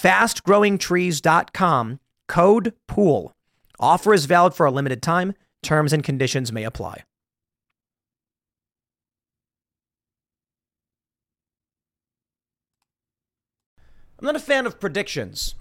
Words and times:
fastgrowingtrees.com, 0.00 2.00
code 2.28 2.72
POOL. 2.86 3.32
Offer 3.80 4.14
is 4.14 4.26
valid 4.26 4.54
for 4.54 4.66
a 4.66 4.70
limited 4.70 5.02
time. 5.02 5.34
Terms 5.62 5.92
and 5.92 6.04
conditions 6.04 6.52
may 6.52 6.64
apply. 6.64 7.02
I'm 14.18 14.26
not 14.26 14.36
a 14.36 14.40
fan 14.40 14.66
of 14.66 14.80
predictions. 14.80 15.54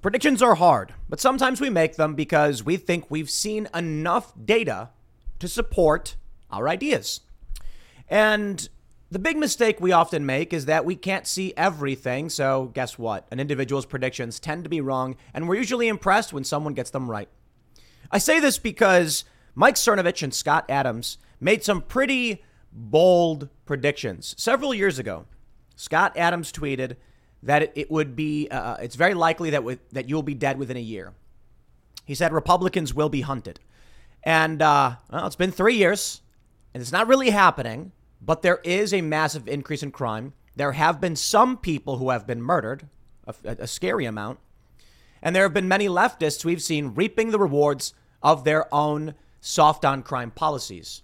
Predictions 0.00 0.42
are 0.42 0.54
hard, 0.54 0.94
but 1.08 1.20
sometimes 1.20 1.60
we 1.60 1.68
make 1.68 1.96
them 1.96 2.14
because 2.14 2.62
we 2.62 2.76
think 2.76 3.10
we've 3.10 3.30
seen 3.30 3.68
enough 3.74 4.32
data 4.42 4.90
to 5.38 5.48
support 5.48 6.16
our 6.50 6.68
ideas. 6.68 7.20
And 8.08 8.68
the 9.10 9.18
big 9.18 9.36
mistake 9.36 9.80
we 9.80 9.92
often 9.92 10.26
make 10.26 10.52
is 10.52 10.66
that 10.66 10.84
we 10.84 10.96
can't 10.96 11.26
see 11.26 11.52
everything. 11.56 12.28
So, 12.28 12.70
guess 12.74 12.98
what? 12.98 13.26
An 13.30 13.38
individual's 13.38 13.86
predictions 13.86 14.40
tend 14.40 14.64
to 14.64 14.70
be 14.70 14.80
wrong, 14.80 15.16
and 15.32 15.48
we're 15.48 15.56
usually 15.56 15.88
impressed 15.88 16.32
when 16.32 16.44
someone 16.44 16.74
gets 16.74 16.90
them 16.90 17.10
right. 17.10 17.28
I 18.10 18.18
say 18.18 18.40
this 18.40 18.58
because 18.58 19.24
Mike 19.54 19.76
Cernovich 19.76 20.22
and 20.22 20.34
Scott 20.34 20.64
Adams 20.68 21.18
made 21.40 21.64
some 21.64 21.82
pretty 21.82 22.42
bold 22.72 23.48
predictions 23.66 24.34
several 24.38 24.74
years 24.74 24.98
ago. 24.98 25.26
Scott 25.76 26.16
Adams 26.16 26.50
tweeted 26.50 26.96
that 27.42 27.72
it, 27.76 27.90
would 27.90 28.16
be, 28.16 28.48
uh, 28.50 28.60
uh 28.60 28.76
it's 28.80 28.96
very 28.96 29.14
likely 29.14 29.50
that, 29.50 29.62
with, 29.62 29.88
that 29.90 30.08
you'll 30.08 30.22
be 30.22 30.34
dead 30.34 30.58
within 30.58 30.76
a 30.76 30.80
year. 30.80 31.12
He 32.04 32.14
said 32.14 32.32
Republicans 32.32 32.94
will 32.94 33.08
be 33.08 33.20
hunted. 33.20 33.60
And 34.22 34.62
uh, 34.62 34.96
well, 35.10 35.26
it's 35.26 35.36
been 35.36 35.52
three 35.52 35.76
years, 35.76 36.22
and 36.72 36.80
it's 36.80 36.92
not 36.92 37.06
really 37.06 37.30
happening 37.30 37.92
but 38.24 38.42
there 38.42 38.60
is 38.64 38.94
a 38.94 39.02
massive 39.02 39.48
increase 39.48 39.82
in 39.82 39.90
crime. 39.90 40.32
There 40.56 40.72
have 40.72 41.00
been 41.00 41.16
some 41.16 41.56
people 41.56 41.98
who 41.98 42.10
have 42.10 42.26
been 42.26 42.40
murdered, 42.42 42.88
a, 43.26 43.34
a 43.44 43.66
scary 43.66 44.04
amount. 44.04 44.38
And 45.22 45.34
there 45.34 45.42
have 45.42 45.54
been 45.54 45.68
many 45.68 45.88
leftists 45.88 46.44
we've 46.44 46.62
seen 46.62 46.94
reaping 46.94 47.30
the 47.30 47.38
rewards 47.38 47.94
of 48.22 48.44
their 48.44 48.72
own 48.72 49.14
soft 49.40 49.84
on 49.84 50.02
crime 50.02 50.30
policies. 50.30 51.02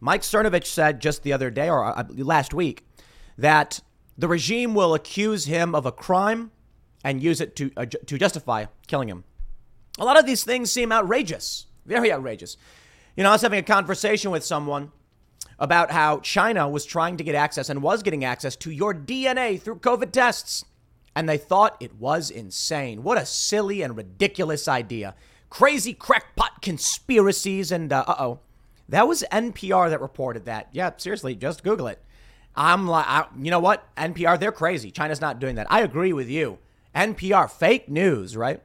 Mike 0.00 0.22
Cernovich 0.22 0.66
said 0.66 1.00
just 1.00 1.22
the 1.22 1.32
other 1.32 1.50
day, 1.50 1.68
or 1.68 1.84
uh, 1.84 2.04
last 2.10 2.54
week, 2.54 2.86
that 3.38 3.80
the 4.16 4.28
regime 4.28 4.74
will 4.74 4.94
accuse 4.94 5.46
him 5.46 5.74
of 5.74 5.86
a 5.86 5.92
crime 5.92 6.50
and 7.02 7.22
use 7.22 7.40
it 7.40 7.56
to, 7.56 7.70
uh, 7.76 7.86
to 7.86 8.18
justify 8.18 8.66
killing 8.86 9.08
him. 9.08 9.24
A 9.98 10.04
lot 10.04 10.18
of 10.18 10.26
these 10.26 10.44
things 10.44 10.70
seem 10.70 10.92
outrageous, 10.92 11.66
very 11.86 12.12
outrageous. 12.12 12.56
You 13.16 13.22
know, 13.22 13.30
I 13.30 13.32
was 13.32 13.42
having 13.42 13.58
a 13.58 13.62
conversation 13.62 14.30
with 14.30 14.44
someone 14.44 14.92
about 15.64 15.90
how 15.90 16.20
China 16.20 16.68
was 16.68 16.84
trying 16.84 17.16
to 17.16 17.24
get 17.24 17.34
access 17.34 17.70
and 17.70 17.82
was 17.82 18.02
getting 18.02 18.22
access 18.22 18.54
to 18.54 18.70
your 18.70 18.92
DNA 18.92 19.58
through 19.58 19.76
COVID 19.76 20.12
tests. 20.12 20.66
And 21.16 21.26
they 21.26 21.38
thought 21.38 21.78
it 21.80 21.94
was 21.94 22.28
insane. 22.28 23.02
What 23.02 23.16
a 23.16 23.24
silly 23.24 23.80
and 23.80 23.96
ridiculous 23.96 24.68
idea. 24.68 25.14
Crazy 25.48 25.94
crackpot 25.94 26.60
conspiracies. 26.60 27.72
And 27.72 27.90
uh 27.92 28.04
oh. 28.06 28.40
That 28.90 29.08
was 29.08 29.24
NPR 29.32 29.88
that 29.88 30.02
reported 30.02 30.44
that. 30.44 30.68
Yeah, 30.72 30.90
seriously, 30.98 31.34
just 31.34 31.64
Google 31.64 31.86
it. 31.86 31.98
I'm 32.54 32.86
like, 32.86 33.06
I, 33.08 33.24
you 33.40 33.50
know 33.50 33.58
what? 33.58 33.88
NPR, 33.96 34.38
they're 34.38 34.52
crazy. 34.52 34.90
China's 34.90 35.22
not 35.22 35.40
doing 35.40 35.54
that. 35.54 35.66
I 35.70 35.80
agree 35.80 36.12
with 36.12 36.28
you. 36.28 36.58
NPR, 36.94 37.50
fake 37.50 37.88
news, 37.88 38.36
right? 38.36 38.60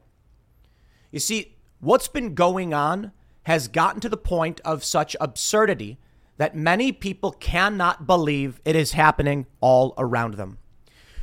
You 1.11 1.19
see, 1.19 1.55
what's 1.79 2.09
been 2.09 2.35
going 2.35 2.73
on 2.73 3.13
has 3.43 3.69
gotten 3.69 4.01
to 4.01 4.09
the 4.09 4.17
point 4.17 4.59
of 4.65 4.83
such 4.83 5.15
absurdity 5.21 5.97
that 6.39 6.55
many 6.55 6.93
people 6.93 7.33
cannot 7.33 8.07
believe 8.07 8.61
it 8.63 8.73
is 8.73 8.93
happening 8.93 9.45
all 9.59 9.93
around 9.97 10.35
them. 10.35 10.57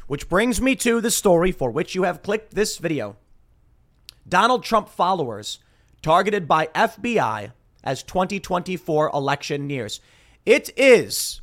Which 0.07 0.29
brings 0.29 0.61
me 0.61 0.77
to 0.77 1.01
the 1.01 1.11
story 1.11 1.53
for 1.53 1.71
which 1.71 1.95
you 1.95 2.03
have 2.03 2.23
clicked 2.23 2.55
this 2.55 2.77
video. 2.77 3.17
Donald 4.29 4.63
Trump 4.63 4.91
followers 4.91 5.59
targeted 6.03 6.47
by 6.47 6.67
FBI 6.67 7.53
as 7.83 8.03
2024 8.03 9.11
election 9.15 9.67
nears. 9.67 10.01
It 10.45 10.69
is 10.77 11.41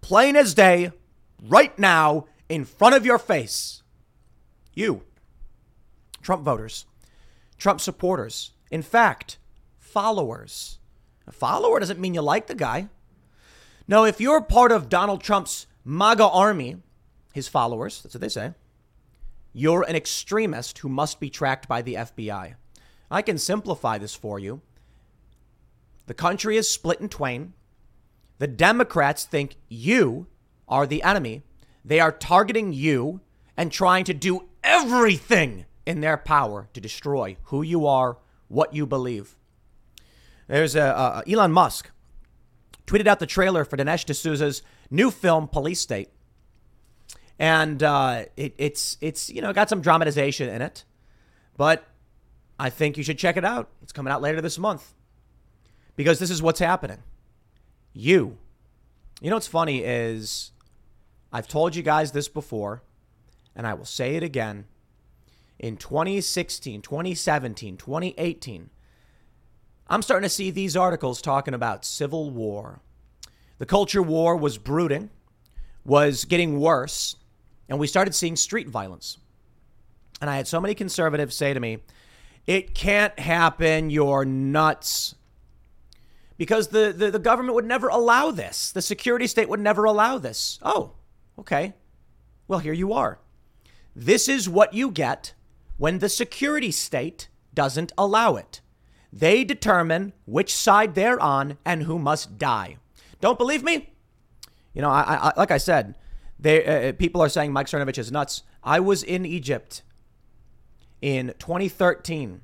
plain 0.00 0.34
as 0.34 0.54
day 0.54 0.90
right 1.42 1.78
now 1.78 2.24
in 2.48 2.64
front 2.64 2.94
of 2.94 3.04
your 3.04 3.18
face. 3.18 3.82
You, 4.72 5.02
Trump 6.22 6.44
voters, 6.44 6.86
Trump 7.58 7.78
supporters, 7.78 8.52
in 8.70 8.80
fact, 8.80 9.36
followers. 9.78 10.78
A 11.26 11.32
follower 11.32 11.78
doesn't 11.78 12.00
mean 12.00 12.14
you 12.14 12.22
like 12.22 12.46
the 12.46 12.54
guy. 12.54 12.88
Now, 13.88 14.04
if 14.04 14.20
you're 14.20 14.40
part 14.40 14.72
of 14.72 14.88
Donald 14.88 15.22
Trump's 15.22 15.66
MAGA 15.84 16.26
army, 16.26 16.76
his 17.32 17.48
followers, 17.48 18.02
that's 18.02 18.14
what 18.14 18.20
they 18.20 18.28
say, 18.28 18.52
you're 19.52 19.82
an 19.82 19.96
extremist 19.96 20.78
who 20.78 20.88
must 20.88 21.20
be 21.20 21.28
tracked 21.28 21.68
by 21.68 21.82
the 21.82 21.94
FBI. 21.94 22.54
I 23.10 23.22
can 23.22 23.38
simplify 23.38 23.98
this 23.98 24.14
for 24.14 24.38
you. 24.38 24.62
The 26.06 26.14
country 26.14 26.56
is 26.56 26.70
split 26.70 27.00
in 27.00 27.08
twain. 27.08 27.52
The 28.38 28.46
Democrats 28.46 29.24
think 29.24 29.56
you 29.68 30.26
are 30.68 30.86
the 30.86 31.02
enemy. 31.02 31.42
They 31.84 32.00
are 32.00 32.12
targeting 32.12 32.72
you 32.72 33.20
and 33.56 33.70
trying 33.70 34.04
to 34.04 34.14
do 34.14 34.48
everything 34.64 35.66
in 35.84 36.00
their 36.00 36.16
power 36.16 36.68
to 36.72 36.80
destroy 36.80 37.36
who 37.44 37.62
you 37.62 37.86
are, 37.86 38.16
what 38.48 38.74
you 38.74 38.86
believe. 38.86 39.36
There's 40.48 40.74
a, 40.76 41.22
Elon 41.28 41.52
Musk 41.52 41.90
tweeted 42.86 43.06
out 43.06 43.18
the 43.18 43.26
trailer 43.26 43.64
for 43.64 43.76
Dinesh 43.76 44.04
D'Souza's 44.04 44.62
new 44.90 45.10
film, 45.10 45.48
Police 45.48 45.80
State. 45.80 46.10
And 47.38 47.82
uh, 47.82 48.24
it, 48.36 48.54
it's, 48.58 48.96
it's, 49.00 49.30
you 49.30 49.40
know, 49.40 49.52
got 49.52 49.68
some 49.68 49.80
dramatization 49.80 50.48
in 50.48 50.62
it. 50.62 50.84
But 51.56 51.84
I 52.58 52.70
think 52.70 52.96
you 52.96 53.02
should 53.02 53.18
check 53.18 53.36
it 53.36 53.44
out. 53.44 53.70
It's 53.82 53.92
coming 53.92 54.12
out 54.12 54.22
later 54.22 54.40
this 54.40 54.58
month. 54.58 54.94
Because 55.96 56.18
this 56.18 56.30
is 56.30 56.42
what's 56.42 56.60
happening. 56.60 56.98
You. 57.92 58.38
You 59.20 59.30
know 59.30 59.36
what's 59.36 59.46
funny 59.46 59.82
is 59.84 60.52
I've 61.32 61.48
told 61.48 61.76
you 61.76 61.82
guys 61.82 62.12
this 62.12 62.28
before, 62.28 62.82
and 63.54 63.66
I 63.66 63.74
will 63.74 63.84
say 63.84 64.16
it 64.16 64.22
again. 64.22 64.66
In 65.58 65.76
2016, 65.76 66.82
2017, 66.82 67.76
2018, 67.76 68.70
I'm 69.88 70.02
starting 70.02 70.26
to 70.28 70.34
see 70.34 70.50
these 70.50 70.76
articles 70.76 71.20
talking 71.20 71.54
about 71.54 71.84
civil 71.84 72.30
war. 72.30 72.80
The 73.58 73.66
culture 73.66 74.02
war 74.02 74.36
was 74.36 74.58
brooding, 74.58 75.10
was 75.84 76.24
getting 76.24 76.58
worse, 76.58 77.16
and 77.68 77.78
we 77.78 77.86
started 77.86 78.14
seeing 78.14 78.36
street 78.36 78.68
violence. 78.68 79.18
And 80.20 80.30
I 80.30 80.36
had 80.36 80.48
so 80.48 80.60
many 80.60 80.74
conservatives 80.74 81.36
say 81.36 81.52
to 81.52 81.60
me, 81.60 81.78
It 82.46 82.74
can't 82.74 83.18
happen, 83.18 83.90
you're 83.90 84.24
nuts. 84.24 85.14
Because 86.38 86.68
the, 86.68 86.94
the, 86.96 87.10
the 87.10 87.18
government 87.18 87.54
would 87.54 87.66
never 87.66 87.88
allow 87.88 88.30
this. 88.30 88.72
The 88.72 88.82
security 88.82 89.26
state 89.26 89.48
would 89.48 89.60
never 89.60 89.84
allow 89.84 90.18
this. 90.18 90.58
Oh, 90.62 90.92
okay. 91.38 91.74
Well, 92.48 92.58
here 92.58 92.72
you 92.72 92.92
are. 92.92 93.18
This 93.94 94.28
is 94.28 94.48
what 94.48 94.74
you 94.74 94.90
get 94.90 95.34
when 95.76 95.98
the 95.98 96.08
security 96.08 96.70
state 96.70 97.28
doesn't 97.52 97.92
allow 97.98 98.36
it. 98.36 98.61
They 99.12 99.44
determine 99.44 100.12
which 100.24 100.54
side 100.54 100.94
they're 100.94 101.20
on 101.20 101.58
and 101.64 101.82
who 101.82 101.98
must 101.98 102.38
die. 102.38 102.78
Don't 103.20 103.38
believe 103.38 103.62
me? 103.62 103.90
You 104.72 104.80
know, 104.82 104.90
I, 104.90 105.28
I 105.28 105.32
like 105.36 105.50
I 105.50 105.58
said, 105.58 105.96
they, 106.38 106.64
uh, 106.64 106.88
uh 106.88 106.92
people 106.92 107.20
are 107.20 107.28
saying 107.28 107.52
Mike 107.52 107.66
Cernovich 107.66 107.98
is 107.98 108.10
nuts. 108.10 108.42
I 108.64 108.80
was 108.80 109.02
in 109.02 109.26
Egypt 109.26 109.82
in 111.02 111.34
2013 111.38 112.40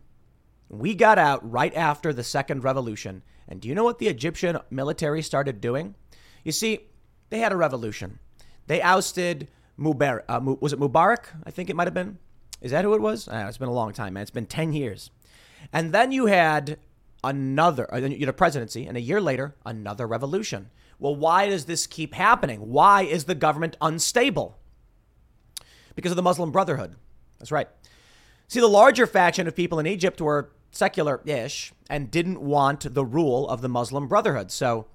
We 0.69 0.95
got 0.95 1.19
out 1.19 1.51
right 1.51 1.75
after 1.75 2.13
the 2.13 2.25
second 2.25 2.65
revolution. 2.65 3.23
And 3.49 3.63
do 3.63 3.69
you 3.69 3.75
know 3.75 3.85
what 3.85 3.99
the 3.99 4.09
Egyptian 4.09 4.59
military 4.69 5.23
started 5.23 5.63
doing? 5.63 5.95
You 6.45 6.53
see, 6.53 6.81
they 7.31 7.39
had 7.39 7.53
a 7.53 7.57
revolution. 7.57 8.19
They 8.67 8.83
ousted 8.83 9.49
Mubarak. 9.79 10.25
Uh, 10.29 10.55
was 10.61 10.75
it 10.75 10.79
Mubarak? 10.79 11.25
I 11.47 11.51
think 11.51 11.71
it 11.71 11.77
might 11.77 11.87
have 11.87 11.95
been. 11.95 12.19
Is 12.61 12.73
that 12.73 12.85
who 12.85 12.93
it 12.93 13.01
was? 13.01 13.29
Uh, 13.29 13.47
it's 13.49 13.57
been 13.57 13.69
a 13.69 13.73
long 13.73 13.95
time, 13.95 14.13
man. 14.13 14.23
It's 14.23 14.31
been 14.31 14.45
10 14.45 14.75
years. 14.75 15.11
And 15.73 15.93
then 15.93 16.13
you 16.13 16.27
had 16.27 16.79
another, 17.23 17.93
uh, 17.93 17.99
you 17.99 18.21
had 18.21 18.29
a 18.29 18.33
presidency, 18.33 18.87
and 18.87 18.97
a 18.97 19.01
year 19.01 19.21
later, 19.21 19.57
another 19.65 20.07
revolution. 20.07 20.71
Well, 20.99 21.15
why 21.15 21.49
does 21.49 21.67
this 21.67 21.87
keep 21.87 22.15
happening? 22.15 22.61
Why 22.61 23.03
is 23.03 23.25
the 23.25 23.35
government 23.35 23.77
unstable? 23.81 24.59
Because 25.95 26.13
of 26.13 26.17
the 26.17 26.23
Muslim 26.23 26.51
Brotherhood. 26.51 26.97
That's 27.39 27.53
right. 27.53 27.69
See, 28.49 28.61
the 28.61 28.69
larger 28.69 29.07
faction 29.07 29.47
of 29.47 29.55
people 29.55 29.79
in 29.79 29.87
Egypt 29.87 30.21
were 30.21 30.53
secular 30.71 31.21
ish 31.25 31.73
and 31.91 32.11
didn't 32.11 32.41
want 32.41 32.95
the 32.95 33.05
rule 33.05 33.49
of 33.49 33.61
the 33.61 33.69
Muslim 33.69 34.09
Brotherhood. 34.09 34.51
So 34.51 34.87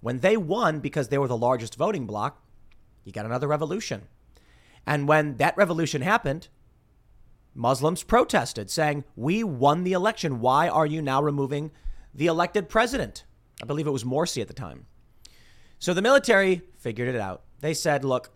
when 0.00 0.20
they 0.20 0.36
won 0.36 0.80
because 0.80 1.08
they 1.08 1.18
were 1.18 1.28
the 1.28 1.36
largest 1.36 1.76
voting 1.76 2.06
bloc, 2.06 2.42
you 3.04 3.12
got 3.12 3.26
another 3.26 3.48
revolution. 3.48 4.02
And 4.86 5.08
when 5.08 5.36
that 5.36 5.56
revolution 5.56 6.02
happened, 6.02 6.48
Muslims 7.60 8.02
protested, 8.02 8.70
saying, 8.70 9.04
We 9.16 9.44
won 9.44 9.84
the 9.84 9.92
election. 9.92 10.40
Why 10.40 10.66
are 10.66 10.86
you 10.86 11.02
now 11.02 11.22
removing 11.22 11.70
the 12.14 12.26
elected 12.26 12.70
president? 12.70 13.24
I 13.62 13.66
believe 13.66 13.86
it 13.86 13.90
was 13.90 14.02
Morsi 14.02 14.40
at 14.40 14.48
the 14.48 14.54
time. 14.54 14.86
So 15.78 15.92
the 15.92 16.00
military 16.00 16.62
figured 16.78 17.14
it 17.14 17.20
out. 17.20 17.42
They 17.60 17.74
said, 17.74 18.02
Look, 18.02 18.30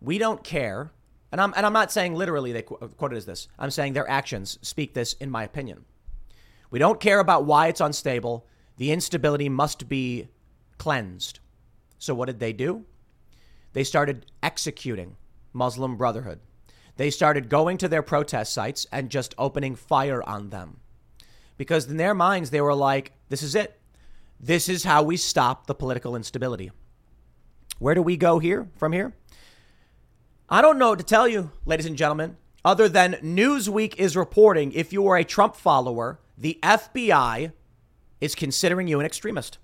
we 0.00 0.18
don't 0.18 0.44
care. 0.44 0.92
And 1.32 1.40
I'm, 1.40 1.52
and 1.56 1.66
I'm 1.66 1.72
not 1.72 1.90
saying 1.90 2.14
literally 2.14 2.52
they 2.52 2.62
qu- 2.62 2.76
quoted 2.96 3.16
as 3.16 3.26
this. 3.26 3.48
I'm 3.58 3.72
saying 3.72 3.92
their 3.92 4.08
actions 4.08 4.60
speak 4.62 4.94
this, 4.94 5.14
in 5.14 5.32
my 5.32 5.42
opinion. 5.42 5.84
We 6.70 6.78
don't 6.78 7.00
care 7.00 7.18
about 7.18 7.46
why 7.46 7.66
it's 7.66 7.80
unstable. 7.80 8.46
The 8.76 8.92
instability 8.92 9.48
must 9.48 9.88
be 9.88 10.28
cleansed. 10.78 11.40
So 11.98 12.14
what 12.14 12.26
did 12.26 12.38
they 12.38 12.52
do? 12.52 12.84
They 13.72 13.82
started 13.82 14.26
executing 14.44 15.16
Muslim 15.52 15.96
Brotherhood. 15.96 16.38
They 16.96 17.10
started 17.10 17.48
going 17.48 17.78
to 17.78 17.88
their 17.88 18.02
protest 18.02 18.52
sites 18.52 18.86
and 18.92 19.10
just 19.10 19.34
opening 19.36 19.74
fire 19.74 20.22
on 20.22 20.50
them. 20.50 20.78
Because 21.56 21.86
in 21.86 21.96
their 21.96 22.14
minds, 22.14 22.50
they 22.50 22.60
were 22.60 22.74
like, 22.74 23.12
this 23.28 23.42
is 23.42 23.54
it. 23.54 23.80
This 24.40 24.68
is 24.68 24.84
how 24.84 25.02
we 25.02 25.16
stop 25.16 25.66
the 25.66 25.74
political 25.74 26.16
instability. 26.16 26.70
Where 27.78 27.94
do 27.94 28.02
we 28.02 28.16
go 28.16 28.38
here 28.38 28.68
from 28.76 28.92
here? 28.92 29.14
I 30.48 30.62
don't 30.62 30.78
know 30.78 30.90
what 30.90 30.98
to 30.98 31.04
tell 31.04 31.26
you, 31.26 31.50
ladies 31.64 31.86
and 31.86 31.96
gentlemen, 31.96 32.36
other 32.64 32.88
than 32.88 33.14
Newsweek 33.22 33.96
is 33.96 34.16
reporting 34.16 34.72
if 34.72 34.92
you 34.92 35.06
are 35.06 35.16
a 35.16 35.24
Trump 35.24 35.56
follower, 35.56 36.20
the 36.36 36.58
FBI 36.62 37.52
is 38.20 38.34
considering 38.34 38.88
you 38.88 39.00
an 39.00 39.06
extremist. 39.06 39.58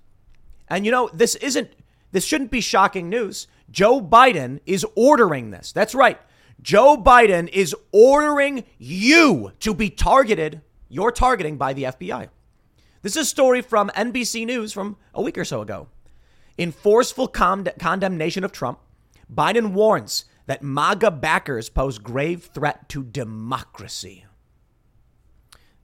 And 0.69 0.85
you 0.85 0.91
know, 0.91 1.09
this 1.13 1.35
isn't, 1.35 1.71
this 2.11 2.25
shouldn't 2.25 2.51
be 2.51 2.61
shocking 2.61 3.09
news. 3.09 3.47
Joe 3.69 4.01
Biden 4.01 4.59
is 4.65 4.85
ordering 4.95 5.51
this. 5.51 5.71
That's 5.71 5.95
right. 5.95 6.19
Joe 6.61 6.95
Biden 6.95 7.49
is 7.49 7.75
ordering 7.91 8.63
you 8.77 9.51
to 9.61 9.73
be 9.73 9.89
targeted, 9.89 10.61
you're 10.89 11.11
targeting 11.11 11.57
by 11.57 11.73
the 11.73 11.83
FBI. 11.83 12.29
This 13.01 13.15
is 13.15 13.23
a 13.23 13.25
story 13.25 13.61
from 13.61 13.89
NBC 13.95 14.45
News 14.45 14.71
from 14.71 14.97
a 15.13 15.21
week 15.21 15.37
or 15.37 15.45
so 15.45 15.61
ago. 15.61 15.87
In 16.57 16.71
forceful 16.71 17.27
con- 17.27 17.67
condemnation 17.79 18.43
of 18.43 18.51
Trump, 18.51 18.79
Biden 19.33 19.71
warns 19.71 20.25
that 20.45 20.61
MAGA 20.61 21.11
backers 21.11 21.69
pose 21.69 21.97
grave 21.97 22.43
threat 22.53 22.87
to 22.89 23.03
democracy. 23.03 24.25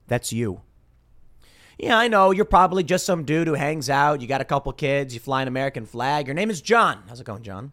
That's 0.06 0.32
you. 0.32 0.60
Yeah, 1.78 1.96
I 1.96 2.08
know 2.08 2.30
you're 2.30 2.44
probably 2.44 2.82
just 2.84 3.06
some 3.06 3.24
dude 3.24 3.46
who 3.46 3.54
hangs 3.54 3.88
out. 3.90 4.20
You 4.20 4.26
got 4.26 4.40
a 4.40 4.44
couple 4.44 4.72
kids. 4.72 5.14
You 5.14 5.20
fly 5.20 5.42
an 5.42 5.48
American 5.48 5.86
flag. 5.86 6.26
Your 6.26 6.34
name 6.34 6.50
is 6.50 6.60
John. 6.60 7.02
How's 7.08 7.20
it 7.20 7.24
going, 7.24 7.42
John? 7.42 7.72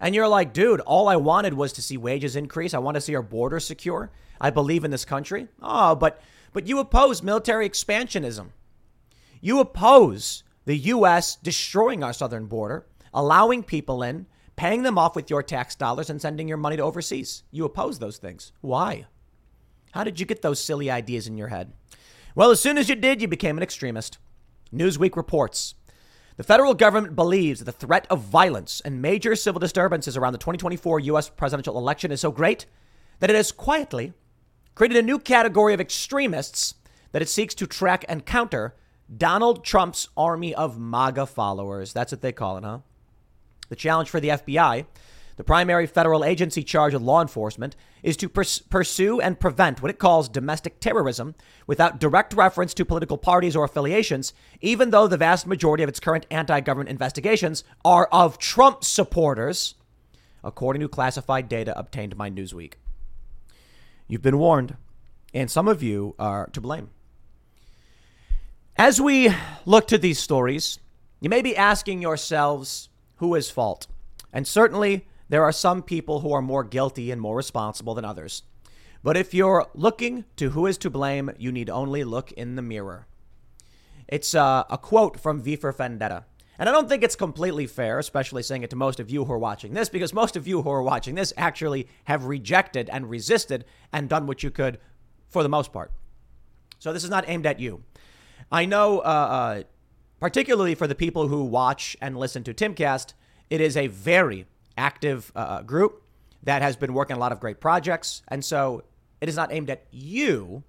And 0.00 0.14
you're 0.14 0.28
like, 0.28 0.52
dude, 0.52 0.80
all 0.80 1.08
I 1.08 1.16
wanted 1.16 1.54
was 1.54 1.72
to 1.74 1.82
see 1.82 1.96
wages 1.96 2.36
increase. 2.36 2.74
I 2.74 2.78
want 2.78 2.94
to 2.94 3.00
see 3.00 3.14
our 3.14 3.22
border 3.22 3.60
secure. 3.60 4.10
I 4.40 4.50
believe 4.50 4.84
in 4.84 4.90
this 4.90 5.04
country. 5.04 5.48
Oh, 5.60 5.94
but 5.94 6.20
but 6.52 6.66
you 6.66 6.78
oppose 6.78 7.22
military 7.22 7.68
expansionism. 7.68 8.48
You 9.40 9.60
oppose 9.60 10.44
the 10.64 10.76
U.S. 10.76 11.36
destroying 11.36 12.02
our 12.02 12.12
southern 12.12 12.46
border, 12.46 12.86
allowing 13.12 13.62
people 13.62 14.02
in, 14.02 14.26
paying 14.56 14.82
them 14.82 14.98
off 14.98 15.16
with 15.16 15.30
your 15.30 15.42
tax 15.42 15.74
dollars, 15.74 16.10
and 16.10 16.20
sending 16.20 16.48
your 16.48 16.56
money 16.56 16.76
to 16.76 16.82
overseas. 16.82 17.42
You 17.50 17.64
oppose 17.64 17.98
those 17.98 18.18
things. 18.18 18.52
Why? 18.60 19.06
How 19.92 20.04
did 20.04 20.20
you 20.20 20.26
get 20.26 20.42
those 20.42 20.62
silly 20.62 20.90
ideas 20.90 21.26
in 21.26 21.38
your 21.38 21.48
head? 21.48 21.72
Well, 22.34 22.50
as 22.50 22.60
soon 22.60 22.78
as 22.78 22.88
you 22.88 22.94
did, 22.94 23.20
you 23.22 23.28
became 23.28 23.56
an 23.56 23.62
extremist. 23.62 24.18
Newsweek 24.72 25.16
reports 25.16 25.74
the 26.38 26.44
federal 26.44 26.72
government 26.72 27.16
believes 27.16 27.58
that 27.58 27.66
the 27.66 27.86
threat 27.86 28.06
of 28.08 28.20
violence 28.20 28.80
and 28.84 29.02
major 29.02 29.34
civil 29.34 29.58
disturbances 29.58 30.16
around 30.16 30.32
the 30.32 30.38
2024 30.38 31.00
U.S. 31.00 31.28
presidential 31.28 31.76
election 31.76 32.12
is 32.12 32.20
so 32.20 32.30
great 32.30 32.64
that 33.18 33.28
it 33.28 33.34
has 33.34 33.50
quietly 33.50 34.12
created 34.76 34.96
a 34.96 35.02
new 35.02 35.18
category 35.18 35.74
of 35.74 35.80
extremists 35.80 36.74
that 37.10 37.22
it 37.22 37.28
seeks 37.28 37.56
to 37.56 37.66
track 37.66 38.04
and 38.08 38.24
counter 38.24 38.76
Donald 39.14 39.64
Trump's 39.64 40.10
army 40.16 40.54
of 40.54 40.78
MAGA 40.78 41.26
followers. 41.26 41.92
That's 41.92 42.12
what 42.12 42.20
they 42.20 42.30
call 42.30 42.56
it, 42.56 42.62
huh? 42.62 42.78
The 43.68 43.74
challenge 43.76 44.08
for 44.08 44.20
the 44.20 44.28
FBI 44.28 44.86
the 45.38 45.44
primary 45.44 45.86
federal 45.86 46.24
agency 46.24 46.64
charged 46.64 46.94
with 46.94 47.02
law 47.02 47.22
enforcement 47.22 47.76
is 48.02 48.16
to 48.16 48.28
pers- 48.28 48.58
pursue 48.58 49.20
and 49.20 49.38
prevent 49.38 49.80
what 49.80 49.90
it 49.90 50.00
calls 50.00 50.28
domestic 50.28 50.80
terrorism 50.80 51.36
without 51.64 52.00
direct 52.00 52.34
reference 52.34 52.74
to 52.74 52.84
political 52.84 53.16
parties 53.16 53.54
or 53.54 53.64
affiliations, 53.64 54.32
even 54.60 54.90
though 54.90 55.06
the 55.06 55.16
vast 55.16 55.46
majority 55.46 55.84
of 55.84 55.88
its 55.88 56.00
current 56.00 56.26
anti 56.28 56.58
government 56.58 56.90
investigations 56.90 57.62
are 57.84 58.08
of 58.10 58.36
Trump 58.38 58.82
supporters, 58.82 59.76
according 60.42 60.80
to 60.80 60.88
classified 60.88 61.48
data 61.48 61.78
obtained 61.78 62.18
by 62.18 62.28
Newsweek. 62.28 62.72
You've 64.08 64.22
been 64.22 64.38
warned, 64.38 64.76
and 65.32 65.48
some 65.48 65.68
of 65.68 65.84
you 65.84 66.16
are 66.18 66.48
to 66.48 66.60
blame. 66.60 66.90
As 68.76 69.00
we 69.00 69.32
look 69.64 69.86
to 69.86 69.98
these 69.98 70.18
stories, 70.18 70.80
you 71.20 71.30
may 71.30 71.42
be 71.42 71.56
asking 71.56 72.02
yourselves 72.02 72.88
who 73.18 73.36
is 73.36 73.50
fault. 73.50 73.86
And 74.32 74.44
certainly, 74.44 75.06
there 75.28 75.44
are 75.44 75.52
some 75.52 75.82
people 75.82 76.20
who 76.20 76.32
are 76.32 76.42
more 76.42 76.64
guilty 76.64 77.10
and 77.10 77.20
more 77.20 77.36
responsible 77.36 77.94
than 77.94 78.04
others. 78.04 78.42
But 79.02 79.16
if 79.16 79.32
you're 79.32 79.66
looking 79.74 80.24
to 80.36 80.50
who 80.50 80.66
is 80.66 80.78
to 80.78 80.90
blame, 80.90 81.30
you 81.38 81.52
need 81.52 81.70
only 81.70 82.04
look 82.04 82.32
in 82.32 82.56
the 82.56 82.62
mirror. 82.62 83.06
It's 84.08 84.34
uh, 84.34 84.64
a 84.70 84.78
quote 84.78 85.20
from 85.20 85.42
V 85.42 85.56
for 85.56 85.70
Vendetta. 85.70 86.24
And 86.58 86.68
I 86.68 86.72
don't 86.72 86.88
think 86.88 87.04
it's 87.04 87.14
completely 87.14 87.66
fair, 87.68 88.00
especially 88.00 88.42
saying 88.42 88.64
it 88.64 88.70
to 88.70 88.76
most 88.76 88.98
of 88.98 89.10
you 89.10 89.24
who 89.24 89.32
are 89.32 89.38
watching 89.38 89.74
this, 89.74 89.88
because 89.88 90.12
most 90.12 90.34
of 90.34 90.48
you 90.48 90.62
who 90.62 90.70
are 90.70 90.82
watching 90.82 91.14
this 91.14 91.32
actually 91.36 91.86
have 92.04 92.24
rejected 92.24 92.90
and 92.90 93.08
resisted 93.08 93.64
and 93.92 94.08
done 94.08 94.26
what 94.26 94.42
you 94.42 94.50
could 94.50 94.78
for 95.28 95.44
the 95.44 95.48
most 95.48 95.72
part. 95.72 95.92
So 96.80 96.92
this 96.92 97.04
is 97.04 97.10
not 97.10 97.28
aimed 97.28 97.46
at 97.46 97.60
you. 97.60 97.84
I 98.50 98.64
know, 98.64 98.98
uh, 99.00 99.02
uh, 99.02 99.62
particularly 100.18 100.74
for 100.74 100.88
the 100.88 100.94
people 100.96 101.28
who 101.28 101.44
watch 101.44 101.96
and 102.00 102.16
listen 102.16 102.42
to 102.44 102.54
Timcast, 102.54 103.12
it 103.50 103.60
is 103.60 103.76
a 103.76 103.86
very 103.86 104.46
active 104.78 105.30
uh, 105.36 105.38
uh, 105.38 105.62
group 105.62 106.02
that 106.44 106.62
has 106.62 106.76
been 106.76 106.94
working 106.94 107.16
a 107.16 107.18
lot 107.18 107.32
of 107.32 107.40
great 107.40 107.60
projects. 107.60 108.22
And 108.28 108.42
so 108.44 108.84
it 109.20 109.28
is 109.28 109.36
not 109.36 109.52
aimed 109.52 109.68
at 109.68 109.84
you. 109.90 110.62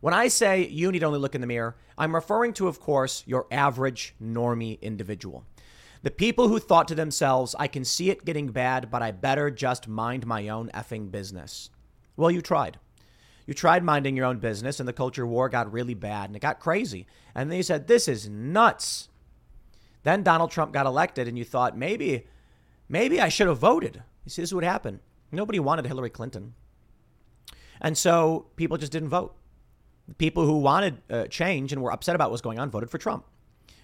When 0.00 0.14
I 0.14 0.28
say 0.28 0.66
you 0.66 0.90
need 0.90 1.04
only 1.04 1.18
look 1.18 1.34
in 1.34 1.40
the 1.40 1.46
mirror, 1.46 1.76
I'm 1.98 2.14
referring 2.14 2.54
to, 2.54 2.68
of 2.68 2.80
course, 2.80 3.22
your 3.26 3.46
average 3.50 4.14
normie 4.22 4.80
individual. 4.80 5.44
The 6.02 6.10
people 6.10 6.48
who 6.48 6.58
thought 6.58 6.88
to 6.88 6.94
themselves, 6.96 7.54
I 7.58 7.68
can 7.68 7.84
see 7.84 8.10
it 8.10 8.24
getting 8.24 8.48
bad, 8.48 8.90
but 8.90 9.02
I 9.02 9.12
better 9.12 9.50
just 9.50 9.86
mind 9.86 10.26
my 10.26 10.48
own 10.48 10.70
effing 10.74 11.12
business. 11.12 11.70
Well, 12.16 12.30
you 12.30 12.42
tried. 12.42 12.78
You 13.46 13.54
tried 13.54 13.84
minding 13.84 14.16
your 14.16 14.26
own 14.26 14.38
business, 14.38 14.80
and 14.80 14.88
the 14.88 14.92
culture 14.92 15.26
war 15.26 15.48
got 15.48 15.72
really 15.72 15.94
bad 15.94 16.28
and 16.28 16.36
it 16.36 16.40
got 16.40 16.60
crazy. 16.60 17.06
And 17.34 17.50
then 17.50 17.56
you 17.56 17.62
said, 17.62 17.86
This 17.86 18.08
is 18.08 18.28
nuts. 18.28 19.08
Then 20.02 20.24
Donald 20.24 20.50
Trump 20.50 20.72
got 20.72 20.86
elected, 20.86 21.28
and 21.28 21.38
you 21.38 21.44
thought, 21.44 21.76
maybe 21.76 22.26
Maybe 22.92 23.22
I 23.22 23.30
should 23.30 23.48
have 23.48 23.56
voted. 23.56 24.02
This 24.24 24.38
is 24.38 24.52
what 24.52 24.64
happened. 24.64 25.00
Nobody 25.32 25.58
wanted 25.58 25.86
Hillary 25.86 26.10
Clinton. 26.10 26.52
And 27.80 27.96
so 27.96 28.48
people 28.56 28.76
just 28.76 28.92
didn't 28.92 29.08
vote. 29.08 29.34
People 30.18 30.44
who 30.44 30.58
wanted 30.58 31.00
uh, 31.08 31.24
change 31.28 31.72
and 31.72 31.80
were 31.80 31.90
upset 31.90 32.14
about 32.14 32.26
what 32.26 32.32
was 32.32 32.42
going 32.42 32.58
on 32.58 32.70
voted 32.70 32.90
for 32.90 32.98
Trump. 32.98 33.24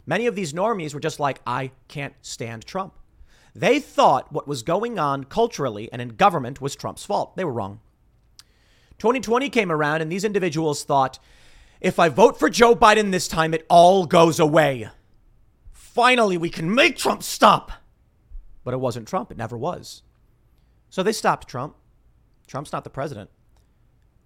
Many 0.04 0.26
of 0.26 0.34
these 0.34 0.52
normies 0.52 0.92
were 0.92 1.00
just 1.00 1.18
like, 1.18 1.40
I 1.46 1.70
can't 1.88 2.12
stand 2.20 2.66
Trump. 2.66 2.92
They 3.54 3.80
thought 3.80 4.30
what 4.30 4.46
was 4.46 4.62
going 4.62 4.98
on 4.98 5.24
culturally 5.24 5.90
and 5.90 6.02
in 6.02 6.10
government 6.10 6.60
was 6.60 6.76
Trump's 6.76 7.06
fault. 7.06 7.34
They 7.34 7.44
were 7.44 7.52
wrong. 7.52 7.80
2020 8.98 9.48
came 9.48 9.72
around, 9.72 10.02
and 10.02 10.12
these 10.12 10.24
individuals 10.24 10.84
thought, 10.84 11.18
if 11.80 11.98
I 11.98 12.10
vote 12.10 12.38
for 12.38 12.50
Joe 12.50 12.74
Biden 12.74 13.10
this 13.10 13.28
time, 13.28 13.54
it 13.54 13.64
all 13.70 14.04
goes 14.04 14.38
away. 14.38 14.90
Finally, 15.72 16.36
we 16.36 16.50
can 16.50 16.74
make 16.74 16.96
Trump 16.96 17.22
stop 17.22 17.72
but 18.68 18.75
it 18.75 18.80
wasn't 18.80 19.08
Trump. 19.08 19.30
It 19.30 19.38
never 19.38 19.56
was. 19.56 20.02
So 20.90 21.02
they 21.02 21.12
stopped 21.12 21.48
Trump. 21.48 21.75
Trump's 22.46 22.70
not 22.70 22.84
the 22.84 22.90
president. 22.90 23.30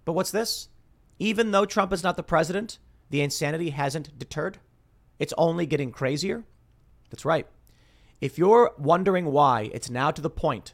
But 0.03 0.11
what's 0.11 0.31
this? 0.31 0.67
Even 1.17 1.51
though 1.51 1.65
Trump 1.65 1.93
is 1.93 2.03
not 2.03 2.17
the 2.17 2.23
president, 2.23 2.77
the 3.09 3.21
insanity 3.21 3.69
hasn't 3.69 4.19
deterred. 4.19 4.57
It's 5.17 5.33
only 5.37 5.65
getting 5.65 5.93
crazier. 5.93 6.43
That's 7.09 7.23
right. 7.23 7.47
If 8.19 8.37
you're 8.37 8.73
wondering 8.77 9.31
why 9.31 9.69
it's 9.73 9.89
now 9.89 10.11
to 10.11 10.21
the 10.21 10.29
point 10.29 10.73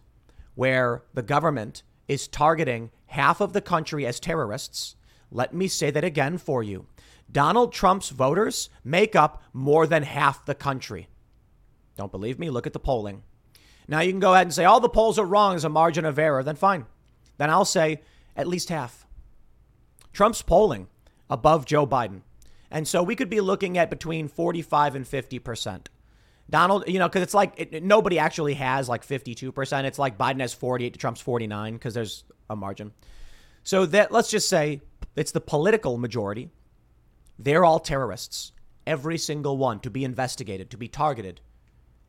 where 0.55 1.03
the 1.13 1.21
government 1.21 1.83
is 2.07 2.27
targeting 2.27 2.89
half 3.05 3.39
of 3.39 3.53
the 3.53 3.61
country 3.61 4.03
as 4.03 4.19
terrorists, 4.19 4.95
let 5.29 5.53
me 5.53 5.67
say 5.67 5.91
that 5.91 6.03
again 6.03 6.39
for 6.39 6.63
you. 6.63 6.87
Donald 7.31 7.71
Trump's 7.71 8.09
voters 8.09 8.71
make 8.83 9.15
up 9.15 9.43
more 9.53 9.85
than 9.85 10.01
half 10.01 10.43
the 10.43 10.55
country. 10.55 11.07
Don't 11.97 12.11
believe 12.11 12.39
me? 12.39 12.49
Look 12.49 12.65
at 12.65 12.73
the 12.73 12.79
polling. 12.79 13.21
Now 13.89 14.01
you 14.01 14.11
can 14.11 14.19
go 14.19 14.35
ahead 14.35 14.45
and 14.45 14.53
say 14.53 14.65
all 14.65 14.79
the 14.79 14.87
polls 14.87 15.17
are 15.17 15.25
wrong 15.25 15.55
as 15.55 15.65
a 15.65 15.69
margin 15.69 16.05
of 16.05 16.19
error. 16.19 16.43
Then 16.43 16.55
fine. 16.55 16.85
Then 17.39 17.49
I'll 17.49 17.65
say 17.65 18.01
at 18.35 18.47
least 18.47 18.69
half. 18.69 19.07
Trump's 20.13 20.43
polling 20.43 20.87
above 21.27 21.65
Joe 21.65 21.87
Biden. 21.87 22.21
And 22.69 22.87
so 22.87 23.01
we 23.01 23.15
could 23.15 23.31
be 23.31 23.41
looking 23.41 23.79
at 23.79 23.89
between 23.89 24.27
45 24.27 24.95
and 24.95 25.05
50%. 25.05 25.87
Donald, 26.51 26.83
you 26.87 26.99
know, 26.99 27.07
because 27.07 27.23
it's 27.23 27.33
like 27.33 27.53
it, 27.57 27.83
nobody 27.83 28.19
actually 28.19 28.53
has 28.53 28.87
like 28.87 29.05
52%. 29.05 29.83
It's 29.85 29.99
like 29.99 30.19
Biden 30.19 30.39
has 30.41 30.53
48 30.53 30.93
to 30.93 30.99
Trump's 30.99 31.21
49 31.21 31.73
because 31.73 31.95
there's 31.95 32.25
a 32.47 32.55
margin. 32.55 32.91
So 33.63 33.87
that 33.87 34.11
let's 34.11 34.29
just 34.29 34.49
say 34.49 34.81
it's 35.15 35.31
the 35.31 35.41
political 35.41 35.97
majority. 35.97 36.51
They're 37.39 37.65
all 37.65 37.79
terrorists, 37.79 38.51
every 38.85 39.17
single 39.17 39.57
one 39.57 39.79
to 39.79 39.89
be 39.89 40.03
investigated, 40.03 40.69
to 40.69 40.77
be 40.77 40.87
targeted. 40.87 41.41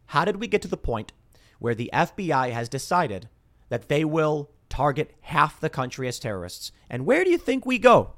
How 0.07 0.27
did 0.27 0.37
we 0.37 0.47
get 0.47 0.61
to 0.63 0.69
the 0.69 0.77
point 0.77 1.13
where 1.61 1.77
the 1.77 1.91
FBI 1.93 2.51
has 2.51 2.69
decided 2.69 3.29
that 3.69 3.89
they 3.89 4.05
will 4.05 4.51
target 4.69 5.15
half 5.21 5.61
the 5.61 5.71
country 5.71 6.09
as 6.09 6.19
terrorists? 6.19 6.73
And 6.89 7.07
where 7.07 7.23
do 7.23 7.31
you 7.31 7.39
think 7.39 7.65
we 7.65 7.79
go? 7.79 8.15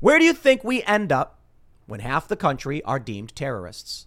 Where 0.00 0.18
do 0.18 0.24
you 0.26 0.34
think 0.34 0.62
we 0.62 0.82
end 0.82 1.10
up 1.10 1.40
when 1.86 2.00
half 2.00 2.28
the 2.28 2.36
country 2.36 2.82
are 2.82 2.98
deemed 2.98 3.34
terrorists? 3.34 4.06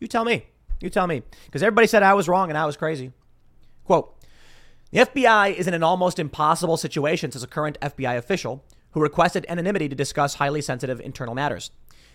You 0.00 0.08
tell 0.08 0.24
me. 0.24 0.46
You 0.80 0.90
tell 0.90 1.06
me. 1.06 1.22
Because 1.46 1.62
everybody 1.62 1.86
said 1.86 2.02
I 2.02 2.14
was 2.14 2.28
wrong 2.28 2.48
and 2.48 2.58
I 2.58 2.66
was 2.66 2.76
crazy. 2.76 3.12
Quote 3.84 4.12
The 4.90 5.00
FBI 5.00 5.54
is 5.54 5.68
in 5.68 5.74
an 5.74 5.82
almost 5.82 6.18
impossible 6.18 6.76
situation, 6.76 7.30
says 7.30 7.42
a 7.42 7.46
current 7.46 7.78
FBI 7.80 8.16
official 8.16 8.64
who 8.92 9.00
requested 9.00 9.46
anonymity 9.48 9.88
to 9.88 9.94
discuss 9.94 10.34
highly 10.34 10.60
sensitive 10.62 11.00
internal 11.00 11.34
matters. 11.34 11.70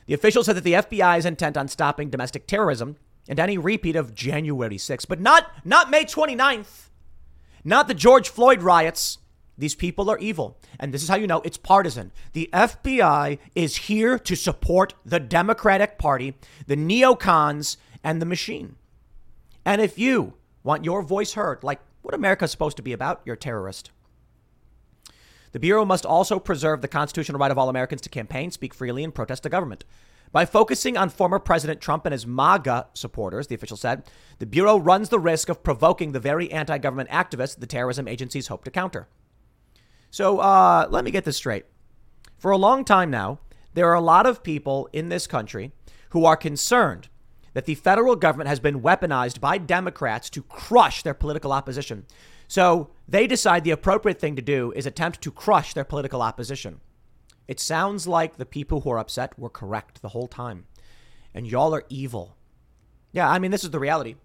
The 0.08 0.14
official 0.14 0.44
said 0.44 0.56
that 0.58 0.64
the 0.64 0.74
FBI 0.74 1.18
is 1.18 1.26
intent 1.26 1.58
on 1.58 1.68
stopping 1.68 2.10
domestic 2.10 2.48
terrorism 2.48 2.98
and 3.28 3.40
any 3.40 3.58
repeat 3.58 3.96
of 3.96 4.14
January 4.14 4.78
6th, 4.78 5.08
but 5.08 5.20
not, 5.20 5.52
not 5.64 5.90
May 5.90 6.06
29th, 6.06 6.90
not 7.64 7.88
the 7.88 7.94
George 7.94 8.30
Floyd 8.30 8.62
riots. 8.62 9.18
These 9.58 9.76
people 9.76 10.10
are 10.10 10.18
evil. 10.18 10.58
And 10.80 10.94
this 10.94 11.04
is 11.04 11.10
how 11.10 11.16
you 11.16 11.28
know 11.28 11.42
it's 11.42 11.58
partisan. 11.58 12.12
The 12.34 12.50
FBI 12.52 13.40
is 13.56 13.76
here 13.76 14.20
to 14.20 14.36
support 14.36 14.94
the 15.06 15.20
Democratic 15.20 15.98
Party, 15.98 16.36
the 16.68 16.76
neocons, 16.76 17.78
and 18.04 18.22
the 18.22 18.26
machine. 18.26 18.76
And 19.66 19.82
if 19.82 19.98
you 19.98 20.34
want 20.64 20.86
your 20.86 21.02
voice 21.02 21.34
heard, 21.34 21.64
like 21.64 21.80
what 22.02 22.14
America's 22.14 22.52
supposed 22.52 22.78
to 22.78 22.84
be 22.84 22.94
about, 22.94 23.22
you're 23.26 23.36
a 23.36 23.38
terrorist. 23.38 23.92
The 25.54 25.60
Bureau 25.60 25.86
must 25.86 26.06
also 26.06 26.38
preserve 26.38 26.82
the 26.82 26.88
constitutional 26.90 27.40
right 27.40 27.50
of 27.50 27.58
all 27.58 27.70
Americans 27.70 28.02
to 28.02 28.10
campaign, 28.10 28.52
speak 28.52 28.74
freely, 28.74 29.04
and 29.04 29.16
protest 29.16 29.44
the 29.44 29.50
government. 29.50 29.86
By 30.34 30.46
focusing 30.46 30.98
on 30.98 31.08
former 31.08 31.40
President 31.40 31.80
Trump 31.80 32.06
and 32.06 32.12
his 32.12 32.28
MAGA 32.28 32.88
supporters, 32.94 33.48
the 33.48 33.56
official 33.56 33.78
said, 33.78 34.04
the 34.40 34.46
Bureau 34.46 34.78
runs 34.78 35.08
the 35.08 35.18
risk 35.18 35.48
of 35.48 35.64
provoking 35.64 36.12
the 36.12 36.20
very 36.20 36.52
anti 36.52 36.78
government 36.78 37.10
activists 37.10 37.58
the 37.58 37.68
terrorism 37.68 38.06
agencies 38.06 38.48
hope 38.48 38.66
to 38.66 38.72
counter. 38.72 39.08
So 40.16 40.40
uh, 40.40 40.88
let 40.90 41.04
me 41.04 41.12
get 41.12 41.26
this 41.26 41.36
straight. 41.36 41.66
For 42.38 42.52
a 42.52 42.58
long 42.58 42.86
time 42.86 43.12
now, 43.12 43.40
there 43.74 43.90
are 43.90 43.96
a 43.96 44.00
lot 44.00 44.26
of 44.26 44.44
people 44.44 44.88
in 44.94 45.10
this 45.10 45.28
country 45.28 45.74
who 46.12 46.24
are 46.24 46.38
concerned 46.38 47.10
that 47.52 47.66
the 47.66 47.76
federal 47.76 48.16
government 48.16 48.48
has 48.48 48.62
been 48.62 48.80
weaponized 48.80 49.42
by 49.42 49.58
Democrats 49.58 50.30
to 50.30 50.42
crush 50.42 51.04
their 51.04 51.14
political 51.14 51.52
opposition. 51.52 52.06
So 52.48 52.92
they 53.06 53.28
decide 53.28 53.66
the 53.66 53.72
appropriate 53.72 54.18
thing 54.18 54.38
to 54.38 54.42
do 54.42 54.72
is 54.74 54.86
attempt 54.86 55.22
to 55.22 55.32
crush 55.32 55.74
their 55.74 55.84
political 55.84 56.22
opposition. 56.22 56.80
It 57.50 57.60
sounds 57.60 58.08
like 58.08 58.38
the 58.38 58.46
people 58.46 58.80
who 58.80 58.92
are 58.92 59.00
upset 59.00 59.38
were 59.38 59.50
correct 59.50 60.02
the 60.02 60.08
whole 60.16 60.30
time. 60.30 60.64
And 61.34 61.46
y'all 61.46 61.76
are 61.76 61.84
evil. 61.90 62.38
Yeah, 63.12 63.30
I 63.30 63.38
mean, 63.38 63.52
this 63.52 63.66
is 63.66 63.72
the 63.72 63.80
reality. 63.82 64.16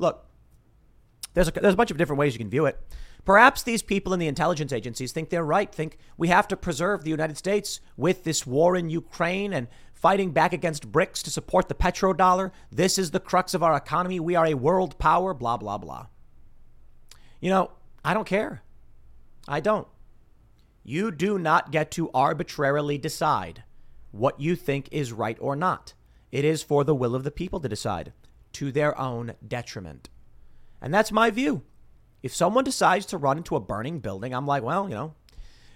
Look, 0.00 0.26
there's 1.34 1.46
a, 1.46 1.52
there's 1.52 1.74
a 1.74 1.76
bunch 1.76 1.92
of 1.92 1.98
different 1.98 2.18
ways 2.18 2.34
you 2.34 2.40
can 2.40 2.50
view 2.50 2.66
it. 2.66 2.80
Perhaps 3.26 3.64
these 3.64 3.82
people 3.82 4.14
in 4.14 4.20
the 4.20 4.28
intelligence 4.28 4.72
agencies 4.72 5.10
think 5.10 5.28
they're 5.28 5.44
right, 5.44 5.74
think 5.74 5.98
we 6.16 6.28
have 6.28 6.46
to 6.48 6.56
preserve 6.56 7.02
the 7.02 7.10
United 7.10 7.36
States 7.36 7.80
with 7.96 8.22
this 8.22 8.46
war 8.46 8.76
in 8.76 8.88
Ukraine 8.88 9.52
and 9.52 9.66
fighting 9.92 10.30
back 10.30 10.52
against 10.52 10.92
BRICS 10.92 11.24
to 11.24 11.30
support 11.30 11.68
the 11.68 11.74
petrodollar. 11.74 12.52
This 12.70 12.98
is 12.98 13.10
the 13.10 13.18
crux 13.18 13.52
of 13.52 13.64
our 13.64 13.76
economy. 13.76 14.20
We 14.20 14.36
are 14.36 14.46
a 14.46 14.54
world 14.54 14.96
power, 14.98 15.34
blah, 15.34 15.56
blah, 15.56 15.76
blah. 15.76 16.06
You 17.40 17.50
know, 17.50 17.72
I 18.04 18.14
don't 18.14 18.28
care. 18.28 18.62
I 19.48 19.58
don't. 19.58 19.88
You 20.84 21.10
do 21.10 21.36
not 21.36 21.72
get 21.72 21.90
to 21.92 22.12
arbitrarily 22.14 22.96
decide 22.96 23.64
what 24.12 24.38
you 24.38 24.54
think 24.54 24.88
is 24.92 25.12
right 25.12 25.36
or 25.40 25.56
not. 25.56 25.94
It 26.30 26.44
is 26.44 26.62
for 26.62 26.84
the 26.84 26.94
will 26.94 27.16
of 27.16 27.24
the 27.24 27.32
people 27.32 27.58
to 27.58 27.68
decide 27.68 28.12
to 28.52 28.70
their 28.70 28.96
own 28.96 29.34
detriment. 29.46 30.10
And 30.80 30.94
that's 30.94 31.10
my 31.10 31.30
view. 31.30 31.62
If 32.22 32.34
someone 32.34 32.64
decides 32.64 33.06
to 33.06 33.18
run 33.18 33.38
into 33.38 33.56
a 33.56 33.60
burning 33.60 34.00
building, 34.00 34.34
I'm 34.34 34.46
like, 34.46 34.62
well, 34.62 34.88
you 34.88 34.94
know, 34.94 35.14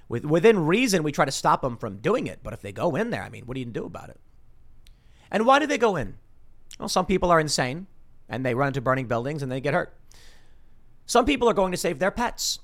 with, 0.08 0.24
within 0.24 0.66
reason, 0.66 1.02
we 1.02 1.12
try 1.12 1.24
to 1.24 1.30
stop 1.30 1.62
them 1.62 1.76
from 1.76 1.98
doing 1.98 2.26
it. 2.26 2.40
But 2.42 2.52
if 2.52 2.60
they 2.60 2.72
go 2.72 2.96
in 2.96 3.10
there, 3.10 3.22
I 3.22 3.28
mean, 3.28 3.46
what 3.46 3.54
do 3.54 3.60
you 3.60 3.66
do 3.66 3.84
about 3.84 4.08
it? 4.08 4.18
And 5.30 5.46
why 5.46 5.58
do 5.60 5.66
they 5.66 5.78
go 5.78 5.96
in? 5.96 6.16
Well, 6.78 6.88
some 6.88 7.06
people 7.06 7.30
are 7.30 7.38
insane 7.38 7.86
and 8.28 8.44
they 8.44 8.54
run 8.54 8.68
into 8.68 8.80
burning 8.80 9.06
buildings 9.06 9.42
and 9.42 9.52
they 9.52 9.60
get 9.60 9.74
hurt. 9.74 9.96
Some 11.06 11.24
people 11.24 11.48
are 11.48 11.54
going 11.54 11.72
to 11.72 11.76
save 11.76 11.98
their 11.98 12.10
pets. 12.10 12.58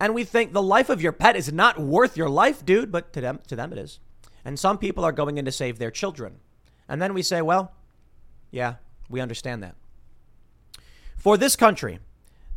And 0.00 0.14
we 0.14 0.24
think 0.24 0.52
the 0.52 0.62
life 0.62 0.88
of 0.88 1.00
your 1.00 1.12
pet 1.12 1.36
is 1.36 1.52
not 1.52 1.80
worth 1.80 2.16
your 2.16 2.28
life, 2.28 2.64
dude, 2.64 2.90
but 2.90 3.12
to 3.12 3.20
them, 3.20 3.40
to 3.48 3.56
them 3.56 3.72
it 3.72 3.78
is. 3.78 3.98
And 4.44 4.58
some 4.58 4.78
people 4.78 5.04
are 5.04 5.12
going 5.12 5.38
in 5.38 5.44
to 5.44 5.52
save 5.52 5.78
their 5.78 5.90
children. 5.90 6.40
And 6.88 7.00
then 7.00 7.14
we 7.14 7.22
say, 7.22 7.42
well, 7.42 7.72
yeah, 8.50 8.74
we 9.08 9.20
understand 9.20 9.62
that. 9.62 9.76
For 11.16 11.36
this 11.36 11.54
country, 11.54 12.00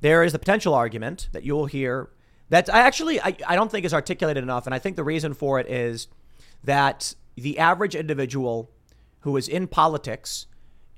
there 0.05 0.23
is 0.23 0.33
the 0.33 0.39
potential 0.39 0.75
argument 0.75 1.29
that 1.31 1.43
you'll 1.43 1.65
hear 1.65 2.11
that 2.49 2.71
I 2.71 2.81
actually 2.81 3.19
I, 3.19 3.35
I 3.47 3.55
don't 3.55 3.71
think 3.71 3.87
is 3.87 3.93
articulated 3.93 4.43
enough. 4.43 4.67
And 4.67 4.75
I 4.75 4.77
think 4.77 4.97
the 4.97 5.03
reason 5.03 5.33
for 5.33 5.59
it 5.59 5.67
is 5.67 6.07
that 6.63 7.15
the 7.35 7.57
average 7.57 7.95
individual 7.95 8.69
who 9.21 9.35
is 9.35 9.47
in 9.47 9.65
politics 9.65 10.45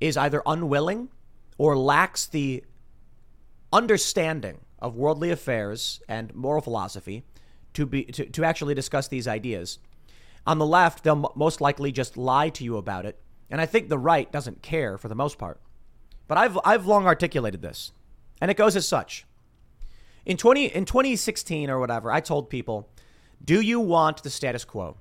is 0.01 0.17
either 0.17 0.43
unwilling 0.45 1.07
or 1.57 1.77
lacks 1.77 2.25
the 2.25 2.65
understanding 3.71 4.57
of 4.79 4.97
worldly 4.97 5.31
affairs 5.31 6.01
and 6.09 6.35
moral 6.35 6.61
philosophy 6.61 7.23
to 7.75 7.85
be 7.85 8.03
to, 8.03 8.25
to 8.25 8.43
actually 8.43 8.75
discuss 8.75 9.07
these 9.07 9.25
ideas. 9.25 9.79
On 10.45 10.57
the 10.57 10.65
left, 10.65 11.05
they'll 11.05 11.31
most 11.33 11.61
likely 11.61 11.93
just 11.93 12.17
lie 12.17 12.49
to 12.49 12.63
you 12.65 12.75
about 12.75 13.05
it, 13.05 13.17
and 13.49 13.61
I 13.61 13.67
think 13.67 13.87
the 13.87 13.97
right 13.97 14.29
doesn't 14.29 14.61
care 14.61 14.97
for 14.97 15.07
the 15.07 15.15
most 15.15 15.37
part. 15.37 15.61
But 16.27 16.37
I've 16.37 16.59
I've 16.65 16.85
long 16.85 17.05
articulated 17.05 17.61
this, 17.61 17.93
and 18.41 18.51
it 18.51 18.57
goes 18.57 18.75
as 18.75 18.87
such. 18.87 19.25
In 20.25 20.37
20 20.37 20.65
in 20.65 20.85
2016 20.85 21.69
or 21.69 21.79
whatever, 21.79 22.11
I 22.11 22.19
told 22.19 22.49
people 22.49 22.89
Do 23.43 23.61
you 23.61 23.79
want 23.79 24.23
the 24.23 24.29
status 24.29 24.65
quo? 24.65 24.97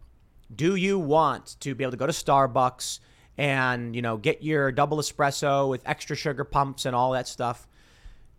Do 0.55 0.77
you 0.77 0.99
want 0.99 1.57
to 1.61 1.75
be 1.75 1.83
able 1.83 1.91
to 1.91 1.97
go 1.97 2.07
to 2.07 2.13
Starbucks 2.13 3.01
and, 3.37 3.97
you 3.97 4.03
know, 4.03 4.17
get 4.17 4.43
your 4.43 4.71
double 4.71 4.99
espresso 4.99 5.69
with 5.69 5.83
extra 5.85 6.15
sugar 6.15 6.45
pumps 6.45 6.87
and 6.87 6.95
all 6.95 7.13
that 7.13 7.27
stuff? 7.27 7.67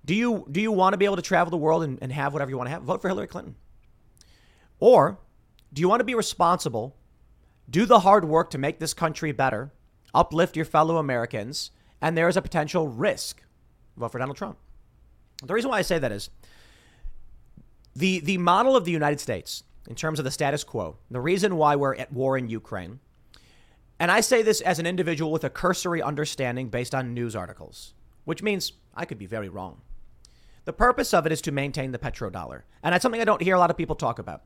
Do 0.05 0.15
you 0.15 0.47
do 0.49 0.61
you 0.61 0.71
want 0.71 0.93
to 0.93 0.97
be 0.97 1.05
able 1.05 1.17
to 1.17 1.21
travel 1.21 1.51
the 1.51 1.57
world 1.57 1.83
and, 1.83 1.99
and 2.01 2.11
have 2.13 2.31
whatever 2.31 2.49
you 2.49 2.57
want 2.57 2.67
to 2.67 2.71
have? 2.71 2.83
Vote 2.83 3.01
for 3.01 3.09
Hillary 3.09 3.27
Clinton. 3.27 3.55
Or 4.79 5.19
do 5.73 5.81
you 5.81 5.89
want 5.89 5.99
to 5.99 6.05
be 6.05 6.15
responsible, 6.15 6.95
do 7.69 7.85
the 7.85 7.99
hard 7.99 8.23
work 8.25 8.49
to 8.51 8.57
make 8.57 8.79
this 8.79 8.93
country 8.93 9.33
better, 9.33 9.73
uplift 10.13 10.55
your 10.55 10.65
fellow 10.65 10.97
Americans, 10.97 11.71
and 12.01 12.17
there 12.17 12.29
is 12.29 12.37
a 12.37 12.41
potential 12.41 12.87
risk? 12.87 13.43
Vote 13.97 14.11
for 14.11 14.19
Donald 14.19 14.37
Trump. 14.37 14.57
The 15.43 15.53
reason 15.53 15.69
why 15.69 15.79
I 15.79 15.83
say 15.83 15.99
that 15.99 16.11
is 16.11 16.29
the 17.95 18.19
the 18.19 18.37
model 18.37 18.75
of 18.75 18.85
the 18.85 18.91
United 18.91 19.19
States 19.19 19.63
in 19.87 19.95
terms 19.95 20.19
of 20.19 20.25
the 20.25 20.31
status 20.31 20.63
quo, 20.63 20.97
the 21.09 21.21
reason 21.21 21.55
why 21.57 21.75
we're 21.75 21.95
at 21.95 22.11
war 22.11 22.37
in 22.37 22.49
Ukraine, 22.49 22.99
and 23.99 24.11
I 24.11 24.21
say 24.21 24.41
this 24.41 24.61
as 24.61 24.79
an 24.79 24.85
individual 24.85 25.31
with 25.31 25.43
a 25.43 25.49
cursory 25.49 26.01
understanding 26.01 26.69
based 26.69 26.93
on 26.93 27.13
news 27.13 27.35
articles, 27.35 27.93
which 28.25 28.43
means 28.43 28.73
I 28.95 29.05
could 29.05 29.17
be 29.17 29.25
very 29.25 29.49
wrong. 29.49 29.81
The 30.65 30.73
purpose 30.73 31.13
of 31.13 31.25
it 31.25 31.31
is 31.31 31.41
to 31.43 31.51
maintain 31.51 31.91
the 31.91 31.97
petrodollar. 31.97 32.63
And 32.83 32.93
that's 32.93 33.01
something 33.01 33.21
I 33.21 33.25
don't 33.25 33.41
hear 33.41 33.55
a 33.55 33.59
lot 33.59 33.71
of 33.71 33.77
people 33.77 33.95
talk 33.95 34.19
about. 34.19 34.43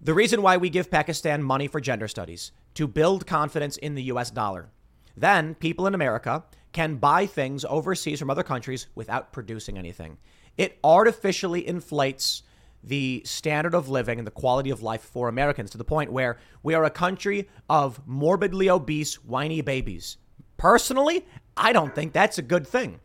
The 0.00 0.12
reason 0.12 0.42
why 0.42 0.56
we 0.56 0.68
give 0.68 0.90
Pakistan 0.90 1.42
money 1.42 1.68
for 1.68 1.80
gender 1.80 2.08
studies, 2.08 2.50
to 2.74 2.88
build 2.88 3.26
confidence 3.26 3.76
in 3.76 3.94
the 3.94 4.02
US 4.04 4.30
dollar. 4.30 4.70
Then 5.16 5.54
people 5.54 5.86
in 5.86 5.94
America 5.94 6.42
can 6.72 6.96
buy 6.96 7.26
things 7.26 7.64
overseas 7.64 8.18
from 8.18 8.30
other 8.30 8.42
countries 8.42 8.86
without 8.94 9.32
producing 9.32 9.78
anything. 9.78 10.18
It 10.56 10.78
artificially 10.82 11.66
inflates 11.66 12.42
the 12.84 13.22
standard 13.24 13.74
of 13.74 13.88
living 13.88 14.18
and 14.18 14.26
the 14.26 14.32
quality 14.32 14.70
of 14.70 14.82
life 14.82 15.02
for 15.02 15.28
Americans 15.28 15.70
to 15.70 15.78
the 15.78 15.84
point 15.84 16.12
where 16.12 16.38
we 16.62 16.74
are 16.74 16.84
a 16.84 16.90
country 16.90 17.48
of 17.68 18.00
morbidly 18.06 18.68
obese, 18.68 19.14
whiny 19.24 19.60
babies. 19.60 20.16
Personally, 20.56 21.26
I 21.56 21.72
don't 21.72 21.94
think 21.94 22.12
that's 22.12 22.38
a 22.38 22.42
good 22.42 22.66
thing. 22.66 23.00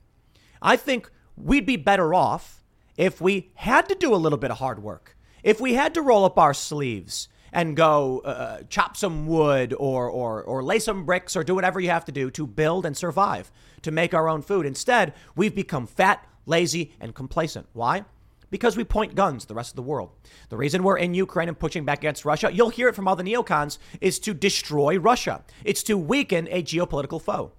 I 0.62 0.78
think 0.78 1.12
we'd 1.36 1.66
be 1.66 1.78
better 1.78 2.14
off 2.14 2.64
if 2.96 3.22
we 3.22 3.52
had 3.56 3.88
to 3.90 3.96
do 3.96 4.14
a 4.14 4.18
little 4.18 4.40
bit 4.40 4.52
of 4.52 4.58
hard 4.58 4.82
work, 4.82 5.16
if 5.44 5.62
we 5.62 5.76
had 5.76 5.94
to 5.94 6.02
roll 6.02 6.26
up 6.26 6.40
our 6.40 6.54
sleeves 6.54 7.30
and 7.52 7.76
go 7.76 8.20
uh, 8.20 8.62
chop 8.70 8.98
some 8.98 9.28
wood 9.28 9.74
or, 9.78 10.10
or, 10.10 10.44
or 10.44 10.64
lay 10.64 10.80
some 10.80 11.06
bricks 11.06 11.36
or 11.36 11.44
do 11.44 11.56
whatever 11.56 11.80
you 11.80 11.90
have 11.90 12.06
to 12.06 12.12
do 12.12 12.30
to 12.32 12.48
build 12.48 12.86
and 12.86 12.96
survive, 12.96 13.52
to 13.82 13.92
make 13.92 14.14
our 14.14 14.28
own 14.28 14.42
food. 14.42 14.66
Instead, 14.66 15.14
we've 15.36 15.56
become 15.56 15.88
fat, 15.88 16.28
lazy, 16.46 16.94
and 17.00 17.16
complacent. 17.16 17.68
Why? 17.74 18.06
because 18.50 18.78
we 18.78 18.84
point 18.84 19.16
guns 19.16 19.44
to 19.44 19.48
the 19.50 19.56
rest 19.56 19.72
of 19.72 19.76
the 19.76 19.82
world. 19.82 20.12
The 20.50 20.58
reason 20.58 20.84
we're 20.84 20.98
in 20.98 21.14
Ukraine 21.14 21.50
and 21.50 21.60
pushing 21.60 21.86
back 21.86 22.00
against 22.00 22.26
Russia, 22.26 22.50
you'll 22.52 22.70
hear 22.70 22.88
it 22.88 22.96
from 22.96 23.08
all 23.08 23.16
the 23.16 23.24
neocons, 23.24 23.78
is 24.00 24.20
to 24.20 24.34
destroy 24.34 24.98
Russia. 24.98 25.44
It's 25.64 25.84
to 25.84 25.98
weaken 25.98 26.48
a 26.50 26.64
geopolitical 26.64 27.22
foe. 27.22 27.52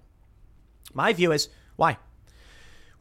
My 0.93 1.13
view 1.13 1.31
is 1.31 1.49
why? 1.75 1.97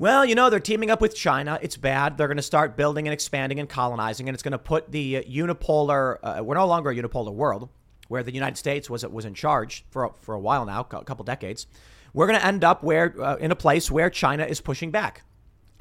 Well, 0.00 0.24
you 0.24 0.36
know, 0.36 0.48
they're 0.48 0.60
teaming 0.60 0.90
up 0.90 1.00
with 1.00 1.16
China. 1.16 1.58
It's 1.60 1.76
bad. 1.76 2.16
They're 2.16 2.28
going 2.28 2.36
to 2.36 2.42
start 2.42 2.76
building 2.76 3.08
and 3.08 3.12
expanding 3.12 3.58
and 3.58 3.68
colonizing, 3.68 4.28
and 4.28 4.34
it's 4.34 4.44
going 4.44 4.52
to 4.52 4.58
put 4.58 4.92
the 4.92 5.24
unipolar, 5.28 6.18
uh, 6.22 6.40
we're 6.44 6.54
no 6.54 6.68
longer 6.68 6.90
a 6.90 6.94
unipolar 6.94 7.32
world 7.32 7.68
where 8.06 8.22
the 8.22 8.32
United 8.32 8.56
States 8.56 8.88
was, 8.88 9.04
was 9.04 9.24
in 9.24 9.34
charge 9.34 9.84
for, 9.90 10.14
for 10.20 10.36
a 10.36 10.40
while 10.40 10.64
now, 10.64 10.80
a 10.80 11.04
couple 11.04 11.24
decades. 11.24 11.66
We're 12.14 12.28
going 12.28 12.38
to 12.38 12.46
end 12.46 12.62
up 12.62 12.84
where, 12.84 13.12
uh, 13.20 13.36
in 13.36 13.50
a 13.50 13.56
place 13.56 13.90
where 13.90 14.08
China 14.08 14.44
is 14.44 14.60
pushing 14.60 14.92
back. 14.92 15.24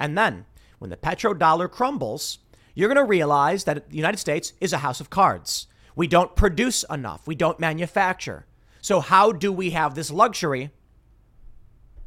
And 0.00 0.18
then 0.18 0.46
when 0.80 0.90
the 0.90 0.96
petrodollar 0.96 1.70
crumbles, 1.70 2.40
you're 2.74 2.92
going 2.92 2.96
to 2.96 3.08
realize 3.08 3.64
that 3.64 3.88
the 3.88 3.96
United 3.96 4.18
States 4.18 4.52
is 4.60 4.72
a 4.72 4.78
house 4.78 5.00
of 5.00 5.10
cards. 5.10 5.68
We 5.94 6.08
don't 6.08 6.34
produce 6.34 6.84
enough, 6.90 7.28
we 7.28 7.36
don't 7.36 7.60
manufacture. 7.60 8.46
So, 8.80 8.98
how 9.00 9.30
do 9.32 9.52
we 9.52 9.70
have 9.70 9.94
this 9.94 10.10
luxury? 10.10 10.70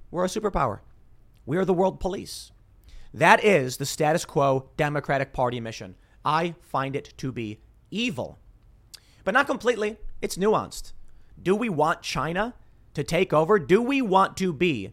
We're 0.10 0.26
a 0.26 0.28
superpower. 0.28 0.80
We 1.46 1.58
are 1.58 1.66
the 1.66 1.74
world 1.74 2.00
police. 2.00 2.52
That 3.14 3.44
is 3.44 3.78
the 3.78 3.86
status 3.86 4.26
quo 4.26 4.70
Democratic 4.78 5.34
Party 5.34 5.60
mission. 5.60 5.96
I 6.24 6.56
find 6.62 6.96
it 6.96 7.14
to 7.18 7.32
be 7.32 7.60
evil. 7.90 8.40
But 9.24 9.34
not 9.34 9.48
completely, 9.48 9.98
it's 10.22 10.38
nuanced. 10.38 10.94
Do 11.42 11.56
we 11.56 11.70
want 11.70 12.02
China 12.02 12.54
to 12.94 13.04
take 13.04 13.34
over? 13.34 13.60
Do 13.60 13.82
we 13.82 14.02
want 14.02 14.38
to 14.38 14.54
be 14.54 14.92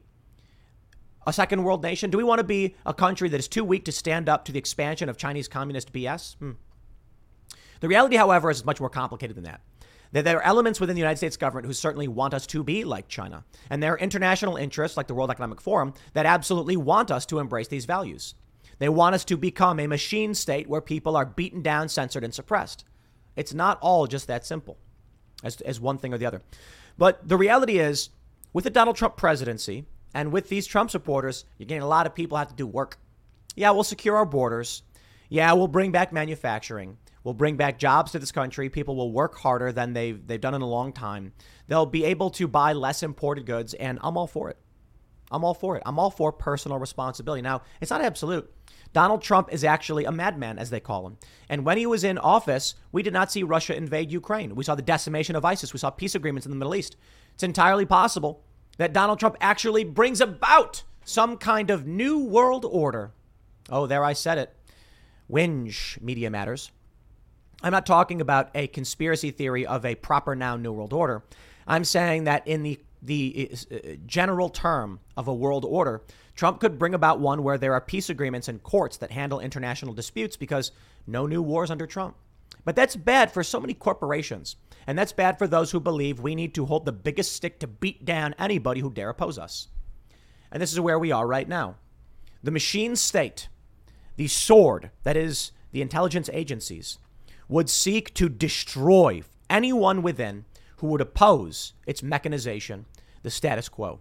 a 1.26 1.32
second 1.32 1.62
world 1.62 1.82
nation? 1.82 2.10
Do 2.10 2.18
we 2.18 2.24
want 2.24 2.38
to 2.38 2.44
be 2.44 2.74
a 2.86 2.94
country 2.94 3.28
that 3.28 3.38
is 3.38 3.48
too 3.48 3.64
weak 3.64 3.84
to 3.84 3.92
stand 3.92 4.28
up 4.28 4.44
to 4.46 4.52
the 4.52 4.58
expansion 4.58 5.08
of 5.08 5.16
Chinese 5.16 5.48
communist 5.48 5.92
BS? 5.92 6.36
Hmm. 6.36 6.52
The 7.80 7.88
reality, 7.88 8.16
however, 8.16 8.50
is 8.50 8.64
much 8.64 8.80
more 8.80 8.90
complicated 8.90 9.36
than 9.36 9.44
that. 9.44 9.60
That 10.12 10.24
there 10.24 10.38
are 10.38 10.42
elements 10.42 10.80
within 10.80 10.94
the 10.94 11.00
United 11.00 11.18
States 11.18 11.36
government 11.36 11.66
who 11.66 11.72
certainly 11.72 12.08
want 12.08 12.34
us 12.34 12.46
to 12.48 12.64
be 12.64 12.84
like 12.84 13.08
China. 13.08 13.44
And 13.68 13.82
there 13.82 13.92
are 13.92 13.98
international 13.98 14.56
interests, 14.56 14.96
like 14.96 15.06
the 15.06 15.14
World 15.14 15.30
Economic 15.30 15.60
Forum, 15.60 15.94
that 16.14 16.26
absolutely 16.26 16.76
want 16.76 17.10
us 17.10 17.26
to 17.26 17.38
embrace 17.38 17.68
these 17.68 17.84
values. 17.84 18.34
They 18.78 18.88
want 18.88 19.14
us 19.14 19.24
to 19.26 19.36
become 19.36 19.80
a 19.80 19.86
machine 19.86 20.34
state 20.34 20.68
where 20.68 20.80
people 20.80 21.16
are 21.16 21.26
beaten 21.26 21.62
down, 21.62 21.88
censored, 21.88 22.24
and 22.24 22.32
suppressed. 22.32 22.84
It's 23.36 23.52
not 23.52 23.78
all 23.80 24.06
just 24.06 24.26
that 24.28 24.46
simple 24.46 24.78
as, 25.42 25.60
as 25.60 25.80
one 25.80 25.98
thing 25.98 26.14
or 26.14 26.18
the 26.18 26.26
other. 26.26 26.42
But 26.96 27.28
the 27.28 27.36
reality 27.36 27.78
is, 27.78 28.10
with 28.52 28.64
the 28.64 28.70
Donald 28.70 28.96
Trump 28.96 29.16
presidency, 29.16 29.84
and 30.14 30.32
with 30.32 30.48
these 30.48 30.66
Trump 30.66 30.90
supporters, 30.90 31.44
you're 31.58 31.66
getting 31.66 31.82
a 31.82 31.88
lot 31.88 32.06
of 32.06 32.14
people 32.14 32.38
have 32.38 32.48
to 32.48 32.54
do 32.54 32.66
work. 32.66 32.98
Yeah, 33.54 33.70
we'll 33.72 33.84
secure 33.84 34.16
our 34.16 34.24
borders. 34.24 34.82
Yeah, 35.28 35.52
we'll 35.52 35.68
bring 35.68 35.92
back 35.92 36.12
manufacturing. 36.12 36.96
We'll 37.24 37.34
bring 37.34 37.56
back 37.56 37.78
jobs 37.78 38.12
to 38.12 38.18
this 38.18 38.32
country. 38.32 38.68
People 38.70 38.96
will 38.96 39.12
work 39.12 39.36
harder 39.36 39.72
than 39.72 39.92
they've, 39.92 40.24
they've 40.26 40.40
done 40.40 40.54
in 40.54 40.62
a 40.62 40.68
long 40.68 40.92
time. 40.92 41.32
They'll 41.66 41.86
be 41.86 42.04
able 42.04 42.30
to 42.30 42.48
buy 42.48 42.72
less 42.72 43.02
imported 43.02 43.46
goods, 43.46 43.74
and 43.74 43.98
I'm 44.02 44.16
all 44.16 44.26
for 44.26 44.50
it. 44.50 44.56
I'm 45.30 45.44
all 45.44 45.54
for 45.54 45.76
it. 45.76 45.82
I'm 45.84 45.98
all 45.98 46.10
for 46.10 46.32
personal 46.32 46.78
responsibility. 46.78 47.42
Now, 47.42 47.62
it's 47.80 47.90
not 47.90 48.00
absolute. 48.00 48.50
Donald 48.92 49.20
Trump 49.20 49.52
is 49.52 49.64
actually 49.64 50.04
a 50.04 50.12
madman, 50.12 50.58
as 50.58 50.70
they 50.70 50.80
call 50.80 51.06
him. 51.06 51.18
And 51.48 51.64
when 51.64 51.76
he 51.76 51.86
was 51.86 52.04
in 52.04 52.16
office, 52.16 52.74
we 52.92 53.02
did 53.02 53.12
not 53.12 53.30
see 53.30 53.42
Russia 53.42 53.76
invade 53.76 54.10
Ukraine. 54.10 54.54
We 54.54 54.64
saw 54.64 54.74
the 54.74 54.82
decimation 54.82 55.36
of 55.36 55.44
ISIS. 55.44 55.74
We 55.74 55.78
saw 55.78 55.90
peace 55.90 56.14
agreements 56.14 56.46
in 56.46 56.50
the 56.50 56.56
Middle 56.56 56.74
East. 56.74 56.96
It's 57.34 57.42
entirely 57.42 57.84
possible 57.84 58.42
that 58.78 58.94
Donald 58.94 59.18
Trump 59.18 59.36
actually 59.40 59.84
brings 59.84 60.20
about 60.20 60.84
some 61.04 61.36
kind 61.36 61.70
of 61.70 61.86
new 61.86 62.24
world 62.24 62.64
order. 62.64 63.12
Oh, 63.68 63.86
there 63.86 64.04
I 64.04 64.14
said 64.14 64.38
it. 64.38 64.54
Whinge, 65.30 66.00
Media 66.00 66.30
Matters. 66.30 66.70
I'm 67.62 67.72
not 67.72 67.86
talking 67.86 68.20
about 68.20 68.50
a 68.54 68.68
conspiracy 68.68 69.30
theory 69.30 69.66
of 69.66 69.84
a 69.84 69.96
proper 69.96 70.34
now 70.34 70.56
new 70.56 70.72
world 70.72 70.92
order. 70.92 71.24
I'm 71.66 71.84
saying 71.84 72.24
that 72.24 72.46
in 72.46 72.62
the 72.62 72.80
the 73.00 73.52
uh, 73.70 73.76
general 74.06 74.48
term 74.48 74.98
of 75.16 75.28
a 75.28 75.34
world 75.34 75.64
order, 75.64 76.02
Trump 76.34 76.60
could 76.60 76.78
bring 76.78 76.94
about 76.94 77.20
one 77.20 77.44
where 77.44 77.58
there 77.58 77.72
are 77.72 77.80
peace 77.80 78.10
agreements 78.10 78.48
and 78.48 78.62
courts 78.62 78.96
that 78.96 79.12
handle 79.12 79.38
international 79.38 79.94
disputes 79.94 80.36
because 80.36 80.72
no 81.06 81.26
new 81.26 81.40
wars 81.40 81.70
under 81.70 81.86
Trump. 81.86 82.16
But 82.64 82.76
that's 82.76 82.96
bad 82.96 83.30
for 83.30 83.44
so 83.44 83.60
many 83.60 83.72
corporations. 83.72 84.56
And 84.86 84.98
that's 84.98 85.12
bad 85.12 85.38
for 85.38 85.46
those 85.46 85.70
who 85.70 85.80
believe 85.80 86.20
we 86.20 86.34
need 86.34 86.54
to 86.54 86.66
hold 86.66 86.84
the 86.84 86.92
biggest 86.92 87.32
stick 87.32 87.60
to 87.60 87.66
beat 87.66 88.04
down 88.04 88.34
anybody 88.38 88.80
who 88.80 88.92
dare 88.92 89.10
oppose 89.10 89.38
us. 89.38 89.68
And 90.50 90.60
this 90.62 90.72
is 90.72 90.80
where 90.80 90.98
we 90.98 91.12
are 91.12 91.26
right 91.26 91.48
now. 91.48 91.76
The 92.42 92.50
machine 92.50 92.96
state, 92.96 93.48
the 94.16 94.28
sword 94.28 94.90
that 95.02 95.16
is 95.16 95.52
the 95.72 95.82
intelligence 95.82 96.30
agencies, 96.32 96.98
would 97.48 97.70
seek 97.70 98.14
to 98.14 98.28
destroy 98.28 99.22
anyone 99.48 100.02
within 100.02 100.44
who 100.76 100.86
would 100.88 101.00
oppose 101.00 101.72
its 101.86 102.02
mechanization, 102.02 102.86
the 103.22 103.30
status 103.30 103.68
quo. 103.68 104.00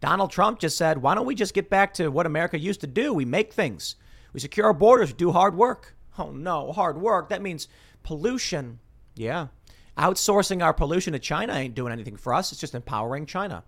Donald 0.00 0.30
Trump 0.30 0.58
just 0.58 0.76
said, 0.76 1.00
why 1.00 1.14
don't 1.14 1.26
we 1.26 1.34
just 1.34 1.54
get 1.54 1.70
back 1.70 1.94
to 1.94 2.08
what 2.08 2.26
America 2.26 2.58
used 2.58 2.80
to 2.80 2.86
do? 2.86 3.14
We 3.14 3.24
make 3.24 3.52
things, 3.52 3.96
we 4.32 4.40
secure 4.40 4.66
our 4.66 4.74
borders, 4.74 5.10
we 5.10 5.14
do 5.14 5.30
hard 5.30 5.56
work. 5.56 5.94
Oh 6.18 6.30
no, 6.30 6.72
hard 6.72 7.00
work. 7.00 7.28
That 7.28 7.42
means 7.42 7.68
pollution. 8.02 8.80
Yeah. 9.14 9.48
Outsourcing 9.96 10.62
our 10.62 10.72
pollution 10.74 11.12
to 11.12 11.18
China 11.18 11.54
ain't 11.54 11.74
doing 11.74 11.92
anything 11.92 12.16
for 12.16 12.34
us. 12.34 12.50
It's 12.50 12.60
just 12.60 12.74
empowering 12.74 13.26
China. 13.26 13.62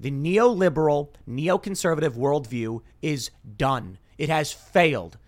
The 0.00 0.10
neoliberal, 0.10 1.10
neoconservative 1.28 2.16
worldview 2.16 2.80
is 3.02 3.30
done. 3.56 3.98
It 4.18 4.28
has 4.28 4.52
failed. 4.52 5.18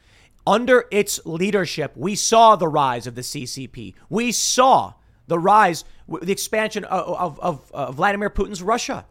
Under 0.46 0.84
its 0.90 1.18
leadership, 1.24 1.92
we 1.96 2.14
saw 2.14 2.56
the 2.56 2.68
rise 2.68 3.06
of 3.06 3.14
the 3.14 3.22
CCP. 3.22 3.94
We 4.08 4.32
saw 4.32 4.94
the 5.26 5.38
rise, 5.38 5.84
the 6.08 6.32
expansion 6.32 6.84
of, 6.84 7.16
of, 7.16 7.40
of 7.40 7.72
uh, 7.72 7.92
Vladimir 7.92 8.30
Putin's 8.30 8.62
Russia. 8.62 9.06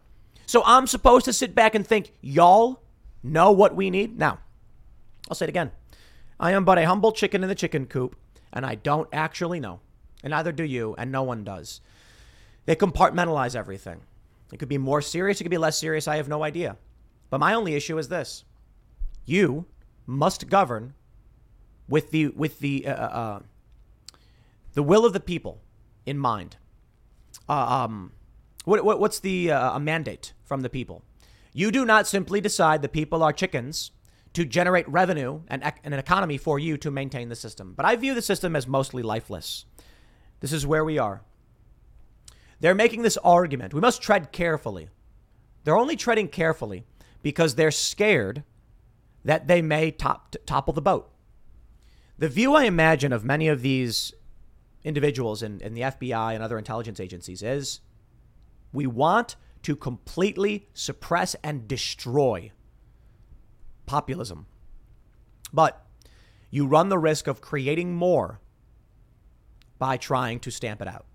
So 0.46 0.62
I'm 0.64 0.86
supposed 0.86 1.26
to 1.26 1.32
sit 1.32 1.54
back 1.54 1.74
and 1.74 1.86
think, 1.86 2.12
y'all 2.22 2.82
know 3.22 3.52
what 3.52 3.76
we 3.76 3.90
need? 3.90 4.18
Now, 4.18 4.38
I'll 5.28 5.34
say 5.34 5.44
it 5.44 5.50
again. 5.50 5.72
I 6.40 6.52
am 6.52 6.64
but 6.64 6.78
a 6.78 6.86
humble 6.86 7.12
chicken 7.12 7.42
in 7.42 7.48
the 7.48 7.54
chicken 7.54 7.86
coop, 7.86 8.16
and 8.52 8.64
I 8.64 8.76
don't 8.76 9.08
actually 9.12 9.60
know 9.60 9.80
and 10.26 10.32
neither 10.32 10.50
do 10.50 10.64
you, 10.64 10.94
and 10.98 11.12
no 11.12 11.22
one 11.22 11.44
does. 11.44 11.80
They 12.64 12.74
compartmentalize 12.74 13.54
everything. 13.54 14.00
It 14.52 14.58
could 14.58 14.68
be 14.68 14.76
more 14.76 15.00
serious, 15.00 15.40
it 15.40 15.44
could 15.44 15.50
be 15.50 15.58
less 15.58 15.78
serious, 15.78 16.08
I 16.08 16.16
have 16.16 16.28
no 16.28 16.42
idea. 16.42 16.76
But 17.30 17.38
my 17.38 17.54
only 17.54 17.74
issue 17.74 17.96
is 17.96 18.08
this 18.08 18.44
you 19.24 19.66
must 20.04 20.48
govern 20.48 20.94
with 21.88 22.10
the, 22.10 22.28
with 22.28 22.60
the, 22.60 22.86
uh, 22.86 22.92
uh, 22.92 22.96
uh 22.96 23.40
the 24.74 24.82
will 24.82 25.06
of 25.06 25.12
the 25.12 25.20
people 25.20 25.62
in 26.04 26.18
mind. 26.18 26.56
Uh, 27.48 27.84
um, 27.84 28.12
what, 28.64 28.84
what, 28.84 29.00
what's 29.00 29.20
the 29.20 29.50
uh, 29.50 29.78
mandate 29.78 30.32
from 30.44 30.60
the 30.60 30.68
people? 30.68 31.02
You 31.52 31.70
do 31.70 31.86
not 31.86 32.06
simply 32.06 32.40
decide 32.40 32.82
the 32.82 32.88
people 32.88 33.22
are 33.22 33.32
chickens 33.32 33.92
to 34.34 34.44
generate 34.44 34.86
revenue 34.86 35.40
and, 35.48 35.64
and 35.64 35.94
an 35.94 35.98
economy 35.98 36.36
for 36.36 36.58
you 36.58 36.76
to 36.76 36.90
maintain 36.90 37.30
the 37.30 37.36
system. 37.36 37.72
But 37.74 37.86
I 37.86 37.96
view 37.96 38.12
the 38.12 38.20
system 38.20 38.54
as 38.54 38.66
mostly 38.66 39.02
lifeless. 39.02 39.64
This 40.40 40.52
is 40.52 40.66
where 40.66 40.84
we 40.84 40.98
are. 40.98 41.22
They're 42.60 42.74
making 42.74 43.00
this 43.00 43.16
argument. 43.18 43.72
We 43.72 43.80
must 43.80 44.02
tread 44.02 44.32
carefully. 44.32 44.90
They're 45.64 45.78
only 45.78 45.96
treading 45.96 46.28
carefully 46.28 46.84
because 47.22 47.54
they're 47.54 47.70
scared 47.70 48.44
that 49.24 49.48
they 49.48 49.62
may 49.62 49.90
top, 49.90 50.36
topple 50.44 50.74
the 50.74 50.82
boat. 50.82 51.10
The 52.18 52.28
view 52.28 52.54
I 52.54 52.64
imagine 52.64 53.12
of 53.12 53.24
many 53.24 53.48
of 53.48 53.62
these 53.62 54.12
individuals 54.84 55.42
in, 55.42 55.60
in 55.60 55.74
the 55.74 55.82
FBI 55.82 56.34
and 56.34 56.42
other 56.42 56.56
intelligence 56.56 57.00
agencies 57.00 57.42
is 57.42 57.80
we 58.72 58.86
want 58.86 59.36
to 59.62 59.76
completely 59.76 60.68
suppress 60.72 61.34
and 61.42 61.68
destroy 61.68 62.52
populism. 63.84 64.46
But 65.52 65.84
you 66.50 66.66
run 66.66 66.88
the 66.88 66.98
risk 66.98 67.26
of 67.26 67.40
creating 67.40 67.94
more 67.94 68.40
by 69.78 69.96
trying 69.96 70.40
to 70.40 70.50
stamp 70.50 70.80
it 70.80 70.88
out. 70.88 71.06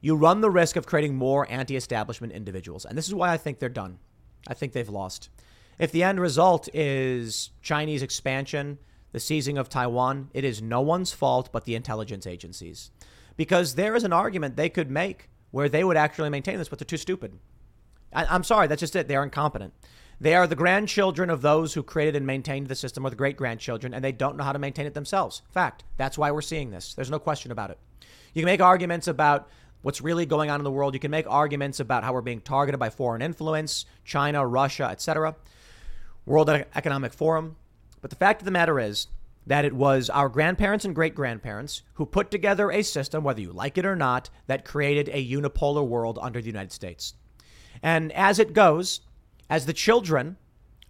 You 0.00 0.16
run 0.16 0.40
the 0.40 0.50
risk 0.50 0.76
of 0.76 0.86
creating 0.86 1.14
more 1.14 1.46
anti 1.48 1.76
establishment 1.76 2.32
individuals. 2.32 2.84
And 2.84 2.98
this 2.98 3.06
is 3.06 3.14
why 3.14 3.32
I 3.32 3.36
think 3.36 3.60
they're 3.60 3.68
done. 3.68 3.98
I 4.48 4.54
think 4.54 4.72
they've 4.72 4.88
lost. 4.88 5.30
If 5.78 5.92
the 5.92 6.02
end 6.02 6.20
result 6.20 6.68
is 6.74 7.50
Chinese 7.62 8.02
expansion, 8.02 8.78
the 9.12 9.20
seizing 9.20 9.58
of 9.58 9.68
Taiwan, 9.68 10.30
it 10.34 10.44
is 10.44 10.60
no 10.60 10.80
one's 10.80 11.12
fault 11.12 11.50
but 11.52 11.64
the 11.64 11.74
intelligence 11.74 12.26
agencies. 12.26 12.90
Because 13.36 13.74
there 13.74 13.94
is 13.94 14.04
an 14.04 14.12
argument 14.12 14.56
they 14.56 14.68
could 14.68 14.90
make 14.90 15.28
where 15.50 15.68
they 15.68 15.84
would 15.84 15.96
actually 15.96 16.30
maintain 16.30 16.58
this, 16.58 16.68
but 16.68 16.78
they're 16.78 16.86
too 16.86 16.96
stupid. 16.96 17.38
I, 18.12 18.34
am 18.34 18.44
sorry, 18.44 18.66
that's 18.66 18.80
just 18.80 18.96
it. 18.96 19.08
They're 19.08 19.22
incompetent. 19.22 19.72
They 20.20 20.34
are 20.34 20.46
the 20.46 20.56
grandchildren 20.56 21.30
of 21.30 21.42
those 21.42 21.74
who 21.74 21.82
created 21.82 22.16
and 22.16 22.26
maintained 22.26 22.68
the 22.68 22.74
system, 22.74 23.04
or 23.04 23.10
the 23.10 23.16
great 23.16 23.36
grandchildren, 23.36 23.92
and 23.92 24.04
they 24.04 24.12
don't 24.12 24.36
know 24.36 24.44
how 24.44 24.52
to 24.52 24.58
maintain 24.58 24.86
it 24.86 24.94
themselves. 24.94 25.42
Fact. 25.50 25.84
That's 25.96 26.16
why 26.16 26.30
we're 26.30 26.42
seeing 26.42 26.70
this. 26.70 26.94
There's 26.94 27.10
no 27.10 27.18
question 27.18 27.50
about 27.50 27.70
it. 27.70 27.78
You 28.32 28.42
can 28.42 28.46
make 28.46 28.60
arguments 28.60 29.08
about 29.08 29.48
what's 29.82 30.00
really 30.00 30.24
going 30.24 30.48
on 30.48 30.60
in 30.60 30.64
the 30.64 30.70
world. 30.70 30.94
You 30.94 31.00
can 31.00 31.10
make 31.10 31.26
arguments 31.28 31.80
about 31.80 32.04
how 32.04 32.12
we're 32.12 32.20
being 32.20 32.40
targeted 32.40 32.78
by 32.78 32.90
foreign 32.90 33.20
influence, 33.20 33.84
China, 34.04 34.46
Russia, 34.46 34.84
etc. 34.84 35.34
World 36.24 36.48
Economic 36.50 37.12
Forum. 37.12 37.56
But 38.02 38.10
the 38.10 38.16
fact 38.16 38.42
of 38.42 38.44
the 38.44 38.50
matter 38.50 38.78
is 38.78 39.06
that 39.46 39.64
it 39.64 39.72
was 39.72 40.10
our 40.10 40.28
grandparents 40.28 40.84
and 40.84 40.94
great 40.94 41.14
grandparents 41.14 41.82
who 41.94 42.04
put 42.04 42.30
together 42.30 42.70
a 42.70 42.82
system, 42.82 43.24
whether 43.24 43.40
you 43.40 43.52
like 43.52 43.78
it 43.78 43.86
or 43.86 43.96
not, 43.96 44.28
that 44.46 44.64
created 44.64 45.08
a 45.08 45.26
unipolar 45.26 45.86
world 45.86 46.18
under 46.20 46.40
the 46.40 46.46
United 46.46 46.72
States. 46.72 47.14
And 47.82 48.12
as 48.12 48.38
it 48.38 48.52
goes, 48.52 49.00
as 49.48 49.66
the 49.66 49.72
children 49.72 50.36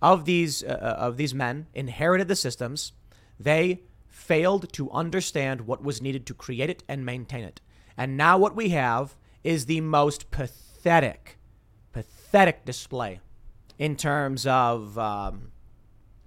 of 0.03 0.25
these 0.25 0.65
uh, 0.65 0.67
uh, 0.67 1.07
of 1.07 1.17
these 1.17 1.33
men 1.33 1.67
inherited 1.75 2.29
the 2.29 2.37
systems, 2.37 2.93
they 3.39 3.83
failed 4.09 4.73
to 4.73 4.91
understand 4.91 5.63
what 5.63 5.83
was 5.83 6.03
needed 6.03 6.27
to 6.27 6.35
create 6.35 6.69
it 6.69 6.83
and 6.89 7.07
maintain 7.07 7.45
it. 7.45 7.61
And 7.97 8.17
now 8.17 8.37
what 8.37 8.57
we 8.57 8.71
have 8.71 9.17
is 9.45 9.67
the 9.67 9.81
most 9.81 10.31
pathetic, 10.31 11.39
pathetic 11.93 12.65
display 12.65 13.21
in 13.79 13.97
terms 13.97 14.47
of, 14.47 14.99
um, 14.99 15.53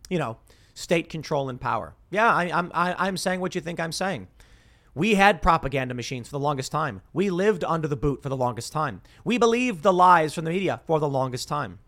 you 0.09 0.19
know, 0.19 0.37
state 0.75 1.09
control 1.09 1.49
and 1.49 1.59
power. 1.59 1.95
Yeah, 2.11 2.31
I, 2.31 2.51
I'm 2.51 2.71
I, 2.75 3.07
I'm 3.07 3.17
saying 3.17 3.39
what 3.39 3.55
you 3.55 3.61
think 3.61 3.79
I'm 3.79 3.91
saying. 3.91 4.27
We 4.93 5.15
had 5.15 5.41
propaganda 5.41 5.93
machines 5.93 6.27
for 6.27 6.33
the 6.33 6.39
longest 6.39 6.71
time. 6.71 7.01
We 7.11 7.29
lived 7.29 7.63
under 7.63 7.87
the 7.87 7.97
boot 7.97 8.21
for 8.21 8.29
the 8.29 8.37
longest 8.37 8.71
time. 8.71 9.01
We 9.23 9.37
believed 9.37 9.81
the 9.81 9.91
lies 9.91 10.33
from 10.33 10.45
the 10.45 10.51
media 10.51 10.81
for 10.85 10.99
the 10.99 11.09
longest 11.09 11.47
time. 11.47 11.79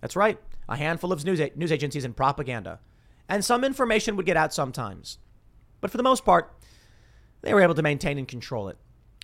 That's 0.00 0.16
right. 0.16 0.38
A 0.68 0.76
handful 0.76 1.12
of 1.12 1.24
news, 1.24 1.40
news 1.54 1.70
agencies 1.70 2.04
and 2.04 2.16
propaganda. 2.16 2.80
And 3.28 3.44
some 3.44 3.62
information 3.62 4.16
would 4.16 4.26
get 4.26 4.36
out 4.36 4.52
sometimes. 4.52 5.18
But 5.80 5.90
for 5.90 5.96
the 5.96 6.02
most 6.02 6.24
part, 6.24 6.56
they 7.42 7.54
were 7.54 7.60
able 7.60 7.74
to 7.74 7.82
maintain 7.82 8.18
and 8.18 8.26
control 8.26 8.68
it. 8.68 8.78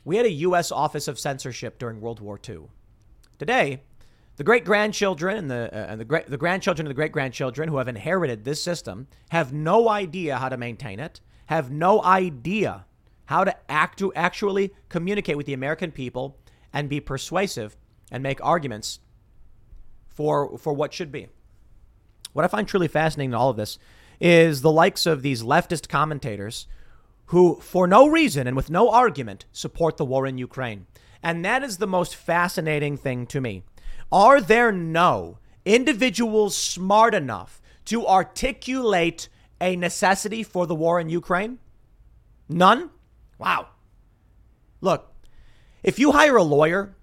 We 0.05 0.17
had 0.17 0.27
a 0.27 0.31
U.S. 0.31 0.71
Office 0.71 1.09
of 1.09 1.19
Censorship 1.19 1.79
during 1.79 2.01
World 2.01 2.21
War 2.21 2.39
II. 2.49 2.69
Today, 3.39 3.83
the 4.39 4.45
great 4.45 4.65
grandchildren 4.65 5.37
and 5.37 5.51
the 5.51 5.69
uh, 5.73 5.91
and 5.91 6.01
the 6.01 6.05
great 6.05 6.31
the 6.31 6.39
grandchildren 6.39 6.87
and 6.87 6.91
the 6.91 6.95
great 6.95 7.13
grandchildren 7.13 7.69
who 7.69 7.77
have 7.77 7.89
inherited 7.89 8.45
this 8.45 8.63
system 8.63 9.09
have 9.31 9.53
no 9.53 9.89
idea 9.89 10.39
how 10.39 10.49
to 10.49 10.57
maintain 10.57 11.01
it, 11.01 11.21
have 11.47 11.71
no 11.71 12.03
idea 12.03 12.87
how 13.27 13.45
to 13.45 13.55
act 13.71 13.99
to 13.99 14.15
actually 14.15 14.73
communicate 14.89 15.37
with 15.37 15.45
the 15.45 15.53
American 15.53 15.91
people 15.91 16.39
and 16.73 16.89
be 16.89 17.01
persuasive 17.01 17.77
and 18.11 18.23
make 18.23 18.43
arguments 18.43 19.01
for 20.09 20.57
for 20.57 20.73
what 20.73 20.95
should 20.95 21.11
be. 21.11 21.27
What 22.33 22.45
I 22.45 22.49
find 22.49 22.69
truly 22.69 22.89
fascinating 22.89 23.31
in 23.31 23.35
all 23.35 23.51
of 23.51 23.57
this 23.57 23.77
is 24.21 24.61
the 24.61 24.73
likes 24.73 25.05
of 25.05 25.23
these 25.23 25.43
leftist 25.43 25.89
commentators 25.89 26.69
who, 27.27 27.57
for 27.61 27.89
no 27.89 28.07
reason 28.07 28.47
and 28.47 28.57
with 28.57 28.71
no 28.71 28.91
argument, 28.91 29.47
support 29.53 29.97
the 29.97 30.05
war 30.05 30.27
in 30.27 30.39
Ukraine. 30.39 30.87
And 31.23 31.45
that 31.45 31.65
is 31.65 31.79
the 31.79 31.87
most 31.87 32.15
fascinating 32.15 32.97
thing 32.97 33.27
to 33.27 33.41
me. 33.41 33.65
Are 34.11 34.41
there 34.41 34.73
no 34.73 35.39
individuals 35.65 36.57
smart 36.57 37.15
enough 37.15 37.61
to 37.87 38.07
articulate 38.07 39.29
a 39.61 39.77
necessity 39.77 40.43
for 40.43 40.67
the 40.67 40.75
war 40.75 41.01
in 41.01 41.09
Ukraine? 41.09 41.59
None? 42.49 42.91
Wow. 43.39 43.69
Look, 44.81 45.13
if 45.83 45.99
you 45.99 46.13
hire 46.13 46.37
a 46.37 46.43
lawyer, 46.43 46.97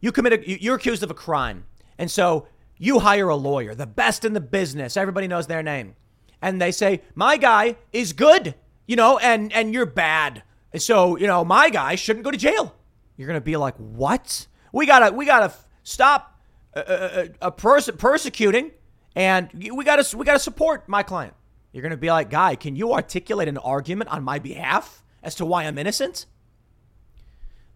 you 0.00 0.12
commit 0.12 0.32
a, 0.32 0.62
you're 0.62 0.76
accused 0.76 1.02
of 1.02 1.10
a 1.10 1.14
crime. 1.14 1.64
And 1.98 2.10
so 2.10 2.46
you 2.76 3.00
hire 3.00 3.28
a 3.28 3.36
lawyer, 3.36 3.74
the 3.74 3.86
best 3.86 4.24
in 4.24 4.32
the 4.32 4.40
business, 4.40 4.96
everybody 4.96 5.28
knows 5.28 5.46
their 5.46 5.62
name. 5.62 5.94
And 6.42 6.60
they 6.60 6.72
say, 6.72 7.02
"My 7.14 7.36
guy 7.36 7.76
is 7.92 8.14
good." 8.14 8.54
You 8.86 8.96
know, 8.96 9.18
and 9.18 9.52
and 9.52 9.74
you're 9.74 9.86
bad. 9.86 10.42
So, 10.76 11.16
you 11.16 11.26
know, 11.26 11.44
my 11.44 11.68
guy 11.68 11.94
shouldn't 11.96 12.24
go 12.24 12.30
to 12.30 12.38
jail. 12.38 12.74
You're 13.16 13.26
going 13.26 13.36
to 13.36 13.44
be 13.44 13.56
like, 13.56 13.76
"What? 13.76 14.46
We 14.72 14.86
got 14.86 15.00
to 15.00 15.14
we 15.14 15.26
got 15.26 15.40
to 15.40 15.54
stop 15.82 16.29
a, 16.74 16.80
a, 16.80 17.28
a 17.48 17.50
pers- 17.50 17.90
persecuting, 17.98 18.72
and 19.14 19.50
we 19.52 19.84
got 19.84 20.02
to 20.04 20.16
we 20.16 20.24
got 20.24 20.34
to 20.34 20.38
support 20.38 20.88
my 20.88 21.02
client. 21.02 21.34
You're 21.72 21.88
to 21.88 21.96
be 21.96 22.10
like, 22.10 22.30
guy, 22.30 22.56
can 22.56 22.74
you 22.74 22.92
articulate 22.92 23.48
an 23.48 23.58
argument 23.58 24.10
on 24.10 24.24
my 24.24 24.38
behalf 24.38 25.04
as 25.22 25.36
to 25.36 25.46
why 25.46 25.64
I'm 25.64 25.78
innocent? 25.78 26.26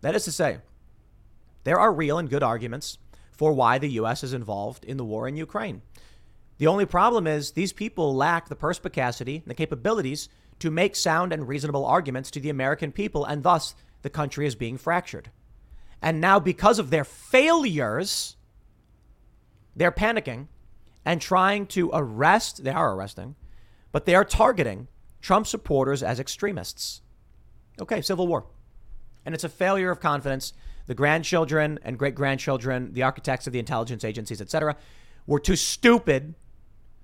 That 0.00 0.14
is 0.14 0.24
to 0.24 0.32
say, 0.32 0.58
there 1.62 1.78
are 1.78 1.92
real 1.92 2.18
and 2.18 2.28
good 2.28 2.42
arguments 2.42 2.98
for 3.32 3.52
why 3.52 3.78
the 3.78 3.90
U.S. 3.90 4.24
is 4.24 4.32
involved 4.32 4.84
in 4.84 4.96
the 4.96 5.04
war 5.04 5.28
in 5.28 5.36
Ukraine. 5.36 5.82
The 6.58 6.66
only 6.66 6.86
problem 6.86 7.26
is 7.26 7.52
these 7.52 7.72
people 7.72 8.14
lack 8.14 8.48
the 8.48 8.56
perspicacity 8.56 9.36
and 9.36 9.46
the 9.46 9.54
capabilities 9.54 10.28
to 10.60 10.70
make 10.70 10.94
sound 10.94 11.32
and 11.32 11.48
reasonable 11.48 11.84
arguments 11.84 12.30
to 12.32 12.40
the 12.40 12.50
American 12.50 12.92
people, 12.92 13.24
and 13.24 13.42
thus 13.42 13.74
the 14.02 14.10
country 14.10 14.46
is 14.46 14.54
being 14.54 14.78
fractured. 14.78 15.30
And 16.00 16.20
now, 16.20 16.38
because 16.38 16.78
of 16.78 16.90
their 16.90 17.04
failures, 17.04 18.36
they're 19.76 19.92
panicking 19.92 20.48
and 21.04 21.20
trying 21.20 21.66
to 21.66 21.90
arrest, 21.92 22.64
they 22.64 22.70
are 22.70 22.94
arresting, 22.94 23.36
but 23.92 24.06
they 24.06 24.14
are 24.14 24.24
targeting 24.24 24.88
Trump 25.20 25.46
supporters 25.46 26.02
as 26.02 26.20
extremists. 26.20 27.02
Okay, 27.80 28.00
civil 28.00 28.26
war. 28.26 28.46
And 29.24 29.34
it's 29.34 29.44
a 29.44 29.48
failure 29.48 29.90
of 29.90 30.00
confidence. 30.00 30.52
The 30.86 30.94
grandchildren 30.94 31.78
and 31.82 31.98
great 31.98 32.14
grandchildren, 32.14 32.92
the 32.92 33.02
architects 33.02 33.46
of 33.46 33.52
the 33.52 33.58
intelligence 33.58 34.04
agencies, 34.04 34.40
etc., 34.40 34.76
were 35.26 35.40
too 35.40 35.56
stupid 35.56 36.34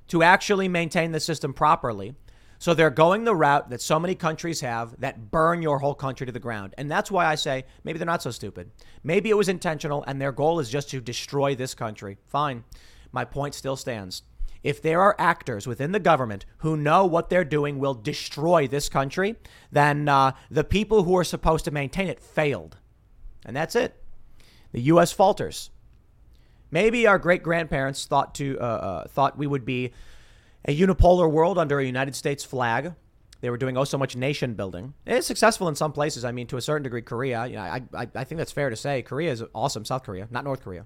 to 0.08 0.22
actually 0.22 0.68
maintain 0.68 1.12
the 1.12 1.20
system 1.20 1.54
properly. 1.54 2.14
So 2.60 2.74
they're 2.74 2.90
going 2.90 3.24
the 3.24 3.34
route 3.34 3.70
that 3.70 3.80
so 3.80 3.98
many 3.98 4.14
countries 4.14 4.60
have 4.60 4.94
that 5.00 5.30
burn 5.30 5.62
your 5.62 5.78
whole 5.78 5.94
country 5.94 6.26
to 6.26 6.32
the 6.32 6.38
ground. 6.38 6.74
And 6.76 6.90
that's 6.90 7.10
why 7.10 7.24
I 7.24 7.34
say 7.34 7.64
maybe 7.84 7.98
they're 7.98 8.04
not 8.04 8.22
so 8.22 8.30
stupid. 8.30 8.70
Maybe 9.02 9.30
it 9.30 9.36
was 9.36 9.48
intentional 9.48 10.04
and 10.06 10.20
their 10.20 10.30
goal 10.30 10.60
is 10.60 10.68
just 10.68 10.90
to 10.90 11.00
destroy 11.00 11.54
this 11.54 11.74
country. 11.74 12.18
Fine. 12.26 12.64
My 13.12 13.24
point 13.24 13.54
still 13.54 13.76
stands. 13.76 14.24
If 14.62 14.82
there 14.82 15.00
are 15.00 15.16
actors 15.18 15.66
within 15.66 15.92
the 15.92 15.98
government 15.98 16.44
who 16.58 16.76
know 16.76 17.06
what 17.06 17.30
they're 17.30 17.46
doing 17.46 17.78
will 17.78 17.94
destroy 17.94 18.68
this 18.68 18.90
country, 18.90 19.36
then 19.72 20.06
uh, 20.06 20.32
the 20.50 20.62
people 20.62 21.04
who 21.04 21.16
are 21.16 21.24
supposed 21.24 21.64
to 21.64 21.70
maintain 21.70 22.08
it 22.08 22.20
failed. 22.20 22.76
And 23.46 23.56
that's 23.56 23.74
it. 23.74 23.96
The 24.72 24.82
U.S. 24.82 25.12
falters. 25.12 25.70
Maybe 26.70 27.06
our 27.06 27.18
great 27.18 27.42
grandparents 27.42 28.04
thought 28.04 28.34
to 28.34 28.58
uh, 28.60 28.64
uh, 28.64 29.08
thought 29.08 29.38
we 29.38 29.46
would 29.46 29.64
be 29.64 29.92
a 30.64 30.76
unipolar 30.76 31.30
world 31.30 31.58
under 31.58 31.78
a 31.78 31.84
United 31.84 32.14
States 32.14 32.44
flag. 32.44 32.94
They 33.40 33.50
were 33.50 33.56
doing 33.56 33.76
oh 33.76 33.84
so 33.84 33.96
much 33.96 34.16
nation 34.16 34.54
building. 34.54 34.94
It's 35.06 35.26
successful 35.26 35.68
in 35.68 35.74
some 35.74 35.92
places. 35.92 36.24
I 36.24 36.32
mean, 36.32 36.46
to 36.48 36.56
a 36.56 36.60
certain 36.60 36.82
degree, 36.82 37.02
Korea. 37.02 37.46
You 37.46 37.56
know, 37.56 37.62
I, 37.62 37.82
I, 37.94 38.08
I 38.14 38.24
think 38.24 38.38
that's 38.38 38.52
fair 38.52 38.68
to 38.68 38.76
say. 38.76 39.02
Korea 39.02 39.32
is 39.32 39.42
awesome. 39.54 39.84
South 39.84 40.02
Korea, 40.04 40.28
not 40.30 40.44
North 40.44 40.62
Korea. 40.62 40.84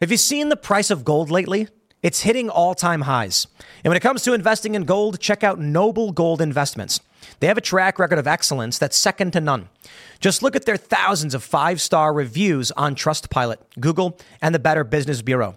Have 0.00 0.10
you 0.10 0.16
seen 0.16 0.48
the 0.48 0.56
price 0.56 0.90
of 0.90 1.04
gold 1.04 1.30
lately? 1.30 1.68
It's 2.02 2.22
hitting 2.22 2.48
all 2.48 2.74
time 2.74 3.02
highs. 3.02 3.46
And 3.84 3.90
when 3.90 3.96
it 3.96 4.00
comes 4.00 4.22
to 4.22 4.32
investing 4.32 4.74
in 4.74 4.84
gold, 4.84 5.20
check 5.20 5.44
out 5.44 5.58
Noble 5.58 6.12
Gold 6.12 6.40
Investments. 6.40 7.00
They 7.38 7.46
have 7.46 7.58
a 7.58 7.62
track 7.62 7.98
record 7.98 8.18
of 8.18 8.26
excellence 8.26 8.78
that's 8.78 8.96
second 8.96 9.32
to 9.34 9.40
none. 9.40 9.68
Just 10.18 10.42
look 10.42 10.56
at 10.56 10.64
their 10.64 10.78
thousands 10.78 11.34
of 11.34 11.44
five 11.44 11.80
star 11.80 12.14
reviews 12.14 12.70
on 12.72 12.94
Trustpilot, 12.94 13.58
Google, 13.78 14.18
and 14.40 14.54
the 14.54 14.58
Better 14.58 14.84
Business 14.84 15.20
Bureau. 15.20 15.56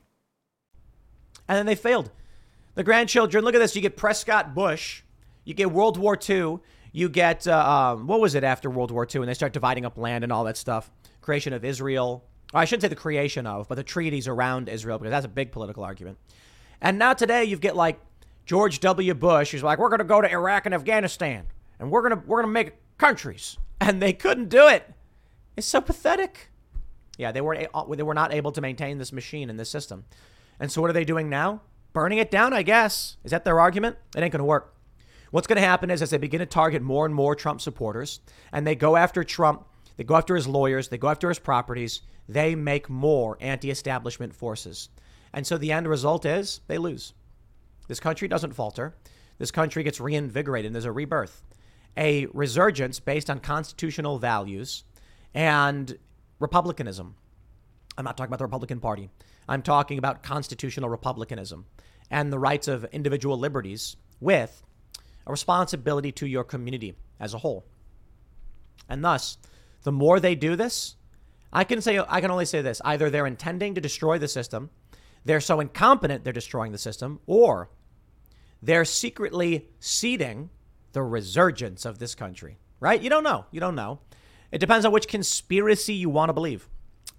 And 1.51 1.57
then 1.57 1.65
they 1.65 1.75
failed. 1.75 2.09
The 2.75 2.83
grandchildren, 2.85 3.43
look 3.43 3.55
at 3.55 3.57
this. 3.57 3.75
You 3.75 3.81
get 3.81 3.97
Prescott 3.97 4.55
Bush, 4.55 5.03
you 5.43 5.53
get 5.53 5.69
World 5.69 5.97
War 5.97 6.17
II, 6.17 6.59
you 6.93 7.09
get, 7.09 7.45
uh, 7.45 7.91
um, 7.93 8.07
what 8.07 8.21
was 8.21 8.35
it 8.35 8.45
after 8.45 8.69
World 8.69 8.89
War 8.89 9.05
II? 9.13 9.19
And 9.19 9.27
they 9.27 9.33
start 9.33 9.51
dividing 9.51 9.83
up 9.83 9.97
land 9.97 10.23
and 10.23 10.31
all 10.31 10.45
that 10.45 10.55
stuff. 10.55 10.89
Creation 11.19 11.51
of 11.51 11.65
Israel. 11.65 12.23
I 12.53 12.63
shouldn't 12.63 12.83
say 12.83 12.87
the 12.87 12.95
creation 12.95 13.45
of, 13.45 13.67
but 13.67 13.75
the 13.75 13.83
treaties 13.83 14.29
around 14.29 14.69
Israel, 14.69 14.97
because 14.97 15.11
that's 15.11 15.25
a 15.25 15.29
big 15.29 15.51
political 15.51 15.83
argument. 15.83 16.19
And 16.79 16.97
now 16.97 17.11
today 17.11 17.43
you 17.43 17.57
get 17.57 17.75
like 17.75 17.99
George 18.45 18.79
W. 18.79 19.13
Bush, 19.13 19.51
who's 19.51 19.61
like, 19.61 19.77
we're 19.77 19.89
going 19.89 19.99
to 19.99 20.05
go 20.05 20.21
to 20.21 20.31
Iraq 20.31 20.65
and 20.67 20.73
Afghanistan, 20.73 21.47
and 21.79 21.91
we're 21.91 22.07
going 22.07 22.17
to 22.17 22.25
we're 22.27 22.41
going 22.41 22.47
to 22.47 22.53
make 22.53 22.75
countries, 22.97 23.57
and 23.81 24.01
they 24.01 24.13
couldn't 24.13 24.47
do 24.47 24.69
it. 24.69 24.89
It's 25.57 25.67
so 25.67 25.81
pathetic. 25.81 26.49
Yeah, 27.17 27.33
they 27.33 27.41
weren't 27.41 27.67
they 27.97 28.03
were 28.03 28.13
not 28.13 28.33
able 28.33 28.53
to 28.53 28.61
maintain 28.61 28.99
this 28.99 29.11
machine 29.11 29.49
and 29.49 29.59
this 29.59 29.69
system. 29.69 30.05
And 30.59 30.71
so 30.71 30.81
what 30.81 30.89
are 30.89 30.93
they 30.93 31.05
doing 31.05 31.29
now? 31.29 31.61
Burning 31.93 32.19
it 32.19 32.31
down, 32.31 32.53
I 32.53 32.63
guess. 32.63 33.17
Is 33.23 33.31
that 33.31 33.43
their 33.45 33.59
argument? 33.59 33.97
It 34.15 34.21
ain't 34.21 34.31
going 34.31 34.39
to 34.39 34.45
work. 34.45 34.75
What's 35.31 35.47
going 35.47 35.61
to 35.61 35.67
happen 35.67 35.89
is 35.89 36.01
as 36.01 36.09
they 36.09 36.17
begin 36.17 36.39
to 36.39 36.45
target 36.45 36.81
more 36.81 37.05
and 37.05 37.15
more 37.15 37.35
Trump 37.35 37.61
supporters 37.61 38.19
and 38.51 38.67
they 38.67 38.75
go 38.75 38.97
after 38.97 39.23
Trump, 39.23 39.65
they 39.97 40.03
go 40.03 40.17
after 40.17 40.35
his 40.35 40.47
lawyers, 40.47 40.89
they 40.89 40.97
go 40.97 41.09
after 41.09 41.29
his 41.29 41.39
properties, 41.39 42.01
they 42.27 42.53
make 42.53 42.89
more 42.89 43.37
anti-establishment 43.39 44.33
forces. 44.33 44.89
And 45.33 45.47
so 45.47 45.57
the 45.57 45.71
end 45.71 45.87
result 45.87 46.25
is 46.25 46.61
they 46.67 46.77
lose. 46.77 47.13
This 47.87 47.99
country 47.99 48.27
doesn't 48.27 48.53
falter. 48.53 48.95
This 49.37 49.51
country 49.51 49.83
gets 49.83 49.99
reinvigorated 49.99 50.67
and 50.67 50.75
there's 50.75 50.85
a 50.85 50.91
rebirth, 50.91 51.43
a 51.97 52.27
resurgence 52.27 52.99
based 52.99 53.29
on 53.29 53.39
constitutional 53.39 54.19
values 54.19 54.83
and 55.33 55.97
republicanism. 56.39 57.15
I'm 57.97 58.05
not 58.05 58.17
talking 58.17 58.29
about 58.29 58.39
the 58.39 58.45
Republican 58.45 58.79
Party. 58.79 59.09
I'm 59.47 59.61
talking 59.61 59.97
about 59.97 60.23
constitutional 60.23 60.89
republicanism 60.89 61.65
and 62.09 62.31
the 62.31 62.39
rights 62.39 62.67
of 62.67 62.85
individual 62.85 63.37
liberties 63.37 63.95
with 64.19 64.63
a 65.25 65.31
responsibility 65.31 66.11
to 66.13 66.27
your 66.27 66.43
community 66.43 66.95
as 67.19 67.33
a 67.33 67.39
whole. 67.39 67.65
And 68.89 69.03
thus, 69.03 69.37
the 69.83 69.91
more 69.91 70.19
they 70.19 70.35
do 70.35 70.55
this, 70.55 70.95
I 71.53 71.63
can 71.63 71.81
say 71.81 71.99
I 71.99 72.21
can 72.21 72.31
only 72.31 72.45
say 72.45 72.61
this, 72.61 72.81
either 72.85 73.09
they're 73.09 73.27
intending 73.27 73.75
to 73.75 73.81
destroy 73.81 74.17
the 74.17 74.27
system 74.27 74.69
they're 75.23 75.41
so 75.41 75.59
incompetent 75.59 76.23
they're 76.23 76.33
destroying 76.33 76.71
the 76.71 76.77
system, 76.77 77.19
or 77.25 77.69
they're 78.61 78.85
secretly 78.85 79.69
seeding 79.79 80.49
the 80.93 81.03
resurgence 81.03 81.85
of 81.85 81.99
this 81.99 82.15
country, 82.15 82.57
right? 82.79 83.01
You 83.01 83.09
don't 83.09 83.23
know. 83.23 83.45
You 83.51 83.59
don't 83.59 83.75
know. 83.75 83.99
It 84.51 84.59
depends 84.59 84.85
on 84.85 84.91
which 84.91 85.07
conspiracy 85.07 85.93
you 85.93 86.09
want 86.09 86.29
to 86.29 86.33
believe. 86.33 86.67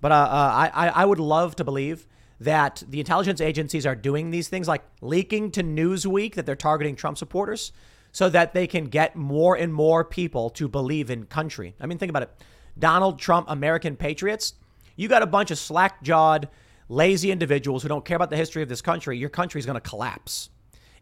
But 0.00 0.12
uh, 0.12 0.16
uh, 0.16 0.70
I, 0.74 0.88
I 0.88 1.04
would 1.04 1.20
love 1.20 1.56
to 1.56 1.64
believe 1.64 2.06
that 2.44 2.82
the 2.88 2.98
intelligence 2.98 3.40
agencies 3.40 3.86
are 3.86 3.94
doing 3.94 4.30
these 4.30 4.48
things, 4.48 4.66
like 4.66 4.82
leaking 5.00 5.50
to 5.52 5.62
Newsweek 5.62 6.34
that 6.34 6.44
they're 6.46 6.56
targeting 6.56 6.96
Trump 6.96 7.18
supporters, 7.18 7.72
so 8.10 8.28
that 8.28 8.52
they 8.52 8.66
can 8.66 8.86
get 8.86 9.16
more 9.16 9.56
and 9.56 9.72
more 9.72 10.04
people 10.04 10.50
to 10.50 10.68
believe 10.68 11.10
in 11.10 11.24
country. 11.24 11.74
I 11.80 11.86
mean, 11.86 11.98
think 11.98 12.10
about 12.10 12.24
it. 12.24 12.30
Donald 12.78 13.18
Trump, 13.18 13.46
American 13.48 13.96
patriots. 13.96 14.54
You 14.96 15.08
got 15.08 15.22
a 15.22 15.26
bunch 15.26 15.50
of 15.50 15.58
slack 15.58 16.02
jawed 16.02 16.48
lazy 16.88 17.30
individuals 17.30 17.82
who 17.82 17.88
don't 17.88 18.04
care 18.04 18.16
about 18.16 18.30
the 18.30 18.36
history 18.36 18.62
of 18.62 18.68
this 18.68 18.82
country, 18.82 19.16
your 19.16 19.30
country 19.30 19.58
is 19.58 19.66
going 19.66 19.80
to 19.80 19.88
collapse. 19.88 20.50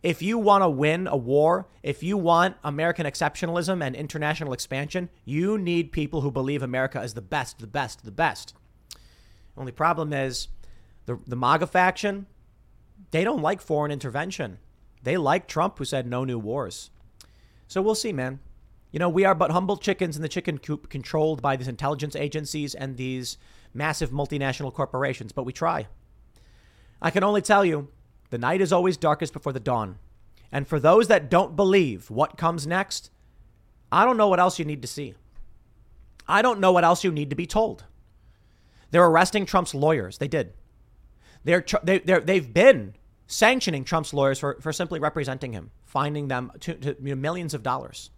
If 0.02 0.22
you 0.22 0.38
want 0.38 0.62
to 0.62 0.68
win 0.68 1.06
a 1.06 1.16
war, 1.16 1.68
if 1.82 2.02
you 2.02 2.16
want 2.16 2.56
American 2.64 3.06
exceptionalism 3.06 3.84
and 3.84 3.94
international 3.94 4.52
expansion, 4.52 5.10
you 5.24 5.58
need 5.58 5.92
people 5.92 6.20
who 6.22 6.30
believe 6.30 6.62
America 6.62 7.02
is 7.02 7.14
the 7.14 7.20
best, 7.20 7.58
the 7.58 7.66
best, 7.66 8.04
the 8.04 8.10
best. 8.10 8.54
Only 9.56 9.72
problem 9.72 10.12
is 10.12 10.48
the, 11.10 11.18
the 11.26 11.36
MAGA 11.36 11.66
faction, 11.66 12.26
they 13.10 13.24
don't 13.24 13.42
like 13.42 13.60
foreign 13.60 13.90
intervention. 13.90 14.58
They 15.02 15.16
like 15.16 15.48
Trump, 15.48 15.78
who 15.78 15.84
said 15.84 16.06
no 16.06 16.24
new 16.24 16.38
wars. 16.38 16.90
So 17.66 17.82
we'll 17.82 17.96
see, 17.96 18.12
man. 18.12 18.38
You 18.92 19.00
know, 19.00 19.08
we 19.08 19.24
are 19.24 19.34
but 19.34 19.50
humble 19.50 19.76
chickens 19.76 20.14
in 20.14 20.22
the 20.22 20.28
chicken 20.28 20.58
coop 20.58 20.88
controlled 20.88 21.42
by 21.42 21.56
these 21.56 21.68
intelligence 21.68 22.14
agencies 22.14 22.74
and 22.76 22.96
these 22.96 23.38
massive 23.74 24.10
multinational 24.10 24.72
corporations, 24.72 25.32
but 25.32 25.44
we 25.44 25.52
try. 25.52 25.88
I 27.02 27.10
can 27.10 27.24
only 27.24 27.42
tell 27.42 27.64
you 27.64 27.88
the 28.30 28.38
night 28.38 28.60
is 28.60 28.72
always 28.72 28.96
darkest 28.96 29.32
before 29.32 29.52
the 29.52 29.58
dawn. 29.58 29.98
And 30.52 30.68
for 30.68 30.78
those 30.78 31.08
that 31.08 31.30
don't 31.30 31.56
believe 31.56 32.08
what 32.10 32.36
comes 32.36 32.66
next, 32.66 33.10
I 33.90 34.04
don't 34.04 34.16
know 34.16 34.28
what 34.28 34.40
else 34.40 34.60
you 34.60 34.64
need 34.64 34.82
to 34.82 34.88
see. 34.88 35.14
I 36.28 36.42
don't 36.42 36.60
know 36.60 36.70
what 36.70 36.84
else 36.84 37.02
you 37.02 37.10
need 37.10 37.30
to 37.30 37.36
be 37.36 37.46
told. 37.46 37.84
They're 38.92 39.06
arresting 39.06 39.46
Trump's 39.46 39.74
lawyers. 39.74 40.18
They 40.18 40.28
did. 40.28 40.52
They're, 41.44 41.64
they, 41.82 41.98
they're, 41.98 42.20
they've 42.20 42.52
been 42.52 42.94
sanctioning 43.26 43.84
Trump's 43.84 44.12
lawyers 44.12 44.38
for, 44.38 44.58
for 44.60 44.72
simply 44.72 45.00
representing 45.00 45.52
him, 45.52 45.70
finding 45.84 46.28
them 46.28 46.52
to, 46.60 46.74
to 46.74 46.96
you 47.00 47.10
know, 47.10 47.20
millions 47.20 47.54
of 47.54 47.62
dollars. 47.62 48.10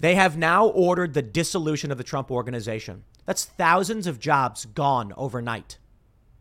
They 0.00 0.14
have 0.14 0.36
now 0.36 0.66
ordered 0.66 1.14
the 1.14 1.22
dissolution 1.22 1.90
of 1.90 1.98
the 1.98 2.04
Trump 2.04 2.30
organization. 2.30 3.04
That's 3.26 3.44
thousands 3.44 4.06
of 4.06 4.18
jobs 4.18 4.66
gone 4.66 5.12
overnight. 5.16 5.78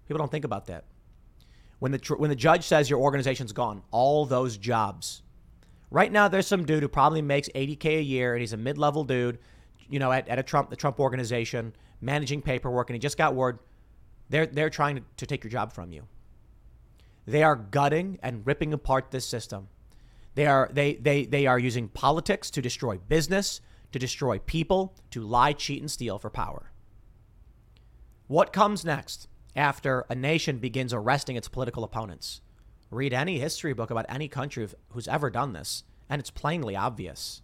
People 0.08 0.20
don't 0.20 0.32
think 0.32 0.46
about 0.46 0.66
that. 0.68 0.86
When 1.80 1.92
the, 1.92 2.16
when 2.18 2.30
the 2.30 2.36
judge 2.36 2.64
says 2.66 2.90
your 2.90 3.00
organization's 3.00 3.54
gone, 3.54 3.84
all 3.92 4.26
those 4.26 4.58
jobs. 4.58 5.22
Right 5.92 6.12
now, 6.12 6.28
there's 6.28 6.48
some 6.48 6.66
dude 6.66 6.84
who 6.84 6.90
probably 6.90 7.22
makes 7.22 7.50
80K 7.50 8.00
a 8.00 8.02
year, 8.02 8.34
and 8.34 8.42
he's 8.42 8.54
a 8.54 8.58
mid 8.58 8.78
level 8.78 9.04
dude, 9.04 9.40
you 9.90 10.00
know, 10.00 10.12
at, 10.12 10.28
at 10.28 10.40
a 10.40 10.44
Trump, 10.44 10.70
the 10.70 10.76
Trump 10.76 11.00
organization, 11.00 11.74
managing 12.02 12.42
paperwork, 12.42 12.90
and 12.90 12.96
he 12.96 13.00
just 13.00 13.18
got 13.18 13.36
word 13.36 13.60
they're, 14.30 14.46
they're 14.46 14.70
trying 14.70 14.98
to, 14.98 15.04
to 15.18 15.26
take 15.26 15.44
your 15.44 15.52
job 15.52 15.74
from 15.74 15.92
you. 15.92 16.08
They 17.26 17.44
are 17.44 17.56
gutting 17.56 18.20
and 18.24 18.46
ripping 18.46 18.74
apart 18.74 19.12
this 19.12 19.26
system. 19.26 19.68
They 20.36 20.46
are, 20.46 20.70
they, 20.72 20.96
they, 20.96 21.26
they 21.26 21.46
are 21.48 21.60
using 21.60 21.90
politics 21.90 22.50
to 22.52 22.62
destroy 22.62 22.98
business, 22.98 23.62
to 23.92 24.00
destroy 24.00 24.40
people, 24.40 24.96
to 25.12 25.22
lie, 25.22 25.54
cheat, 25.54 25.82
and 25.82 25.92
steal 25.92 26.18
for 26.20 26.30
power. 26.30 26.72
What 28.28 28.54
comes 28.54 28.86
next 28.86 29.28
after 29.56 30.06
a 30.10 30.16
nation 30.16 30.60
begins 30.60 30.94
arresting 30.94 31.36
its 31.36 31.48
political 31.48 31.84
opponents? 31.84 32.42
Read 32.92 33.14
any 33.14 33.40
history 33.40 33.74
book 33.74 33.92
about 33.92 34.06
any 34.08 34.28
country 34.28 34.68
who's 34.90 35.08
ever 35.08 35.30
done 35.30 35.54
this, 35.54 35.84
and 36.10 36.20
it's 36.20 36.32
plainly 36.32 36.76
obvious. 36.76 37.42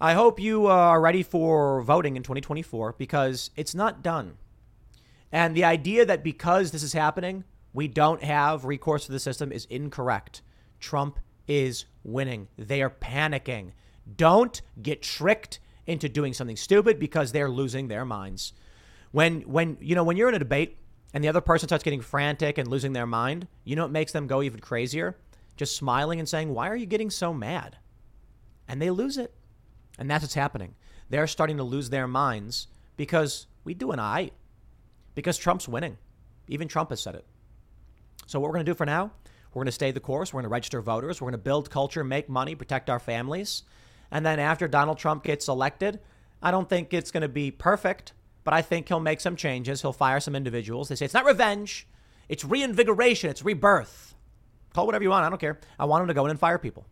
I 0.00 0.14
hope 0.14 0.40
you 0.40 0.66
uh, 0.66 0.70
are 0.70 1.00
ready 1.00 1.22
for 1.22 1.80
voting 1.82 2.16
in 2.16 2.24
2024 2.24 2.96
because 2.98 3.50
it's 3.56 3.74
not 3.74 4.02
done. 4.02 4.36
And 5.32 5.56
the 5.56 5.64
idea 5.64 6.04
that 6.06 6.22
because 6.22 6.70
this 6.70 6.82
is 6.82 6.92
happening, 6.92 7.44
we 7.72 7.88
don't 7.88 8.22
have 8.22 8.64
recourse 8.64 9.06
to 9.06 9.12
the 9.12 9.18
system 9.18 9.50
is 9.50 9.64
incorrect. 9.66 10.42
Trump 10.78 11.18
is 11.48 11.86
winning. 12.04 12.48
They 12.56 12.82
are 12.82 12.90
panicking. 12.90 13.72
Don't 14.16 14.60
get 14.80 15.02
tricked 15.02 15.58
into 15.86 16.08
doing 16.08 16.34
something 16.34 16.56
stupid 16.56 16.98
because 16.98 17.32
they're 17.32 17.48
losing 17.48 17.88
their 17.88 18.04
minds. 18.04 18.52
When 19.10 19.40
when 19.42 19.78
you 19.80 19.94
know 19.94 20.04
when 20.04 20.16
you're 20.16 20.28
in 20.28 20.34
a 20.34 20.38
debate 20.38 20.78
and 21.14 21.24
the 21.24 21.28
other 21.28 21.40
person 21.40 21.68
starts 21.68 21.84
getting 21.84 22.00
frantic 22.00 22.58
and 22.58 22.68
losing 22.68 22.92
their 22.92 23.06
mind, 23.06 23.48
you 23.64 23.74
know 23.74 23.82
what 23.82 23.90
makes 23.90 24.12
them 24.12 24.26
go 24.26 24.42
even 24.42 24.60
crazier? 24.60 25.16
just 25.56 25.76
smiling 25.76 26.18
and 26.18 26.28
saying, 26.28 26.52
Why 26.52 26.68
are 26.68 26.76
you 26.76 26.86
getting 26.86 27.10
so 27.10 27.32
mad? 27.32 27.78
And 28.68 28.80
they 28.80 28.90
lose 28.90 29.18
it. 29.18 29.34
And 29.98 30.10
that's 30.10 30.22
what's 30.22 30.34
happening. 30.34 30.74
They're 31.08 31.26
starting 31.26 31.58
to 31.58 31.62
lose 31.62 31.90
their 31.90 32.08
minds 32.08 32.68
because 32.96 33.46
we 33.64 33.74
do 33.74 33.92
an 33.92 34.00
eye. 34.00 34.30
Because 35.14 35.38
Trump's 35.38 35.68
winning. 35.68 35.98
Even 36.48 36.68
Trump 36.68 36.90
has 36.90 37.02
said 37.02 37.14
it. 37.14 37.26
So, 38.26 38.40
what 38.40 38.48
we're 38.48 38.54
going 38.54 38.66
to 38.66 38.72
do 38.72 38.76
for 38.76 38.86
now, 38.86 39.12
we're 39.52 39.60
going 39.60 39.66
to 39.66 39.72
stay 39.72 39.90
the 39.90 40.00
course. 40.00 40.32
We're 40.32 40.38
going 40.38 40.48
to 40.48 40.52
register 40.52 40.80
voters. 40.80 41.20
We're 41.20 41.26
going 41.26 41.38
to 41.38 41.44
build 41.44 41.70
culture, 41.70 42.04
make 42.04 42.28
money, 42.28 42.54
protect 42.54 42.88
our 42.88 42.98
families. 42.98 43.64
And 44.10 44.24
then 44.24 44.38
after 44.38 44.68
Donald 44.68 44.98
Trump 44.98 45.24
gets 45.24 45.48
elected, 45.48 46.00
I 46.42 46.50
don't 46.50 46.68
think 46.68 46.92
it's 46.92 47.10
going 47.10 47.22
to 47.22 47.28
be 47.28 47.50
perfect, 47.50 48.12
but 48.44 48.52
I 48.52 48.62
think 48.62 48.88
he'll 48.88 49.00
make 49.00 49.20
some 49.20 49.36
changes. 49.36 49.82
He'll 49.82 49.92
fire 49.92 50.20
some 50.20 50.34
individuals. 50.34 50.88
They 50.88 50.96
say 50.96 51.04
it's 51.04 51.14
not 51.14 51.24
revenge, 51.24 51.86
it's 52.28 52.44
reinvigoration, 52.44 53.30
it's 53.30 53.44
rebirth. 53.44 54.14
Call 54.74 54.86
whatever 54.86 55.04
you 55.04 55.10
want. 55.10 55.24
I 55.24 55.28
don't 55.28 55.40
care. 55.40 55.60
I 55.78 55.84
want 55.84 56.02
him 56.02 56.08
to 56.08 56.14
go 56.14 56.24
in 56.24 56.30
and 56.30 56.40
fire 56.40 56.58
people. 56.58 56.86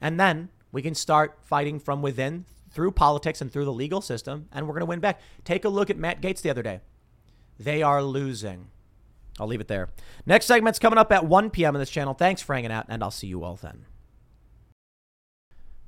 And 0.00 0.18
then 0.18 0.48
we 0.72 0.82
can 0.82 0.94
start 0.94 1.38
fighting 1.42 1.78
from 1.78 2.02
within 2.02 2.46
through 2.70 2.92
politics 2.92 3.40
and 3.40 3.52
through 3.52 3.64
the 3.64 3.72
legal 3.72 4.00
system, 4.00 4.48
and 4.52 4.66
we're 4.66 4.74
going 4.74 4.80
to 4.80 4.86
win 4.86 5.00
back. 5.00 5.20
Take 5.44 5.64
a 5.64 5.68
look 5.68 5.90
at 5.90 5.96
Matt 5.96 6.20
Gaetz 6.20 6.42
the 6.42 6.50
other 6.50 6.62
day. 6.62 6.80
They 7.58 7.82
are 7.82 8.02
losing. 8.02 8.68
I'll 9.38 9.46
leave 9.46 9.60
it 9.60 9.68
there. 9.68 9.88
Next 10.26 10.46
segment's 10.46 10.78
coming 10.78 10.98
up 10.98 11.12
at 11.12 11.26
1 11.26 11.50
p.m. 11.50 11.74
on 11.74 11.80
this 11.80 11.90
channel. 11.90 12.14
Thanks 12.14 12.42
for 12.42 12.54
hanging 12.54 12.72
out, 12.72 12.86
and 12.88 13.02
I'll 13.02 13.10
see 13.10 13.26
you 13.26 13.44
all 13.44 13.56
then. 13.56 13.86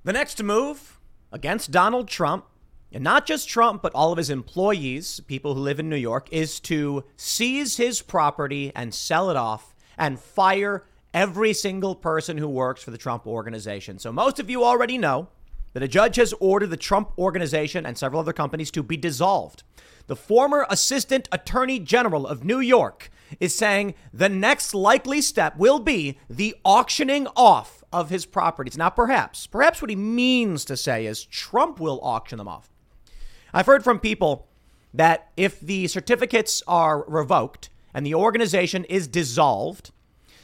The 0.04 0.12
next 0.12 0.42
move 0.42 0.98
against 1.33 1.70
Donald 1.70 2.09
Trump, 2.09 2.46
and 2.92 3.04
not 3.04 3.26
just 3.26 3.48
Trump, 3.48 3.83
but 3.83 3.94
all 3.94 4.12
of 4.12 4.18
his 4.18 4.30
employees, 4.30 5.20
people 5.20 5.54
who 5.54 5.61
live 5.61 5.78
in 5.78 5.88
New 5.88 5.96
York, 5.96 6.28
is 6.33 6.59
to 6.61 7.04
seize 7.16 7.76
his 7.76 8.02
property 8.02 8.72
and 8.74 8.94
sell 8.94 9.30
it 9.30 9.37
off 9.37 9.74
and 9.98 10.18
fire 10.18 10.87
every 11.12 11.52
single 11.52 11.94
person 11.94 12.38
who 12.38 12.48
works 12.48 12.83
for 12.83 12.90
the 12.90 12.98
Trump 12.98 13.26
organization. 13.26 13.98
So, 13.98 14.12
most 14.12 14.38
of 14.38 14.48
you 14.48 14.64
already 14.64 14.96
know 14.96 15.28
that 15.72 15.83
a 15.83 15.88
judge 15.88 16.16
has 16.16 16.35
ordered 16.40 16.68
the 16.68 16.76
Trump 16.76 17.12
organization 17.18 17.87
and 17.87 17.96
several 17.96 18.20
other 18.20 18.33
companies 18.33 18.70
to 18.72 18.83
be 18.83 18.96
dissolved. 18.96 19.62
The 20.06 20.16
former 20.16 20.66
Assistant 20.68 21.28
Attorney 21.30 21.78
General 21.78 22.26
of 22.26 22.44
New 22.44 22.59
York 22.61 23.11
is 23.38 23.54
saying 23.54 23.94
the 24.12 24.28
next 24.28 24.74
likely 24.74 25.20
step 25.20 25.56
will 25.56 25.78
be 25.78 26.18
the 26.28 26.56
auctioning 26.64 27.28
off 27.37 27.85
of 27.92 28.11
his 28.11 28.26
properties. 28.26 28.76
Now, 28.76 28.90
perhaps, 28.90 29.46
perhaps 29.46 29.80
what 29.80 29.90
he 29.90 29.96
means 29.96 30.64
to 30.64 30.76
say 30.76 31.06
is 31.06 31.24
Trump 31.24 31.78
will 31.78 32.00
auction 32.02 32.38
them 32.38 32.48
off. 32.48 32.70
I've 33.52 33.66
heard 33.66 33.85
from 33.85 34.00
people 34.00 34.48
that 34.92 35.30
if 35.37 35.61
the 35.61 35.87
certificates 35.87 36.62
are 36.66 37.04
revoked 37.06 37.70
and 37.94 38.04
the 38.04 38.14
organization 38.14 38.85
is 38.85 39.06
dissolved, 39.06 39.92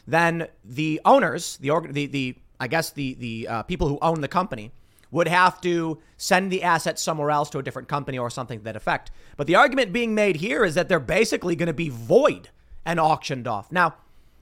then 0.06 0.48
the 0.64 1.00
owners, 1.04 1.56
the 1.56 1.72
the, 1.90 2.06
the 2.06 2.36
I 2.60 2.68
guess 2.68 2.90
the 2.90 3.14
the 3.14 3.48
uh, 3.48 3.62
people 3.64 3.88
who 3.88 3.98
own 4.00 4.20
the 4.20 4.28
company 4.28 4.72
would 5.10 5.28
have 5.28 5.60
to 5.60 5.98
send 6.16 6.50
the 6.50 6.62
assets 6.62 7.02
somewhere 7.02 7.30
else 7.30 7.50
to 7.50 7.58
a 7.58 7.62
different 7.62 7.88
company 7.88 8.18
or 8.18 8.30
something 8.30 8.58
to 8.58 8.64
that 8.64 8.76
effect. 8.76 9.10
But 9.36 9.46
the 9.46 9.54
argument 9.54 9.92
being 9.92 10.14
made 10.14 10.36
here 10.36 10.64
is 10.64 10.74
that 10.74 10.88
they're 10.88 11.00
basically 11.00 11.56
going 11.56 11.68
to 11.68 11.72
be 11.72 11.88
void 11.88 12.50
and 12.84 12.98
auctioned 12.98 13.46
off. 13.46 13.70
Now, 13.70 13.94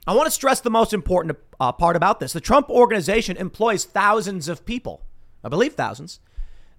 I 0.07 0.13
want 0.13 0.27
to 0.27 0.31
stress 0.31 0.61
the 0.61 0.69
most 0.69 0.93
important 0.93 1.37
uh, 1.59 1.71
part 1.71 1.95
about 1.95 2.19
this. 2.19 2.33
The 2.33 2.41
Trump 2.41 2.69
organization 2.69 3.37
employs 3.37 3.85
thousands 3.85 4.47
of 4.47 4.65
people, 4.65 5.01
I 5.43 5.49
believe 5.49 5.73
thousands. 5.73 6.19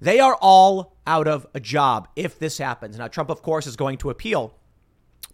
They 0.01 0.21
are 0.21 0.37
all 0.41 0.95
out 1.07 1.27
of 1.27 1.47
a 1.55 1.61
job 1.61 2.09
if 2.15 2.39
this 2.39 2.59
happens. 2.59 2.99
Now, 2.99 3.09
Trump, 3.09 3.31
of 3.31 3.43
course, 3.43 3.67
is 3.67 3.77
going 3.77 3.99
to 3.99 4.11
appeal, 4.11 4.55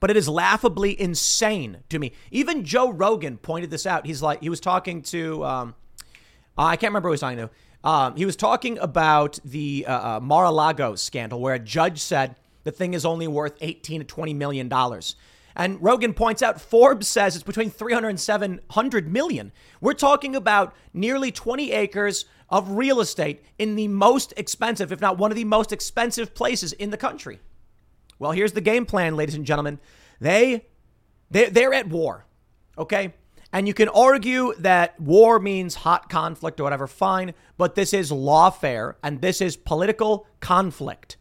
but 0.00 0.10
it 0.10 0.16
is 0.16 0.28
laughably 0.28 0.98
insane 0.98 1.78
to 1.90 1.98
me. 1.98 2.12
Even 2.30 2.64
Joe 2.64 2.90
Rogan 2.90 3.36
pointed 3.38 3.70
this 3.70 3.86
out. 3.86 4.06
He's 4.06 4.22
like, 4.22 4.40
he 4.40 4.48
was 4.48 4.60
talking 4.60 5.02
to, 5.02 5.44
um, 5.44 5.74
I 6.56 6.76
can't 6.76 6.90
remember 6.90 7.08
who 7.08 7.12
he 7.12 7.14
was 7.14 7.20
talking 7.20 7.38
to. 7.38 7.50
Um, 7.84 8.16
he 8.16 8.24
was 8.24 8.36
talking 8.36 8.78
about 8.78 9.38
the 9.44 9.84
uh, 9.88 10.16
uh, 10.16 10.20
Mar-a-Lago 10.20 10.94
scandal, 10.94 11.40
where 11.40 11.54
a 11.54 11.58
judge 11.58 12.00
said 12.00 12.36
the 12.64 12.70
thing 12.70 12.94
is 12.94 13.04
only 13.04 13.26
worth 13.26 13.56
18 13.60 14.00
to 14.00 14.06
20 14.06 14.34
million 14.34 14.68
dollars. 14.68 15.16
And 15.54 15.82
Rogan 15.82 16.14
points 16.14 16.42
out 16.42 16.60
Forbes 16.60 17.06
says 17.06 17.34
it's 17.34 17.44
between 17.44 17.70
300 17.70 18.08
and 18.08 18.20
700 18.20 19.12
million. 19.12 19.52
We're 19.80 19.92
talking 19.92 20.34
about 20.34 20.74
nearly 20.94 21.30
20 21.30 21.72
acres 21.72 22.24
of 22.48 22.70
real 22.70 23.00
estate 23.00 23.44
in 23.58 23.76
the 23.76 23.88
most 23.88 24.32
expensive, 24.36 24.92
if 24.92 25.00
not 25.00 25.18
one 25.18 25.30
of 25.30 25.36
the 25.36 25.44
most 25.44 25.72
expensive 25.72 26.34
places 26.34 26.72
in 26.72 26.90
the 26.90 26.96
country. 26.96 27.40
Well, 28.18 28.32
here's 28.32 28.52
the 28.52 28.60
game 28.60 28.86
plan, 28.86 29.16
ladies 29.16 29.34
and 29.34 29.44
gentlemen. 29.44 29.78
They 30.20 30.66
they 31.30 31.50
they're 31.50 31.74
at 31.74 31.88
war. 31.88 32.24
Okay? 32.78 33.12
And 33.52 33.68
you 33.68 33.74
can 33.74 33.88
argue 33.88 34.54
that 34.58 34.98
war 34.98 35.38
means 35.38 35.74
hot 35.74 36.08
conflict 36.08 36.58
or 36.58 36.62
whatever, 36.62 36.86
fine, 36.86 37.34
but 37.58 37.74
this 37.74 37.92
is 37.92 38.10
lawfare 38.10 38.94
and 39.02 39.20
this 39.20 39.42
is 39.42 39.56
political 39.56 40.26
conflict. 40.40 41.18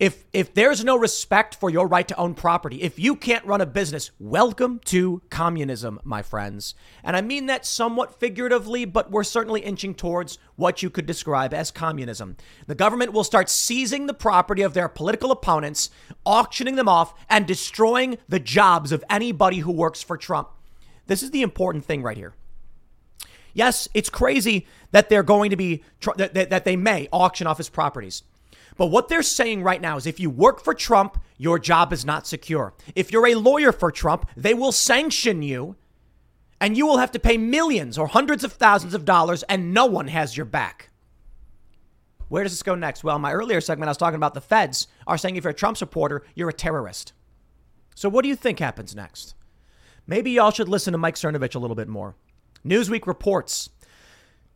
If 0.00 0.24
if 0.32 0.52
there's 0.52 0.82
no 0.84 0.96
respect 0.96 1.54
for 1.54 1.70
your 1.70 1.86
right 1.86 2.08
to 2.08 2.16
own 2.16 2.34
property, 2.34 2.82
if 2.82 2.98
you 2.98 3.14
can't 3.14 3.44
run 3.46 3.60
a 3.60 3.66
business, 3.66 4.10
welcome 4.18 4.80
to 4.86 5.22
communism, 5.30 6.00
my 6.02 6.22
friends. 6.22 6.74
And 7.04 7.16
I 7.16 7.20
mean 7.20 7.46
that 7.46 7.64
somewhat 7.64 8.18
figuratively, 8.18 8.84
but 8.84 9.12
we're 9.12 9.22
certainly 9.22 9.60
inching 9.60 9.94
towards 9.94 10.38
what 10.56 10.82
you 10.82 10.90
could 10.90 11.06
describe 11.06 11.54
as 11.54 11.70
communism. 11.70 12.36
The 12.66 12.74
government 12.74 13.12
will 13.12 13.22
start 13.22 13.48
seizing 13.48 14.06
the 14.06 14.14
property 14.14 14.62
of 14.62 14.74
their 14.74 14.88
political 14.88 15.30
opponents, 15.30 15.90
auctioning 16.26 16.74
them 16.74 16.88
off, 16.88 17.14
and 17.30 17.46
destroying 17.46 18.18
the 18.28 18.40
jobs 18.40 18.90
of 18.90 19.04
anybody 19.08 19.58
who 19.58 19.70
works 19.70 20.02
for 20.02 20.16
Trump. 20.16 20.48
This 21.06 21.22
is 21.22 21.30
the 21.30 21.42
important 21.42 21.84
thing 21.84 22.02
right 22.02 22.16
here. 22.16 22.34
Yes, 23.54 23.88
it's 23.92 24.08
crazy 24.08 24.66
that 24.92 25.08
they're 25.08 25.22
going 25.22 25.50
to 25.50 25.56
be, 25.56 25.82
that, 26.16 26.64
they 26.64 26.76
may 26.76 27.08
auction 27.12 27.46
off 27.46 27.58
his 27.58 27.68
properties. 27.68 28.22
But 28.76 28.86
what 28.86 29.08
they're 29.08 29.22
saying 29.22 29.62
right 29.62 29.80
now 29.80 29.96
is 29.96 30.06
if 30.06 30.18
you 30.18 30.30
work 30.30 30.62
for 30.62 30.72
Trump, 30.72 31.18
your 31.36 31.58
job 31.58 31.92
is 31.92 32.04
not 32.04 32.26
secure. 32.26 32.72
If 32.94 33.12
you're 33.12 33.26
a 33.26 33.34
lawyer 33.34 33.72
for 33.72 33.90
Trump, 33.90 34.28
they 34.36 34.54
will 34.54 34.72
sanction 34.72 35.42
you 35.42 35.76
and 36.60 36.76
you 36.76 36.86
will 36.86 36.98
have 36.98 37.12
to 37.12 37.18
pay 37.18 37.36
millions 37.36 37.98
or 37.98 38.06
hundreds 38.06 38.44
of 38.44 38.52
thousands 38.52 38.94
of 38.94 39.04
dollars 39.04 39.42
and 39.44 39.74
no 39.74 39.84
one 39.84 40.08
has 40.08 40.36
your 40.36 40.46
back. 40.46 40.90
Where 42.28 42.44
does 42.44 42.52
this 42.52 42.62
go 42.62 42.74
next? 42.74 43.04
Well, 43.04 43.16
in 43.16 43.22
my 43.22 43.32
earlier 43.32 43.60
segment, 43.60 43.88
I 43.88 43.90
was 43.90 43.98
talking 43.98 44.16
about 44.16 44.32
the 44.32 44.40
feds 44.40 44.86
are 45.06 45.18
saying 45.18 45.36
if 45.36 45.44
you're 45.44 45.50
a 45.50 45.54
Trump 45.54 45.76
supporter, 45.76 46.22
you're 46.34 46.48
a 46.48 46.54
terrorist. 46.54 47.12
So 47.94 48.08
what 48.08 48.22
do 48.22 48.30
you 48.30 48.36
think 48.36 48.58
happens 48.58 48.94
next? 48.94 49.34
Maybe 50.06 50.32
y'all 50.32 50.50
should 50.50 50.68
listen 50.68 50.92
to 50.92 50.98
Mike 50.98 51.14
Cernovich 51.14 51.54
a 51.54 51.58
little 51.58 51.76
bit 51.76 51.88
more. 51.88 52.14
Newsweek 52.64 53.06
reports 53.06 53.70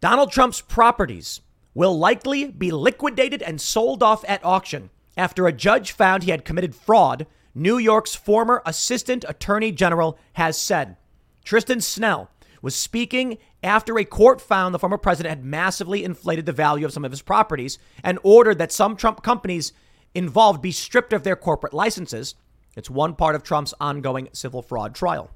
Donald 0.01 0.31
Trump's 0.31 0.61
properties 0.61 1.41
will 1.75 1.99
likely 1.99 2.47
be 2.47 2.71
liquidated 2.71 3.43
and 3.43 3.61
sold 3.61 4.03
off 4.03 4.25
at 4.29 4.45
auction 4.45 4.91
after 5.17 5.47
a 5.47 5.53
judge 5.53 5.93
found 5.93 6.23
he 6.23 6.31
had 6.31 6.45
committed 6.45 6.75
fraud, 6.75 7.27
New 7.55 7.79
York's 7.79 8.15
former 8.15 8.63
assistant 8.67 9.25
attorney 9.29 9.73
general 9.73 10.19
has 10.35 10.59
said. 10.59 10.97
Tristan 11.45 11.81
Snell 11.81 12.31
was 12.61 12.75
speaking 12.75 13.39
after 13.63 13.99
a 13.99 14.05
court 14.05 14.41
found 14.41 14.75
the 14.75 14.79
former 14.79 14.99
president 14.99 15.31
had 15.31 15.45
massively 15.45 16.05
inflated 16.05 16.47
the 16.47 16.53
value 16.53 16.85
of 16.85 16.93
some 16.93 17.05
of 17.05 17.11
his 17.11 17.23
properties 17.23 17.79
and 18.03 18.19
ordered 18.23 18.59
that 18.59 18.73
some 18.73 18.97
Trump 18.97 19.23
companies 19.23 19.73
involved 20.15 20.61
be 20.61 20.73
stripped 20.73 21.13
of 21.13 21.23
their 21.23 21.37
corporate 21.37 21.75
licenses. 21.75 22.35
It's 22.77 22.91
one 22.91 23.15
part 23.15 23.35
of 23.35 23.43
Trump's 23.43 23.75
ongoing 23.81 24.29
civil 24.33 24.63
fraud 24.63 24.95
trial. 24.95 25.31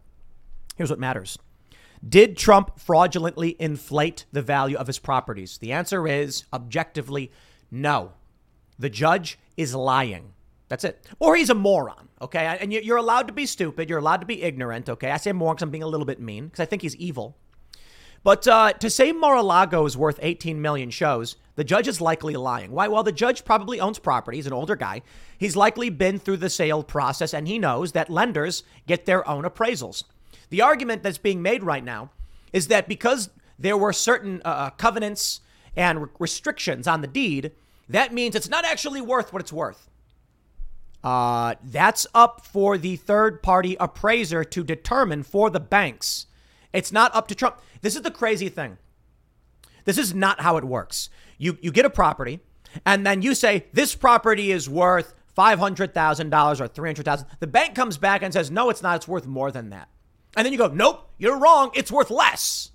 Here's 0.76 0.90
what 0.90 0.98
matters 0.98 1.38
Did 2.06 2.37
Trump 2.37 2.78
fraudulently 2.78 3.56
inflate 3.59 4.26
the 4.33 4.42
value 4.42 4.76
of 4.76 4.87
his 4.87 4.98
properties? 4.98 5.59
The 5.59 5.72
answer 5.72 6.06
is 6.06 6.44
objectively 6.52 7.30
no. 7.70 8.12
The 8.78 8.90
judge 8.90 9.38
is 9.56 9.74
lying. 9.74 10.33
That's 10.68 10.85
it. 10.85 11.04
Or 11.18 11.35
he's 11.37 11.50
a 11.50 11.54
moron, 11.54 12.09
okay? 12.22 12.59
And 12.61 12.72
you're 12.72 12.96
allowed 12.96 13.26
to 13.26 13.33
be 13.33 13.44
stupid. 13.44 13.90
You're 13.90 13.98
allowed 13.98 14.20
to 14.20 14.26
be 14.26 14.42
ignorant, 14.42 14.88
okay? 14.88 15.11
I 15.11 15.16
say 15.16 15.33
moron 15.33 15.56
because 15.56 15.64
I'm 15.64 15.70
being 15.70 15.83
a 15.83 15.88
little 15.88 16.06
bit 16.06 16.20
mean 16.20 16.46
because 16.46 16.61
I 16.61 16.64
think 16.64 16.83
he's 16.83 16.96
evil. 16.96 17.37
But 18.22 18.46
uh, 18.46 18.72
to 18.74 18.90
say 18.90 19.12
Mar-a-Lago 19.12 19.87
is 19.87 19.96
worth 19.96 20.18
18 20.22 20.61
million 20.61 20.90
shows, 20.90 21.37
the 21.56 21.64
judge 21.64 21.88
is 21.88 22.01
likely 22.01 22.34
lying. 22.34 22.70
Why? 22.70 22.88
Well, 22.88 23.03
the 23.03 23.12
judge 23.12 23.45
probably 23.45 23.80
owns 23.80 23.99
property. 23.99 24.36
He's 24.36 24.47
an 24.47 24.53
older 24.53 24.76
guy. 24.76 25.03
He's 25.38 25.57
likely 25.57 25.90
been 25.90 26.18
through 26.18 26.36
the 26.36 26.51
sale 26.51 26.82
process 26.82 27.32
and 27.32 27.49
he 27.49 27.59
knows 27.59 27.92
that 27.92 28.11
lenders 28.11 28.62
get 28.86 29.07
their 29.07 29.26
own 29.28 29.45
appraisals. 29.45 30.05
The 30.51 30.62
argument 30.62 31.03
that's 31.03 31.18
being 31.18 31.42
made 31.42 31.62
right 31.62 31.82
now 31.82 32.11
is 32.53 32.68
that 32.68 32.88
because 32.88 33.30
there 33.59 33.76
were 33.76 33.92
certain 33.92 34.42
uh, 34.44 34.48
uh, 34.48 34.70
covenants 34.70 35.40
and 35.76 36.03
re- 36.03 36.09
restrictions 36.18 36.86
on 36.86 37.01
the 37.01 37.07
deed, 37.07 37.53
that 37.88 38.12
means 38.12 38.34
it's 38.34 38.48
not 38.48 38.64
actually 38.64 39.01
worth 39.01 39.32
what 39.32 39.40
it's 39.40 39.53
worth. 39.53 39.88
Uh, 41.03 41.55
that's 41.62 42.07
up 42.14 42.44
for 42.44 42.76
the 42.76 42.96
third 42.96 43.42
party 43.42 43.76
appraiser 43.80 44.44
to 44.44 44.62
determine 44.62 45.22
for 45.22 45.48
the 45.48 45.61
banks. 45.61 46.26
It's 46.72 46.92
not 46.92 47.14
up 47.14 47.26
to 47.28 47.34
Trump. 47.34 47.61
This 47.80 47.96
is 47.96 48.03
the 48.03 48.11
crazy 48.11 48.48
thing. 48.48 48.76
This 49.84 49.98
is 49.98 50.14
not 50.14 50.40
how 50.40 50.57
it 50.57 50.64
works. 50.64 51.09
You, 51.38 51.57
you 51.62 51.72
get 51.72 51.86
a 51.86 51.90
property, 51.90 52.40
and 52.84 53.07
then 53.07 53.22
you 53.22 53.34
say, 53.34 53.66
this 53.72 53.94
property 53.94 54.53
is 54.53 54.68
worth 54.68 55.14
$500,000 55.36 56.61
or 56.61 56.68
$300,000. 56.68 57.24
The 57.38 57.46
bank 57.46 57.74
comes 57.74 57.96
back 57.96 58.22
and 58.22 58.32
says, 58.32 58.51
no, 58.51 58.68
it's 58.68 58.82
not. 58.82 58.96
It's 58.96 59.09
worth 59.09 59.26
more 59.26 59.51
than 59.51 59.70
that. 59.70 59.88
And 60.37 60.45
then 60.45 60.53
you 60.53 60.59
go, 60.59 60.68
nope, 60.68 61.09
you're 61.18 61.39
wrong. 61.39 61.70
It's 61.74 61.93
worth 61.93 62.11
less. 62.11 62.70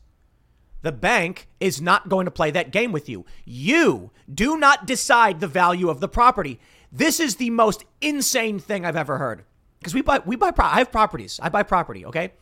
The 0.82 0.92
bank 0.92 1.48
is 1.60 1.82
not 1.82 2.10
going 2.10 2.26
to 2.26 2.32
play 2.32 2.52
that 2.52 2.72
game 2.72 2.92
with 2.92 3.10
you. 3.10 3.26
You 3.44 4.12
do 4.32 4.58
not 4.58 4.86
decide 4.86 5.40
the 5.40 5.48
value 5.48 5.90
of 5.90 6.00
the 6.00 6.08
property. 6.08 6.60
This 6.92 7.20
is 7.20 7.38
the 7.38 7.50
most 7.50 7.84
insane 8.02 8.60
thing 8.60 8.86
I've 8.86 8.96
ever 8.96 9.18
heard. 9.18 9.44
Because 9.80 9.94
we 9.94 10.02
buy, 10.02 10.20
we 10.26 10.36
buy, 10.36 10.52
I 10.58 10.80
have 10.80 10.92
properties. 10.92 11.40
I 11.42 11.50
buy 11.50 11.64
property, 11.64 12.06
okay? 12.06 12.34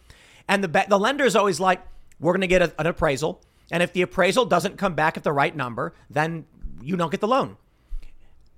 And 0.48 0.64
the 0.64 0.86
the 0.90 1.00
lender 1.00 1.24
is 1.24 1.36
always 1.36 1.60
like, 1.60 1.82
we're 2.20 2.34
going 2.34 2.42
to 2.42 2.48
get 2.48 2.62
a, 2.62 2.74
an 2.80 2.86
appraisal, 2.86 3.42
and 3.72 3.82
if 3.82 3.94
the 3.94 4.02
appraisal 4.02 4.46
doesn't 4.46 4.78
come 4.78 4.94
back 4.94 5.18
at 5.18 5.24
the 5.24 5.32
right 5.32 5.56
number, 5.56 5.94
then 6.10 6.46
you 6.82 6.96
don't 6.96 7.12
get 7.12 7.22
the 7.22 7.28
loan. 7.28 7.58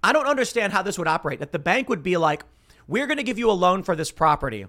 I 0.04 0.14
don't 0.14 0.28
understand 0.28 0.74
how 0.74 0.82
this 0.82 0.98
would 0.98 1.08
operate. 1.08 1.40
That 1.40 1.52
the 1.52 1.60
bank 1.60 1.90
would 1.90 2.04
be 2.04 2.18
like, 2.18 2.44
we're 2.88 3.08
going 3.08 3.18
to 3.18 3.24
give 3.24 3.40
you 3.40 3.50
a 3.50 3.54
loan 3.54 3.82
for 3.84 3.96
this 3.96 4.12
property, 4.12 4.66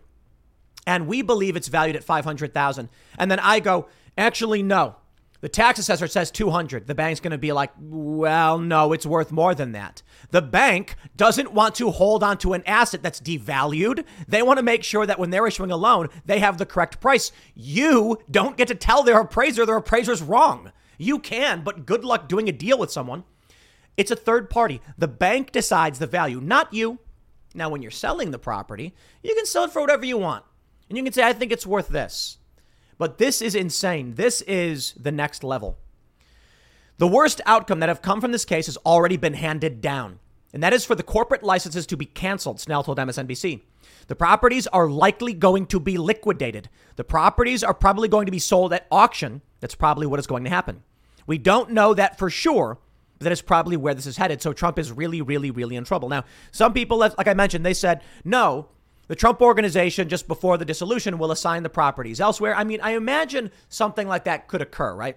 and 0.87 1.07
we 1.07 1.23
believe 1.23 1.57
it's 1.57 1.69
valued 1.69 1.97
at 1.97 2.05
five 2.05 2.25
hundred 2.25 2.55
thousand, 2.55 2.89
and 3.19 3.31
then 3.31 3.41
I 3.41 3.61
go, 3.61 3.89
actually, 4.17 4.63
no. 4.63 4.97
The 5.43 5.51
tax 5.51 5.79
assessor 5.79 6.07
says 6.07 6.31
200. 6.31 6.87
The 6.87 6.95
bank's 6.95 7.21
going 7.21 7.33
to 7.33 7.39
be 7.39 7.53
like, 7.53 7.71
well, 7.79 8.59
no, 8.59 8.93
it's 8.93 9.05
worth 9.05 9.31
more 9.31 9.55
than 9.55 9.73
that. 9.73 10.03
The 10.31 10.41
bank 10.41 10.97
doesn't 11.15 11.53
want 11.53 11.75
to 11.77 11.91
hold 11.91 12.23
on 12.23 12.39
to 12.39 12.55
an 12.55 12.63
asset 12.67 13.03
that's 13.03 13.21
devalued. 13.21 14.05
They 14.27 14.43
want 14.43 14.59
to 14.59 14.65
make 14.65 14.83
sure 14.83 15.05
that 15.05 15.19
when 15.19 15.31
they're 15.31 15.47
issuing 15.47 15.71
a 15.71 15.77
loan, 15.77 16.09
they 16.25 16.39
have 16.39 16.57
the 16.57 16.67
correct 16.67 17.01
price. 17.01 17.33
You 17.55 18.19
don't 18.31 18.57
get 18.57 18.69
to 18.69 18.75
tell 18.75 19.03
their 19.03 19.21
appraiser 19.21 19.67
their 19.67 19.77
appraiser's 19.77 20.23
wrong. 20.23 20.73
You 20.99 21.19
can, 21.19 21.63
but 21.63 21.85
good 21.87 22.05
luck 22.05 22.29
doing 22.29 22.49
a 22.49 22.53
deal 22.53 22.79
with 22.79 22.91
someone. 22.91 23.25
It's 23.97 24.11
a 24.11 24.17
third 24.17 24.51
party. 24.51 24.81
The 24.97 25.09
bank 25.09 25.53
decides 25.53 25.99
the 25.99 26.07
value, 26.07 26.41
not 26.41 26.73
you. 26.73 26.99
Now, 27.55 27.69
when 27.69 27.83
you're 27.83 27.91
selling 27.91 28.31
the 28.31 28.39
property, 28.39 28.95
you 29.23 29.35
can 29.35 29.47
sell 29.47 29.65
it 29.65 29.71
for 29.71 29.81
whatever 29.81 30.05
you 30.05 30.19
want. 30.19 30.45
And 30.89 30.97
you 30.97 31.05
can 31.05 31.13
say, 31.13 31.25
I 31.25 31.33
think 31.33 31.53
it's 31.53 31.67
worth 31.67 31.89
this. 31.89 32.39
But 32.99 33.19
this 33.19 33.43
is 33.43 33.55
insane. 33.55 34.15
This 34.15 34.41
is 34.43 34.95
the 34.99 35.13
next 35.13 35.45
level. 35.45 35.79
The 36.99 37.07
worst 37.07 37.43
outcome 37.45 37.81
that 37.81 37.91
have 37.91 38.01
come 38.01 38.23
from 38.23 38.33
this 38.33 38.47
case 38.47 38.67
has 38.67 38.79
already 38.79 39.19
been 39.19 39.35
handed 39.35 39.83
down, 39.83 40.19
and 40.55 40.63
that 40.63 40.73
is 40.73 40.87
for 40.87 40.95
the 40.95 41.03
corporate 41.03 41.43
licenses 41.43 41.87
to 41.89 41.97
be 41.97 42.07
canceled, 42.07 42.59
Snell 42.59 42.83
told 42.83 42.97
MSNBC. 42.97 43.61
The 44.07 44.15
properties 44.15 44.67
are 44.69 44.89
likely 44.89 45.35
going 45.35 45.67
to 45.67 45.79
be 45.79 45.99
liquidated. 45.99 46.71
The 46.95 47.05
properties 47.05 47.63
are 47.63 47.75
probably 47.75 48.09
going 48.09 48.25
to 48.25 48.33
be 48.33 48.39
sold 48.39 48.73
at 48.73 48.87
auction. 48.91 49.43
That's 49.61 49.75
probably 49.75 50.07
what 50.07 50.21
is 50.21 50.27
going 50.27 50.45
to 50.45 50.51
happen. 50.51 50.85
We 51.27 51.37
don't 51.37 51.73
know 51.73 51.93
that 51.93 52.19
for 52.19 52.31
sure, 52.31 52.79
but 53.19 53.25
that 53.25 53.33
is 53.33 53.43
probably 53.43 53.77
where 53.77 53.93
this 53.93 54.07
is 54.07 54.17
headed. 54.17 54.41
So 54.41 54.55
Trump 54.55 54.79
is 54.79 54.91
really, 54.91 55.21
really, 55.21 55.51
really 55.51 55.77
in 55.77 55.85
trouble. 55.85 56.09
Now, 56.09 56.25
some 56.51 56.73
people, 56.73 56.97
like 56.97 57.29
I 57.29 57.35
mentioned, 57.35 57.67
they 57.67 57.75
said, 57.75 58.01
no, 58.25 58.69
the 59.09 59.17
Trump 59.17 59.41
organization, 59.41 60.09
just 60.09 60.27
before 60.27 60.59
the 60.59 60.65
dissolution, 60.65 61.19
will 61.19 61.31
assign 61.31 61.63
the 61.63 61.69
properties 61.69 62.21
elsewhere. 62.21 62.55
I 62.55 62.65
mean, 62.65 62.81
I 62.83 62.93
imagine 62.93 63.51
something 63.69 64.09
like 64.09 64.25
that 64.25 64.49
could 64.49 64.63
occur, 64.63 64.95
right? 64.95 65.17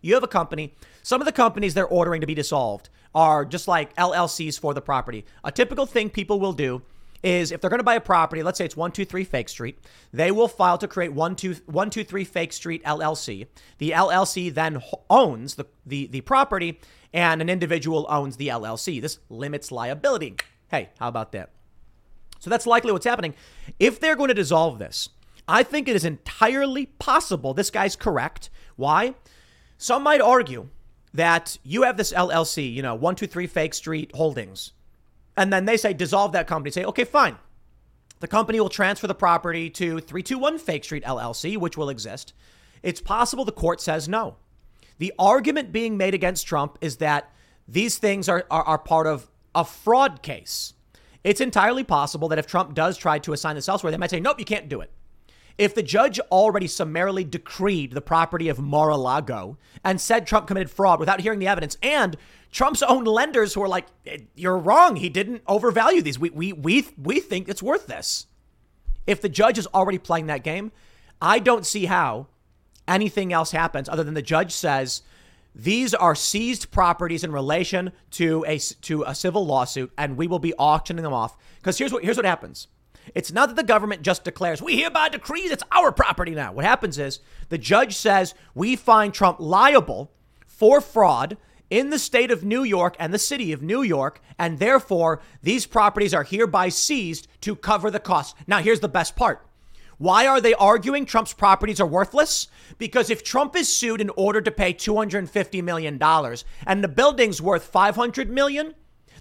You 0.00 0.14
have 0.14 0.22
a 0.22 0.28
company. 0.28 0.74
Some 1.02 1.20
of 1.20 1.24
the 1.24 1.32
companies 1.32 1.74
they're 1.74 1.86
ordering 1.86 2.20
to 2.20 2.26
be 2.26 2.34
dissolved 2.34 2.90
are 3.14 3.44
just 3.44 3.66
like 3.68 3.94
LLCs 3.96 4.58
for 4.58 4.74
the 4.74 4.82
property. 4.82 5.24
A 5.42 5.50
typical 5.50 5.86
thing 5.86 6.10
people 6.10 6.38
will 6.38 6.52
do 6.52 6.82
is 7.22 7.50
if 7.50 7.60
they're 7.60 7.70
going 7.70 7.80
to 7.80 7.84
buy 7.84 7.94
a 7.94 8.00
property, 8.00 8.42
let's 8.42 8.58
say 8.58 8.66
it's 8.66 8.76
123 8.76 9.24
Fake 9.24 9.48
Street, 9.48 9.78
they 10.12 10.30
will 10.30 10.46
file 10.46 10.76
to 10.76 10.86
create 10.86 11.14
123 11.14 12.24
Fake 12.24 12.52
Street 12.52 12.84
LLC. 12.84 13.46
The 13.78 13.90
LLC 13.90 14.52
then 14.52 14.82
owns 15.08 15.54
the, 15.54 15.66
the, 15.86 16.06
the 16.08 16.20
property 16.20 16.78
and 17.14 17.40
an 17.40 17.48
individual 17.48 18.06
owns 18.10 18.36
the 18.36 18.48
LLC. 18.48 19.00
This 19.00 19.20
limits 19.30 19.72
liability. 19.72 20.36
Hey, 20.68 20.90
how 20.98 21.08
about 21.08 21.32
that? 21.32 21.53
So 22.44 22.50
that's 22.50 22.66
likely 22.66 22.92
what's 22.92 23.06
happening. 23.06 23.32
If 23.80 23.98
they're 23.98 24.16
going 24.16 24.28
to 24.28 24.34
dissolve 24.34 24.78
this, 24.78 25.08
I 25.48 25.62
think 25.62 25.88
it 25.88 25.96
is 25.96 26.04
entirely 26.04 26.84
possible 26.84 27.54
this 27.54 27.70
guy's 27.70 27.96
correct. 27.96 28.50
Why? 28.76 29.14
Some 29.78 30.02
might 30.02 30.20
argue 30.20 30.68
that 31.14 31.56
you 31.62 31.84
have 31.84 31.96
this 31.96 32.12
LLC, 32.12 32.70
you 32.70 32.82
know, 32.82 32.94
123 32.94 33.46
Fake 33.46 33.72
Street 33.72 34.10
Holdings, 34.14 34.72
and 35.38 35.50
then 35.50 35.64
they 35.64 35.78
say 35.78 35.94
dissolve 35.94 36.32
that 36.32 36.46
company. 36.46 36.70
Say, 36.70 36.84
okay, 36.84 37.04
fine. 37.04 37.38
The 38.20 38.28
company 38.28 38.60
will 38.60 38.68
transfer 38.68 39.06
the 39.06 39.14
property 39.14 39.70
to 39.70 40.00
321 40.00 40.58
Fake 40.58 40.84
Street 40.84 41.04
LLC, 41.04 41.56
which 41.56 41.78
will 41.78 41.88
exist. 41.88 42.34
It's 42.82 43.00
possible 43.00 43.46
the 43.46 43.52
court 43.52 43.80
says 43.80 44.06
no. 44.06 44.36
The 44.98 45.14
argument 45.18 45.72
being 45.72 45.96
made 45.96 46.12
against 46.12 46.46
Trump 46.46 46.76
is 46.82 46.98
that 46.98 47.32
these 47.66 47.96
things 47.96 48.28
are, 48.28 48.44
are, 48.50 48.64
are 48.64 48.78
part 48.78 49.06
of 49.06 49.30
a 49.54 49.64
fraud 49.64 50.20
case. 50.20 50.74
It's 51.24 51.40
entirely 51.40 51.82
possible 51.82 52.28
that 52.28 52.38
if 52.38 52.46
Trump 52.46 52.74
does 52.74 52.98
try 52.98 53.18
to 53.18 53.32
assign 53.32 53.56
this 53.56 53.68
elsewhere, 53.68 53.90
they 53.90 53.96
might 53.96 54.10
say, 54.10 54.20
nope, 54.20 54.38
you 54.38 54.44
can't 54.44 54.68
do 54.68 54.82
it. 54.82 54.90
If 55.56 55.74
the 55.74 55.82
judge 55.82 56.18
already 56.30 56.66
summarily 56.66 57.24
decreed 57.24 57.92
the 57.92 58.00
property 58.00 58.48
of 58.48 58.58
Mar-a-Lago 58.58 59.56
and 59.84 60.00
said 60.00 60.26
Trump 60.26 60.46
committed 60.46 60.70
fraud 60.70 61.00
without 61.00 61.20
hearing 61.20 61.38
the 61.38 61.46
evidence, 61.46 61.78
and 61.82 62.16
Trump's 62.50 62.82
own 62.82 63.04
lenders 63.04 63.54
who 63.54 63.62
are 63.62 63.68
like, 63.68 63.86
eh, 64.06 64.18
you're 64.34 64.58
wrong, 64.58 64.96
he 64.96 65.08
didn't 65.08 65.42
overvalue 65.46 66.02
these. 66.02 66.18
We, 66.18 66.30
we, 66.30 66.52
we, 66.52 66.86
we 67.00 67.20
think 67.20 67.48
it's 67.48 67.62
worth 67.62 67.86
this. 67.86 68.26
If 69.06 69.20
the 69.20 69.28
judge 69.28 69.58
is 69.58 69.68
already 69.68 69.98
playing 69.98 70.26
that 70.26 70.44
game, 70.44 70.72
I 71.22 71.38
don't 71.38 71.64
see 71.64 71.86
how 71.86 72.26
anything 72.88 73.32
else 73.32 73.52
happens 73.52 73.88
other 73.88 74.04
than 74.04 74.14
the 74.14 74.22
judge 74.22 74.52
says, 74.52 75.02
these 75.54 75.94
are 75.94 76.14
seized 76.14 76.70
properties 76.70 77.22
in 77.22 77.32
relation 77.32 77.92
to 78.12 78.44
a 78.46 78.58
to 78.58 79.04
a 79.04 79.14
civil 79.14 79.46
lawsuit, 79.46 79.92
and 79.96 80.16
we 80.16 80.26
will 80.26 80.38
be 80.38 80.54
auctioning 80.54 81.04
them 81.04 81.12
off. 81.12 81.36
Because 81.56 81.78
here's 81.78 81.92
what 81.92 82.02
here's 82.02 82.16
what 82.16 82.26
happens. 82.26 82.68
It's 83.14 83.32
not 83.32 83.48
that 83.48 83.56
the 83.56 83.62
government 83.62 84.02
just 84.02 84.24
declares, 84.24 84.62
we 84.62 84.78
hereby 84.78 85.10
decrees 85.10 85.50
it's 85.50 85.62
our 85.70 85.92
property 85.92 86.32
now. 86.32 86.52
What 86.52 86.64
happens 86.64 86.98
is 86.98 87.20
the 87.50 87.58
judge 87.58 87.96
says, 87.96 88.34
we 88.54 88.76
find 88.76 89.12
Trump 89.12 89.38
liable 89.40 90.10
for 90.46 90.80
fraud 90.80 91.36
in 91.68 91.90
the 91.90 91.98
state 91.98 92.30
of 92.30 92.44
New 92.44 92.62
York 92.62 92.96
and 92.98 93.12
the 93.12 93.18
city 93.18 93.52
of 93.52 93.62
New 93.62 93.82
York, 93.82 94.20
and 94.38 94.58
therefore 94.58 95.20
these 95.42 95.66
properties 95.66 96.14
are 96.14 96.22
hereby 96.22 96.68
seized 96.68 97.28
to 97.42 97.56
cover 97.56 97.90
the 97.90 98.00
costs. 98.00 98.34
Now, 98.46 98.60
here's 98.60 98.80
the 98.80 98.88
best 98.88 99.16
part 99.16 99.46
why 99.98 100.26
are 100.26 100.40
they 100.40 100.54
arguing 100.54 101.06
Trump's 101.06 101.32
properties 101.32 101.80
are 101.80 101.86
worthless? 101.86 102.48
Because 102.78 103.10
if 103.10 103.22
Trump 103.22 103.56
is 103.56 103.74
sued 103.74 104.00
in 104.00 104.10
order 104.10 104.40
to 104.40 104.50
pay 104.50 104.74
$250 104.74 105.62
million 105.62 106.00
and 106.66 106.84
the 106.84 106.88
building's 106.88 107.40
worth 107.40 107.64
500 107.64 108.30
million, 108.30 108.74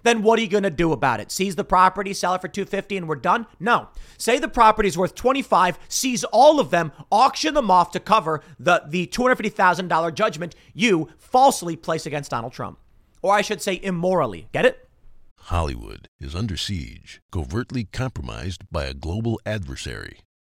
then 0.03 0.21
what 0.21 0.37
are 0.37 0.41
you 0.41 0.47
going 0.49 0.63
to 0.63 0.69
do 0.69 0.91
about 0.91 1.19
it? 1.19 1.31
Seize 1.31 1.55
the 1.55 1.63
property, 1.63 2.13
sell 2.13 2.35
it 2.35 2.41
for 2.41 2.47
250 2.47 2.97
and 2.97 3.07
we're 3.07 3.15
done? 3.15 3.47
No. 3.59 3.89
Say 4.17 4.37
the 4.37 4.47
property's 4.47 4.97
worth 4.97 5.15
25, 5.15 5.79
seize 5.87 6.23
all 6.25 6.59
of 6.59 6.69
them, 6.69 6.91
auction 7.11 7.53
them 7.53 7.71
off 7.71 7.91
to 7.91 7.99
cover 7.99 8.41
the 8.59 8.83
the 8.87 9.07
$250,000 9.07 10.13
judgment 10.13 10.55
you 10.73 11.09
falsely 11.17 11.75
place 11.75 12.05
against 12.05 12.31
Donald 12.31 12.53
Trump. 12.53 12.79
Or 13.21 13.33
I 13.33 13.41
should 13.41 13.61
say 13.61 13.79
immorally. 13.81 14.49
Get 14.51 14.65
it? 14.65 14.89
Hollywood 15.47 16.07
is 16.19 16.35
under 16.35 16.57
siege, 16.57 17.21
covertly 17.31 17.85
compromised 17.85 18.63
by 18.71 18.85
a 18.85 18.93
global 18.93 19.39
adversary. 19.45 20.19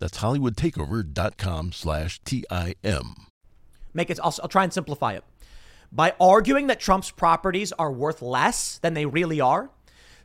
That's 0.00 0.18
hollywoodtakeover.com 0.18 1.72
slash 1.72 2.20
T-I-M. 2.24 3.14
Make 3.92 4.10
it, 4.10 4.18
I'll, 4.22 4.34
I'll 4.42 4.48
try 4.48 4.64
and 4.64 4.72
simplify 4.72 5.12
it. 5.12 5.24
By 5.92 6.14
arguing 6.18 6.66
that 6.66 6.80
Trump's 6.80 7.10
properties 7.10 7.72
are 7.72 7.92
worth 7.92 8.20
less 8.20 8.78
than 8.78 8.94
they 8.94 9.06
really 9.06 9.40
are, 9.40 9.70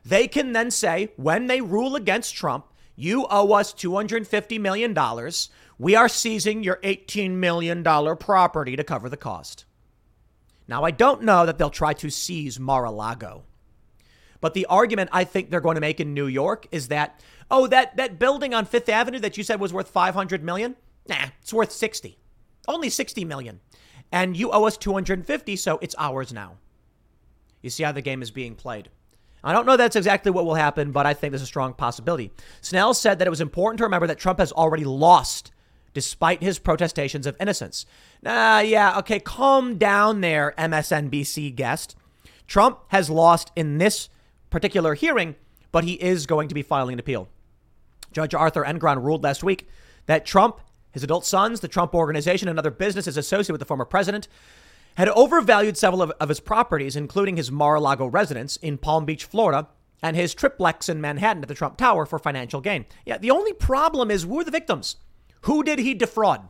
they 0.04 0.26
can 0.26 0.52
then 0.52 0.70
say, 0.70 1.12
when 1.16 1.46
they 1.46 1.60
rule 1.60 1.94
against 1.94 2.34
Trump, 2.34 2.66
you 2.96 3.26
owe 3.30 3.52
us 3.52 3.72
$250 3.72 4.60
million. 4.60 4.96
We 5.78 5.94
are 5.94 6.08
seizing 6.08 6.62
your 6.62 6.76
$18 6.82 7.30
million 7.30 7.84
property 7.84 8.76
to 8.76 8.84
cover 8.84 9.08
the 9.08 9.16
cost. 9.16 9.64
Now, 10.66 10.84
I 10.84 10.90
don't 10.90 11.22
know 11.22 11.46
that 11.46 11.58
they'll 11.58 11.70
try 11.70 11.94
to 11.94 12.10
seize 12.10 12.60
Mar 12.60 12.84
a 12.84 12.90
Lago, 12.90 13.44
But 14.40 14.54
the 14.54 14.66
argument 14.66 15.10
I 15.12 15.24
think 15.24 15.50
they're 15.50 15.60
going 15.60 15.74
to 15.74 15.80
make 15.80 16.00
in 16.00 16.14
New 16.14 16.26
York 16.26 16.66
is 16.72 16.88
that, 16.88 17.20
oh, 17.50 17.66
that, 17.66 17.96
that 17.96 18.18
building 18.18 18.54
on 18.54 18.64
Fifth 18.64 18.88
Avenue 18.88 19.18
that 19.20 19.36
you 19.36 19.44
said 19.44 19.60
was 19.60 19.72
worth 19.72 19.88
500 19.88 20.42
million? 20.42 20.76
Nah, 21.08 21.26
it's 21.40 21.52
worth 21.52 21.72
60. 21.72 22.18
Only 22.68 22.88
60 22.88 23.24
million. 23.24 23.60
And 24.12 24.36
you 24.36 24.50
owe 24.50 24.64
us 24.64 24.76
250, 24.76 25.56
so 25.56 25.78
it's 25.82 25.94
ours 25.98 26.32
now. 26.32 26.56
You 27.62 27.70
see 27.70 27.82
how 27.82 27.92
the 27.92 28.02
game 28.02 28.22
is 28.22 28.30
being 28.30 28.54
played. 28.54 28.88
I 29.42 29.52
don't 29.52 29.66
know 29.66 29.76
that's 29.76 29.96
exactly 29.96 30.30
what 30.30 30.44
will 30.44 30.54
happen, 30.54 30.92
but 30.92 31.06
I 31.06 31.14
think 31.14 31.32
there's 31.32 31.42
a 31.42 31.46
strong 31.46 31.72
possibility. 31.72 32.30
Snell 32.60 32.92
said 32.92 33.18
that 33.18 33.26
it 33.26 33.30
was 33.30 33.40
important 33.40 33.78
to 33.78 33.84
remember 33.84 34.06
that 34.06 34.18
Trump 34.18 34.38
has 34.38 34.52
already 34.52 34.84
lost 34.84 35.52
despite 35.92 36.42
his 36.42 36.58
protestations 36.58 37.26
of 37.26 37.36
innocence. 37.40 37.86
Nah, 38.22 38.60
yeah, 38.60 38.98
okay, 38.98 39.18
calm 39.18 39.76
down 39.76 40.20
there, 40.20 40.54
MSNBC 40.56 41.54
guest. 41.54 41.96
Trump 42.46 42.80
has 42.88 43.10
lost 43.10 43.50
in 43.56 43.78
this 43.78 44.08
particular 44.50 44.94
hearing, 44.94 45.36
but 45.72 45.84
he 45.84 45.94
is 45.94 46.26
going 46.26 46.48
to 46.48 46.54
be 46.54 46.62
filing 46.62 46.94
an 46.94 46.98
appeal. 46.98 47.28
Judge 48.12 48.34
Arthur 48.34 48.64
Engoron 48.64 49.02
ruled 49.02 49.22
last 49.22 49.42
week 49.44 49.68
that 50.06 50.26
Trump, 50.26 50.60
his 50.90 51.04
adult 51.04 51.24
sons, 51.24 51.60
the 51.60 51.68
Trump 51.68 51.94
Organization, 51.94 52.48
and 52.48 52.58
other 52.58 52.70
businesses 52.70 53.16
associated 53.16 53.52
with 53.52 53.60
the 53.60 53.66
former 53.66 53.84
president 53.84 54.26
had 54.96 55.08
overvalued 55.10 55.76
several 55.76 56.02
of, 56.02 56.10
of 56.20 56.28
his 56.28 56.40
properties, 56.40 56.96
including 56.96 57.36
his 57.36 57.52
Mar-a-Lago 57.52 58.06
residence 58.06 58.56
in 58.56 58.76
Palm 58.76 59.04
Beach, 59.04 59.24
Florida, 59.24 59.68
and 60.02 60.16
his 60.16 60.34
triplex 60.34 60.88
in 60.88 61.00
Manhattan 61.00 61.42
at 61.42 61.48
the 61.48 61.54
Trump 61.54 61.76
Tower 61.76 62.06
for 62.06 62.18
financial 62.18 62.60
gain. 62.60 62.86
Yeah, 63.06 63.18
the 63.18 63.30
only 63.30 63.52
problem 63.52 64.10
is 64.10 64.24
who 64.24 64.40
are 64.40 64.44
the 64.44 64.50
victims? 64.50 64.96
Who 65.42 65.62
did 65.62 65.78
he 65.78 65.94
defraud? 65.94 66.48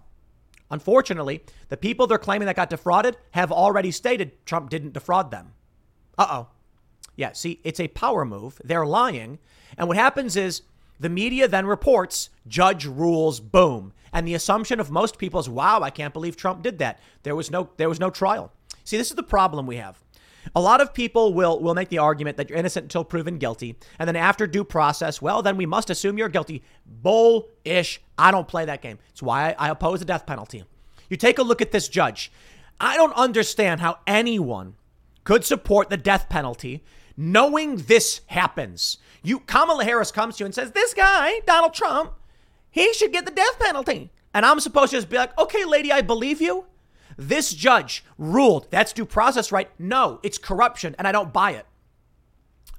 Unfortunately, 0.70 1.42
the 1.68 1.76
people 1.76 2.07
they're 2.07 2.18
claiming 2.18 2.46
that 2.46 2.57
got 2.57 2.70
defrauded 2.70 3.16
have 3.32 3.51
already 3.51 3.90
stated 3.90 4.44
Trump 4.46 4.70
didn't 4.70 4.94
defraud 4.94 5.30
them. 5.30 5.53
Uh 6.16 6.26
oh. 6.30 6.48
Yeah, 7.21 7.33
see, 7.33 7.61
it's 7.64 7.79
a 7.79 7.89
power 7.89 8.25
move. 8.25 8.59
They're 8.64 8.87
lying. 8.87 9.41
And 9.77 9.89
what 9.89 9.99
happens 9.99 10.37
is 10.37 10.62
the 10.99 11.11
media 11.11 11.47
then 11.47 11.66
reports, 11.66 12.31
judge 12.49 12.87
rules, 12.87 13.41
boom. 13.41 13.93
And 14.11 14.27
the 14.27 14.33
assumption 14.33 14.81
of 14.81 14.91
most 14.91 15.18
people 15.18 15.39
is, 15.39 15.47
wow, 15.47 15.83
I 15.83 15.91
can't 15.91 16.14
believe 16.14 16.35
Trump 16.35 16.62
did 16.62 16.79
that. 16.79 16.99
There 17.23 17.37
was 17.37 17.51
no 17.51 17.68
there 17.77 17.91
was 17.91 18.01
no 18.01 18.09
trial. 18.09 18.53
See, 18.85 18.97
this 18.97 19.11
is 19.11 19.16
the 19.16 19.23
problem 19.23 19.66
we 19.66 19.77
have. 19.77 20.01
A 20.57 20.62
lot 20.62 20.81
of 20.81 20.95
people 20.95 21.35
will 21.35 21.61
will 21.61 21.75
make 21.75 21.91
the 21.91 21.99
argument 21.99 22.39
that 22.39 22.49
you're 22.49 22.59
innocent 22.59 22.85
until 22.85 23.05
proven 23.05 23.37
guilty, 23.37 23.77
and 23.99 24.09
then 24.09 24.16
after 24.16 24.47
due 24.47 24.64
process, 24.64 25.21
well, 25.21 25.43
then 25.43 25.59
we 25.59 25.66
must 25.66 25.91
assume 25.91 26.16
you're 26.16 26.31
guilty. 26.31 26.62
Bullish. 26.87 28.01
I 28.16 28.31
don't 28.31 28.49
play 28.49 28.64
that 28.64 28.81
game. 28.81 28.99
It's 29.11 29.23
why 29.23 29.51
I, 29.51 29.66
I 29.66 29.68
oppose 29.68 29.99
the 29.99 30.07
death 30.07 30.25
penalty. 30.25 30.64
You 31.11 31.18
take 31.18 31.39
a 31.39 31.43
look 31.43 31.61
at 31.61 31.71
this 31.71 31.87
judge. 31.87 32.33
I 32.81 32.97
don't 32.97 33.12
understand 33.12 33.83
how 33.83 33.99
anyone 34.07 34.77
could 35.25 35.45
support 35.45 35.91
the 35.91 35.97
death 35.97 36.29
penalty 36.29 36.83
knowing 37.21 37.77
this 37.77 38.23
happens. 38.29 38.97
You 39.23 39.41
Kamala 39.41 39.85
Harris 39.85 40.11
comes 40.11 40.37
to 40.37 40.41
you 40.41 40.47
and 40.47 40.55
says, 40.55 40.73
"This 40.73 40.95
guy, 40.95 41.41
Donald 41.47 41.75
Trump, 41.75 42.14
he 42.71 42.95
should 42.95 43.12
get 43.12 43.27
the 43.27 43.31
death 43.31 43.59
penalty." 43.59 44.11
And 44.33 44.47
I'm 44.47 44.61
supposed 44.61 44.91
to 44.91 44.97
just 44.97 45.11
be 45.11 45.18
like, 45.18 45.39
"Okay, 45.39 45.64
lady, 45.64 45.93
I 45.93 46.01
believe 46.01 46.41
you." 46.41 46.66
This 47.18 47.53
judge 47.53 48.03
ruled 48.16 48.71
that's 48.71 48.95
due 48.95 49.05
process 49.05 49.53
right. 49.53 49.71
No, 49.79 50.18
it's 50.23 50.39
corruption, 50.39 50.95
and 50.99 51.07
I 51.07 51.12
don't 51.12 51.33
buy 51.33 51.51
it. 51.51 51.66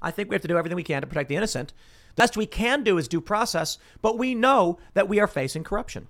I 0.00 0.10
think 0.10 0.28
we 0.28 0.34
have 0.34 0.42
to 0.42 0.48
do 0.48 0.58
everything 0.58 0.76
we 0.76 0.82
can 0.82 1.02
to 1.02 1.06
protect 1.06 1.28
the 1.28 1.36
innocent. 1.36 1.72
The 2.16 2.22
best 2.22 2.36
we 2.36 2.46
can 2.46 2.82
do 2.82 2.98
is 2.98 3.06
due 3.06 3.20
process, 3.20 3.78
but 4.00 4.18
we 4.18 4.34
know 4.34 4.78
that 4.94 5.08
we 5.08 5.20
are 5.20 5.28
facing 5.28 5.62
corruption. 5.62 6.08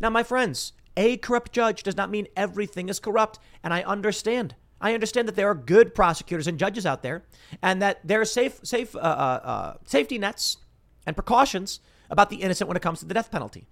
Now, 0.00 0.08
my 0.08 0.22
friends, 0.22 0.72
a 0.96 1.18
corrupt 1.18 1.52
judge 1.52 1.82
does 1.82 1.96
not 1.96 2.10
mean 2.10 2.28
everything 2.34 2.88
is 2.88 2.98
corrupt, 2.98 3.38
and 3.62 3.74
I 3.74 3.82
understand. 3.82 4.54
I 4.80 4.94
understand 4.94 5.26
that 5.28 5.36
there 5.36 5.48
are 5.48 5.54
good 5.54 5.94
prosecutors 5.94 6.46
and 6.46 6.58
judges 6.58 6.84
out 6.84 7.02
there, 7.02 7.24
and 7.62 7.80
that 7.80 8.00
there 8.04 8.20
are 8.20 8.26
safe, 8.26 8.60
safe, 8.62 8.94
uh, 8.94 8.98
uh, 8.98 9.40
uh, 9.42 9.74
safety 9.84 10.18
nets 10.18 10.58
and 11.06 11.16
precautions 11.16 11.80
about 12.10 12.30
the 12.30 12.36
innocent 12.36 12.68
when 12.68 12.76
it 12.76 12.82
comes 12.82 13.00
to 13.00 13.06
the 13.06 13.14
death 13.14 13.30
penalty. 13.30 13.66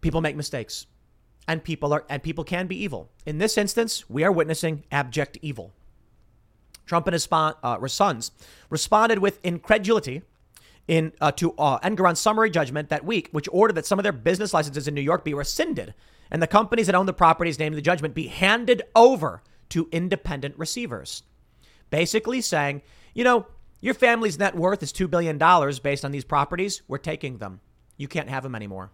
People 0.00 0.20
make 0.20 0.36
mistakes 0.36 0.86
and 1.48 1.64
people 1.64 1.92
are 1.92 2.04
and 2.08 2.22
people 2.22 2.44
can 2.44 2.66
be 2.66 2.80
evil. 2.80 3.10
In 3.26 3.38
this 3.38 3.56
instance, 3.58 4.08
we 4.08 4.22
are 4.22 4.30
witnessing 4.30 4.84
abject 4.92 5.38
evil. 5.40 5.72
Trump 6.86 7.06
and 7.06 7.14
his 7.14 7.26
uh, 7.30 7.86
sons 7.88 8.30
responded 8.70 9.18
with 9.18 9.44
incredulity 9.44 10.22
in 10.86 11.12
uh, 11.20 11.32
to 11.32 11.52
uh, 11.58 11.78
Engoron's 11.80 12.20
summary 12.20 12.50
judgment 12.50 12.88
that 12.90 13.04
week, 13.04 13.28
which 13.32 13.48
ordered 13.50 13.74
that 13.74 13.86
some 13.86 13.98
of 13.98 14.02
their 14.02 14.12
business 14.12 14.54
licenses 14.54 14.88
in 14.88 14.94
New 14.94 15.02
York 15.02 15.24
be 15.24 15.34
rescinded 15.34 15.94
and 16.30 16.42
the 16.42 16.46
companies 16.46 16.86
that 16.86 16.94
own 16.94 17.06
the 17.06 17.12
properties 17.12 17.58
named 17.58 17.74
in 17.74 17.76
the 17.76 17.82
judgment 17.82 18.14
be 18.14 18.28
handed 18.28 18.82
over 18.94 19.42
to 19.70 19.88
independent 19.92 20.58
receivers. 20.58 21.22
Basically 21.90 22.40
saying, 22.40 22.82
you 23.14 23.24
know, 23.24 23.46
your 23.80 23.94
family's 23.94 24.38
net 24.38 24.54
worth 24.54 24.82
is 24.82 24.92
$2 24.92 25.08
billion 25.08 25.38
based 25.82 26.04
on 26.04 26.12
these 26.12 26.24
properties. 26.24 26.82
We're 26.88 26.98
taking 26.98 27.38
them. 27.38 27.60
You 27.96 28.08
can't 28.08 28.28
have 28.28 28.42
them 28.42 28.54
anymore. 28.54 28.90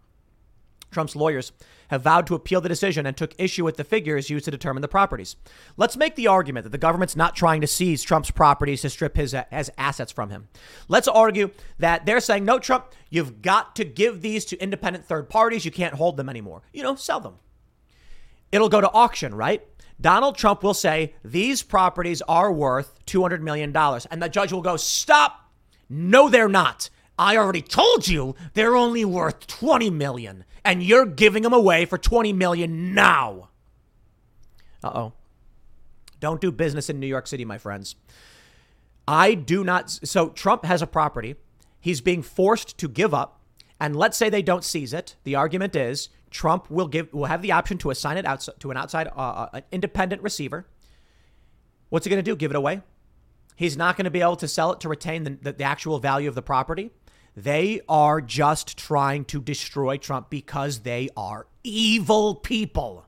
Trump's 0.90 1.16
lawyers 1.16 1.52
have 1.88 2.02
vowed 2.02 2.26
to 2.28 2.36
appeal 2.36 2.60
the 2.60 2.68
decision 2.68 3.04
and 3.04 3.16
took 3.16 3.34
issue 3.36 3.64
with 3.64 3.76
the 3.76 3.84
figures 3.84 4.30
used 4.30 4.44
to 4.44 4.50
determine 4.50 4.80
the 4.80 4.88
properties. 4.88 5.36
Let's 5.76 5.96
make 5.96 6.14
the 6.14 6.28
argument 6.28 6.64
that 6.64 6.70
the 6.70 6.78
government's 6.78 7.16
not 7.16 7.34
trying 7.34 7.60
to 7.62 7.66
seize 7.66 8.02
Trump's 8.02 8.30
properties 8.30 8.82
to 8.82 8.90
strip 8.90 9.16
his, 9.16 9.34
assets 9.76 10.12
from 10.12 10.30
him. 10.30 10.48
Let's 10.86 11.08
argue 11.08 11.50
that 11.78 12.06
they're 12.06 12.20
saying, 12.20 12.44
no, 12.44 12.58
Trump, 12.60 12.92
you've 13.10 13.42
got 13.42 13.74
to 13.76 13.84
give 13.84 14.22
these 14.22 14.44
to 14.46 14.58
independent 14.58 15.04
third 15.04 15.28
parties. 15.28 15.64
You 15.64 15.72
can't 15.72 15.94
hold 15.94 16.16
them 16.16 16.28
anymore. 16.28 16.62
You 16.72 16.84
know, 16.84 16.94
sell 16.94 17.20
them. 17.20 17.34
It'll 18.52 18.68
go 18.68 18.80
to 18.80 18.90
auction, 18.92 19.34
right? 19.34 19.66
Donald 20.00 20.36
Trump 20.36 20.62
will 20.62 20.74
say, 20.74 21.14
these 21.24 21.62
properties 21.62 22.20
are 22.22 22.52
worth 22.52 23.04
$200 23.06 23.40
million. 23.40 23.74
And 23.76 24.22
the 24.22 24.28
judge 24.28 24.52
will 24.52 24.62
go, 24.62 24.76
stop. 24.76 25.50
No, 25.88 26.28
they're 26.28 26.48
not. 26.48 26.90
I 27.18 27.36
already 27.36 27.62
told 27.62 28.08
you 28.08 28.34
they're 28.54 28.76
only 28.76 29.04
worth 29.04 29.46
20 29.46 29.90
million 29.90 30.44
and 30.64 30.82
you're 30.82 31.06
giving 31.06 31.42
them 31.42 31.52
away 31.52 31.84
for 31.84 31.98
20 31.98 32.32
million 32.32 32.94
now. 32.94 33.50
Uh-oh. 34.82 35.12
Don't 36.20 36.40
do 36.40 36.50
business 36.50 36.90
in 36.90 36.98
New 36.98 37.06
York 37.06 37.26
City, 37.26 37.44
my 37.44 37.58
friends. 37.58 37.96
I 39.06 39.34
do 39.34 39.62
not 39.62 39.90
so 39.90 40.30
Trump 40.30 40.64
has 40.64 40.80
a 40.80 40.86
property 40.86 41.36
he's 41.78 42.00
being 42.00 42.22
forced 42.22 42.78
to 42.78 42.88
give 42.88 43.12
up 43.12 43.40
and 43.78 43.94
let's 43.94 44.16
say 44.16 44.30
they 44.30 44.42
don't 44.42 44.64
seize 44.64 44.94
it. 44.94 45.16
The 45.24 45.34
argument 45.34 45.76
is 45.76 46.08
Trump 46.34 46.68
will 46.68 46.88
give 46.88 47.12
will 47.14 47.26
have 47.26 47.42
the 47.42 47.52
option 47.52 47.78
to 47.78 47.90
assign 47.90 48.16
it 48.16 48.26
out 48.26 48.46
to 48.58 48.72
an 48.72 48.76
outside 48.76 49.06
uh, 49.06 49.20
uh 49.20 49.48
an 49.54 49.62
independent 49.70 50.20
receiver. 50.20 50.66
What's 51.90 52.04
he 52.04 52.10
going 52.10 52.22
to 52.22 52.28
do? 52.28 52.34
Give 52.34 52.50
it 52.50 52.56
away? 52.56 52.82
He's 53.54 53.76
not 53.76 53.96
going 53.96 54.06
to 54.06 54.10
be 54.10 54.20
able 54.20 54.34
to 54.36 54.48
sell 54.48 54.72
it 54.72 54.80
to 54.80 54.88
retain 54.88 55.22
the, 55.22 55.38
the, 55.40 55.52
the 55.52 55.64
actual 55.64 56.00
value 56.00 56.28
of 56.28 56.34
the 56.34 56.42
property. 56.42 56.90
They 57.36 57.82
are 57.88 58.20
just 58.20 58.76
trying 58.76 59.26
to 59.26 59.40
destroy 59.40 59.96
Trump 59.96 60.28
because 60.28 60.80
they 60.80 61.08
are 61.16 61.46
evil 61.62 62.34
people. 62.34 63.06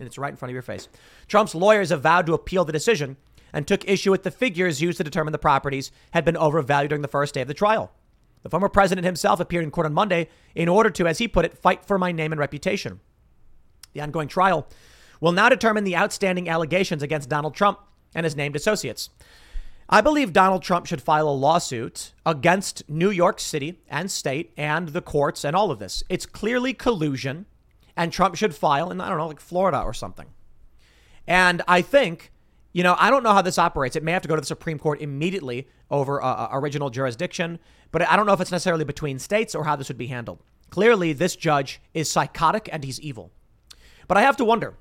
And 0.00 0.08
it's 0.08 0.18
right 0.18 0.30
in 0.30 0.36
front 0.36 0.50
of 0.50 0.54
your 0.54 0.62
face. 0.62 0.88
Trump's 1.28 1.54
lawyers 1.54 1.90
have 1.90 2.02
vowed 2.02 2.26
to 2.26 2.34
appeal 2.34 2.64
the 2.64 2.72
decision 2.72 3.16
and 3.52 3.64
took 3.64 3.88
issue 3.88 4.10
with 4.10 4.24
the 4.24 4.30
figures 4.32 4.82
used 4.82 4.98
to 4.98 5.04
determine 5.04 5.30
the 5.30 5.38
properties 5.38 5.92
had 6.10 6.24
been 6.24 6.36
overvalued 6.36 6.88
during 6.88 7.02
the 7.02 7.08
first 7.08 7.34
day 7.34 7.42
of 7.42 7.48
the 7.48 7.54
trial. 7.54 7.92
The 8.42 8.50
former 8.50 8.68
president 8.68 9.04
himself 9.04 9.40
appeared 9.40 9.64
in 9.64 9.70
court 9.70 9.86
on 9.86 9.94
Monday 9.94 10.28
in 10.54 10.68
order 10.68 10.90
to, 10.90 11.06
as 11.06 11.18
he 11.18 11.28
put 11.28 11.44
it, 11.44 11.58
fight 11.58 11.84
for 11.84 11.98
my 11.98 12.12
name 12.12 12.32
and 12.32 12.38
reputation. 12.38 13.00
The 13.92 14.00
ongoing 14.00 14.28
trial 14.28 14.66
will 15.20 15.32
now 15.32 15.48
determine 15.48 15.84
the 15.84 15.96
outstanding 15.96 16.48
allegations 16.48 17.02
against 17.02 17.28
Donald 17.28 17.54
Trump 17.54 17.78
and 18.14 18.24
his 18.24 18.36
named 18.36 18.56
associates. 18.56 19.10
I 19.92 20.00
believe 20.00 20.32
Donald 20.32 20.62
Trump 20.62 20.86
should 20.86 21.02
file 21.02 21.28
a 21.28 21.30
lawsuit 21.30 22.12
against 22.24 22.88
New 22.88 23.10
York 23.10 23.40
City 23.40 23.80
and 23.88 24.10
state 24.10 24.52
and 24.56 24.90
the 24.90 25.02
courts 25.02 25.44
and 25.44 25.56
all 25.56 25.70
of 25.70 25.80
this. 25.80 26.04
It's 26.08 26.26
clearly 26.26 26.72
collusion, 26.72 27.46
and 27.96 28.12
Trump 28.12 28.36
should 28.36 28.54
file 28.54 28.90
in, 28.90 29.00
I 29.00 29.08
don't 29.08 29.18
know, 29.18 29.26
like 29.26 29.40
Florida 29.40 29.82
or 29.82 29.92
something. 29.92 30.26
And 31.26 31.60
I 31.66 31.82
think, 31.82 32.30
you 32.72 32.82
know, 32.82 32.94
I 32.98 33.10
don't 33.10 33.22
know 33.22 33.32
how 33.32 33.42
this 33.42 33.58
operates. 33.58 33.96
It 33.96 34.02
may 34.02 34.12
have 34.12 34.22
to 34.22 34.28
go 34.28 34.36
to 34.36 34.40
the 34.40 34.46
Supreme 34.46 34.78
Court 34.78 35.00
immediately 35.00 35.68
over 35.90 36.22
uh, 36.22 36.26
uh 36.26 36.48
original 36.52 36.90
jurisdiction, 36.90 37.58
but 37.90 38.02
I 38.08 38.16
don't 38.16 38.26
know 38.26 38.32
if 38.32 38.40
it's 38.40 38.52
necessarily 38.52 38.84
between 38.84 39.18
states 39.18 39.54
or 39.54 39.64
how 39.64 39.76
this 39.76 39.88
would 39.88 39.98
be 39.98 40.06
handled. 40.06 40.40
Clearly, 40.70 41.12
this 41.12 41.34
judge 41.34 41.80
is 41.94 42.10
psychotic 42.10 42.68
and 42.72 42.84
he's 42.84 43.00
evil. 43.00 43.32
But 44.06 44.16
I 44.16 44.22
have 44.22 44.36
to 44.36 44.44
wonder 44.44 44.74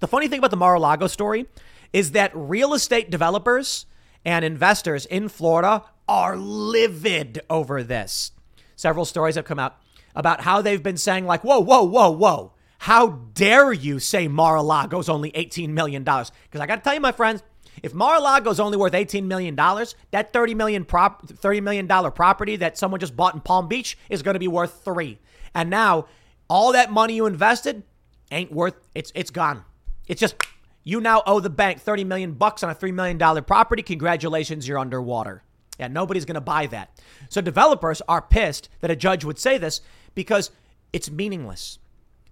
the 0.00 0.08
funny 0.08 0.28
thing 0.28 0.38
about 0.38 0.50
the 0.50 0.56
Mar 0.56 0.74
a 0.74 0.80
Lago 0.80 1.06
story 1.06 1.46
is 1.92 2.12
that 2.12 2.30
real 2.34 2.74
estate 2.74 3.10
developers 3.10 3.86
and 4.24 4.44
investors 4.44 5.06
in 5.06 5.28
Florida 5.28 5.84
are 6.08 6.36
livid 6.36 7.40
over 7.48 7.82
this. 7.82 8.32
Several 8.76 9.04
stories 9.04 9.34
have 9.34 9.44
come 9.44 9.58
out 9.58 9.76
about 10.14 10.42
how 10.42 10.62
they've 10.62 10.82
been 10.82 10.96
saying, 10.96 11.26
like, 11.26 11.44
whoa, 11.44 11.60
whoa, 11.60 11.84
whoa, 11.84 12.10
whoa. 12.10 12.52
How 12.80 13.08
dare 13.34 13.74
you 13.74 13.98
say 13.98 14.26
Mar-a-Lago's 14.26 15.10
only 15.10 15.30
$18 15.32 15.68
million? 15.68 16.02
Because 16.02 16.30
I 16.54 16.66
got 16.66 16.76
to 16.76 16.80
tell 16.80 16.94
you, 16.94 17.00
my 17.00 17.12
friends, 17.12 17.42
if 17.82 17.92
Mar-a-Lago's 17.92 18.58
only 18.58 18.78
worth 18.78 18.94
$18 18.94 19.24
million, 19.24 19.54
that 19.54 20.32
30 20.32 20.54
million, 20.54 20.86
prop, 20.86 21.26
$30 21.26 21.62
million 21.62 21.86
property 21.86 22.56
that 22.56 22.78
someone 22.78 22.98
just 22.98 23.14
bought 23.14 23.34
in 23.34 23.42
Palm 23.42 23.68
Beach 23.68 23.98
is 24.08 24.22
going 24.22 24.32
to 24.32 24.38
be 24.38 24.48
worth 24.48 24.82
three. 24.82 25.18
And 25.54 25.68
now 25.68 26.06
all 26.48 26.72
that 26.72 26.90
money 26.90 27.16
you 27.16 27.26
invested 27.26 27.82
ain't 28.30 28.50
worth, 28.50 28.76
it's, 28.94 29.12
it's 29.14 29.30
gone. 29.30 29.62
It's 30.08 30.18
just, 30.20 30.36
You 30.82 31.02
now 31.02 31.22
owe 31.26 31.40
the 31.40 31.50
bank 31.50 31.80
30 31.80 32.04
million 32.04 32.32
bucks 32.32 32.62
on 32.62 32.70
a 32.70 32.74
3 32.74 32.92
million 32.92 33.18
dollar 33.18 33.42
property. 33.42 33.82
Congratulations, 33.82 34.66
you're 34.66 34.78
underwater. 34.78 35.42
Yeah, 35.78 35.88
nobody's 35.88 36.24
going 36.24 36.36
to 36.36 36.40
buy 36.40 36.66
that. 36.68 36.98
So 37.28 37.42
developers 37.42 38.00
are 38.08 38.22
pissed 38.22 38.70
that 38.80 38.90
a 38.90 38.96
judge 38.96 39.22
would 39.22 39.38
say 39.38 39.58
this 39.58 39.82
because 40.14 40.50
it's 40.94 41.10
meaningless. 41.10 41.78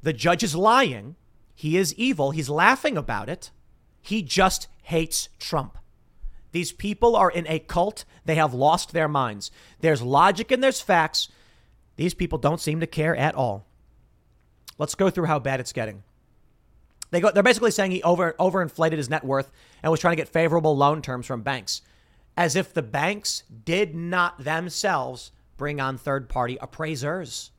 The 0.02 0.12
judge 0.12 0.42
is 0.42 0.54
lying. 0.54 1.16
He 1.54 1.76
is 1.76 1.94
evil. 1.94 2.30
He's 2.30 2.48
laughing 2.48 2.96
about 2.96 3.28
it. 3.28 3.50
He 4.00 4.22
just 4.22 4.68
hates 4.82 5.28
Trump. 5.38 5.76
These 6.52 6.72
people 6.72 7.14
are 7.14 7.30
in 7.30 7.46
a 7.46 7.58
cult. 7.58 8.04
They 8.24 8.36
have 8.36 8.54
lost 8.54 8.92
their 8.92 9.08
minds. 9.08 9.50
There's 9.80 10.00
logic 10.00 10.50
and 10.50 10.62
there's 10.62 10.80
facts. 10.80 11.28
These 11.96 12.14
people 12.14 12.38
don't 12.38 12.60
seem 12.60 12.80
to 12.80 12.86
care 12.86 13.14
at 13.16 13.34
all. 13.34 13.66
Let's 14.78 14.94
go 14.94 15.10
through 15.10 15.26
how 15.26 15.40
bad 15.40 15.60
it's 15.60 15.72
getting. 15.72 16.04
They 17.10 17.20
go, 17.20 17.30
they're 17.30 17.42
basically 17.42 17.70
saying 17.70 17.90
he 17.90 18.02
over 18.02 18.34
overinflated 18.38 18.96
his 18.96 19.10
net 19.10 19.24
worth 19.24 19.50
and 19.82 19.90
was 19.90 20.00
trying 20.00 20.12
to 20.12 20.22
get 20.22 20.28
favorable 20.28 20.76
loan 20.76 21.02
terms 21.02 21.26
from 21.26 21.42
banks, 21.42 21.82
as 22.36 22.54
if 22.54 22.72
the 22.72 22.82
banks 22.82 23.42
did 23.64 23.94
not 23.94 24.44
themselves 24.44 25.32
bring 25.56 25.80
on 25.80 25.98
third 25.98 26.28
party 26.28 26.56
appraisers. 26.60 27.50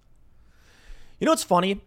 You 1.20 1.26
know 1.26 1.32
what's 1.32 1.44
funny 1.44 1.82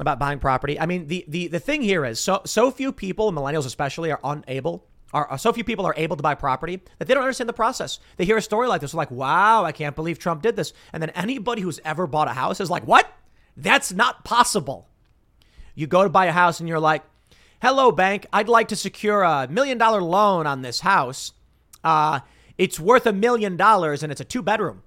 about 0.00 0.18
buying 0.18 0.38
property? 0.38 0.78
I 0.78 0.86
mean, 0.86 1.06
the, 1.06 1.24
the, 1.28 1.48
the 1.48 1.60
thing 1.60 1.82
here 1.82 2.04
is 2.04 2.20
so 2.20 2.42
so 2.44 2.70
few 2.70 2.92
people, 2.92 3.32
millennials 3.32 3.66
especially, 3.66 4.10
are 4.10 4.20
unable 4.22 4.86
are 5.12 5.38
so 5.38 5.52
few 5.52 5.64
people 5.64 5.86
are 5.86 5.94
able 5.96 6.16
to 6.16 6.22
buy 6.22 6.34
property 6.34 6.80
that 6.98 7.08
they 7.08 7.14
don't 7.14 7.22
understand 7.22 7.48
the 7.48 7.54
process. 7.54 7.98
They 8.16 8.24
hear 8.24 8.36
a 8.36 8.42
story 8.42 8.68
like 8.68 8.80
this, 8.80 8.94
like, 8.94 9.10
wow, 9.10 9.64
I 9.64 9.72
can't 9.72 9.96
believe 9.96 10.18
Trump 10.18 10.42
did 10.42 10.56
this. 10.56 10.72
And 10.92 11.02
then 11.02 11.10
anybody 11.10 11.62
who's 11.62 11.80
ever 11.84 12.06
bought 12.06 12.28
a 12.28 12.32
house 12.32 12.60
is 12.60 12.70
like, 12.70 12.86
what? 12.86 13.12
That's 13.56 13.92
not 13.92 14.24
possible. 14.24 14.88
You 15.74 15.86
go 15.86 16.04
to 16.04 16.08
buy 16.08 16.26
a 16.26 16.32
house 16.32 16.60
and 16.60 16.68
you're 16.68 16.80
like, 16.80 17.02
hello, 17.60 17.90
bank, 17.90 18.26
I'd 18.32 18.48
like 18.48 18.68
to 18.68 18.76
secure 18.76 19.22
a 19.22 19.48
million 19.48 19.78
dollar 19.78 20.00
loan 20.00 20.46
on 20.46 20.62
this 20.62 20.80
house. 20.80 21.32
Uh, 21.82 22.20
it's 22.56 22.78
worth 22.78 23.06
a 23.06 23.12
million 23.12 23.56
dollars 23.56 24.02
and 24.02 24.12
it's 24.12 24.20
a 24.20 24.24
two 24.24 24.42
bedroom. 24.42 24.82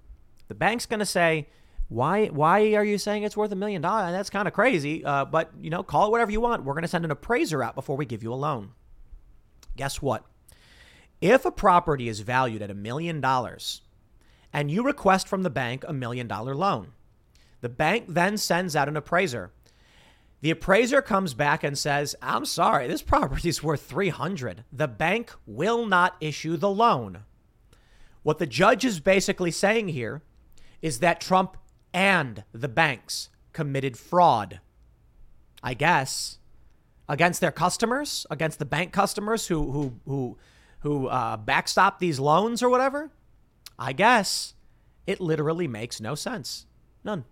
The 0.47 0.55
bank's 0.55 0.85
to 0.99 1.05
say, 1.05 1.47
why, 1.93 2.25
why 2.27 2.73
are 2.73 2.83
you 2.83 2.97
saying 2.97 3.21
it's 3.21 3.37
worth 3.37 3.51
a 3.51 3.55
million 3.55 3.81
dollars? 3.81 4.13
That's 4.13 4.31
kind 4.31 4.47
of 4.47 4.53
crazy. 4.53 5.05
Uh, 5.05 5.25
but, 5.25 5.51
you 5.61 5.69
know, 5.69 5.83
call 5.83 6.07
it 6.07 6.11
whatever 6.11 6.31
you 6.31 6.41
want. 6.41 6.63
We're 6.63 6.73
going 6.73 6.81
to 6.81 6.87
send 6.87 7.05
an 7.05 7.11
appraiser 7.11 7.61
out 7.61 7.75
before 7.75 7.95
we 7.95 8.05
give 8.05 8.23
you 8.23 8.33
a 8.33 8.35
loan. 8.35 8.71
Guess 9.75 10.01
what? 10.01 10.25
If 11.21 11.45
a 11.45 11.51
property 11.51 12.09
is 12.09 12.21
valued 12.21 12.63
at 12.63 12.71
a 12.71 12.75
million 12.75 13.21
dollars 13.21 13.81
and 14.51 14.71
you 14.71 14.83
request 14.83 15.27
from 15.27 15.43
the 15.43 15.51
bank 15.51 15.85
a 15.87 15.93
million 15.93 16.27
dollar 16.27 16.55
loan, 16.55 16.93
the 17.61 17.69
bank 17.69 18.05
then 18.07 18.37
sends 18.37 18.75
out 18.75 18.87
an 18.87 18.97
appraiser. 18.97 19.51
The 20.41 20.51
appraiser 20.51 21.01
comes 21.01 21.33
back 21.33 21.63
and 21.63 21.77
says, 21.77 22.15
"I'm 22.21 22.45
sorry, 22.45 22.87
this 22.87 23.01
property 23.03 23.47
is 23.49 23.63
worth 23.63 23.83
300." 23.83 24.65
The 24.73 24.87
bank 24.87 25.31
will 25.45 25.85
not 25.85 26.17
issue 26.19 26.57
the 26.57 26.69
loan. 26.69 27.19
What 28.23 28.39
the 28.39 28.47
judge 28.47 28.83
is 28.83 28.99
basically 28.99 29.51
saying 29.51 29.89
here 29.89 30.23
is 30.81 30.99
that 30.99 31.21
Trump 31.21 31.55
and 31.93 32.43
the 32.51 32.67
banks 32.67 33.29
committed 33.51 33.97
fraud. 33.97 34.59
I 35.61 35.73
guess 35.73 36.39
against 37.07 37.41
their 37.41 37.51
customers, 37.51 38.25
against 38.29 38.59
the 38.59 38.65
bank 38.65 38.91
customers 38.91 39.47
who 39.47 39.71
who 39.71 39.93
who 40.05 40.37
who 40.79 41.07
uh, 41.07 41.37
backstop 41.37 41.99
these 41.99 42.19
loans 42.19 42.61
or 42.61 42.69
whatever. 42.69 43.11
I 43.79 43.93
guess 43.93 44.53
it 45.07 45.19
literally 45.19 45.67
makes 45.67 46.01
no 46.01 46.15
sense. 46.15 46.65
None. 47.03 47.25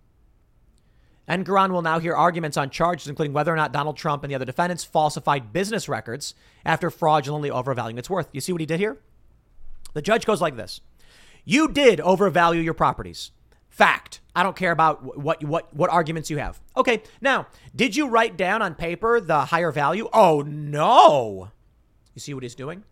Engoron 1.27 1.71
will 1.71 1.81
now 1.81 1.99
hear 1.99 2.15
arguments 2.15 2.57
on 2.57 2.69
charges, 2.69 3.07
including 3.07 3.31
whether 3.31 3.53
or 3.53 3.55
not 3.55 3.71
Donald 3.71 3.95
Trump 3.95 4.23
and 4.23 4.31
the 4.31 4.35
other 4.35 4.45
defendants 4.45 4.83
falsified 4.83 5.53
business 5.53 5.87
records 5.87 6.33
after 6.65 6.89
fraudulently 6.89 7.49
overvaluing 7.49 7.97
its 7.97 8.09
worth. 8.09 8.27
You 8.31 8.41
see 8.41 8.51
what 8.51 8.61
he 8.61 8.65
did 8.65 8.79
here? 8.79 8.97
The 9.93 10.01
judge 10.01 10.25
goes 10.25 10.41
like 10.41 10.57
this 10.57 10.81
You 11.45 11.67
did 11.67 12.01
overvalue 12.01 12.61
your 12.61 12.73
properties. 12.73 13.31
Fact. 13.71 14.19
I 14.35 14.43
don't 14.43 14.55
care 14.55 14.71
about 14.71 15.17
what 15.17 15.43
what 15.43 15.73
what 15.73 15.89
arguments 15.89 16.29
you 16.29 16.37
have. 16.37 16.61
Okay. 16.75 17.01
Now, 17.21 17.47
did 17.73 17.95
you 17.95 18.09
write 18.09 18.37
down 18.37 18.61
on 18.61 18.75
paper 18.75 19.19
the 19.19 19.45
higher 19.45 19.71
value? 19.71 20.09
Oh 20.13 20.43
no. 20.45 21.49
You 22.13 22.19
see 22.19 22.33
what 22.33 22.43
he's 22.43 22.53
doing? 22.53 22.83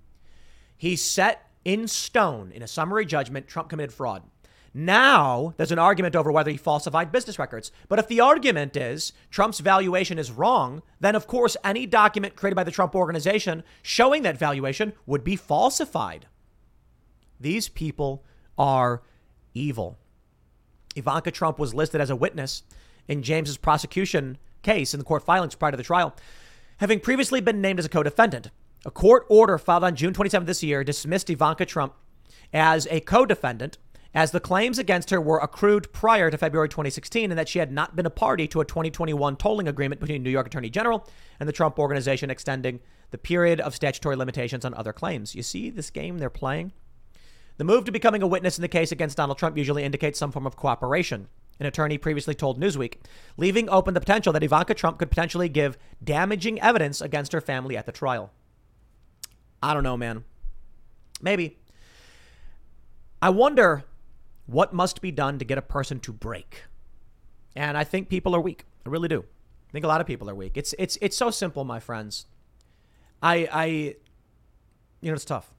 He 0.78 0.96
set 0.96 1.50
in 1.66 1.88
stone 1.90 2.54
in 2.54 2.64
a 2.64 2.68
summary 2.68 3.06
judgment 3.06 3.48
Trump 3.48 3.70
committed 3.70 3.94
fraud. 3.94 4.24
Now, 4.74 5.54
there's 5.58 5.74
an 5.74 5.80
argument 5.80 6.16
over 6.16 6.32
whether 6.32 6.52
he 6.52 6.56
falsified 6.56 7.12
business 7.12 7.38
records. 7.38 7.74
But 7.90 8.00
if 8.00 8.08
the 8.08 8.22
argument 8.22 8.78
is 8.78 9.12
Trump's 9.30 9.60
valuation 9.60 10.18
is 10.18 10.32
wrong, 10.32 10.82
then 11.02 11.16
of 11.16 11.28
course 11.28 11.58
any 11.62 11.86
document 11.88 12.38
created 12.38 12.56
by 12.56 12.64
the 12.64 12.72
Trump 12.72 12.96
organization 12.96 13.64
showing 13.82 14.22
that 14.24 14.38
valuation 14.38 14.94
would 15.06 15.26
be 15.26 15.36
falsified. 15.36 16.28
These 17.38 17.68
people 17.68 18.24
are 18.58 19.02
evil. 19.54 19.98
Ivanka 21.00 21.32
Trump 21.32 21.58
was 21.58 21.74
listed 21.74 22.00
as 22.02 22.10
a 22.10 22.16
witness 22.16 22.64
in 23.08 23.24
James's 23.24 23.58
prosecution 23.58 24.38
case 24.62 24.93
in 24.93 25.00
the 25.00 25.04
court 25.04 25.24
filings 25.24 25.56
prior 25.56 25.72
to 25.72 25.78
the 25.78 25.84
trial, 25.84 26.16
having 26.78 27.00
previously 27.00 27.41
been 27.41 27.62
named 27.62 27.80
as 27.80 27.86
a 27.86 27.89
co-defendant. 27.89 28.52
A 28.86 28.91
court 28.91 29.26
order 29.30 29.58
filed 29.58 29.84
on 29.84 29.95
June 29.95 30.14
27 30.14 30.45
this 30.45 30.64
year 30.64 30.84
dismissed 30.84 31.30
Ivanka 31.30 31.66
Trump 31.66 31.93
as 32.54 32.88
a 32.89 33.02
co-defendant 33.02 33.78
as 34.14 34.32
the 34.32 34.39
claims 34.39 34.80
against 34.80 35.12
her 35.12 35.22
were 35.22 35.38
accrued 35.39 35.91
prior 35.93 36.32
to 36.32 36.38
February 36.38 36.70
2016 36.70 37.32
and 37.32 37.38
that 37.38 37.47
she 37.47 37.60
had 37.60 37.72
not 37.72 37.95
been 37.95 38.06
a 38.06 38.12
party 38.12 38.47
to 38.47 38.62
a 38.62 38.66
2021 38.66 39.36
tolling 39.36 39.68
agreement 39.68 40.02
between 40.02 40.24
New 40.24 40.30
York 40.30 40.47
Attorney 40.47 40.70
General 40.70 41.08
and 41.39 41.47
the 41.47 41.54
Trump 41.54 41.78
organization 41.78 42.30
extending 42.30 42.80
the 43.12 43.18
period 43.18 43.60
of 43.60 43.76
statutory 43.76 44.16
limitations 44.16 44.66
on 44.66 44.74
other 44.74 44.93
claims. 44.93 45.36
You 45.36 45.43
see 45.43 45.70
this 45.70 45.89
game 45.89 46.18
they're 46.18 46.30
playing? 46.30 46.72
The 47.60 47.66
move 47.66 47.84
to 47.84 47.91
becoming 47.91 48.24
a 48.24 48.28
witness 48.28 48.57
in 48.57 48.62
the 48.62 48.70
case 48.70 48.93
against 48.93 49.18
Donald 49.18 49.38
Trump 49.38 49.57
usually 49.57 49.84
indicates 49.84 50.18
some 50.18 50.32
form 50.32 50.47
of 50.47 50.55
cooperation. 50.55 51.28
An 51.60 51.66
attorney 51.66 51.97
previously 51.97 52.34
told 52.34 52.57
Newsweek, 52.57 52.99
leaving 53.36 53.70
open 53.70 53.93
the 53.93 53.99
potential 53.99 54.32
that 54.32 54.43
Ivanka 54.43 54.74
Trump 54.74 54.97
could 54.97 55.10
potentially 55.10 55.49
give 55.49 55.78
damaging 56.01 56.62
evidence 56.62 57.01
against 57.01 57.34
her 57.34 57.41
family 57.41 57.76
at 57.76 57.86
the 57.86 57.91
trial. 57.91 58.32
I 59.62 59.74
don't 59.74 59.84
know, 59.84 59.97
man. 59.97 60.24
Maybe. 61.22 61.57
I 63.22 63.30
wonder 63.30 63.84
what 64.45 64.72
must 64.72 65.01
be 65.01 65.12
done 65.12 65.38
to 65.38 65.43
get 65.43 65.57
a 65.57 65.62
person 65.62 65.99
to 65.99 66.14
break. 66.14 66.64
And 67.57 67.78
I 67.78 67.84
think 67.84 68.07
people 68.07 68.34
are 68.38 68.41
weak. 68.41 68.64
I 68.86 68.89
really 68.89 69.10
do. 69.10 69.26
I 69.68 69.72
think 69.74 69.84
a 69.84 69.89
lot 69.89 69.99
of 69.99 70.07
people 70.07 70.30
are 70.30 70.36
weak. 70.36 70.55
It's 70.55 70.74
it's 70.80 70.97
it's 71.01 71.18
so 71.18 71.30
simple, 71.30 71.66
my 71.66 71.82
friends. 71.82 72.26
I 73.22 73.49
I 73.51 73.66
you 75.01 75.12
know, 75.12 75.14
it's 75.14 75.26
tough 75.26 75.53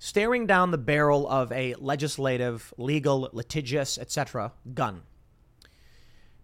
staring 0.00 0.46
down 0.46 0.70
the 0.70 0.78
barrel 0.78 1.28
of 1.28 1.52
a 1.52 1.74
legislative, 1.74 2.72
legal, 2.78 3.28
litigious, 3.32 3.98
etc. 3.98 4.50
gun. 4.72 5.02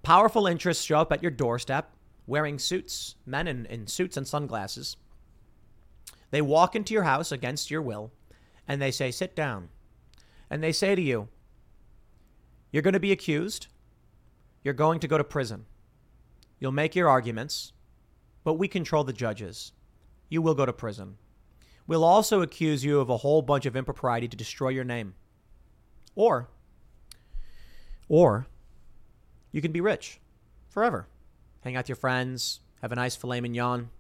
Powerful 0.03 0.47
interests 0.47 0.85
show 0.85 1.01
up 1.01 1.11
at 1.11 1.23
your 1.23 1.31
doorstep 1.31 1.91
wearing 2.27 2.59
suits, 2.59 3.15
men 3.25 3.49
in, 3.49 3.65
in 3.67 3.87
suits 3.87 4.17
and 4.19 4.29
sunglasses. 4.29 4.99
They 6.31 6.43
walk 6.43 6.77
into 6.77 6.93
your 6.93 7.05
house 7.05 7.33
against 7.33 7.71
your 7.71 7.81
will 7.81 8.13
and 8.69 8.81
they 8.81 8.91
say, 8.91 9.11
Sit 9.11 9.35
down. 9.35 9.71
And 10.51 10.63
they 10.63 10.73
say 10.73 10.95
to 10.95 11.03
you, 11.03 11.29
You're 12.71 12.83
going 12.83 12.93
to 12.93 13.01
be 13.01 13.13
accused. 13.13 13.69
You're 14.63 14.75
going 14.75 15.01
to 15.01 15.09
go 15.09 15.17
to 15.17 15.25
prison. 15.25 15.65
You'll 16.59 16.73
make 16.73 16.95
your 16.95 17.09
arguments, 17.09 17.73
but 18.45 18.55
we 18.55 18.69
control 18.69 19.03
the 19.03 19.13
judges. 19.15 19.73
You 20.29 20.43
will 20.43 20.55
go 20.55 20.67
to 20.67 20.73
prison. 20.75 21.17
We'll 21.87 22.05
also 22.05 22.43
accuse 22.43 22.84
you 22.84 23.01
of 23.01 23.11
a 23.11 23.18
whole 23.18 23.43
bunch 23.43 23.66
of 23.66 23.76
impropriety 23.76 24.28
to 24.28 24.37
destroy 24.37 24.70
your 24.70 24.84
name. 24.84 25.14
Or, 26.14 26.49
or 28.09 28.47
you 29.53 29.62
can 29.62 29.72
be 29.72 29.80
rich 29.80 30.20
forever. 30.68 31.07
Hang 31.62 31.76
out 31.76 31.84
with 31.84 31.91
your 31.91 31.97
friends, 31.97 32.61
have 32.82 32.93
a 32.93 32.97
nice 32.97 33.16
filet 33.16 33.41
mignon, 33.41 33.91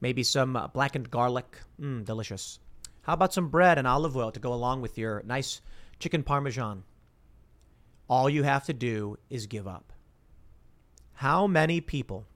maybe 0.00 0.22
some 0.22 0.56
uh, 0.56 0.68
blackened 0.68 1.10
garlic. 1.10 1.58
Mmm, 1.80 2.04
delicious. 2.04 2.58
How 3.02 3.14
about 3.14 3.32
some 3.32 3.48
bread 3.48 3.78
and 3.78 3.86
olive 3.86 4.16
oil 4.16 4.30
to 4.32 4.40
go 4.40 4.52
along 4.52 4.82
with 4.82 4.98
your 4.98 5.22
nice 5.24 5.60
chicken 5.98 6.22
parmesan? 6.22 6.84
All 8.08 8.28
you 8.28 8.42
have 8.42 8.64
to 8.66 8.74
do 8.74 9.18
is 9.30 9.46
give 9.46 9.66
up. 9.66 9.92
How 11.14 11.46
many 11.46 11.80
people 11.80 12.26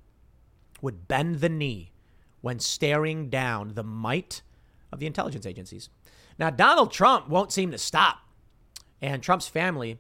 would 0.81 1.07
bend 1.09 1.37
the 1.37 1.49
knee 1.49 1.93
when 2.41 2.59
staring 2.59 3.31
down 3.31 3.75
the 3.75 3.85
might 3.85 4.43
of 4.93 4.99
the 4.99 5.07
intelligence 5.07 5.47
agencies. 5.47 5.89
Now, 6.39 6.51
Donald 6.51 6.93
Trump 6.93 7.29
won't 7.29 7.53
seem 7.53 7.71
to 7.71 7.79
stop. 7.79 8.19
And 9.01 9.23
Trump's 9.23 9.49
family, 9.49 9.99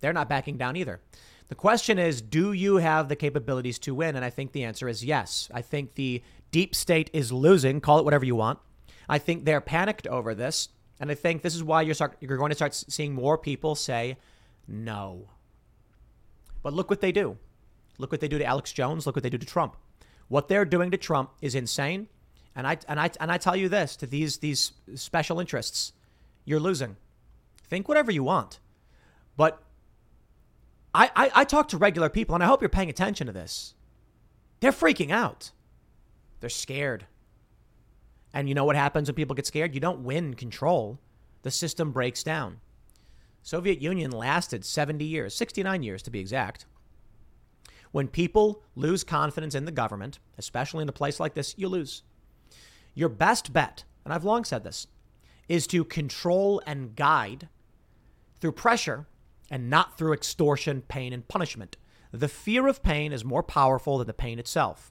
they're 0.00 0.12
not 0.12 0.28
backing 0.28 0.56
down 0.56 0.76
either. 0.76 1.00
The 1.48 1.54
question 1.54 1.98
is 1.98 2.20
do 2.20 2.52
you 2.52 2.76
have 2.76 3.08
the 3.08 3.16
capabilities 3.16 3.78
to 3.80 3.94
win? 3.94 4.16
And 4.16 4.24
I 4.24 4.30
think 4.30 4.52
the 4.52 4.64
answer 4.64 4.88
is 4.88 5.04
yes. 5.04 5.48
I 5.52 5.62
think 5.62 5.94
the 5.94 6.22
deep 6.50 6.74
state 6.74 7.10
is 7.12 7.32
losing, 7.32 7.80
call 7.80 7.98
it 7.98 8.04
whatever 8.04 8.24
you 8.24 8.36
want. 8.36 8.58
I 9.08 9.18
think 9.18 9.44
they're 9.44 9.60
panicked 9.60 10.06
over 10.06 10.34
this. 10.34 10.68
And 10.98 11.10
I 11.10 11.14
think 11.14 11.42
this 11.42 11.54
is 11.54 11.62
why 11.62 11.82
you're, 11.82 11.94
start, 11.94 12.16
you're 12.20 12.38
going 12.38 12.50
to 12.50 12.56
start 12.56 12.74
seeing 12.74 13.12
more 13.12 13.36
people 13.36 13.74
say 13.74 14.16
no. 14.66 15.28
But 16.62 16.72
look 16.72 16.88
what 16.88 17.00
they 17.00 17.12
do. 17.12 17.36
Look 17.98 18.10
what 18.10 18.20
they 18.20 18.28
do 18.28 18.38
to 18.38 18.44
Alex 18.44 18.72
Jones. 18.72 19.06
Look 19.06 19.14
what 19.14 19.22
they 19.22 19.30
do 19.30 19.38
to 19.38 19.46
Trump. 19.46 19.76
What 20.28 20.48
they're 20.48 20.64
doing 20.64 20.90
to 20.90 20.96
Trump 20.96 21.30
is 21.40 21.54
insane. 21.54 22.08
And 22.56 22.66
I 22.66 22.78
and 22.88 22.98
I 22.98 23.10
and 23.20 23.30
I 23.30 23.36
tell 23.36 23.54
you 23.54 23.68
this 23.68 23.96
to 23.96 24.06
these 24.06 24.38
these 24.38 24.72
special 24.94 25.38
interests, 25.38 25.92
you're 26.46 26.58
losing. 26.58 26.96
Think 27.68 27.86
whatever 27.86 28.10
you 28.10 28.24
want, 28.24 28.58
but 29.36 29.62
I, 30.94 31.10
I 31.14 31.30
I 31.34 31.44
talk 31.44 31.68
to 31.68 31.76
regular 31.76 32.08
people, 32.08 32.34
and 32.34 32.42
I 32.42 32.46
hope 32.46 32.62
you're 32.62 32.68
paying 32.70 32.88
attention 32.88 33.26
to 33.26 33.32
this. 33.32 33.74
They're 34.60 34.72
freaking 34.72 35.10
out. 35.10 35.50
They're 36.40 36.48
scared. 36.48 37.06
And 38.32 38.48
you 38.48 38.54
know 38.54 38.64
what 38.64 38.76
happens 38.76 39.08
when 39.08 39.14
people 39.14 39.36
get 39.36 39.46
scared? 39.46 39.74
You 39.74 39.80
don't 39.80 40.04
win 40.04 40.34
control. 40.34 40.98
The 41.42 41.50
system 41.50 41.92
breaks 41.92 42.22
down. 42.22 42.60
Soviet 43.42 43.80
Union 43.80 44.10
lasted 44.10 44.64
70 44.64 45.04
years, 45.04 45.34
69 45.34 45.82
years 45.82 46.02
to 46.02 46.10
be 46.10 46.18
exact. 46.18 46.66
When 47.92 48.08
people 48.08 48.62
lose 48.74 49.04
confidence 49.04 49.54
in 49.54 49.64
the 49.64 49.72
government, 49.72 50.18
especially 50.36 50.82
in 50.82 50.88
a 50.88 50.92
place 50.92 51.20
like 51.20 51.34
this, 51.34 51.54
you 51.56 51.68
lose. 51.68 52.02
Your 52.96 53.10
best 53.10 53.52
bet, 53.52 53.84
and 54.04 54.12
I've 54.12 54.24
long 54.24 54.42
said 54.44 54.64
this, 54.64 54.88
is 55.48 55.68
to 55.68 55.84
control 55.84 56.60
and 56.66 56.96
guide 56.96 57.48
through 58.40 58.52
pressure 58.52 59.06
and 59.50 59.70
not 59.70 59.96
through 59.96 60.14
extortion, 60.14 60.82
pain, 60.82 61.12
and 61.12 61.28
punishment. 61.28 61.76
The 62.10 62.26
fear 62.26 62.66
of 62.66 62.82
pain 62.82 63.12
is 63.12 63.24
more 63.24 63.42
powerful 63.42 63.98
than 63.98 64.06
the 64.06 64.14
pain 64.14 64.38
itself. 64.38 64.90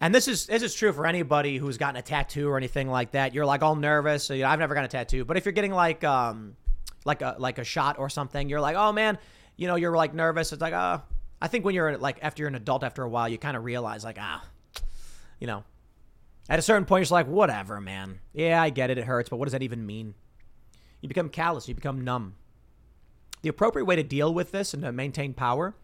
And 0.00 0.14
this 0.14 0.26
is 0.26 0.46
this 0.46 0.62
is 0.62 0.74
true 0.74 0.92
for 0.92 1.06
anybody 1.06 1.58
who's 1.58 1.76
gotten 1.76 1.96
a 1.96 2.02
tattoo 2.02 2.48
or 2.48 2.56
anything 2.56 2.88
like 2.88 3.12
that. 3.12 3.34
You're 3.34 3.46
like 3.46 3.62
all 3.62 3.76
nervous. 3.76 4.24
So, 4.24 4.32
you 4.32 4.42
know, 4.42 4.48
I've 4.48 4.58
never 4.58 4.74
gotten 4.74 4.86
a 4.86 4.88
tattoo, 4.88 5.24
but 5.24 5.36
if 5.36 5.44
you're 5.44 5.52
getting 5.52 5.72
like 5.72 6.04
um 6.04 6.56
like 7.04 7.20
a 7.20 7.36
like 7.38 7.58
a 7.58 7.64
shot 7.64 7.98
or 7.98 8.08
something, 8.08 8.48
you're 8.48 8.60
like, 8.60 8.76
oh 8.76 8.92
man, 8.92 9.18
you 9.56 9.66
know, 9.66 9.74
you're 9.74 9.94
like 9.94 10.14
nervous. 10.14 10.52
It's 10.52 10.62
like, 10.62 10.72
uh, 10.72 10.98
I 11.42 11.48
think 11.48 11.64
when 11.64 11.74
you're 11.74 11.98
like 11.98 12.18
after 12.22 12.42
you're 12.42 12.48
an 12.48 12.54
adult 12.54 12.84
after 12.84 13.02
a 13.02 13.08
while, 13.08 13.28
you 13.28 13.38
kind 13.38 13.56
of 13.56 13.64
realize 13.64 14.04
like, 14.04 14.18
ah, 14.20 14.42
you 15.40 15.46
know, 15.46 15.64
at 16.48 16.58
a 16.58 16.62
certain 16.62 16.84
point, 16.84 17.00
you're 17.00 17.04
just 17.04 17.12
like, 17.12 17.26
whatever, 17.26 17.80
man. 17.80 18.20
Yeah, 18.32 18.62
I 18.62 18.70
get 18.70 18.90
it. 18.90 18.98
It 18.98 19.04
hurts, 19.04 19.28
but 19.28 19.36
what 19.36 19.46
does 19.46 19.52
that 19.52 19.62
even 19.62 19.84
mean? 19.84 20.14
You 21.00 21.08
become 21.08 21.28
callous. 21.28 21.68
You 21.68 21.74
become 21.74 22.02
numb. 22.02 22.36
The 23.42 23.48
appropriate 23.48 23.84
way 23.84 23.96
to 23.96 24.02
deal 24.02 24.32
with 24.32 24.50
this 24.50 24.74
and 24.74 24.82
to 24.82 24.92
maintain 24.92 25.34
power 25.34 25.74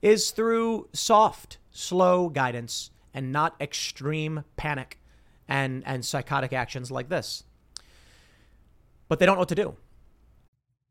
is 0.00 0.30
through 0.30 0.88
soft, 0.92 1.58
slow 1.70 2.28
guidance 2.28 2.90
and 3.12 3.32
not 3.32 3.54
extreme 3.60 4.44
panic 4.56 4.98
and, 5.48 5.82
and 5.86 6.04
psychotic 6.04 6.52
actions 6.52 6.90
like 6.90 7.08
this. 7.08 7.44
But 9.08 9.18
they 9.18 9.26
don't 9.26 9.34
know 9.34 9.40
what 9.40 9.48
to 9.50 9.54
do. 9.54 9.76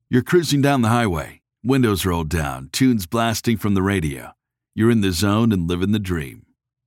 You're 0.09 0.21
cruising 0.21 0.61
down 0.61 0.81
the 0.81 0.89
highway, 0.89 1.41
windows 1.63 2.05
rolled 2.05 2.29
down, 2.29 2.69
tunes 2.71 3.05
blasting 3.05 3.57
from 3.57 3.73
the 3.73 3.81
radio. 3.81 4.33
You're 4.75 4.91
in 4.91 5.01
the 5.01 5.11
zone 5.11 5.51
and 5.51 5.67
living 5.67 5.91
the 5.91 5.99
dream. 5.99 6.45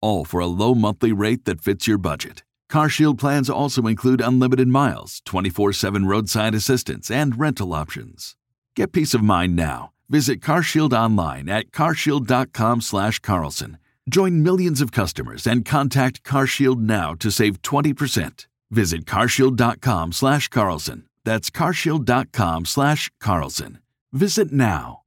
all 0.00 0.24
for 0.24 0.40
a 0.40 0.46
low 0.46 0.74
monthly 0.74 1.12
rate 1.12 1.44
that 1.44 1.60
fits 1.60 1.86
your 1.86 1.98
budget. 1.98 2.42
CarShield 2.70 3.18
plans 3.18 3.48
also 3.48 3.86
include 3.86 4.20
unlimited 4.20 4.68
miles, 4.68 5.22
24/7 5.24 6.06
roadside 6.06 6.54
assistance, 6.54 7.10
and 7.10 7.38
rental 7.38 7.72
options. 7.72 8.36
Get 8.74 8.92
peace 8.92 9.14
of 9.14 9.22
mind 9.22 9.56
now. 9.56 9.92
Visit 10.08 10.40
CarShield 10.40 10.92
online 10.92 11.48
at 11.48 11.70
carshield.com 11.70 12.80
slash 12.80 13.18
Carlson. 13.20 13.78
Join 14.08 14.42
millions 14.42 14.80
of 14.80 14.92
customers 14.92 15.46
and 15.46 15.64
contact 15.64 16.22
CarShield 16.22 16.78
now 16.78 17.14
to 17.14 17.30
save 17.30 17.60
20%. 17.62 18.46
Visit 18.70 19.04
carshield.com 19.04 20.12
slash 20.12 20.48
Carlson. 20.48 21.04
That's 21.24 21.50
carshield.com 21.50 22.66
slash 22.66 23.10
Carlson. 23.20 23.78
Visit 24.12 24.52
now. 24.52 25.05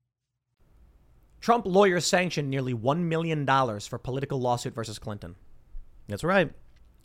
Trump 1.39 1.65
lawyers 1.65 2.05
sanctioned 2.05 2.49
nearly 2.49 2.73
$1 2.73 2.99
million 2.99 3.45
for 3.45 3.97
political 3.97 4.39
lawsuit 4.39 4.73
versus 4.73 4.99
Clinton. 4.99 5.35
That's 6.07 6.23
right. 6.23 6.51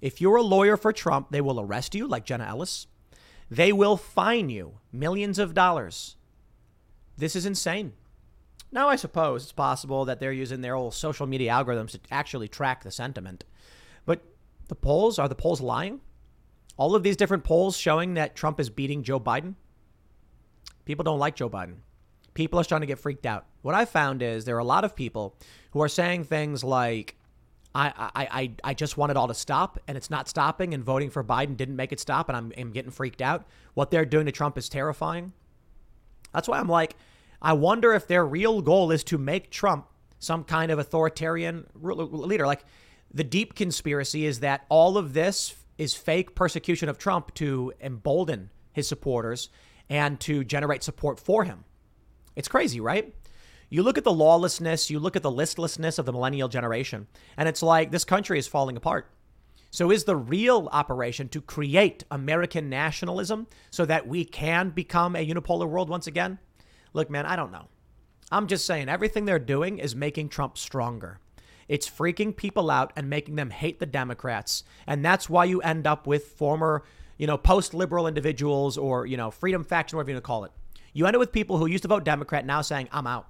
If 0.00 0.20
you're 0.20 0.36
a 0.36 0.42
lawyer 0.42 0.76
for 0.76 0.92
Trump, 0.92 1.30
they 1.30 1.40
will 1.40 1.60
arrest 1.60 1.94
you, 1.94 2.06
like 2.06 2.24
Jenna 2.24 2.44
Ellis. 2.44 2.86
They 3.50 3.72
will 3.72 3.96
fine 3.96 4.50
you 4.50 4.78
millions 4.92 5.38
of 5.38 5.54
dollars. 5.54 6.16
This 7.16 7.36
is 7.36 7.46
insane. 7.46 7.92
Now, 8.72 8.88
I 8.88 8.96
suppose 8.96 9.44
it's 9.44 9.52
possible 9.52 10.04
that 10.06 10.18
they're 10.18 10.32
using 10.32 10.60
their 10.60 10.74
old 10.74 10.94
social 10.94 11.26
media 11.26 11.52
algorithms 11.52 11.92
to 11.92 12.00
actually 12.10 12.48
track 12.48 12.82
the 12.82 12.90
sentiment. 12.90 13.44
But 14.04 14.22
the 14.66 14.74
polls, 14.74 15.18
are 15.18 15.28
the 15.28 15.36
polls 15.36 15.60
lying? 15.60 16.00
All 16.76 16.96
of 16.96 17.04
these 17.04 17.16
different 17.16 17.44
polls 17.44 17.76
showing 17.76 18.14
that 18.14 18.34
Trump 18.34 18.58
is 18.58 18.70
beating 18.70 19.04
Joe 19.04 19.20
Biden? 19.20 19.54
People 20.84 21.04
don't 21.04 21.20
like 21.20 21.36
Joe 21.36 21.48
Biden. 21.48 21.76
People 22.34 22.58
are 22.60 22.64
starting 22.64 22.86
to 22.86 22.90
get 22.90 22.98
freaked 22.98 23.26
out. 23.26 23.46
What 23.62 23.74
I 23.74 23.84
found 23.84 24.22
is 24.22 24.44
there 24.44 24.56
are 24.56 24.60
a 24.60 24.64
lot 24.64 24.84
of 24.84 24.94
people 24.94 25.36
who 25.70 25.80
are 25.80 25.88
saying 25.88 26.24
things 26.24 26.62
like, 26.62 27.16
I, 27.74 27.92
I, 28.14 28.28
I, 28.40 28.52
I 28.62 28.74
just 28.74 28.96
want 28.96 29.10
it 29.10 29.16
all 29.16 29.28
to 29.28 29.34
stop 29.34 29.78
and 29.88 29.96
it's 29.96 30.10
not 30.10 30.28
stopping 30.28 30.74
and 30.74 30.84
voting 30.84 31.10
for 31.10 31.24
Biden 31.24 31.56
didn't 31.56 31.76
make 31.76 31.92
it 31.92 31.98
stop 31.98 32.28
and 32.28 32.36
I'm, 32.36 32.52
I'm 32.56 32.70
getting 32.70 32.90
freaked 32.90 33.22
out. 33.22 33.46
What 33.74 33.90
they're 33.90 34.04
doing 34.04 34.26
to 34.26 34.32
Trump 34.32 34.56
is 34.58 34.68
terrifying. 34.68 35.32
That's 36.32 36.48
why 36.48 36.58
I'm 36.58 36.68
like, 36.68 36.96
I 37.42 37.52
wonder 37.52 37.92
if 37.92 38.06
their 38.06 38.24
real 38.24 38.62
goal 38.62 38.90
is 38.90 39.04
to 39.04 39.18
make 39.18 39.50
Trump 39.50 39.86
some 40.18 40.44
kind 40.44 40.70
of 40.70 40.78
authoritarian 40.78 41.66
leader. 41.80 42.46
Like 42.46 42.64
the 43.12 43.24
deep 43.24 43.54
conspiracy 43.54 44.24
is 44.24 44.40
that 44.40 44.64
all 44.68 44.96
of 44.96 45.12
this 45.12 45.54
is 45.76 45.94
fake 45.94 46.34
persecution 46.34 46.88
of 46.88 46.98
Trump 46.98 47.34
to 47.34 47.72
embolden 47.80 48.50
his 48.72 48.88
supporters 48.88 49.50
and 49.88 50.18
to 50.20 50.44
generate 50.44 50.82
support 50.82 51.20
for 51.20 51.44
him. 51.44 51.64
It's 52.36 52.48
crazy, 52.48 52.80
right? 52.80 53.14
You 53.68 53.82
look 53.82 53.98
at 53.98 54.04
the 54.04 54.12
lawlessness, 54.12 54.90
you 54.90 54.98
look 54.98 55.16
at 55.16 55.22
the 55.22 55.30
listlessness 55.30 55.98
of 55.98 56.06
the 56.06 56.12
millennial 56.12 56.48
generation, 56.48 57.06
and 57.36 57.48
it's 57.48 57.62
like 57.62 57.90
this 57.90 58.04
country 58.04 58.38
is 58.38 58.46
falling 58.46 58.76
apart. 58.76 59.10
So, 59.70 59.90
is 59.90 60.04
the 60.04 60.14
real 60.14 60.68
operation 60.70 61.28
to 61.30 61.40
create 61.40 62.04
American 62.10 62.70
nationalism 62.70 63.48
so 63.70 63.84
that 63.86 64.06
we 64.06 64.24
can 64.24 64.70
become 64.70 65.16
a 65.16 65.26
unipolar 65.26 65.68
world 65.68 65.88
once 65.88 66.06
again? 66.06 66.38
Look, 66.92 67.10
man, 67.10 67.26
I 67.26 67.34
don't 67.34 67.50
know. 67.50 67.66
I'm 68.30 68.46
just 68.46 68.66
saying 68.66 68.88
everything 68.88 69.24
they're 69.24 69.40
doing 69.40 69.78
is 69.78 69.96
making 69.96 70.28
Trump 70.28 70.58
stronger. 70.58 71.18
It's 71.66 71.90
freaking 71.90 72.36
people 72.36 72.70
out 72.70 72.92
and 72.94 73.10
making 73.10 73.36
them 73.36 73.50
hate 73.50 73.80
the 73.80 73.86
Democrats. 73.86 74.64
And 74.86 75.04
that's 75.04 75.28
why 75.28 75.46
you 75.46 75.60
end 75.62 75.86
up 75.86 76.06
with 76.06 76.26
former, 76.26 76.84
you 77.18 77.26
know, 77.26 77.36
post 77.36 77.74
liberal 77.74 78.06
individuals 78.06 78.78
or, 78.78 79.06
you 79.06 79.16
know, 79.16 79.30
freedom 79.30 79.64
faction, 79.64 79.96
whatever 79.96 80.10
you 80.10 80.16
want 80.16 80.24
to 80.24 80.26
call 80.26 80.44
it. 80.44 80.52
You 80.94 81.06
end 81.06 81.16
up 81.16 81.20
with 81.20 81.32
people 81.32 81.58
who 81.58 81.66
used 81.66 81.82
to 81.82 81.88
vote 81.88 82.04
Democrat 82.04 82.46
now 82.46 82.62
saying, 82.62 82.88
I'm 82.90 83.06
out. 83.06 83.28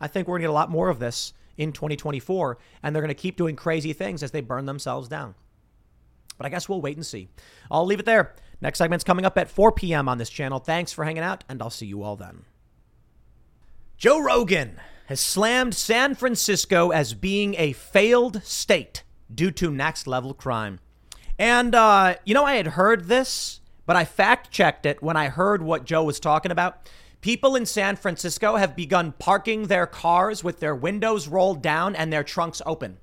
I 0.00 0.06
think 0.06 0.26
we're 0.26 0.34
going 0.34 0.42
to 0.42 0.44
get 0.44 0.50
a 0.50 0.54
lot 0.54 0.70
more 0.70 0.88
of 0.88 0.98
this 0.98 1.34
in 1.58 1.72
2024, 1.72 2.56
and 2.82 2.94
they're 2.94 3.02
going 3.02 3.08
to 3.08 3.14
keep 3.14 3.36
doing 3.36 3.56
crazy 3.56 3.92
things 3.92 4.22
as 4.22 4.30
they 4.30 4.40
burn 4.40 4.64
themselves 4.64 5.08
down. 5.08 5.34
But 6.38 6.46
I 6.46 6.48
guess 6.48 6.68
we'll 6.68 6.80
wait 6.80 6.96
and 6.96 7.04
see. 7.04 7.28
I'll 7.70 7.84
leave 7.84 8.00
it 8.00 8.06
there. 8.06 8.34
Next 8.62 8.78
segment's 8.78 9.04
coming 9.04 9.26
up 9.26 9.36
at 9.36 9.50
4 9.50 9.72
p.m. 9.72 10.08
on 10.08 10.16
this 10.16 10.30
channel. 10.30 10.58
Thanks 10.58 10.92
for 10.92 11.04
hanging 11.04 11.22
out, 11.22 11.44
and 11.48 11.60
I'll 11.60 11.68
see 11.68 11.86
you 11.86 12.02
all 12.02 12.16
then. 12.16 12.44
Joe 13.98 14.18
Rogan 14.18 14.80
has 15.06 15.20
slammed 15.20 15.74
San 15.74 16.14
Francisco 16.14 16.90
as 16.90 17.12
being 17.14 17.54
a 17.58 17.72
failed 17.72 18.42
state 18.44 19.02
due 19.34 19.50
to 19.50 19.70
next 19.70 20.06
level 20.06 20.32
crime. 20.32 20.78
And, 21.38 21.74
uh, 21.74 22.16
you 22.24 22.32
know, 22.32 22.44
I 22.44 22.54
had 22.54 22.68
heard 22.68 23.08
this, 23.08 23.59
but 23.90 23.96
I 23.96 24.04
fact 24.04 24.52
checked 24.52 24.86
it 24.86 25.02
when 25.02 25.16
I 25.16 25.30
heard 25.30 25.62
what 25.62 25.84
Joe 25.84 26.04
was 26.04 26.20
talking 26.20 26.52
about. 26.52 26.88
People 27.20 27.56
in 27.56 27.66
San 27.66 27.96
Francisco 27.96 28.54
have 28.54 28.76
begun 28.76 29.10
parking 29.18 29.66
their 29.66 29.84
cars 29.84 30.44
with 30.44 30.60
their 30.60 30.76
windows 30.76 31.26
rolled 31.26 31.60
down 31.60 31.96
and 31.96 32.12
their 32.12 32.22
trunks 32.22 32.62
open 32.64 32.98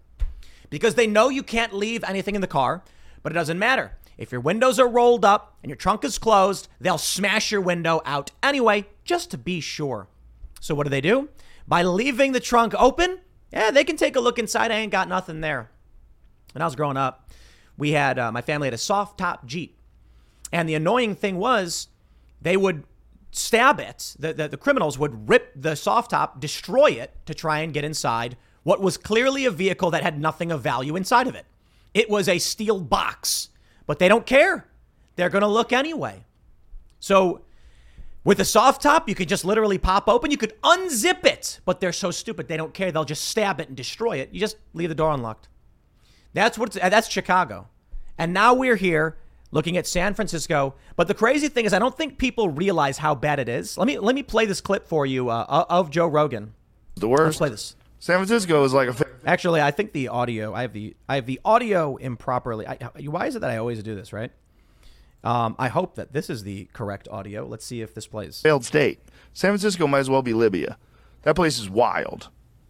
because 0.70 0.96
they 0.96 1.06
know 1.06 1.28
you 1.28 1.44
can't 1.44 1.74
leave 1.74 2.06
anything 2.06 2.36
in 2.36 2.40
the 2.40 2.48
car, 2.48 2.86
but 3.22 3.34
it 3.34 3.36
doesn't 3.36 3.60
matter. 3.60 3.98
If 4.18 4.32
your 4.32 4.40
windows 4.40 4.80
are 4.80 4.88
rolled 4.88 5.26
up 5.26 5.58
and 5.62 5.70
your 5.70 5.76
trunk 5.76 6.06
is 6.06 6.18
closed, 6.18 6.70
they'll 6.80 6.98
smash 6.98 7.52
your 7.52 7.60
window 7.60 8.02
out 8.06 8.32
anyway, 8.42 8.86
just 9.04 9.30
to 9.32 9.38
be 9.38 9.60
sure. 9.60 10.08
So, 10.62 10.74
what 10.74 10.86
do 10.86 10.90
they 10.90 11.02
do? 11.02 11.28
By 11.68 11.84
leaving 11.84 12.32
the 12.32 12.40
trunk 12.40 12.74
open, 12.80 13.20
yeah, 13.52 13.72
they 13.72 13.84
can 13.84 13.98
take 13.98 14.16
a 14.16 14.22
look 14.22 14.40
inside. 14.40 14.72
I 14.72 14.76
ain't 14.76 14.94
got 14.94 15.10
nothing 15.10 15.42
there. 15.42 15.70
When 16.54 16.62
I 16.62 16.66
was 16.66 16.78
growing 16.78 16.96
up, 16.96 17.30
we 17.78 17.92
had, 17.92 18.18
uh, 18.18 18.32
my 18.32 18.42
family 18.42 18.68
had 18.68 18.74
a 18.74 18.78
soft 18.78 19.18
top 19.18 19.46
Jeep. 19.46 19.77
And 20.52 20.68
the 20.68 20.76
annoying 20.76 21.16
thing 21.16 21.38
was, 21.38 21.88
they 22.42 22.58
would 22.58 22.84
stab 23.32 23.80
it. 23.80 24.16
The, 24.20 24.34
the, 24.34 24.48
the 24.48 24.58
criminals 24.58 24.98
would 24.98 25.30
rip 25.30 25.52
the 25.56 25.76
soft 25.76 26.12
top, 26.12 26.40
destroy 26.40 26.92
it 26.92 27.14
to 27.26 27.34
try 27.34 27.60
and 27.60 27.74
get 27.74 27.84
inside 27.84 28.38
what 28.64 28.82
was 28.82 28.98
clearly 28.98 29.46
a 29.46 29.52
vehicle 29.52 29.92
that 29.92 30.04
had 30.04 30.20
nothing 30.20 30.52
of 30.52 30.62
value 30.62 30.96
inside 30.96 31.28
of 31.28 31.36
it. 31.36 31.46
It 31.94 32.10
was 32.10 32.28
a 32.28 32.38
steel 32.38 32.80
box, 32.80 33.50
but 33.86 34.00
they 34.00 34.08
don't 34.08 34.26
care. 34.26 34.68
they're 35.16 35.30
going 35.30 35.42
to 35.42 35.48
look 35.48 35.74
anyway. 35.74 36.26
So 37.00 37.42
with 38.24 38.40
a 38.42 38.46
soft 38.46 38.82
top, 38.82 39.08
you 39.08 39.16
could 39.16 39.30
just 39.30 39.46
literally 39.46 39.78
pop 39.78 40.10
open. 40.10 40.32
You 40.32 40.38
could 40.38 40.62
unzip 40.62 41.26
it, 41.26 41.62
but 41.64 41.80
they're 41.80 41.94
so 41.94 42.12
stupid 42.12 42.48
they 42.48 42.58
don't 42.58 42.74
care. 42.74 42.92
They'll 42.92 43.06
just 43.06 43.26
stab 43.26 43.62
it 43.62 43.70
and 43.70 43.78
destroy 43.78 44.18
it. 44.18 44.34
You 44.34 44.40
just 44.40 44.58
leave 44.74 44.90
the 44.90 44.96
door 44.96 45.12
unlocked. 45.12 45.48
That's 46.34 46.58
what 46.58 46.74
that's 46.74 47.10
Chicago. 47.10 47.70
And 48.18 48.34
now 48.34 48.54
we're 48.54 48.76
here 48.76 49.18
looking 49.52 49.78
at 49.78 49.88
San 49.88 50.14
Francisco. 50.14 50.76
But 50.96 51.08
the 51.08 51.14
crazy 51.14 51.48
thing 51.48 51.66
is, 51.66 51.74
I 51.74 51.80
don't 51.80 51.96
think 51.96 52.18
people 52.18 52.50
realize 52.50 52.98
how 52.98 53.16
bad 53.16 53.40
it 53.40 53.50
is. 53.50 53.78
Let 53.78 53.88
me 53.88 54.00
let 54.00 54.16
me 54.16 54.24
play 54.24 54.46
this 54.46 54.62
clip 54.62 54.88
for 54.88 55.06
you 55.06 55.30
uh, 55.30 55.66
of 55.70 55.90
Joe 55.90 56.08
Rogan. 56.08 56.54
The 56.96 57.08
worst. 57.08 57.26
Let's 57.26 57.38
play 57.38 57.50
this. 57.50 57.76
San 58.00 58.18
Francisco 58.18 58.64
is 58.64 58.74
like 58.74 58.90
a. 58.90 59.06
Actually, 59.26 59.62
I 59.62 59.72
think 59.72 59.94
the 59.94 60.08
audio. 60.10 60.54
I 60.54 60.62
have 60.62 60.74
the 60.74 60.96
I 61.10 61.16
have 61.16 61.26
the 61.26 61.40
audio 61.44 61.96
improperly. 61.98 62.68
I, 62.68 62.78
why 63.06 63.28
is 63.28 63.36
it 63.36 63.40
that 63.40 63.50
I 63.50 63.58
always 63.58 63.82
do 63.84 63.96
this? 63.96 64.14
Right. 64.14 64.32
Um, 65.24 65.56
I 65.58 65.68
hope 65.68 65.96
that 65.96 66.14
this 66.14 66.30
is 66.30 66.44
the 66.44 66.70
correct 66.74 67.08
audio. 67.10 67.46
Let's 67.46 67.66
see 67.66 67.82
if 67.82 67.94
this 67.94 68.08
plays. 68.08 68.40
Failed 68.42 68.64
state. 68.64 69.00
San 69.34 69.50
Francisco 69.50 69.88
might 69.88 70.00
as 70.00 70.10
well 70.10 70.22
be 70.22 70.34
Libya. 70.34 70.78
That 71.24 71.36
place 71.36 71.60
is 71.60 71.70
wild. 71.70 72.30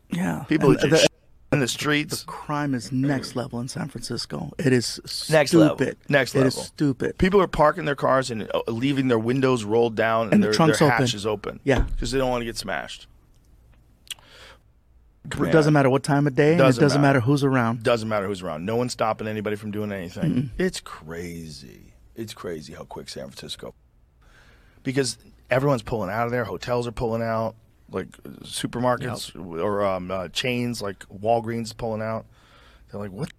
Yeah, 0.10 0.46
People 0.48 0.72
And 0.72 0.80
are 0.84 0.88
just 0.88 1.08
in 1.52 1.60
the 1.60 1.68
streets. 1.68 2.22
The 2.22 2.26
crime 2.28 2.74
is 2.74 2.91
next 2.91 3.36
level 3.36 3.60
in 3.60 3.68
San 3.68 3.88
Francisco. 3.88 4.52
It 4.58 4.74
is 4.74 5.00
Next 5.30 5.54
level. 5.54 5.78
Next 6.10 6.36
level. 6.36 6.45
It 6.45 6.48
is 6.48 6.56
stupid. 6.56 7.18
People 7.18 7.41
are 7.41 7.48
parking 7.48 7.86
their 7.86 7.95
cars 7.95 8.30
and 8.32 8.50
uh, 8.54 8.62
leaving 8.68 9.08
their 9.08 9.20
windows 9.20 9.64
rolled 9.64 9.95
down 9.95 10.26
and, 10.26 10.34
And 10.36 10.43
the 10.43 10.48
their, 10.48 10.54
trunks 10.54 10.80
their 10.80 10.88
open. 10.89 10.98
hatches 11.06 11.26
open. 11.26 11.60
Yeah. 11.64 11.82
because 11.82 12.12
they 12.12 12.18
don't 12.18 12.30
want 12.30 12.41
to 12.41 12.45
get 12.45 12.58
smashed. 12.58 13.08
It 15.30 15.52
doesn't 15.52 15.74
matter 15.74 15.89
what 15.89 16.04
time 16.04 16.26
of 16.26 16.36
day. 16.36 16.52
and 16.52 16.58
Doesn't 16.60 16.82
it 16.82 16.86
doesn't 16.86 17.02
matter. 17.02 17.20
matter. 17.20 17.26
who's 17.26 17.43
around. 17.43 17.84
Doesn't 17.84 18.08
matter 18.08 18.28
who's 18.28 18.41
around. 18.41 18.66
No 18.66 18.78
one's 18.78 18.93
stopping 18.93 19.28
anybody 19.28 19.58
from 19.58 19.72
doing 19.72 19.91
anything. 19.91 20.52
It's 20.58 20.80
crazy. 20.80 21.93
It's 22.16 22.34
crazy 22.34 22.74
how 22.74 22.84
quick 22.86 23.10
San 23.10 23.26
Francisco. 23.26 23.74
Because 24.84 25.18
everyone's 25.50 25.82
pulling 25.84 26.10
out 26.10 26.26
of 26.28 26.32
there. 26.32 26.45
Hotels 26.45 26.88
are 26.88 26.93
pulling 26.93 27.22
out. 27.22 27.56
Like 27.90 28.08
uh, 28.26 28.30
supermarkets 28.44 29.34
or 29.36 29.86
um, 29.86 30.12
uh, 30.12 30.28
chains 30.30 30.82
like 30.82 31.00
Walgreens 31.10 31.76
pulling 31.76 32.02
out. 32.02 32.26
They're 32.92 33.00
like, 33.02 33.12
what? 33.12 33.30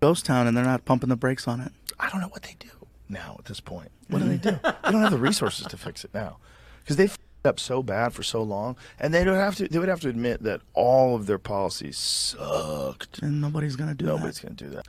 Ghost 0.00 0.24
town, 0.26 0.46
and 0.46 0.56
they're 0.56 0.64
not 0.64 0.84
pumping 0.84 1.08
the 1.10 1.16
brakes 1.16 1.46
on 1.46 1.60
it. 1.60 1.72
I 2.00 2.08
don't 2.08 2.20
know 2.20 2.28
what 2.28 2.42
they 2.42 2.56
do 2.58 2.68
now 3.08 3.36
at 3.38 3.44
this 3.44 3.60
point. 3.60 3.90
What 4.08 4.20
do 4.20 4.28
they 4.28 4.36
do? 4.38 4.50
they 4.62 4.90
don't 4.90 5.02
have 5.02 5.12
the 5.12 5.18
resources 5.18 5.66
to 5.66 5.76
fix 5.76 6.04
it 6.04 6.12
now 6.12 6.38
because 6.80 6.96
they've 6.96 7.10
f***ed 7.10 7.48
up 7.50 7.60
so 7.60 7.82
bad 7.82 8.12
for 8.12 8.22
so 8.22 8.42
long, 8.42 8.76
and 8.98 9.14
they 9.14 9.22
don't 9.24 9.36
have 9.36 9.54
to. 9.56 9.68
They 9.68 9.78
would 9.78 9.88
have 9.88 10.00
to 10.00 10.08
admit 10.08 10.42
that 10.42 10.60
all 10.74 11.14
of 11.14 11.26
their 11.26 11.38
policies 11.38 11.96
sucked. 11.98 13.20
And 13.22 13.40
nobody's 13.40 13.76
gonna 13.76 13.94
do 13.94 14.06
Nobody's 14.06 14.40
that. 14.40 14.46
going 14.46 14.56
to 14.56 14.64
do 14.64 14.70
that. 14.70 14.86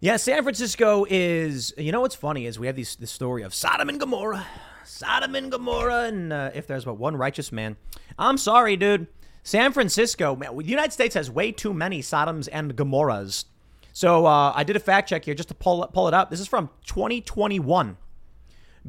Yeah, 0.00 0.16
San 0.16 0.42
Francisco 0.42 1.06
is. 1.08 1.72
You 1.78 1.92
know 1.92 2.00
what's 2.00 2.14
funny 2.14 2.46
is 2.46 2.58
we 2.58 2.66
have 2.66 2.76
these 2.76 2.96
this 2.96 3.10
story 3.10 3.42
of 3.42 3.54
Sodom 3.54 3.88
and 3.88 3.98
Gomorrah, 4.00 4.46
Sodom 4.90 5.36
and 5.36 5.52
Gomorrah, 5.52 6.04
and 6.06 6.32
uh, 6.32 6.50
if 6.52 6.66
there's 6.66 6.84
but 6.84 6.98
one 6.98 7.16
righteous 7.16 7.52
man, 7.52 7.76
I'm 8.18 8.36
sorry, 8.36 8.76
dude. 8.76 9.06
San 9.42 9.72
Francisco, 9.72 10.36
man, 10.36 10.56
the 10.56 10.64
United 10.64 10.92
States 10.92 11.14
has 11.14 11.30
way 11.30 11.52
too 11.52 11.72
many 11.72 12.02
Sodoms 12.02 12.48
and 12.52 12.76
Gomorrahs. 12.76 13.44
So 13.92 14.26
uh, 14.26 14.52
I 14.54 14.64
did 14.64 14.76
a 14.76 14.80
fact 14.80 15.08
check 15.08 15.24
here 15.24 15.34
just 15.34 15.48
to 15.48 15.54
pull 15.54 15.86
pull 15.92 16.08
it 16.08 16.14
up. 16.14 16.28
This 16.30 16.40
is 16.40 16.48
from 16.48 16.70
2021. 16.86 17.96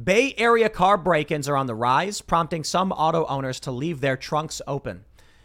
Bay 0.02 0.34
Area 0.36 0.68
car 0.68 0.96
break-ins 0.98 1.48
are 1.48 1.56
on 1.56 1.66
the 1.66 1.74
rise, 1.74 2.20
prompting 2.20 2.64
some 2.64 2.92
auto 2.92 3.24
owners 3.26 3.60
to 3.60 3.70
leave 3.70 4.00
their 4.00 4.16
trunks 4.16 4.60
open. 4.66 5.04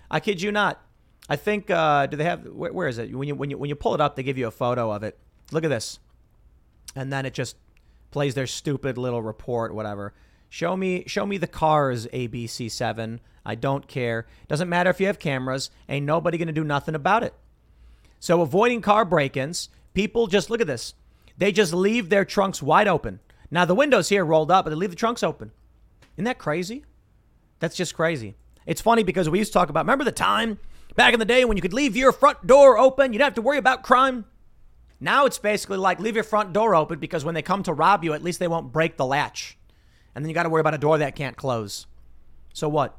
I 0.09 0.19
kid 0.19 0.41
you 0.41 0.51
not. 0.51 0.81
I 1.29 1.35
think 1.35 1.69
uh, 1.69 2.07
do 2.07 2.17
they 2.17 2.23
have 2.23 2.45
where, 2.45 2.73
where 2.73 2.87
is 2.87 2.97
it? 2.97 3.15
When 3.15 3.27
you 3.27 3.35
when 3.35 3.49
you 3.51 3.57
when 3.57 3.69
you 3.69 3.75
pull 3.75 3.93
it 3.93 4.01
up, 4.01 4.15
they 4.15 4.23
give 4.23 4.37
you 4.37 4.47
a 4.47 4.51
photo 4.51 4.91
of 4.91 5.03
it. 5.03 5.19
Look 5.51 5.63
at 5.63 5.69
this, 5.69 5.99
and 6.95 7.13
then 7.13 7.25
it 7.25 7.33
just 7.33 7.57
plays 8.11 8.33
their 8.33 8.47
stupid 8.47 8.97
little 8.97 9.21
report, 9.21 9.73
whatever. 9.73 10.13
Show 10.49 10.77
me 10.77 11.03
show 11.07 11.25
me 11.25 11.37
the 11.37 11.47
cars 11.47 12.07
ABC7. 12.07 13.19
I 13.45 13.55
don't 13.55 13.87
care. 13.87 14.27
Doesn't 14.47 14.69
matter 14.69 14.89
if 14.89 14.99
you 14.99 15.07
have 15.07 15.19
cameras. 15.19 15.69
Ain't 15.87 16.05
nobody 16.05 16.37
gonna 16.37 16.51
do 16.51 16.63
nothing 16.63 16.95
about 16.95 17.23
it. 17.23 17.33
So 18.19 18.41
avoiding 18.41 18.81
car 18.81 19.05
break-ins, 19.05 19.69
people 19.93 20.27
just 20.27 20.49
look 20.49 20.61
at 20.61 20.67
this. 20.67 20.95
They 21.37 21.51
just 21.51 21.73
leave 21.73 22.09
their 22.09 22.25
trunks 22.25 22.61
wide 22.61 22.87
open. 22.87 23.19
Now 23.51 23.65
the 23.65 23.75
windows 23.75 24.09
here 24.09 24.25
rolled 24.25 24.51
up, 24.51 24.65
but 24.65 24.71
they 24.71 24.75
leave 24.75 24.89
the 24.89 24.95
trunks 24.95 25.23
open. 25.23 25.51
Isn't 26.15 26.25
that 26.25 26.39
crazy? 26.39 26.83
That's 27.59 27.75
just 27.75 27.95
crazy. 27.95 28.35
It's 28.65 28.81
funny 28.81 29.03
because 29.03 29.29
we 29.29 29.39
used 29.39 29.53
to 29.53 29.59
talk 29.59 29.69
about 29.69 29.85
remember 29.85 30.03
the 30.03 30.11
time 30.11 30.59
back 30.95 31.13
in 31.13 31.19
the 31.19 31.25
day 31.25 31.45
when 31.45 31.57
you 31.57 31.61
could 31.61 31.73
leave 31.73 31.95
your 31.95 32.11
front 32.11 32.45
door 32.45 32.77
open, 32.77 33.13
you 33.13 33.19
didn't 33.19 33.27
have 33.27 33.35
to 33.35 33.41
worry 33.41 33.57
about 33.57 33.83
crime. 33.83 34.25
Now 34.99 35.25
it's 35.25 35.37
basically 35.37 35.77
like 35.77 35.99
leave 35.99 36.15
your 36.15 36.23
front 36.23 36.53
door 36.53 36.75
open 36.75 36.99
because 36.99 37.23
when 37.23 37.35
they 37.35 37.41
come 37.41 37.63
to 37.63 37.73
rob 37.73 38.03
you, 38.03 38.13
at 38.13 38.23
least 38.23 38.39
they 38.39 38.47
won't 38.47 38.73
break 38.73 38.97
the 38.97 39.05
latch. 39.05 39.57
And 40.17 40.25
then 40.25 40.31
you 40.31 40.33
got 40.33 40.43
to 40.43 40.49
worry 40.49 40.61
about 40.61 40.73
a 40.73 40.79
door 40.79 40.97
that 40.97 41.15
can't 41.15 41.37
close. 41.37 41.85
So 42.51 42.67
what? 42.67 42.97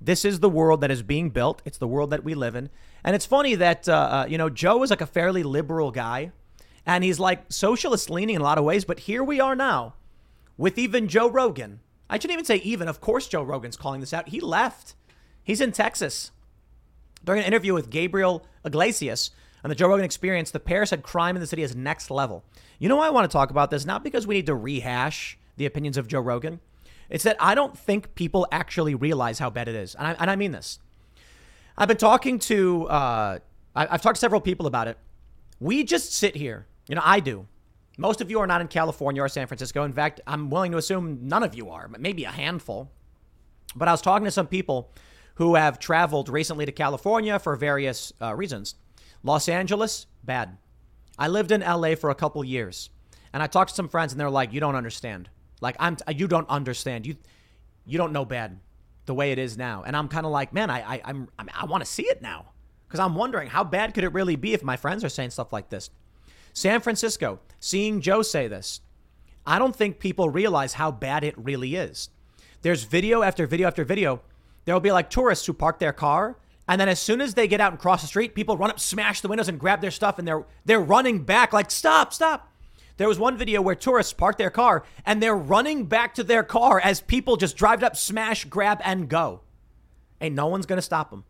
This 0.00 0.24
is 0.24 0.40
the 0.40 0.48
world 0.48 0.80
that 0.80 0.90
is 0.90 1.00
being 1.00 1.30
built. 1.30 1.62
It's 1.64 1.78
the 1.78 1.86
world 1.86 2.10
that 2.10 2.24
we 2.24 2.34
live 2.34 2.56
in. 2.56 2.70
And 3.04 3.14
it's 3.14 3.24
funny 3.24 3.54
that, 3.54 3.88
uh, 3.88 3.92
uh, 3.92 4.26
you 4.28 4.36
know, 4.36 4.50
Joe 4.50 4.82
is 4.82 4.90
like 4.90 5.00
a 5.00 5.06
fairly 5.06 5.44
liberal 5.44 5.92
guy 5.92 6.32
and 6.84 7.04
he's 7.04 7.20
like 7.20 7.44
socialist 7.52 8.10
leaning 8.10 8.34
in 8.34 8.40
a 8.40 8.44
lot 8.44 8.58
of 8.58 8.64
ways. 8.64 8.84
But 8.84 8.98
here 8.98 9.22
we 9.22 9.38
are 9.38 9.54
now 9.54 9.94
with 10.56 10.76
even 10.76 11.06
Joe 11.06 11.30
Rogan. 11.30 11.78
I 12.08 12.16
shouldn't 12.16 12.32
even 12.32 12.44
say 12.44 12.56
even. 12.56 12.88
Of 12.88 13.00
course, 13.00 13.28
Joe 13.28 13.44
Rogan's 13.44 13.76
calling 13.76 14.00
this 14.00 14.12
out. 14.12 14.30
He 14.30 14.40
left. 14.40 14.96
He's 15.44 15.60
in 15.60 15.70
Texas. 15.70 16.32
During 17.24 17.42
an 17.42 17.46
interview 17.46 17.74
with 17.74 17.90
Gabriel 17.90 18.44
Iglesias 18.64 19.30
on 19.62 19.68
the 19.68 19.76
Joe 19.76 19.86
Rogan 19.86 20.04
Experience, 20.04 20.50
the 20.50 20.58
pair 20.58 20.84
said 20.84 21.04
crime 21.04 21.36
in 21.36 21.40
the 21.40 21.46
city 21.46 21.62
is 21.62 21.76
next 21.76 22.10
level. 22.10 22.42
You 22.80 22.88
know 22.88 22.96
why 22.96 23.06
I 23.06 23.10
want 23.10 23.30
to 23.30 23.32
talk 23.32 23.52
about 23.52 23.70
this? 23.70 23.86
Not 23.86 24.02
because 24.02 24.26
we 24.26 24.34
need 24.34 24.46
to 24.46 24.56
rehash 24.56 25.38
the 25.60 25.66
opinions 25.66 25.98
of 25.98 26.08
Joe 26.08 26.20
Rogan. 26.20 26.58
It's 27.10 27.24
that 27.24 27.36
I 27.38 27.54
don't 27.54 27.76
think 27.76 28.14
people 28.14 28.46
actually 28.50 28.94
realize 28.94 29.38
how 29.38 29.50
bad 29.50 29.68
it 29.68 29.74
is. 29.74 29.94
And 29.94 30.06
I, 30.06 30.12
and 30.18 30.30
I 30.30 30.36
mean 30.36 30.52
this. 30.52 30.78
I've 31.76 31.86
been 31.86 31.98
talking 31.98 32.38
to, 32.40 32.86
uh, 32.88 33.38
I, 33.76 33.88
I've 33.90 34.00
talked 34.00 34.16
to 34.16 34.20
several 34.20 34.40
people 34.40 34.66
about 34.66 34.88
it. 34.88 34.96
We 35.60 35.84
just 35.84 36.14
sit 36.14 36.34
here. 36.34 36.66
You 36.88 36.94
know, 36.94 37.02
I 37.04 37.20
do. 37.20 37.46
Most 37.98 38.22
of 38.22 38.30
you 38.30 38.40
are 38.40 38.46
not 38.46 38.62
in 38.62 38.68
California 38.68 39.22
or 39.22 39.28
San 39.28 39.46
Francisco. 39.46 39.84
In 39.84 39.92
fact, 39.92 40.22
I'm 40.26 40.48
willing 40.48 40.72
to 40.72 40.78
assume 40.78 41.28
none 41.28 41.42
of 41.42 41.54
you 41.54 41.68
are, 41.68 41.88
but 41.88 42.00
maybe 42.00 42.24
a 42.24 42.30
handful. 42.30 42.90
But 43.76 43.86
I 43.86 43.92
was 43.92 44.00
talking 44.00 44.24
to 44.24 44.30
some 44.30 44.46
people 44.46 44.90
who 45.34 45.56
have 45.56 45.78
traveled 45.78 46.30
recently 46.30 46.64
to 46.64 46.72
California 46.72 47.38
for 47.38 47.54
various 47.54 48.14
uh, 48.22 48.34
reasons. 48.34 48.76
Los 49.22 49.46
Angeles, 49.46 50.06
bad. 50.24 50.56
I 51.18 51.28
lived 51.28 51.52
in 51.52 51.60
LA 51.60 51.96
for 51.96 52.08
a 52.08 52.14
couple 52.14 52.42
years, 52.42 52.88
and 53.34 53.42
I 53.42 53.46
talked 53.46 53.68
to 53.68 53.76
some 53.76 53.88
friends, 53.90 54.12
and 54.12 54.18
they're 54.18 54.30
like, 54.30 54.54
"You 54.54 54.60
don't 54.60 54.74
understand. 54.74 55.28
Like, 55.60 55.76
I'm. 55.78 55.96
You 56.14 56.28
don't 56.28 56.48
understand. 56.48 57.06
You, 57.06 57.16
you 57.86 57.98
don't 57.98 58.12
know 58.12 58.24
bad, 58.24 58.58
the 59.06 59.14
way 59.14 59.32
it 59.32 59.38
is 59.38 59.56
now." 59.56 59.82
And 59.84 59.96
I'm 59.96 60.08
kind 60.08 60.26
of 60.26 60.32
like, 60.32 60.52
"Man, 60.52 60.70
I, 60.70 60.80
I, 60.80 61.02
I'm, 61.04 61.28
I'm 61.38 61.50
I 61.54 61.64
want 61.66 61.84
to 61.84 61.90
see 61.90 62.04
it 62.04 62.22
now, 62.22 62.52
because 62.86 63.00
I'm 63.00 63.14
wondering 63.14 63.48
how 63.48 63.64
bad 63.64 63.94
could 63.94 64.04
it 64.04 64.12
really 64.12 64.36
be 64.36 64.54
if 64.54 64.62
my 64.62 64.76
friends 64.76 65.04
are 65.04 65.08
saying 65.08 65.30
stuff 65.30 65.52
like 65.52 65.68
this." 65.68 65.90
San 66.52 66.80
Francisco, 66.80 67.40
seeing 67.60 68.00
Joe 68.00 68.22
say 68.22 68.48
this, 68.48 68.80
I 69.46 69.58
don't 69.58 69.74
think 69.74 69.98
people 69.98 70.28
realize 70.30 70.74
how 70.74 70.90
bad 70.90 71.24
it 71.24 71.36
really 71.38 71.76
is. 71.76 72.10
There's 72.62 72.84
video 72.84 73.22
after 73.22 73.46
video 73.46 73.66
after 73.68 73.84
video. 73.84 74.22
There 74.64 74.74
will 74.74 74.80
be 74.80 74.92
like 74.92 75.10
tourists 75.10 75.46
who 75.46 75.52
park 75.52 75.78
their 75.78 75.92
car, 75.92 76.38
and 76.68 76.80
then 76.80 76.88
as 76.88 77.00
soon 77.00 77.20
as 77.20 77.34
they 77.34 77.48
get 77.48 77.60
out 77.60 77.72
and 77.72 77.80
cross 77.80 78.02
the 78.02 78.06
street, 78.06 78.34
people 78.34 78.56
run 78.56 78.70
up, 78.70 78.78
smash 78.78 79.20
the 79.20 79.28
windows, 79.28 79.48
and 79.48 79.58
grab 79.58 79.80
their 79.80 79.90
stuff, 79.90 80.18
and 80.18 80.28
they're 80.28 80.44
they're 80.64 80.80
running 80.80 81.24
back 81.24 81.52
like 81.52 81.70
stop, 81.70 82.12
stop. 82.12 82.49
There 83.00 83.08
was 83.08 83.18
one 83.18 83.38
video 83.38 83.62
where 83.62 83.74
tourists 83.74 84.12
park 84.12 84.36
their 84.36 84.50
car 84.50 84.84
and 85.06 85.22
they're 85.22 85.34
running 85.34 85.86
back 85.86 86.12
to 86.16 86.22
their 86.22 86.42
car 86.42 86.78
as 86.78 87.00
people 87.00 87.38
just 87.38 87.56
drive 87.56 87.82
up, 87.82 87.96
smash, 87.96 88.44
grab, 88.44 88.78
and 88.84 89.08
go. 89.08 89.40
Ain't 90.20 90.34
no 90.34 90.48
one's 90.48 90.66
gonna 90.66 90.82
stop 90.82 91.08
them. 91.08 91.24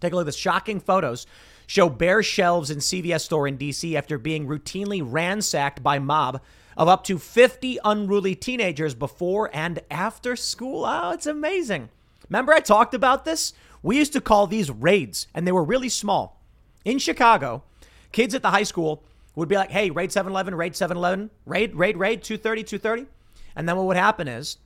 Take 0.00 0.12
a 0.12 0.16
look 0.16 0.24
at 0.24 0.26
this. 0.26 0.34
Shocking 0.34 0.80
photos 0.80 1.24
show 1.68 1.88
bare 1.88 2.20
shelves 2.20 2.68
in 2.68 2.78
CVS 2.78 3.20
store 3.20 3.46
in 3.46 3.58
DC 3.58 3.94
after 3.94 4.18
being 4.18 4.48
routinely 4.48 5.00
ransacked 5.04 5.84
by 5.84 6.00
mob 6.00 6.42
of 6.76 6.88
up 6.88 7.04
to 7.04 7.16
50 7.16 7.78
unruly 7.84 8.34
teenagers 8.34 8.96
before 8.96 9.48
and 9.54 9.78
after 9.88 10.34
school. 10.34 10.84
Oh, 10.84 11.12
it's 11.12 11.26
amazing. 11.26 11.90
Remember 12.28 12.52
I 12.52 12.58
talked 12.58 12.92
about 12.92 13.24
this? 13.24 13.52
We 13.84 13.98
used 13.98 14.14
to 14.14 14.20
call 14.20 14.48
these 14.48 14.68
raids 14.68 15.28
and 15.32 15.46
they 15.46 15.52
were 15.52 15.62
really 15.62 15.90
small. 15.90 16.42
In 16.84 16.98
Chicago, 16.98 17.62
kids 18.10 18.34
at 18.34 18.42
the 18.42 18.50
high 18.50 18.64
school 18.64 19.04
would 19.36 19.48
be 19.48 19.56
like, 19.56 19.70
"Hey, 19.70 19.90
raid 19.90 20.10
7-Eleven, 20.10 20.54
raid 20.54 20.72
7-Eleven, 20.72 21.30
raid 21.44 21.76
raid 21.76 21.96
raid 21.96 22.24
230 22.24 22.64
230." 22.64 23.06
And 23.54 23.68
then 23.68 23.76
what 23.76 23.86
would 23.86 23.96
happen 23.96 24.26
is 24.26 24.58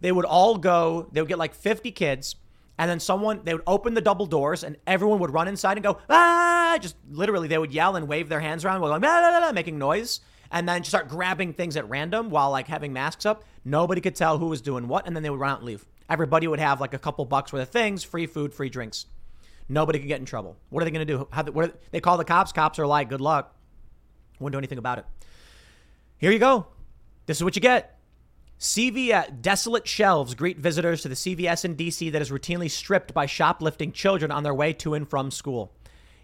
they 0.00 0.12
would 0.12 0.24
all 0.26 0.58
go, 0.58 1.08
they 1.12 1.20
would 1.20 1.28
get 1.28 1.38
like 1.38 1.54
50 1.54 1.90
kids 1.92 2.36
and 2.78 2.90
then 2.90 3.00
someone, 3.00 3.40
they 3.44 3.54
would 3.54 3.62
open 3.66 3.94
the 3.94 4.00
double 4.00 4.26
doors 4.26 4.62
and 4.62 4.76
everyone 4.86 5.18
would 5.20 5.32
run 5.32 5.48
inside 5.48 5.78
and 5.78 5.84
go, 5.84 5.98
ah, 6.10 6.78
just 6.80 6.94
literally 7.10 7.48
they 7.48 7.58
would 7.58 7.72
yell 7.72 7.96
and 7.96 8.06
wave 8.06 8.28
their 8.28 8.40
hands 8.40 8.64
around 8.64 8.80
going, 8.80 9.54
making 9.54 9.78
noise 9.78 10.20
and 10.50 10.68
then 10.68 10.82
just 10.82 10.90
start 10.90 11.08
grabbing 11.08 11.52
things 11.52 11.76
at 11.76 11.88
random 11.88 12.30
while 12.30 12.50
like 12.50 12.68
having 12.68 12.92
masks 12.92 13.26
up. 13.26 13.44
Nobody 13.64 14.00
could 14.00 14.14
tell 14.14 14.38
who 14.38 14.46
was 14.46 14.60
doing 14.60 14.88
what. 14.88 15.06
And 15.06 15.16
then 15.16 15.22
they 15.22 15.30
would 15.30 15.40
run 15.40 15.50
out 15.50 15.58
and 15.58 15.66
leave. 15.66 15.86
Everybody 16.08 16.46
would 16.46 16.60
have 16.60 16.80
like 16.80 16.94
a 16.94 16.98
couple 16.98 17.24
bucks 17.24 17.52
worth 17.52 17.62
of 17.62 17.68
things, 17.70 18.04
free 18.04 18.26
food, 18.26 18.54
free 18.54 18.68
drinks. 18.68 19.06
Nobody 19.68 19.98
could 19.98 20.08
get 20.08 20.20
in 20.20 20.26
trouble. 20.26 20.56
What 20.68 20.82
are 20.82 20.84
they 20.84 20.92
going 20.92 21.06
to 21.06 21.12
do? 21.12 21.28
How, 21.32 21.42
what 21.44 21.70
are, 21.70 21.74
they 21.90 22.00
call 22.00 22.16
the 22.16 22.24
cops. 22.24 22.52
Cops 22.52 22.78
are 22.78 22.86
like, 22.86 23.08
good 23.08 23.20
luck. 23.20 23.55
Wouldn't 24.38 24.54
do 24.54 24.58
anything 24.58 24.78
about 24.78 24.98
it. 24.98 25.06
Here 26.18 26.30
you 26.30 26.38
go. 26.38 26.66
This 27.26 27.38
is 27.38 27.44
what 27.44 27.56
you 27.56 27.62
get. 27.62 27.98
CVS 28.58 29.42
desolate 29.42 29.86
shelves 29.86 30.34
greet 30.34 30.58
visitors 30.58 31.02
to 31.02 31.08
the 31.08 31.14
CVS 31.14 31.64
in 31.64 31.76
DC 31.76 32.10
that 32.12 32.22
is 32.22 32.30
routinely 32.30 32.70
stripped 32.70 33.12
by 33.12 33.26
shoplifting 33.26 33.92
children 33.92 34.30
on 34.30 34.44
their 34.44 34.54
way 34.54 34.72
to 34.72 34.94
and 34.94 35.08
from 35.08 35.30
school. 35.30 35.72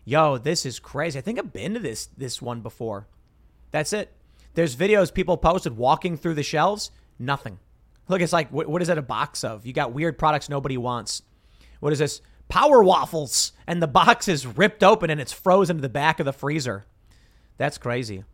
Yo, 0.04 0.38
this 0.38 0.64
is 0.64 0.78
crazy. 0.78 1.18
I 1.18 1.22
think 1.22 1.38
I've 1.38 1.52
been 1.52 1.74
to 1.74 1.80
this 1.80 2.06
this 2.16 2.40
one 2.40 2.60
before. 2.60 3.06
That's 3.70 3.92
it. 3.92 4.12
There's 4.54 4.76
videos 4.76 5.12
people 5.12 5.36
posted 5.36 5.76
walking 5.76 6.16
through 6.16 6.34
the 6.34 6.42
shelves. 6.42 6.90
Nothing. 7.18 7.58
Look, 8.08 8.20
it's 8.20 8.32
like 8.32 8.50
what, 8.50 8.66
what 8.66 8.82
is 8.82 8.88
that 8.88 8.98
a 8.98 9.02
box 9.02 9.44
of? 9.44 9.66
You 9.66 9.72
got 9.72 9.92
weird 9.92 10.18
products 10.18 10.48
nobody 10.48 10.78
wants. 10.78 11.22
What 11.80 11.92
is 11.92 11.98
this? 11.98 12.22
Power 12.48 12.82
waffles, 12.82 13.52
and 13.66 13.82
the 13.82 13.86
box 13.86 14.28
is 14.28 14.46
ripped 14.46 14.82
open 14.82 15.10
and 15.10 15.20
it's 15.20 15.32
frozen 15.32 15.76
to 15.76 15.82
the 15.82 15.88
back 15.88 16.18
of 16.20 16.26
the 16.26 16.32
freezer. 16.32 16.84
That's 17.62 17.78
crazy. 17.78 18.24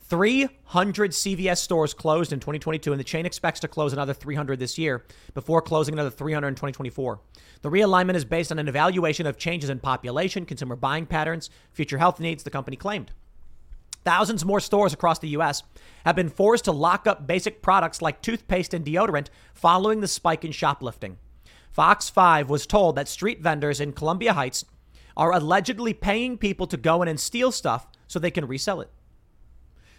300 0.00 1.12
CVS 1.12 1.58
stores 1.58 1.94
closed 1.94 2.32
in 2.32 2.40
2022, 2.40 2.90
and 2.90 2.98
the 2.98 3.04
chain 3.04 3.26
expects 3.26 3.60
to 3.60 3.68
close 3.68 3.92
another 3.92 4.12
300 4.12 4.58
this 4.58 4.76
year 4.76 5.04
before 5.34 5.62
closing 5.62 5.94
another 5.94 6.10
300 6.10 6.48
in 6.48 6.54
2024. 6.56 7.20
The 7.62 7.70
realignment 7.70 8.16
is 8.16 8.24
based 8.24 8.50
on 8.50 8.58
an 8.58 8.66
evaluation 8.66 9.28
of 9.28 9.38
changes 9.38 9.70
in 9.70 9.78
population, 9.78 10.46
consumer 10.46 10.74
buying 10.74 11.06
patterns, 11.06 11.48
future 11.70 11.98
health 11.98 12.18
needs, 12.18 12.42
the 12.42 12.50
company 12.50 12.76
claimed. 12.76 13.12
Thousands 14.04 14.44
more 14.44 14.58
stores 14.58 14.92
across 14.92 15.20
the 15.20 15.28
U.S. 15.28 15.62
have 16.04 16.16
been 16.16 16.28
forced 16.28 16.64
to 16.64 16.72
lock 16.72 17.06
up 17.06 17.28
basic 17.28 17.62
products 17.62 18.02
like 18.02 18.20
toothpaste 18.20 18.74
and 18.74 18.84
deodorant 18.84 19.28
following 19.54 20.00
the 20.00 20.08
spike 20.08 20.44
in 20.44 20.50
shoplifting. 20.50 21.18
Fox 21.70 22.10
5 22.10 22.50
was 22.50 22.66
told 22.66 22.96
that 22.96 23.06
street 23.06 23.40
vendors 23.40 23.80
in 23.80 23.92
Columbia 23.92 24.32
Heights 24.32 24.64
are 25.16 25.32
allegedly 25.32 25.94
paying 25.94 26.36
people 26.36 26.66
to 26.66 26.76
go 26.76 27.00
in 27.00 27.06
and 27.06 27.20
steal 27.20 27.52
stuff 27.52 27.86
so 28.06 28.18
they 28.18 28.30
can 28.30 28.46
resell 28.46 28.80
it. 28.80 28.90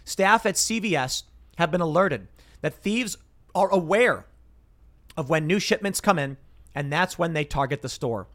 Staff 0.04 0.46
at 0.46 0.54
CVS 0.54 1.24
have 1.58 1.70
been 1.70 1.80
alerted 1.80 2.28
that 2.60 2.74
thieves 2.74 3.16
are 3.54 3.68
aware 3.70 4.26
of 5.16 5.30
when 5.30 5.46
new 5.46 5.58
shipments 5.58 6.00
come 6.00 6.18
in, 6.18 6.36
and 6.74 6.92
that's 6.92 7.18
when 7.18 7.32
they 7.32 7.44
target 7.44 7.82
the 7.82 7.88
store. 7.88 8.28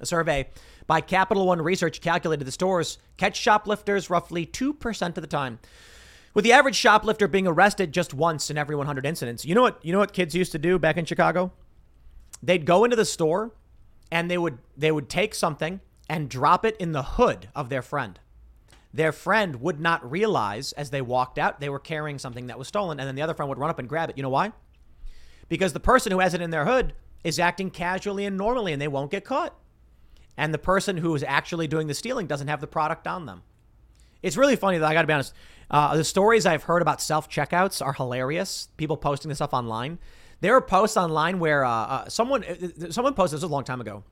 A 0.00 0.06
survey 0.06 0.48
by 0.86 1.00
Capital 1.00 1.46
One 1.46 1.60
Research 1.60 2.00
calculated 2.00 2.44
the 2.44 2.52
stores 2.52 2.98
catch 3.16 3.36
shoplifters 3.36 4.08
roughly 4.08 4.46
2% 4.46 5.06
of 5.08 5.14
the 5.14 5.26
time. 5.26 5.58
With 6.32 6.44
the 6.44 6.52
average 6.52 6.76
shoplifter 6.76 7.28
being 7.28 7.46
arrested 7.46 7.92
just 7.92 8.14
once 8.14 8.50
in 8.50 8.56
every 8.56 8.76
100 8.76 9.04
incidents. 9.04 9.44
You 9.44 9.54
know 9.54 9.62
what 9.62 9.84
you 9.84 9.92
know 9.92 9.98
what 9.98 10.12
kids 10.12 10.34
used 10.34 10.52
to 10.52 10.58
do 10.58 10.78
back 10.78 10.96
in 10.96 11.04
Chicago? 11.04 11.52
They'd 12.42 12.64
go 12.64 12.84
into 12.84 12.96
the 12.96 13.04
store 13.04 13.52
and 14.10 14.30
they 14.30 14.38
would 14.38 14.58
they 14.76 14.92
would 14.92 15.08
take 15.08 15.34
something 15.34 15.80
and 16.08 16.28
drop 16.28 16.64
it 16.64 16.76
in 16.78 16.92
the 16.92 17.02
hood 17.02 17.48
of 17.54 17.68
their 17.68 17.82
friend 17.82 18.18
their 18.92 19.12
friend 19.12 19.60
would 19.60 19.80
not 19.80 20.08
realize 20.10 20.72
as 20.72 20.90
they 20.90 21.02
walked 21.02 21.38
out 21.38 21.60
they 21.60 21.68
were 21.68 21.78
carrying 21.78 22.18
something 22.18 22.48
that 22.48 22.58
was 22.58 22.68
stolen, 22.68 22.98
and 22.98 23.06
then 23.06 23.14
the 23.14 23.22
other 23.22 23.34
friend 23.34 23.48
would 23.48 23.58
run 23.58 23.70
up 23.70 23.78
and 23.78 23.88
grab 23.88 24.10
it. 24.10 24.16
You 24.16 24.22
know 24.22 24.30
why? 24.30 24.52
Because 25.48 25.72
the 25.72 25.80
person 25.80 26.12
who 26.12 26.20
has 26.20 26.34
it 26.34 26.40
in 26.40 26.50
their 26.50 26.64
hood 26.64 26.94
is 27.22 27.38
acting 27.38 27.70
casually 27.70 28.24
and 28.24 28.36
normally, 28.36 28.72
and 28.72 28.80
they 28.80 28.88
won't 28.88 29.10
get 29.10 29.24
caught. 29.24 29.54
And 30.36 30.54
the 30.54 30.58
person 30.58 30.96
who 30.96 31.14
is 31.14 31.22
actually 31.22 31.66
doing 31.66 31.86
the 31.86 31.94
stealing 31.94 32.26
doesn't 32.26 32.48
have 32.48 32.60
the 32.60 32.66
product 32.66 33.06
on 33.06 33.26
them. 33.26 33.42
It's 34.22 34.36
really 34.36 34.56
funny 34.56 34.78
that 34.78 34.86
I 34.86 34.94
got 34.94 35.02
to 35.02 35.06
be 35.06 35.12
honest. 35.12 35.34
Uh, 35.70 35.96
the 35.96 36.04
stories 36.04 36.46
I've 36.46 36.64
heard 36.64 36.82
about 36.82 37.00
self 37.00 37.28
checkouts 37.28 37.84
are 37.84 37.92
hilarious. 37.92 38.68
People 38.76 38.96
posting 38.96 39.28
this 39.28 39.38
stuff 39.38 39.54
online. 39.54 39.98
There 40.40 40.54
are 40.56 40.60
posts 40.60 40.96
online 40.96 41.38
where 41.38 41.64
uh, 41.64 41.70
uh, 41.70 42.08
someone 42.08 42.44
uh, 42.44 42.90
someone 42.90 43.14
posted 43.14 43.38
this 43.38 43.44
a 43.44 43.48
long 43.48 43.64
time 43.64 43.80
ago. 43.80 44.04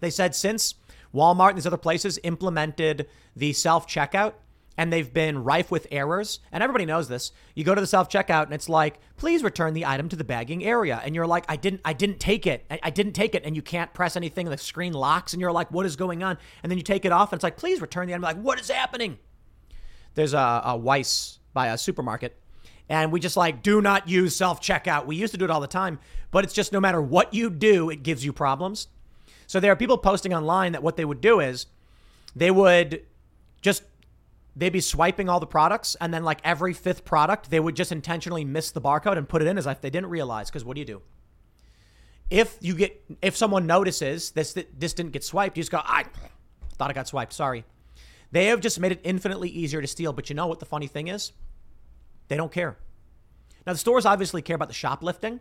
They 0.00 0.10
said 0.10 0.34
since 0.34 0.74
Walmart 1.16 1.50
and 1.50 1.58
these 1.58 1.66
other 1.66 1.76
places 1.76 2.18
implemented 2.22 3.08
the 3.34 3.52
self 3.52 3.86
checkout 3.86 4.34
and 4.78 4.92
they've 4.92 5.12
been 5.12 5.42
rife 5.42 5.70
with 5.70 5.86
errors. 5.90 6.40
And 6.52 6.62
everybody 6.62 6.84
knows 6.84 7.08
this. 7.08 7.32
You 7.54 7.64
go 7.64 7.74
to 7.74 7.80
the 7.80 7.86
self 7.86 8.08
checkout 8.08 8.44
and 8.44 8.52
it's 8.52 8.68
like, 8.68 8.98
please 9.16 9.42
return 9.42 9.74
the 9.74 9.86
item 9.86 10.08
to 10.10 10.16
the 10.16 10.24
bagging 10.24 10.64
area. 10.64 11.00
And 11.02 11.14
you're 11.14 11.26
like, 11.26 11.44
I 11.48 11.56
didn't, 11.56 11.80
I 11.84 11.92
didn't 11.92 12.20
take 12.20 12.46
it. 12.46 12.66
I, 12.70 12.78
I 12.84 12.90
didn't 12.90 13.14
take 13.14 13.34
it. 13.34 13.44
And 13.44 13.56
you 13.56 13.62
can't 13.62 13.92
press 13.94 14.16
anything. 14.16 14.48
The 14.48 14.58
screen 14.58 14.92
locks 14.92 15.32
and 15.32 15.40
you're 15.40 15.52
like, 15.52 15.70
what 15.70 15.86
is 15.86 15.96
going 15.96 16.22
on? 16.22 16.38
And 16.62 16.70
then 16.70 16.78
you 16.78 16.84
take 16.84 17.04
it 17.04 17.12
off 17.12 17.32
and 17.32 17.38
it's 17.38 17.44
like, 17.44 17.56
please 17.56 17.80
return 17.80 18.06
the 18.06 18.14
item. 18.14 18.22
like, 18.22 18.40
what 18.40 18.60
is 18.60 18.70
happening? 18.70 19.18
There's 20.14 20.34
a, 20.34 20.62
a 20.64 20.78
Weis 20.78 21.38
by 21.52 21.68
a 21.68 21.78
supermarket. 21.78 22.38
And 22.88 23.10
we 23.10 23.18
just 23.18 23.36
like, 23.36 23.62
do 23.62 23.80
not 23.80 24.08
use 24.08 24.36
self 24.36 24.60
checkout. 24.60 25.06
We 25.06 25.16
used 25.16 25.32
to 25.32 25.38
do 25.38 25.44
it 25.44 25.50
all 25.50 25.60
the 25.60 25.66
time, 25.66 25.98
but 26.30 26.44
it's 26.44 26.54
just 26.54 26.72
no 26.72 26.80
matter 26.80 27.00
what 27.00 27.34
you 27.34 27.50
do, 27.50 27.90
it 27.90 28.02
gives 28.02 28.24
you 28.24 28.32
problems. 28.32 28.88
So 29.46 29.60
there 29.60 29.72
are 29.72 29.76
people 29.76 29.98
posting 29.98 30.34
online 30.34 30.72
that 30.72 30.82
what 30.82 30.96
they 30.96 31.04
would 31.04 31.20
do 31.20 31.40
is 31.40 31.66
they 32.34 32.50
would 32.50 33.02
just 33.62 33.82
they'd 34.54 34.72
be 34.72 34.80
swiping 34.80 35.28
all 35.28 35.38
the 35.38 35.46
products 35.46 35.96
and 36.00 36.12
then 36.12 36.24
like 36.24 36.40
every 36.42 36.72
fifth 36.72 37.04
product 37.04 37.50
they 37.50 37.60
would 37.60 37.76
just 37.76 37.92
intentionally 37.92 38.44
miss 38.44 38.70
the 38.70 38.80
barcode 38.80 39.18
and 39.18 39.28
put 39.28 39.42
it 39.42 39.48
in 39.48 39.58
as 39.58 39.66
if 39.66 39.80
they 39.80 39.90
didn't 39.90 40.10
realize 40.10 40.48
because 40.48 40.64
what 40.64 40.74
do 40.74 40.80
you 40.80 40.86
do? 40.86 41.02
If 42.30 42.56
you 42.60 42.74
get 42.74 43.04
if 43.22 43.36
someone 43.36 43.66
notices 43.66 44.32
this 44.32 44.54
this 44.76 44.92
didn't 44.92 45.12
get 45.12 45.22
swiped 45.22 45.56
you 45.56 45.62
just 45.62 45.70
go 45.70 45.80
i 45.84 46.04
thought 46.76 46.90
i 46.90 46.92
got 46.92 47.06
swiped 47.06 47.32
sorry. 47.32 47.64
They 48.32 48.46
have 48.46 48.60
just 48.60 48.80
made 48.80 48.90
it 48.92 49.00
infinitely 49.04 49.48
easier 49.48 49.80
to 49.80 49.86
steal 49.86 50.12
but 50.12 50.28
you 50.28 50.34
know 50.34 50.46
what 50.46 50.58
the 50.58 50.66
funny 50.66 50.88
thing 50.88 51.08
is? 51.08 51.32
They 52.28 52.36
don't 52.36 52.50
care. 52.50 52.76
Now 53.66 53.72
the 53.72 53.78
stores 53.78 54.04
obviously 54.04 54.42
care 54.42 54.56
about 54.56 54.68
the 54.68 54.74
shoplifting 54.74 55.40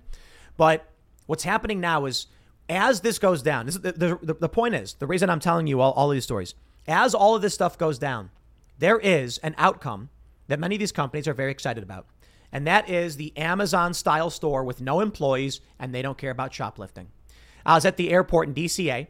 but 0.58 0.92
what's 1.26 1.44
happening 1.44 1.80
now 1.80 2.06
is 2.06 2.28
as 2.70 3.02
this 3.02 3.20
goes 3.20 3.42
down, 3.42 3.66
this 3.66 3.76
the, 3.76 4.18
the, 4.22 4.36
the, 4.40 4.50
point 4.50 4.76
is 4.76 4.94
the 4.96 5.08
reason 5.08 5.30
I'm 5.30 5.40
telling 5.40 5.68
you 5.68 5.82
all, 5.82 5.92
all 5.94 6.10
of 6.10 6.16
these 6.16 6.24
stories, 6.24 6.56
as 6.88 7.14
all 7.14 7.36
of 7.36 7.42
this 7.42 7.54
stuff 7.54 7.78
goes 7.78 8.00
down, 8.00 8.32
there 8.80 9.00
is 9.00 9.38
an 9.40 9.56
outcome 9.58 10.10
that 10.48 10.60
many 10.60 10.76
of 10.76 10.80
these 10.80 10.92
companies 10.92 11.28
are 11.28 11.34
very 11.34 11.52
excited 11.52 11.84
about. 11.84 12.08
And 12.52 12.66
that 12.68 12.90
is 12.90 13.18
the 13.18 13.36
Amazon 13.38 13.94
style 13.94 14.30
store 14.30 14.64
with 14.64 14.82
no 14.82 15.02
employees 15.02 15.62
and 15.80 15.94
they 15.94 16.02
don't 16.02 16.18
care 16.18 16.32
about 16.32 16.54
shoplifting. 16.54 17.08
I 17.66 17.76
was 17.76 17.86
at 17.86 17.98
the 17.98 18.12
airport 18.12 18.48
in 18.48 18.54
DCA 18.54 19.08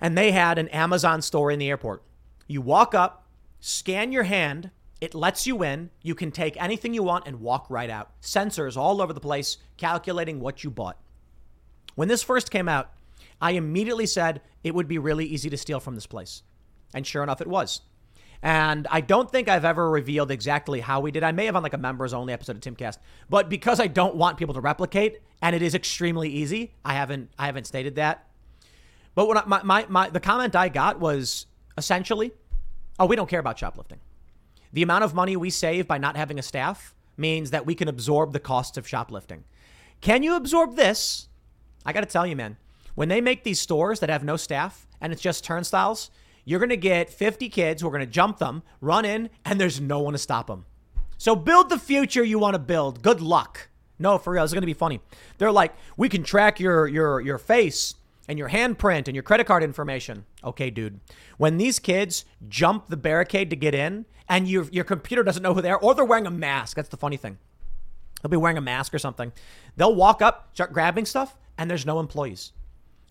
and 0.00 0.16
they 0.16 0.32
had 0.32 0.58
an 0.58 0.68
Amazon 0.68 1.22
store 1.22 1.50
in 1.50 1.58
the 1.58 1.68
airport. 1.68 2.02
You 2.46 2.60
walk 2.60 2.94
up, 2.94 3.26
scan 3.60 4.12
your 4.12 4.24
hand, 4.24 4.70
it 5.00 5.14
lets 5.14 5.46
you 5.46 5.62
in. 5.62 5.90
You 6.02 6.14
can 6.14 6.30
take 6.30 6.60
anything 6.60 6.94
you 6.94 7.02
want 7.02 7.26
and 7.26 7.40
walk 7.40 7.66
right 7.68 7.90
out. 7.90 8.10
Sensors 8.22 8.76
all 8.76 9.02
over 9.02 9.12
the 9.12 9.20
place 9.20 9.58
calculating 9.76 10.40
what 10.40 10.64
you 10.64 10.70
bought. 10.70 10.98
When 11.94 12.08
this 12.08 12.22
first 12.22 12.50
came 12.50 12.68
out, 12.68 12.90
I 13.40 13.52
immediately 13.52 14.06
said 14.06 14.40
it 14.62 14.74
would 14.74 14.88
be 14.88 14.98
really 14.98 15.26
easy 15.26 15.50
to 15.50 15.56
steal 15.56 15.80
from 15.80 15.94
this 15.94 16.06
place. 16.06 16.42
And 16.94 17.06
sure 17.06 17.22
enough, 17.22 17.40
it 17.40 17.46
was. 17.46 17.82
And 18.42 18.86
I 18.90 19.00
don't 19.00 19.30
think 19.30 19.48
I've 19.48 19.64
ever 19.64 19.90
revealed 19.90 20.30
exactly 20.30 20.80
how 20.80 21.00
we 21.00 21.10
did. 21.10 21.24
I 21.24 21.32
may 21.32 21.46
have 21.46 21.56
on 21.56 21.62
like 21.62 21.72
a 21.72 21.78
members 21.78 22.12
only 22.12 22.32
episode 22.32 22.56
of 22.56 22.62
Timcast, 22.62 22.98
but 23.30 23.48
because 23.48 23.80
I 23.80 23.86
don't 23.86 24.16
want 24.16 24.36
people 24.36 24.54
to 24.54 24.60
replicate, 24.60 25.20
and 25.40 25.56
it 25.56 25.62
is 25.62 25.74
extremely 25.74 26.28
easy, 26.28 26.74
I 26.84 26.92
haven't 26.92 27.30
I 27.38 27.46
haven't 27.46 27.66
stated 27.66 27.96
that. 27.96 28.26
But 29.14 29.28
when 29.28 29.38
I, 29.38 29.44
my, 29.46 29.62
my, 29.62 29.86
my 29.88 30.10
the 30.10 30.20
comment 30.20 30.54
I 30.54 30.68
got 30.68 31.00
was 31.00 31.46
essentially, 31.78 32.32
oh, 32.98 33.06
we 33.06 33.16
don't 33.16 33.30
care 33.30 33.40
about 33.40 33.58
shoplifting. 33.58 34.00
The 34.74 34.82
amount 34.82 35.04
of 35.04 35.14
money 35.14 35.36
we 35.36 35.50
save 35.50 35.88
by 35.88 35.98
not 35.98 36.16
having 36.16 36.38
a 36.38 36.42
staff 36.42 36.94
means 37.16 37.50
that 37.50 37.64
we 37.64 37.74
can 37.74 37.88
absorb 37.88 38.32
the 38.32 38.40
costs 38.40 38.76
of 38.76 38.86
shoplifting. 38.86 39.44
Can 40.00 40.22
you 40.22 40.36
absorb 40.36 40.76
this 40.76 41.28
I 41.84 41.92
got 41.92 42.00
to 42.00 42.06
tell 42.06 42.26
you, 42.26 42.36
man, 42.36 42.56
when 42.94 43.08
they 43.08 43.20
make 43.20 43.44
these 43.44 43.60
stores 43.60 44.00
that 44.00 44.10
have 44.10 44.24
no 44.24 44.36
staff 44.36 44.86
and 45.00 45.12
it's 45.12 45.22
just 45.22 45.44
turnstiles, 45.44 46.10
you're 46.44 46.60
going 46.60 46.70
to 46.70 46.76
get 46.76 47.10
50 47.10 47.48
kids 47.48 47.80
who 47.82 47.88
are 47.88 47.90
going 47.90 48.00
to 48.00 48.06
jump 48.06 48.38
them, 48.38 48.62
run 48.80 49.04
in, 49.04 49.30
and 49.44 49.60
there's 49.60 49.80
no 49.80 50.00
one 50.00 50.12
to 50.12 50.18
stop 50.18 50.46
them. 50.46 50.66
So 51.18 51.34
build 51.34 51.70
the 51.70 51.78
future 51.78 52.22
you 52.22 52.38
want 52.38 52.54
to 52.54 52.58
build. 52.58 53.02
Good 53.02 53.20
luck. 53.20 53.68
No, 53.98 54.18
for 54.18 54.32
real, 54.32 54.44
it's 54.44 54.52
going 54.52 54.62
to 54.62 54.66
be 54.66 54.74
funny. 54.74 55.00
They're 55.38 55.52
like, 55.52 55.74
we 55.96 56.08
can 56.08 56.22
track 56.22 56.58
your 56.58 56.86
your 56.88 57.20
your 57.20 57.38
face 57.38 57.94
and 58.28 58.38
your 58.38 58.48
handprint 58.48 59.06
and 59.06 59.14
your 59.14 59.22
credit 59.22 59.46
card 59.46 59.62
information. 59.62 60.24
Okay, 60.42 60.70
dude. 60.70 61.00
When 61.38 61.58
these 61.58 61.78
kids 61.78 62.24
jump 62.48 62.88
the 62.88 62.96
barricade 62.96 63.50
to 63.50 63.56
get 63.56 63.74
in 63.74 64.06
and 64.28 64.48
your 64.48 64.64
your 64.72 64.84
computer 64.84 65.22
doesn't 65.22 65.42
know 65.42 65.54
who 65.54 65.62
they 65.62 65.70
are 65.70 65.78
or 65.78 65.94
they're 65.94 66.04
wearing 66.04 66.26
a 66.26 66.30
mask. 66.30 66.76
That's 66.76 66.88
the 66.88 66.96
funny 66.96 67.16
thing. 67.16 67.38
They'll 68.24 68.30
be 68.30 68.38
wearing 68.38 68.56
a 68.56 68.62
mask 68.62 68.94
or 68.94 68.98
something. 68.98 69.34
They'll 69.76 69.94
walk 69.94 70.22
up, 70.22 70.48
start 70.54 70.72
grabbing 70.72 71.04
stuff, 71.04 71.36
and 71.58 71.70
there's 71.70 71.84
no 71.84 72.00
employees. 72.00 72.52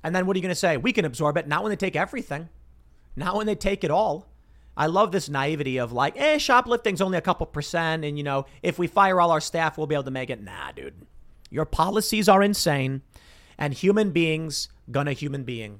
And 0.04 0.16
then 0.16 0.26
what 0.26 0.36
are 0.36 0.40
you 0.40 0.42
going 0.42 0.50
to 0.50 0.56
say? 0.56 0.76
We 0.76 0.92
can 0.92 1.06
absorb 1.06 1.38
it. 1.38 1.48
Not 1.48 1.62
when 1.62 1.70
they 1.70 1.76
take 1.76 1.96
everything. 1.96 2.50
Not 3.16 3.36
when 3.36 3.46
they 3.46 3.54
take 3.54 3.84
it 3.84 3.92
all. 3.92 4.28
I 4.76 4.88
love 4.88 5.12
this 5.12 5.30
naivety 5.30 5.78
of 5.78 5.92
like, 5.92 6.20
eh, 6.20 6.40
shoplifting's 6.40 7.00
only 7.00 7.20
a 7.20 7.22
couple 7.22 7.46
percent. 7.46 8.04
And, 8.04 8.18
you 8.18 8.24
know, 8.24 8.48
if 8.64 8.80
we 8.80 8.88
fire 8.88 9.22
all 9.22 9.30
our 9.30 9.40
staff, 9.40 9.78
we'll 9.78 9.86
be 9.86 9.94
able 9.94 10.06
to 10.06 10.12
make 10.12 10.32
it. 10.32 10.42
Nah, 10.42 10.72
dude. 10.72 11.06
Your 11.52 11.66
policies 11.66 12.28
are 12.28 12.42
insane. 12.42 13.04
And 13.56 13.76
human 13.76 14.10
beings 14.10 14.70
gonna 14.90 15.14
human 15.14 15.44
being. 15.44 15.80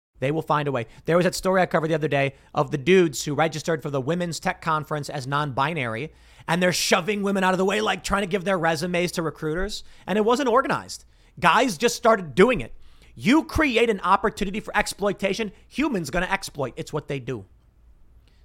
They 0.21 0.31
will 0.31 0.43
find 0.43 0.67
a 0.67 0.71
way. 0.71 0.85
There 1.05 1.17
was 1.17 1.25
that 1.25 1.33
story 1.33 1.61
I 1.61 1.65
covered 1.65 1.89
the 1.89 1.95
other 1.95 2.07
day 2.07 2.35
of 2.53 2.69
the 2.69 2.77
dudes 2.77 3.25
who 3.25 3.33
registered 3.33 3.81
for 3.81 3.89
the 3.89 3.99
women's 3.99 4.39
tech 4.39 4.61
conference 4.61 5.09
as 5.09 5.25
non-binary, 5.25 6.13
and 6.47 6.61
they're 6.61 6.71
shoving 6.71 7.23
women 7.23 7.43
out 7.43 7.55
of 7.55 7.57
the 7.57 7.65
way, 7.65 7.81
like 7.81 8.03
trying 8.03 8.21
to 8.21 8.27
give 8.27 8.43
their 8.43 8.57
resumes 8.57 9.11
to 9.13 9.23
recruiters, 9.23 9.83
and 10.05 10.19
it 10.19 10.23
wasn't 10.23 10.47
organized. 10.47 11.05
Guys 11.39 11.75
just 11.75 11.95
started 11.95 12.35
doing 12.35 12.61
it. 12.61 12.71
You 13.15 13.43
create 13.43 13.89
an 13.89 13.99
opportunity 14.01 14.59
for 14.59 14.77
exploitation, 14.77 15.51
humans 15.67 16.11
gonna 16.11 16.27
exploit. 16.27 16.73
It's 16.77 16.93
what 16.93 17.07
they 17.07 17.19
do. 17.19 17.45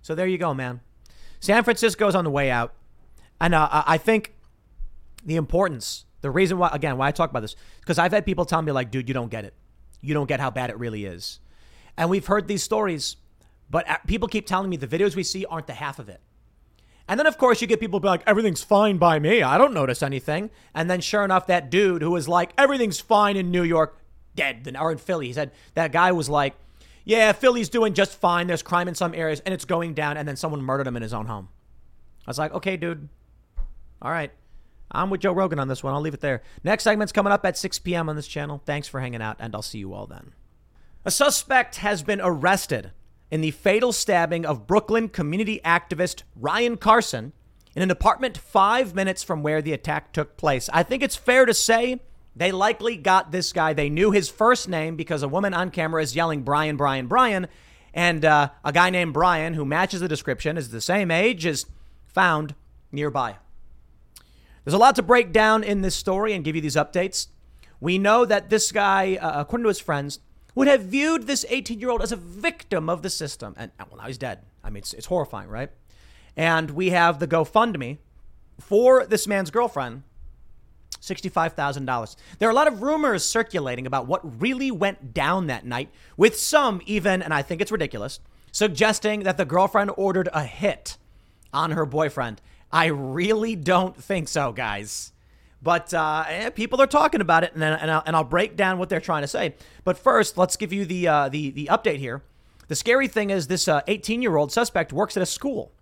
So 0.00 0.14
there 0.14 0.26
you 0.26 0.38
go, 0.38 0.54
man. 0.54 0.80
San 1.40 1.62
Francisco's 1.62 2.14
on 2.14 2.24
the 2.24 2.30
way 2.30 2.50
out, 2.50 2.72
and 3.38 3.54
uh, 3.54 3.68
I 3.86 3.98
think 3.98 4.34
the 5.26 5.36
importance, 5.36 6.06
the 6.22 6.30
reason 6.30 6.56
why, 6.56 6.70
again, 6.72 6.96
why 6.96 7.08
I 7.08 7.10
talk 7.10 7.28
about 7.28 7.40
this, 7.40 7.54
because 7.80 7.98
I've 7.98 8.12
had 8.12 8.24
people 8.24 8.46
tell 8.46 8.62
me 8.62 8.72
like, 8.72 8.90
dude, 8.90 9.08
you 9.08 9.14
don't 9.14 9.30
get 9.30 9.44
it. 9.44 9.52
You 10.00 10.14
don't 10.14 10.26
get 10.26 10.40
how 10.40 10.50
bad 10.50 10.70
it 10.70 10.78
really 10.78 11.04
is. 11.04 11.38
And 11.96 12.10
we've 12.10 12.26
heard 12.26 12.48
these 12.48 12.62
stories, 12.62 13.16
but 13.70 13.88
uh, 13.88 13.98
people 14.06 14.28
keep 14.28 14.46
telling 14.46 14.70
me 14.70 14.76
the 14.76 14.86
videos 14.86 15.16
we 15.16 15.22
see 15.22 15.44
aren't 15.46 15.66
the 15.66 15.74
half 15.74 15.98
of 15.98 16.08
it. 16.08 16.20
And 17.08 17.20
then, 17.20 17.26
of 17.26 17.38
course, 17.38 17.60
you 17.60 17.66
get 17.68 17.78
people 17.78 18.00
be 18.00 18.08
like, 18.08 18.22
everything's 18.26 18.62
fine 18.62 18.98
by 18.98 19.18
me. 19.18 19.42
I 19.42 19.58
don't 19.58 19.72
notice 19.72 20.02
anything. 20.02 20.50
And 20.74 20.90
then, 20.90 21.00
sure 21.00 21.24
enough, 21.24 21.46
that 21.46 21.70
dude 21.70 22.02
who 22.02 22.10
was 22.10 22.28
like, 22.28 22.52
everything's 22.58 22.98
fine 22.98 23.36
in 23.36 23.50
New 23.50 23.62
York, 23.62 23.96
dead. 24.34 24.76
Or 24.78 24.90
in 24.90 24.98
Philly, 24.98 25.28
he 25.28 25.32
said 25.32 25.52
that 25.74 25.92
guy 25.92 26.10
was 26.10 26.28
like, 26.28 26.54
yeah, 27.04 27.30
Philly's 27.30 27.68
doing 27.68 27.94
just 27.94 28.18
fine. 28.18 28.48
There's 28.48 28.62
crime 28.62 28.88
in 28.88 28.96
some 28.96 29.14
areas 29.14 29.38
and 29.40 29.54
it's 29.54 29.64
going 29.64 29.94
down. 29.94 30.16
And 30.16 30.26
then 30.26 30.34
someone 30.34 30.60
murdered 30.60 30.88
him 30.88 30.96
in 30.96 31.02
his 31.02 31.14
own 31.14 31.26
home. 31.26 31.48
I 32.26 32.30
was 32.30 32.38
like, 32.38 32.52
okay, 32.52 32.76
dude. 32.76 33.08
All 34.02 34.10
right. 34.10 34.32
I'm 34.90 35.10
with 35.10 35.20
Joe 35.20 35.32
Rogan 35.32 35.60
on 35.60 35.68
this 35.68 35.84
one. 35.84 35.94
I'll 35.94 36.00
leave 36.00 36.14
it 36.14 36.20
there. 36.20 36.42
Next 36.64 36.82
segment's 36.82 37.12
coming 37.12 37.32
up 37.32 37.44
at 37.44 37.56
6 37.56 37.78
p.m. 37.80 38.08
on 38.08 38.16
this 38.16 38.26
channel. 38.26 38.60
Thanks 38.64 38.88
for 38.88 39.00
hanging 39.00 39.22
out, 39.22 39.36
and 39.38 39.54
I'll 39.54 39.62
see 39.62 39.78
you 39.78 39.92
all 39.94 40.06
then. 40.06 40.32
A 41.06 41.10
suspect 41.12 41.76
has 41.76 42.02
been 42.02 42.20
arrested 42.20 42.90
in 43.30 43.40
the 43.40 43.52
fatal 43.52 43.92
stabbing 43.92 44.44
of 44.44 44.66
Brooklyn 44.66 45.08
community 45.08 45.60
activist 45.64 46.24
Ryan 46.34 46.76
Carson 46.76 47.32
in 47.76 47.84
an 47.84 47.92
apartment 47.92 48.36
five 48.36 48.92
minutes 48.92 49.22
from 49.22 49.44
where 49.44 49.62
the 49.62 49.72
attack 49.72 50.12
took 50.12 50.36
place. 50.36 50.68
I 50.72 50.82
think 50.82 51.04
it's 51.04 51.14
fair 51.14 51.46
to 51.46 51.54
say 51.54 52.00
they 52.34 52.50
likely 52.50 52.96
got 52.96 53.30
this 53.30 53.52
guy. 53.52 53.72
They 53.72 53.88
knew 53.88 54.10
his 54.10 54.28
first 54.28 54.68
name 54.68 54.96
because 54.96 55.22
a 55.22 55.28
woman 55.28 55.54
on 55.54 55.70
camera 55.70 56.02
is 56.02 56.16
yelling 56.16 56.42
Brian, 56.42 56.76
Brian, 56.76 57.06
Brian. 57.06 57.46
And 57.94 58.24
uh, 58.24 58.48
a 58.64 58.72
guy 58.72 58.90
named 58.90 59.14
Brian, 59.14 59.54
who 59.54 59.64
matches 59.64 60.00
the 60.00 60.08
description, 60.08 60.58
is 60.58 60.70
the 60.70 60.80
same 60.80 61.12
age, 61.12 61.46
is 61.46 61.66
found 62.04 62.56
nearby. 62.90 63.36
There's 64.64 64.74
a 64.74 64.78
lot 64.78 64.96
to 64.96 65.04
break 65.04 65.32
down 65.32 65.62
in 65.62 65.82
this 65.82 65.94
story 65.94 66.32
and 66.32 66.44
give 66.44 66.56
you 66.56 66.62
these 66.62 66.74
updates. 66.74 67.28
We 67.78 67.96
know 67.96 68.24
that 68.24 68.50
this 68.50 68.72
guy, 68.72 69.14
uh, 69.14 69.42
according 69.42 69.62
to 69.62 69.68
his 69.68 69.78
friends, 69.78 70.18
would 70.56 70.66
have 70.66 70.82
viewed 70.82 71.28
this 71.28 71.46
18 71.48 71.78
year 71.78 71.90
old 71.90 72.02
as 72.02 72.10
a 72.10 72.16
victim 72.16 72.90
of 72.90 73.02
the 73.02 73.10
system. 73.10 73.54
And 73.56 73.70
uh, 73.78 73.84
well, 73.88 74.00
now 74.00 74.08
he's 74.08 74.18
dead. 74.18 74.40
I 74.64 74.70
mean, 74.70 74.78
it's, 74.78 74.92
it's 74.92 75.06
horrifying, 75.06 75.48
right? 75.48 75.70
And 76.36 76.72
we 76.72 76.90
have 76.90 77.20
the 77.20 77.28
GoFundMe 77.28 77.98
for 78.58 79.06
this 79.06 79.28
man's 79.28 79.52
girlfriend 79.52 80.02
$65,000. 81.00 82.16
There 82.38 82.48
are 82.48 82.52
a 82.52 82.54
lot 82.54 82.66
of 82.66 82.82
rumors 82.82 83.24
circulating 83.24 83.86
about 83.86 84.06
what 84.06 84.40
really 84.40 84.70
went 84.70 85.14
down 85.14 85.46
that 85.46 85.64
night, 85.64 85.90
with 86.16 86.36
some 86.36 86.80
even, 86.86 87.22
and 87.22 87.32
I 87.32 87.42
think 87.42 87.60
it's 87.60 87.70
ridiculous, 87.70 88.18
suggesting 88.50 89.22
that 89.22 89.36
the 89.36 89.44
girlfriend 89.44 89.92
ordered 89.96 90.28
a 90.32 90.42
hit 90.42 90.96
on 91.52 91.72
her 91.72 91.86
boyfriend. 91.86 92.40
I 92.72 92.86
really 92.86 93.54
don't 93.54 93.96
think 93.96 94.26
so, 94.26 94.52
guys. 94.52 95.12
But 95.66 95.92
uh, 95.92 96.52
people 96.52 96.80
are 96.80 96.86
talking 96.86 97.20
about 97.20 97.42
it, 97.42 97.52
and, 97.54 97.64
and, 97.64 97.90
I'll, 97.90 98.02
and 98.06 98.14
I'll 98.14 98.22
break 98.22 98.54
down 98.54 98.78
what 98.78 98.88
they're 98.88 99.00
trying 99.00 99.22
to 99.22 99.26
say. 99.26 99.56
But 99.82 99.98
first, 99.98 100.38
let's 100.38 100.56
give 100.56 100.72
you 100.72 100.84
the, 100.84 101.08
uh, 101.08 101.28
the, 101.28 101.50
the 101.50 101.68
update 101.72 101.98
here. 101.98 102.22
The 102.68 102.76
scary 102.76 103.08
thing 103.08 103.30
is 103.30 103.48
this 103.48 103.68
18 103.68 104.20
uh, 104.20 104.22
year 104.22 104.36
old 104.36 104.52
suspect 104.52 104.92
works 104.92 105.16
at 105.16 105.24
a 105.24 105.26
school. 105.26 105.72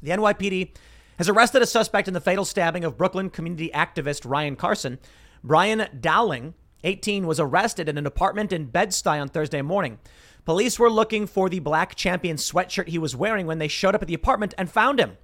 The 0.00 0.12
NYPD 0.12 0.76
has 1.18 1.28
arrested 1.28 1.60
a 1.60 1.66
suspect 1.66 2.06
in 2.06 2.14
the 2.14 2.20
fatal 2.20 2.44
stabbing 2.44 2.84
of 2.84 2.96
Brooklyn 2.96 3.30
community 3.30 3.68
activist 3.74 4.30
Ryan 4.30 4.54
Carson. 4.54 5.00
Brian 5.42 5.88
Dowling, 5.98 6.54
18, 6.84 7.26
was 7.26 7.40
arrested 7.40 7.88
in 7.88 7.98
an 7.98 8.06
apartment 8.06 8.52
in 8.52 8.66
Bed-Stuy 8.66 9.20
on 9.20 9.26
Thursday 9.26 9.60
morning. 9.60 9.98
Police 10.44 10.78
were 10.78 10.88
looking 10.88 11.26
for 11.26 11.48
the 11.48 11.58
black 11.58 11.96
champion 11.96 12.36
sweatshirt 12.36 12.86
he 12.86 12.98
was 12.98 13.16
wearing 13.16 13.48
when 13.48 13.58
they 13.58 13.66
showed 13.66 13.96
up 13.96 14.02
at 14.02 14.06
the 14.06 14.14
apartment 14.14 14.54
and 14.56 14.70
found 14.70 15.00
him. 15.00 15.16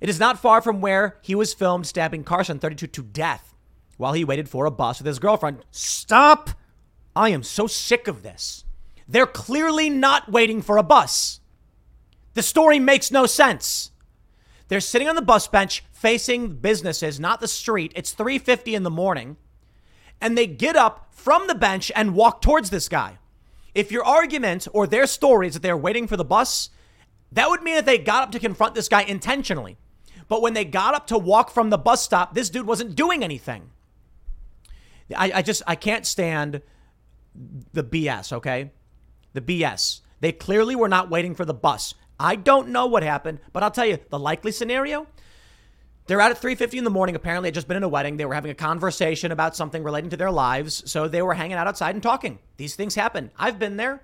It 0.00 0.08
is 0.08 0.20
not 0.20 0.38
far 0.38 0.60
from 0.60 0.80
where 0.80 1.18
he 1.22 1.34
was 1.34 1.54
filmed 1.54 1.86
stabbing 1.86 2.24
Carson 2.24 2.58
32 2.58 2.86
to 2.86 3.02
death 3.02 3.54
while 3.96 4.12
he 4.12 4.24
waited 4.24 4.48
for 4.48 4.66
a 4.66 4.70
bus 4.70 4.98
with 4.98 5.06
his 5.06 5.18
girlfriend. 5.18 5.64
Stop! 5.70 6.50
I 7.14 7.30
am 7.30 7.42
so 7.42 7.66
sick 7.66 8.08
of 8.08 8.22
this. 8.22 8.64
They're 9.08 9.26
clearly 9.26 9.88
not 9.88 10.30
waiting 10.30 10.60
for 10.60 10.76
a 10.76 10.82
bus. 10.82 11.40
The 12.34 12.42
story 12.42 12.78
makes 12.78 13.10
no 13.10 13.24
sense. 13.24 13.92
They're 14.68 14.80
sitting 14.80 15.08
on 15.08 15.14
the 15.14 15.22
bus 15.22 15.48
bench 15.48 15.84
facing 15.92 16.56
businesses, 16.56 17.18
not 17.18 17.40
the 17.40 17.48
street. 17.48 17.92
It's 17.94 18.12
3:50 18.12 18.74
in 18.74 18.82
the 18.82 18.90
morning. 18.90 19.36
And 20.20 20.36
they 20.36 20.46
get 20.46 20.76
up 20.76 21.08
from 21.12 21.46
the 21.46 21.54
bench 21.54 21.90
and 21.94 22.14
walk 22.14 22.42
towards 22.42 22.70
this 22.70 22.88
guy. 22.88 23.18
If 23.74 23.92
your 23.92 24.04
argument 24.04 24.66
or 24.72 24.86
their 24.86 25.06
story 25.06 25.48
is 25.48 25.54
that 25.54 25.62
they're 25.62 25.76
waiting 25.76 26.06
for 26.06 26.16
the 26.16 26.24
bus, 26.24 26.70
that 27.32 27.48
would 27.48 27.62
mean 27.62 27.76
that 27.76 27.86
they 27.86 27.98
got 27.98 28.22
up 28.24 28.32
to 28.32 28.38
confront 28.38 28.74
this 28.74 28.88
guy 28.88 29.02
intentionally. 29.02 29.78
But 30.28 30.42
when 30.42 30.54
they 30.54 30.64
got 30.64 30.94
up 30.94 31.06
to 31.08 31.18
walk 31.18 31.50
from 31.50 31.70
the 31.70 31.78
bus 31.78 32.02
stop, 32.02 32.34
this 32.34 32.50
dude 32.50 32.66
wasn't 32.66 32.94
doing 32.94 33.22
anything. 33.22 33.70
I, 35.16 35.32
I 35.36 35.42
just, 35.42 35.62
I 35.66 35.76
can't 35.76 36.04
stand 36.04 36.62
the 37.72 37.84
BS, 37.84 38.32
okay? 38.32 38.72
The 39.34 39.40
BS. 39.40 40.00
They 40.20 40.32
clearly 40.32 40.74
were 40.74 40.88
not 40.88 41.10
waiting 41.10 41.34
for 41.34 41.44
the 41.44 41.54
bus. 41.54 41.94
I 42.18 42.36
don't 42.36 42.68
know 42.68 42.86
what 42.86 43.02
happened, 43.02 43.40
but 43.52 43.62
I'll 43.62 43.70
tell 43.70 43.86
you 43.86 43.98
the 44.08 44.18
likely 44.18 44.50
scenario. 44.50 45.06
They're 46.06 46.20
out 46.20 46.30
at 46.30 46.40
3:50 46.40 46.78
in 46.78 46.84
the 46.84 46.90
morning. 46.90 47.16
Apparently, 47.16 47.48
had 47.48 47.54
just 47.54 47.68
been 47.68 47.76
in 47.76 47.82
a 47.82 47.88
wedding. 47.88 48.16
They 48.16 48.24
were 48.24 48.34
having 48.34 48.50
a 48.50 48.54
conversation 48.54 49.32
about 49.32 49.56
something 49.56 49.82
relating 49.82 50.10
to 50.10 50.16
their 50.16 50.30
lives, 50.30 50.88
so 50.90 51.08
they 51.08 51.20
were 51.20 51.34
hanging 51.34 51.56
out 51.56 51.66
outside 51.66 51.94
and 51.94 52.02
talking. 52.02 52.38
These 52.56 52.76
things 52.76 52.94
happen. 52.94 53.32
I've 53.36 53.58
been 53.58 53.76
there. 53.76 54.02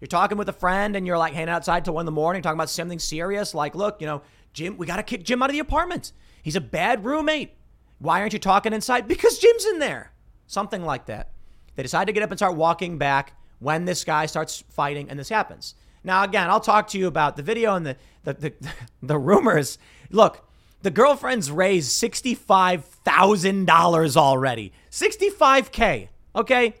You're 0.00 0.08
talking 0.08 0.36
with 0.36 0.48
a 0.48 0.52
friend, 0.52 0.96
and 0.96 1.06
you're 1.06 1.16
like 1.16 1.32
hanging 1.32 1.48
outside 1.48 1.84
till 1.84 1.94
one 1.94 2.02
in 2.02 2.06
the 2.06 2.12
morning, 2.12 2.42
talking 2.42 2.58
about 2.58 2.70
something 2.70 2.98
serious. 2.98 3.54
Like, 3.54 3.74
look, 3.74 4.00
you 4.00 4.06
know, 4.06 4.22
Jim, 4.54 4.78
we 4.78 4.86
got 4.86 4.96
to 4.96 5.02
kick 5.02 5.22
Jim 5.24 5.42
out 5.42 5.50
of 5.50 5.52
the 5.52 5.58
apartment. 5.58 6.12
He's 6.42 6.56
a 6.56 6.60
bad 6.60 7.04
roommate. 7.04 7.50
Why 7.98 8.20
aren't 8.20 8.32
you 8.32 8.38
talking 8.38 8.72
inside? 8.72 9.06
Because 9.08 9.38
Jim's 9.38 9.66
in 9.66 9.80
there. 9.80 10.12
Something 10.46 10.84
like 10.84 11.06
that. 11.06 11.30
They 11.74 11.82
decide 11.82 12.06
to 12.06 12.12
get 12.12 12.22
up 12.22 12.30
and 12.30 12.38
start 12.38 12.54
walking 12.54 12.96
back 12.96 13.32
when 13.58 13.84
this 13.84 14.04
guy 14.04 14.26
starts 14.26 14.62
fighting 14.70 15.10
and 15.10 15.18
this 15.18 15.28
happens. 15.28 15.74
Now, 16.04 16.22
again, 16.22 16.48
I'll 16.50 16.60
talk 16.60 16.86
to 16.88 16.98
you 16.98 17.06
about 17.08 17.36
the 17.36 17.42
video 17.42 17.74
and 17.74 17.84
the, 17.84 17.96
the, 18.22 18.34
the, 18.34 18.52
the 19.02 19.18
rumors. 19.18 19.78
Look, 20.10 20.46
the 20.82 20.90
girlfriend's 20.90 21.50
raised 21.50 21.90
$65,000 22.02 24.16
already. 24.16 24.72
65K. 24.90 26.08
Okay. 26.36 26.74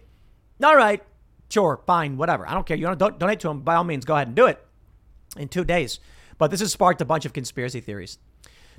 All 0.62 0.76
right. 0.76 1.02
Sure. 1.48 1.80
Fine. 1.86 2.18
Whatever. 2.18 2.46
I 2.46 2.52
don't 2.54 2.66
care. 2.66 2.76
You 2.76 2.86
want 2.86 2.98
to 2.98 3.14
donate 3.18 3.40
to 3.40 3.48
him? 3.48 3.60
By 3.60 3.76
all 3.76 3.84
means, 3.84 4.04
go 4.04 4.14
ahead 4.14 4.26
and 4.28 4.36
do 4.36 4.44
it 4.46 4.62
in 5.36 5.48
two 5.48 5.64
days. 5.64 5.98
But 6.38 6.50
this 6.50 6.60
has 6.60 6.72
sparked 6.72 7.00
a 7.00 7.06
bunch 7.06 7.24
of 7.24 7.32
conspiracy 7.32 7.80
theories. 7.80 8.18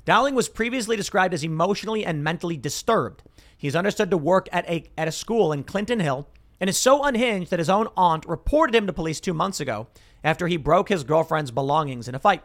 Dowling 0.04 0.34
was 0.34 0.48
previously 0.48 0.96
described 0.96 1.34
as 1.34 1.42
emotionally 1.42 2.04
and 2.04 2.22
mentally 2.22 2.56
disturbed. 2.56 3.22
He's 3.56 3.74
understood 3.74 4.10
to 4.10 4.16
work 4.16 4.48
at 4.52 4.68
a, 4.68 4.84
at 4.96 5.08
a 5.08 5.12
school 5.12 5.52
in 5.52 5.64
Clinton 5.64 6.00
Hill 6.00 6.28
and 6.60 6.70
is 6.70 6.78
so 6.78 7.02
unhinged 7.02 7.50
that 7.50 7.58
his 7.58 7.68
own 7.68 7.88
aunt 7.96 8.24
reported 8.26 8.74
him 8.74 8.86
to 8.86 8.92
police 8.92 9.20
two 9.20 9.34
months 9.34 9.60
ago 9.60 9.88
after 10.22 10.46
he 10.46 10.56
broke 10.56 10.88
his 10.88 11.04
girlfriend's 11.04 11.50
belongings 11.50 12.08
in 12.08 12.14
a 12.14 12.20
fight. 12.20 12.42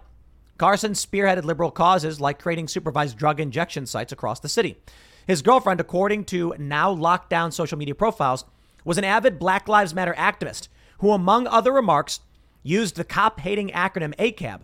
Carson 0.58 0.94
spearheaded 0.94 1.44
liberal 1.44 1.72
causes 1.72 2.22
like 2.22 2.40
creating 2.40 2.68
supervised 2.68 3.18
drug 3.18 3.40
injection 3.40 3.86
sites 3.86 4.12
across 4.12 4.40
the 4.40 4.50
city. 4.50 4.78
His 5.28 5.42
girlfriend, 5.42 5.80
according 5.80 6.26
to 6.26 6.56
now 6.58 6.92
locked 6.92 7.30
down 7.30 7.52
social 7.52 7.78
media 7.78 7.96
profiles, 7.96 8.46
was 8.84 8.98
an 8.98 9.04
avid 9.04 9.40
Black 9.40 9.68
Lives 9.68 9.94
Matter 9.94 10.14
activist 10.18 10.68
who, 11.00 11.12
among 11.12 11.48
other 11.48 11.72
remarks, 11.72 12.22
used 12.64 12.96
the 12.96 13.04
cop 13.04 13.40
hating 13.40 13.70
acronym 13.70 14.16
ACAB 14.18 14.62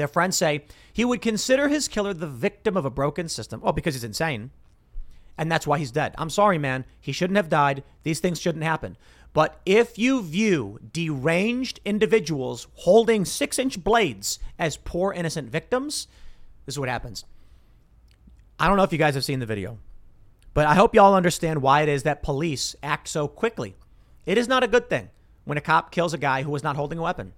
their 0.00 0.08
friends 0.08 0.36
say 0.36 0.64
he 0.90 1.04
would 1.04 1.20
consider 1.20 1.68
his 1.68 1.86
killer 1.86 2.14
the 2.14 2.26
victim 2.26 2.74
of 2.74 2.86
a 2.86 2.90
broken 2.90 3.28
system. 3.28 3.60
Oh, 3.62 3.70
because 3.70 3.94
he's 3.94 4.02
insane. 4.02 4.50
And 5.36 5.52
that's 5.52 5.66
why 5.66 5.78
he's 5.78 5.90
dead. 5.90 6.14
I'm 6.16 6.30
sorry, 6.30 6.56
man. 6.56 6.86
He 6.98 7.12
shouldn't 7.12 7.36
have 7.36 7.50
died. 7.50 7.84
These 8.02 8.20
things 8.20 8.40
shouldn't 8.40 8.64
happen. 8.64 8.96
But 9.32 9.60
if 9.66 9.98
you 9.98 10.22
view 10.22 10.80
deranged 10.92 11.80
individuals 11.84 12.66
holding 12.74 13.24
six 13.26 13.58
inch 13.58 13.84
blades 13.84 14.38
as 14.58 14.78
poor 14.78 15.12
innocent 15.12 15.50
victims, 15.50 16.08
this 16.64 16.74
is 16.74 16.78
what 16.78 16.88
happens. 16.88 17.26
I 18.58 18.66
don't 18.66 18.76
know 18.76 18.82
if 18.82 18.92
you 18.92 18.98
guys 18.98 19.14
have 19.14 19.24
seen 19.24 19.38
the 19.38 19.46
video, 19.46 19.78
but 20.54 20.66
I 20.66 20.74
hope 20.74 20.94
y'all 20.94 21.14
understand 21.14 21.62
why 21.62 21.82
it 21.82 21.88
is 21.88 22.02
that 22.02 22.22
police 22.22 22.74
act 22.82 23.06
so 23.08 23.28
quickly. 23.28 23.76
It 24.26 24.36
is 24.36 24.48
not 24.48 24.62
a 24.62 24.68
good 24.68 24.88
thing 24.88 25.10
when 25.44 25.58
a 25.58 25.62
cop 25.62 25.90
kills 25.90 26.12
a 26.14 26.18
guy 26.18 26.42
who 26.42 26.50
was 26.50 26.62
not 26.62 26.76
holding 26.76 26.98
a 26.98 27.02
weapon. 27.02 27.32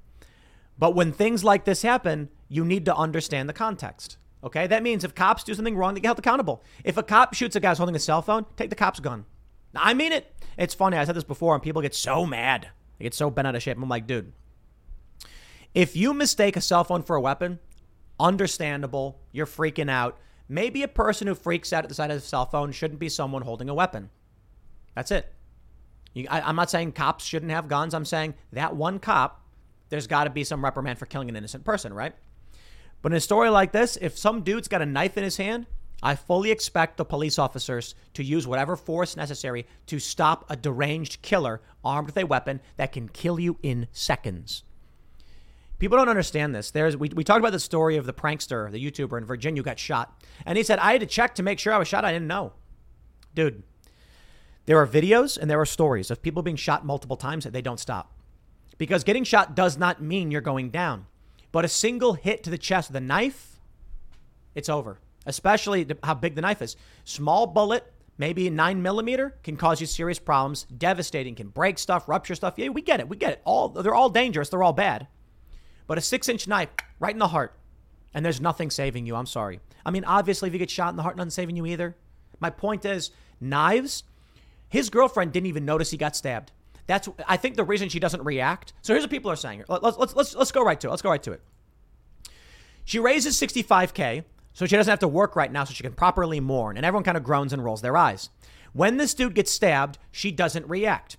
But 0.78 0.94
when 0.94 1.12
things 1.12 1.44
like 1.44 1.64
this 1.64 1.82
happen, 1.82 2.28
you 2.53 2.66
need 2.66 2.85
to 2.85 2.95
understand 2.95 3.49
the 3.49 3.55
context. 3.55 4.19
Okay? 4.45 4.66
That 4.66 4.83
means 4.83 5.05
if 5.05 5.15
cops 5.15 5.43
do 5.43 5.55
something 5.55 5.74
wrong, 5.74 5.95
they 5.95 6.01
get 6.01 6.09
held 6.09 6.19
accountable. 6.19 6.62
If 6.85 6.99
a 6.99 7.03
cop 7.03 7.33
shoots 7.33 7.57
a 7.57 7.61
guy 7.61 7.70
who's 7.70 7.79
holding 7.79 7.97
a 7.97 8.01
cell 8.01 8.20
phone, 8.20 8.45
take 8.57 8.69
the 8.69 8.77
cop's 8.77 9.01
gun. 9.01 9.24
I 9.74 9.95
mean 9.95 10.12
it. 10.12 10.35
It's 10.59 10.74
funny. 10.74 10.99
I 10.99 11.05
said 11.05 11.16
this 11.16 11.24
before, 11.24 11.55
and 11.55 11.62
people 11.62 11.81
get 11.81 11.95
so 11.95 12.27
mad. 12.27 12.69
They 12.99 13.05
get 13.05 13.15
so 13.15 13.31
bent 13.31 13.49
out 13.49 13.55
of 13.55 13.62
shape. 13.62 13.79
I'm 13.79 13.89
like, 13.89 14.07
dude, 14.07 14.33
if 15.74 15.97
you 15.97 16.12
mistake 16.12 16.57
a 16.57 16.61
cell 16.61 16.85
phone 16.85 17.03
for 17.03 17.16
a 17.16 17.20
weapon, 17.23 17.59
understandable. 18.20 19.19
You're 19.33 19.47
freaking 19.47 19.91
out. 19.91 20.19
Maybe 20.47 20.83
a 20.83 20.89
person 20.89 21.27
who 21.27 21.35
freaks 21.35 21.73
out 21.73 21.85
at 21.85 21.89
the 21.89 21.95
sight 21.95 22.11
of 22.11 22.19
a 22.19 22.20
cell 22.20 22.45
phone 22.45 22.73
shouldn't 22.73 23.01
be 23.01 23.09
someone 23.09 23.41
holding 23.41 23.70
a 23.70 23.74
weapon. 23.74 24.11
That's 24.95 25.11
it. 25.11 25.33
You, 26.12 26.27
I, 26.29 26.43
I'm 26.43 26.57
not 26.57 26.70
saying 26.70 26.93
cops 26.93 27.24
shouldn't 27.24 27.51
have 27.51 27.69
guns. 27.69 27.95
I'm 27.95 28.05
saying 28.05 28.35
that 28.53 28.77
one 28.77 28.99
cop, 28.99 29.43
there's 29.89 30.07
got 30.07 30.24
to 30.24 30.31
be 30.31 30.45
some 30.45 30.62
reprimand 30.62 30.99
for 30.99 31.07
killing 31.07 31.31
an 31.31 31.37
innocent 31.37 31.65
person, 31.65 31.95
right? 31.95 32.15
But 33.03 33.12
in 33.12 33.16
a 33.16 33.20
story 33.20 33.51
like 33.51 33.73
this, 33.73 33.99
if 34.01 34.16
some 34.16 34.43
dude's 34.43 34.69
got 34.69 34.81
a 34.81 34.87
knife 34.87 35.19
in 35.19 35.24
his 35.24 35.37
hand, 35.37 35.66
I 36.03 36.16
fully 36.16 36.51
expect 36.51 36.97
the 36.97 37.05
police 37.05 37.39
officers 37.39 37.95
to 38.15 38.24
use 38.24 38.47
whatever 38.47 38.74
force 38.77 39.16
necessary 39.16 39.66
to 39.87 39.99
stop 39.99 40.45
a 40.49 40.57
deranged 40.57 41.23
killer 41.23 41.61
armed 41.85 42.07
with 42.07 42.16
a 42.16 42.24
weapon 42.24 42.61
that 42.77 42.93
can 42.93 43.09
kill 43.09 43.39
you 43.39 43.59
in 43.62 43.87
seconds. 43.93 44.65
People 45.79 45.99
don't 45.99 46.09
understand 46.09 46.55
this. 46.55 46.70
There's 46.70 46.97
we, 46.97 47.09
we 47.09 47.24
talked 47.24 47.41
about 47.41 47.53
the 47.53 47.61
story 47.61 47.97
of 47.97 48.07
the 48.07 48.12
prankster, 48.12 48.70
the 48.70 48.85
YouTuber 48.85 49.19
in 49.19 49.24
Virginia 49.24 49.61
who 49.61 49.65
got 49.65 49.79
shot. 49.79 50.23
And 50.47 50.57
he 50.57 50.65
said, 50.65 50.79
I 50.79 50.93
had 50.93 51.01
to 51.01 51.07
check 51.07 51.35
to 51.37 51.43
make 51.43 51.59
sure 51.59 51.73
I 51.73 51.79
was 51.79 51.89
shot. 51.89 52.05
I 52.05 52.12
didn't 52.12 52.29
know. 52.29 52.53
Dude, 53.35 53.62
there 54.66 54.79
are 54.79 54.87
videos 54.87 55.37
and 55.37 55.51
there 55.51 55.61
are 55.61 55.66
stories 55.66 56.11
of 56.11 56.23
people 56.23 56.43
being 56.43 56.57
shot 56.57 56.85
multiple 56.85 57.16
times 57.16 57.45
that 57.45 57.53
they 57.53 57.62
don't 57.62 57.81
stop. 57.81 58.12
Because 58.79 59.05
getting 59.05 59.24
shot 59.24 59.55
does 59.55 59.77
not 59.77 60.03
mean 60.03 60.31
you're 60.31 60.41
going 60.41 60.70
down. 60.70 61.07
But 61.53 61.65
a 61.66 61.69
single 61.69 62.15
hit 62.15 62.43
to 62.45 62.51
the 62.51 62.59
chest 62.59 62.89
with 62.89 62.97
a 62.97 63.01
knife, 63.01 63.61
it's 64.55 64.69
over. 64.69 64.99
Especially 65.27 65.87
how 66.03 66.15
big 66.15 66.35
the 66.35 66.41
knife 66.41 66.62
is. 66.62 66.77
Small 67.05 67.47
bullet, 67.47 67.93
maybe 68.19 68.51
nine 68.51 68.83
millimeter, 68.83 69.37
can 69.45 69.57
cause 69.57 69.81
you 69.81 69.87
serious 69.87 70.19
problems. 70.19 70.65
Devastating, 70.65 71.35
can 71.35 71.49
break 71.49 71.79
stuff, 71.79 72.09
rupture 72.09 72.35
stuff. 72.35 72.55
Yeah, 72.57 72.70
we 72.70 72.83
get 72.83 73.01
it. 73.01 73.09
We 73.09 73.16
get 73.16 73.35
it. 73.35 73.43
All 73.45 73.69
they're 73.69 73.95
all 73.95 74.11
dangerous. 74.11 74.49
They're 74.49 74.62
all 74.62 74.73
bad. 74.73 75.07
But 75.87 75.99
a 75.99 76.01
six 76.01 76.29
inch 76.29 76.49
knife 76.49 76.70
right 76.99 77.15
in 77.15 77.19
the 77.19 77.29
heart, 77.29 77.55
and 78.15 78.24
there's 78.24 78.41
nothing 78.41 78.70
saving 78.70 79.07
you. 79.07 79.15
I'm 79.15 79.27
sorry. 79.27 79.61
I 79.85 79.91
mean, 79.91 80.05
obviously, 80.05 80.49
if 80.49 80.53
you 80.53 80.59
get 80.59 80.70
shot 80.70 80.91
in 80.91 80.97
the 80.97 81.03
heart, 81.03 81.16
nothing's 81.16 81.35
saving 81.35 81.57
you 81.57 81.66
either. 81.66 81.97
My 82.41 82.51
point 82.51 82.85
is, 82.85 83.11
knives. 83.41 84.05
His 84.69 84.91
girlfriend 84.91 85.33
didn't 85.33 85.49
even 85.49 85.65
notice 85.65 85.91
he 85.91 85.97
got 85.99 86.16
stabbed. 86.16 86.51
That's 86.93 87.09
I 87.27 87.39
think 87.39 87.56
the 87.56 87.64
reason 87.64 87.89
she 87.89 87.98
doesn't 87.98 88.23
react. 88.23 88.74
So 88.82 88.93
here's 88.93 89.02
what 89.02 89.10
people 89.10 89.31
are 89.31 89.36
saying. 89.36 89.64
Let's 89.66 89.97
let's 89.97 90.14
let's 90.14 90.35
let's 90.35 90.52
go 90.52 90.62
right 90.62 90.78
to 90.78 90.89
it. 90.89 90.90
Let's 90.90 91.01
go 91.01 91.09
right 91.09 91.23
to 91.23 91.32
it. 91.32 91.40
She 92.85 92.98
raises 92.98 93.40
65k 93.40 94.24
so 94.52 94.66
she 94.66 94.77
doesn't 94.77 94.90
have 94.90 94.98
to 94.98 95.09
work 95.09 95.35
right 95.35 95.51
now 95.51 95.64
so 95.64 95.73
she 95.73 95.82
can 95.82 95.94
properly 95.94 96.39
mourn 96.39 96.77
and 96.77 96.85
everyone 96.85 97.02
kind 97.02 97.16
of 97.16 97.24
groans 97.24 97.55
and 97.55 97.64
rolls 97.64 97.81
their 97.81 97.97
eyes. 97.97 98.28
When 98.74 98.98
this 98.98 99.14
dude 99.14 99.35
gets 99.35 99.51
stabbed, 99.51 99.98
she 100.10 100.31
doesn't 100.32 100.69
react. 100.69 101.16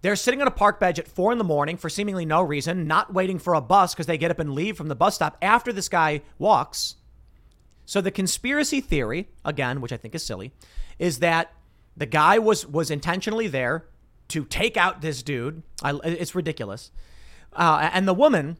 They're 0.00 0.16
sitting 0.16 0.40
on 0.40 0.48
a 0.48 0.52
park 0.52 0.80
bench 0.80 0.98
at 0.98 1.06
four 1.06 1.30
in 1.30 1.38
the 1.38 1.44
morning 1.44 1.76
for 1.76 1.88
seemingly 1.88 2.26
no 2.26 2.42
reason, 2.42 2.88
not 2.88 3.14
waiting 3.14 3.38
for 3.38 3.54
a 3.54 3.60
bus 3.60 3.94
because 3.94 4.06
they 4.06 4.18
get 4.18 4.32
up 4.32 4.40
and 4.40 4.52
leave 4.52 4.76
from 4.76 4.88
the 4.88 4.96
bus 4.96 5.14
stop 5.14 5.38
after 5.40 5.72
this 5.72 5.88
guy 5.88 6.22
walks. 6.38 6.96
So 7.86 8.00
the 8.00 8.10
conspiracy 8.10 8.80
theory, 8.80 9.28
again, 9.44 9.80
which 9.80 9.92
I 9.92 9.96
think 9.98 10.16
is 10.16 10.24
silly, 10.24 10.50
is 10.98 11.20
that 11.20 11.52
the 11.96 12.06
guy 12.06 12.40
was 12.40 12.66
was 12.66 12.90
intentionally 12.90 13.46
there 13.46 13.84
to 14.32 14.44
take 14.44 14.76
out 14.76 15.00
this 15.00 15.22
dude. 15.22 15.62
I, 15.82 15.98
it's 16.04 16.34
ridiculous. 16.34 16.90
Uh, 17.52 17.90
and 17.92 18.08
the 18.08 18.14
woman, 18.14 18.56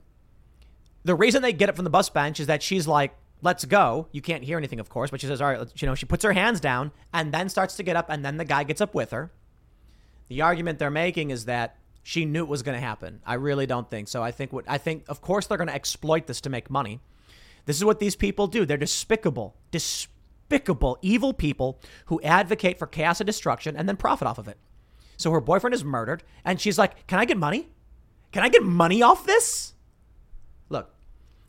the 1.05 1.15
reason 1.15 1.43
they 1.43 1.53
get 1.53 1.69
up 1.69 1.77
from 1.77 1.85
the 1.85 1.91
bus 1.91 2.11
bench 2.11 2.41
is 2.41 2.47
that 2.47 2.63
she's 2.63 2.87
like, 2.87 3.15
let's 3.41 3.65
go. 3.65 4.09
You 4.13 4.23
can't 4.23 4.45
hear 4.45 4.59
anything, 4.59 4.81
of 4.81 4.89
course, 4.89 5.11
but 5.11 5.21
she 5.21 5.27
says, 5.27 5.41
all 5.41 5.51
right, 5.51 5.83
you 5.83 5.87
know, 5.87 5.95
she 5.95 6.07
puts 6.07 6.25
her 6.25 6.33
hands 6.33 6.61
down 6.61 6.93
and 7.13 7.33
then 7.33 7.49
starts 7.49 7.77
to 7.77 7.83
get 7.83 7.97
up, 7.97 8.07
and 8.09 8.25
then 8.25 8.37
the 8.37 8.45
guy 8.45 8.65
gets 8.65 8.81
up 8.81 8.95
with 8.95 9.11
her. 9.11 9.33
The 10.29 10.43
argument 10.43 10.79
they're 10.79 10.91
making 10.91 11.31
is 11.31 11.47
that 11.47 11.77
she 12.03 12.25
knew 12.25 12.43
it 12.43 12.49
was 12.49 12.63
going 12.63 12.79
to 12.79 12.87
happen. 12.87 13.21
I 13.25 13.35
really 13.35 13.67
don't 13.67 13.91
think 13.91 14.09
so. 14.09 14.23
I 14.23 14.31
think 14.31 14.53
what 14.53 14.65
I 14.69 14.79
think, 14.79 15.05
of 15.09 15.21
course, 15.21 15.47
they're 15.47 15.59
going 15.59 15.69
to 15.69 15.75
exploit 15.75 16.27
this 16.27 16.41
to 16.43 16.51
make 16.51 16.71
money. 16.71 17.01
This 17.65 17.77
is 17.77 17.85
what 17.85 18.01
these 18.01 18.17
people 18.17 18.47
do. 18.47 18.67
They're 18.67 18.77
despicable, 18.77 19.57
despicable, 19.71 20.99
evil 21.01 21.33
people 21.33 21.81
who 22.07 22.21
advocate 22.23 22.79
for 22.79 22.87
chaos 22.87 23.21
and 23.21 23.27
destruction 23.27 23.77
and 23.77 23.89
then 23.89 23.97
profit 23.97 24.27
off 24.27 24.39
of 24.39 24.49
it. 24.49 24.59
So 25.17 25.31
her 25.31 25.41
boyfriend 25.41 25.75
is 25.75 25.85
murdered, 25.85 26.23
and 26.45 26.61
she's 26.61 26.79
like, 26.79 27.07
"Can 27.07 27.19
I 27.19 27.25
get 27.25 27.37
money? 27.37 27.69
Can 28.33 28.43
I 28.43 28.49
get 28.49 28.63
money 28.63 29.03
off 29.03 29.27
this?" 29.27 29.75
Look, 30.69 30.95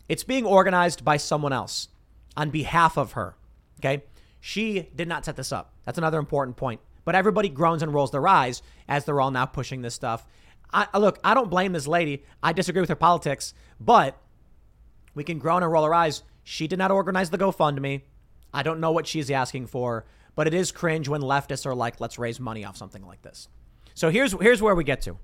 it's 0.08 0.24
being 0.24 0.46
organized 0.46 1.04
by 1.04 1.18
someone 1.18 1.54
else 1.54 1.88
on 2.36 2.50
behalf 2.50 2.98
of 2.98 3.14
her. 3.14 3.36
Okay, 3.80 4.04
she 4.40 4.90
did 4.96 5.08
not 5.08 5.26
set 5.26 5.36
this 5.36 5.52
up. 5.52 5.74
That's 5.86 5.98
another 5.98 6.20
important 6.20 6.58
point. 6.58 6.82
But 7.06 7.16
everybody 7.16 7.50
groans 7.50 7.84
and 7.84 7.94
rolls 7.94 8.12
their 8.12 8.28
eyes 8.28 8.62
as 8.88 9.06
they're 9.06 9.20
all 9.20 9.32
now 9.32 9.46
pushing 9.46 9.82
this 9.82 9.94
stuff. 9.94 10.26
I, 10.74 10.98
look, 10.98 11.20
I 11.24 11.34
don't 11.34 11.50
blame 11.50 11.74
this 11.74 11.88
lady. 11.88 12.24
I 12.42 12.54
disagree 12.54 12.82
with 12.82 12.90
her 12.90 12.96
politics, 12.96 13.54
but 13.80 14.18
we 15.14 15.24
can 15.24 15.38
groan 15.38 15.62
and 15.62 15.72
roll 15.72 15.84
our 15.84 15.94
eyes. 15.94 16.24
She 16.44 16.68
did 16.68 16.80
not 16.80 16.92
organize 16.92 17.30
the 17.30 17.38
GoFundMe. 17.38 18.02
I 18.54 18.64
don't 18.64 18.80
know 18.80 18.92
what 18.92 19.06
she's 19.06 19.30
asking 19.30 19.68
for, 19.68 20.06
but 20.36 20.48
it 20.48 20.54
is 20.54 20.72
cringe 20.72 21.08
when 21.08 21.22
leftists 21.22 21.66
are 21.66 21.76
like, 21.76 22.00
let's 22.00 22.20
raise 22.20 22.40
money 22.40 22.66
off 22.66 22.78
something 22.78 23.06
like 23.06 23.22
this. 23.22 23.48
So 23.94 24.10
here's 24.10 24.34
here's 24.34 24.62
where 24.62 24.76
we 24.76 24.84
get 24.84 25.02
to. 25.02 25.18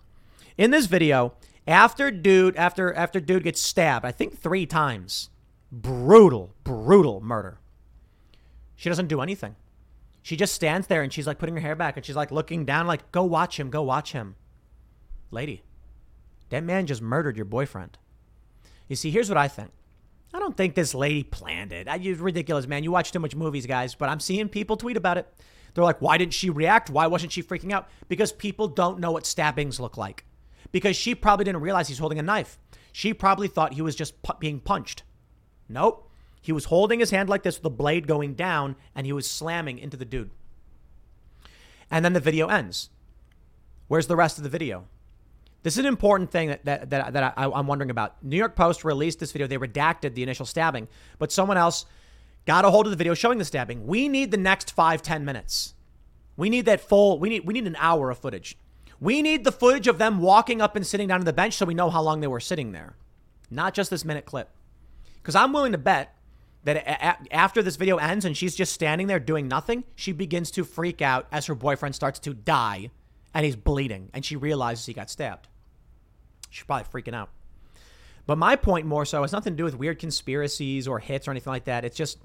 In 0.58 0.72
this 0.72 0.86
video, 0.86 1.34
after 1.68 2.12
dude 2.12 2.56
after 2.56 2.94
after 2.94 3.20
dude 3.20 3.44
gets 3.44 3.62
stabbed, 3.62 4.06
I 4.06 4.12
think 4.12 4.38
three 4.38 4.66
times, 4.66 5.30
brutal, 5.72 6.54
brutal 6.64 7.22
murder. 7.22 7.60
She 8.76 8.90
doesn't 8.90 9.08
do 9.08 9.22
anything. 9.22 9.56
She 10.22 10.36
just 10.36 10.54
stands 10.54 10.88
there 10.88 11.02
and 11.02 11.12
she's 11.12 11.28
like 11.28 11.40
putting 11.40 11.56
her 11.56 11.62
hair 11.62 11.76
back 11.76 11.98
and 11.98 12.06
she's 12.06 12.16
like 12.16 12.32
looking 12.32 12.66
down, 12.66 12.88
like, 12.88 13.12
go 13.12 13.24
watch 13.24 13.60
him, 13.60 13.70
go 13.70 13.82
watch 13.82 14.12
him. 14.12 14.36
Lady, 15.32 15.64
that 16.50 16.64
man 16.64 16.86
just 16.86 17.02
murdered 17.02 17.36
your 17.36 17.46
boyfriend. 17.46 17.98
You 18.88 18.96
see, 18.96 19.12
here's 19.12 19.30
what 19.30 19.38
I 19.38 19.48
think. 19.48 19.72
I 20.34 20.40
don't 20.40 20.56
think 20.56 20.76
this 20.76 20.94
lady 20.94 21.24
planned 21.24 21.74
it. 21.74 21.88
I, 21.88 21.96
it's 21.98 22.20
ridiculous, 22.20 22.68
man. 22.68 22.84
You 22.84 22.92
watch 22.92 23.12
too 23.12 23.20
much 23.20 23.36
movies, 23.36 23.66
guys, 23.66 23.96
but 23.96 24.10
I'm 24.10 24.20
seeing 24.20 24.48
people 24.48 24.78
tweet 24.78 24.98
about 24.98 25.18
it. 25.18 25.28
They're 25.74 25.84
like, 25.84 26.02
why 26.02 26.18
didn't 26.18 26.34
she 26.34 26.50
react? 26.50 26.90
Why 26.90 27.08
wasn't 27.08 27.32
she 27.32 27.44
freaking 27.44 27.72
out? 27.72 27.90
Because 28.08 28.32
people 28.32 28.68
don't 28.68 29.00
know 29.00 29.12
what 29.12 29.26
stabbings 29.26 29.80
look 29.80 29.98
like. 29.98 30.26
Because 30.72 30.96
she 30.96 31.16
probably 31.16 31.46
didn't 31.46 31.62
realize 31.62 31.88
he's 31.88 32.00
holding 32.00 32.20
a 32.20 32.24
knife. 32.24 32.60
She 32.92 33.14
probably 33.14 33.48
thought 33.48 33.74
he 33.74 33.82
was 33.82 33.96
just 33.96 34.22
pu- 34.22 34.34
being 34.40 34.60
punched. 34.60 35.04
Nope. 35.68 36.12
He 36.42 36.52
was 36.52 36.66
holding 36.66 37.00
his 37.00 37.12
hand 37.12 37.30
like 37.30 37.44
this 37.44 37.58
with 37.58 37.64
the 37.64 37.70
blade 37.70 38.08
going 38.08 38.34
down 38.34 38.76
and 38.96 39.06
he 39.06 39.14
was 39.14 39.30
slamming 39.30 39.78
into 39.80 39.98
the 39.98 40.06
dude. 40.06 40.32
And 41.92 42.06
then 42.06 42.14
the 42.14 42.20
video 42.20 42.48
ends. 42.48 42.90
Where's 43.88 44.08
the 44.08 44.16
rest 44.16 44.38
of 44.38 44.44
the 44.44 44.50
video? 44.50 44.86
This 45.62 45.74
is 45.74 45.80
an 45.80 45.86
important 45.86 46.32
thing 46.32 46.50
that, 46.50 46.66
that, 46.66 46.90
that, 46.90 47.14
that 47.14 47.34
I, 47.36 47.46
I'm 47.46 47.68
wondering 47.68 47.90
about. 47.90 48.24
New 48.24 48.38
York 48.38 48.56
Post 48.56 48.86
released 48.86 49.20
this 49.20 49.32
video. 49.32 49.48
They 49.48 49.58
redacted 49.58 50.14
the 50.14 50.24
initial 50.24 50.46
stabbing, 50.46 50.88
but 51.18 51.32
someone 51.32 51.58
else 51.58 51.86
got 52.46 52.66
a 52.66 52.72
hold 52.72 52.88
of 52.88 52.92
the 52.92 52.98
video 52.98 53.14
showing 53.14 53.38
the 53.38 53.46
stabbing. 53.46 53.86
We 53.86 54.08
need 54.08 54.32
the 54.32 54.38
next 54.38 54.72
five, 54.72 55.02
ten 55.02 55.26
minutes. 55.26 55.74
We 56.38 56.50
need 56.50 56.66
that 56.66 56.80
full, 56.80 57.20
we 57.20 57.28
need, 57.28 57.46
we 57.46 57.54
need 57.54 57.68
an 57.68 57.76
hour 57.78 58.10
of 58.10 58.18
footage. 58.18 58.58
We 59.02 59.22
need 59.22 59.44
the 59.44 59.52
footage 59.52 59.88
of 59.88 59.98
them 59.98 60.20
walking 60.20 60.62
up 60.62 60.78
and 60.78 60.88
sitting 60.88 61.10
down 61.10 61.20
on 61.20 61.26
the 61.26 61.34
bench 61.34 61.56
so 61.56 61.66
we 61.66 61.74
know 61.74 61.90
how 61.90 62.02
long 62.02 62.22
they 62.22 62.28
were 62.28 62.40
sitting 62.40 62.72
there. 62.72 62.96
Not 63.52 63.74
just 63.74 63.90
this 63.90 64.06
minute 64.06 64.26
clip. 64.26 64.50
Because 65.22 65.36
I'm 65.36 65.52
willing 65.52 65.74
to 65.74 65.78
bet 65.78 66.16
that 66.64 66.78
a- 66.78 67.36
after 67.36 67.62
this 67.62 67.76
video 67.76 67.98
ends 67.98 68.24
and 68.24 68.36
she's 68.36 68.56
just 68.56 68.74
standing 68.74 69.08
there 69.08 69.20
doing 69.20 69.50
nothing, 69.50 69.84
she 69.96 70.14
begins 70.14 70.50
to 70.52 70.64
freak 70.64 71.02
out 71.02 71.28
as 71.32 71.48
her 71.48 71.56
boyfriend 71.56 71.94
starts 71.94 72.20
to 72.20 72.34
die 72.34 72.90
and 73.34 73.46
he's 73.46 73.58
bleeding 73.58 74.10
and 74.14 74.24
she 74.24 74.38
realizes 74.38 74.86
he 74.86 74.94
got 74.94 75.10
stabbed. 75.10 75.49
She's 76.50 76.66
probably 76.66 77.02
freaking 77.02 77.16
out. 77.16 77.30
But 78.26 78.38
my 78.38 78.56
point 78.56 78.86
more 78.86 79.06
so 79.06 79.22
has 79.22 79.32
nothing 79.32 79.54
to 79.54 79.58
do 79.58 79.64
with 79.64 79.76
weird 79.76 80.00
conspiracies 80.00 80.88
or 80.88 81.00
hits 81.00 81.28
or 81.28 81.32
anything 81.32 81.52
like 81.52 81.66
that. 81.66 81.84
It's 81.84 81.98
just, 81.98 82.20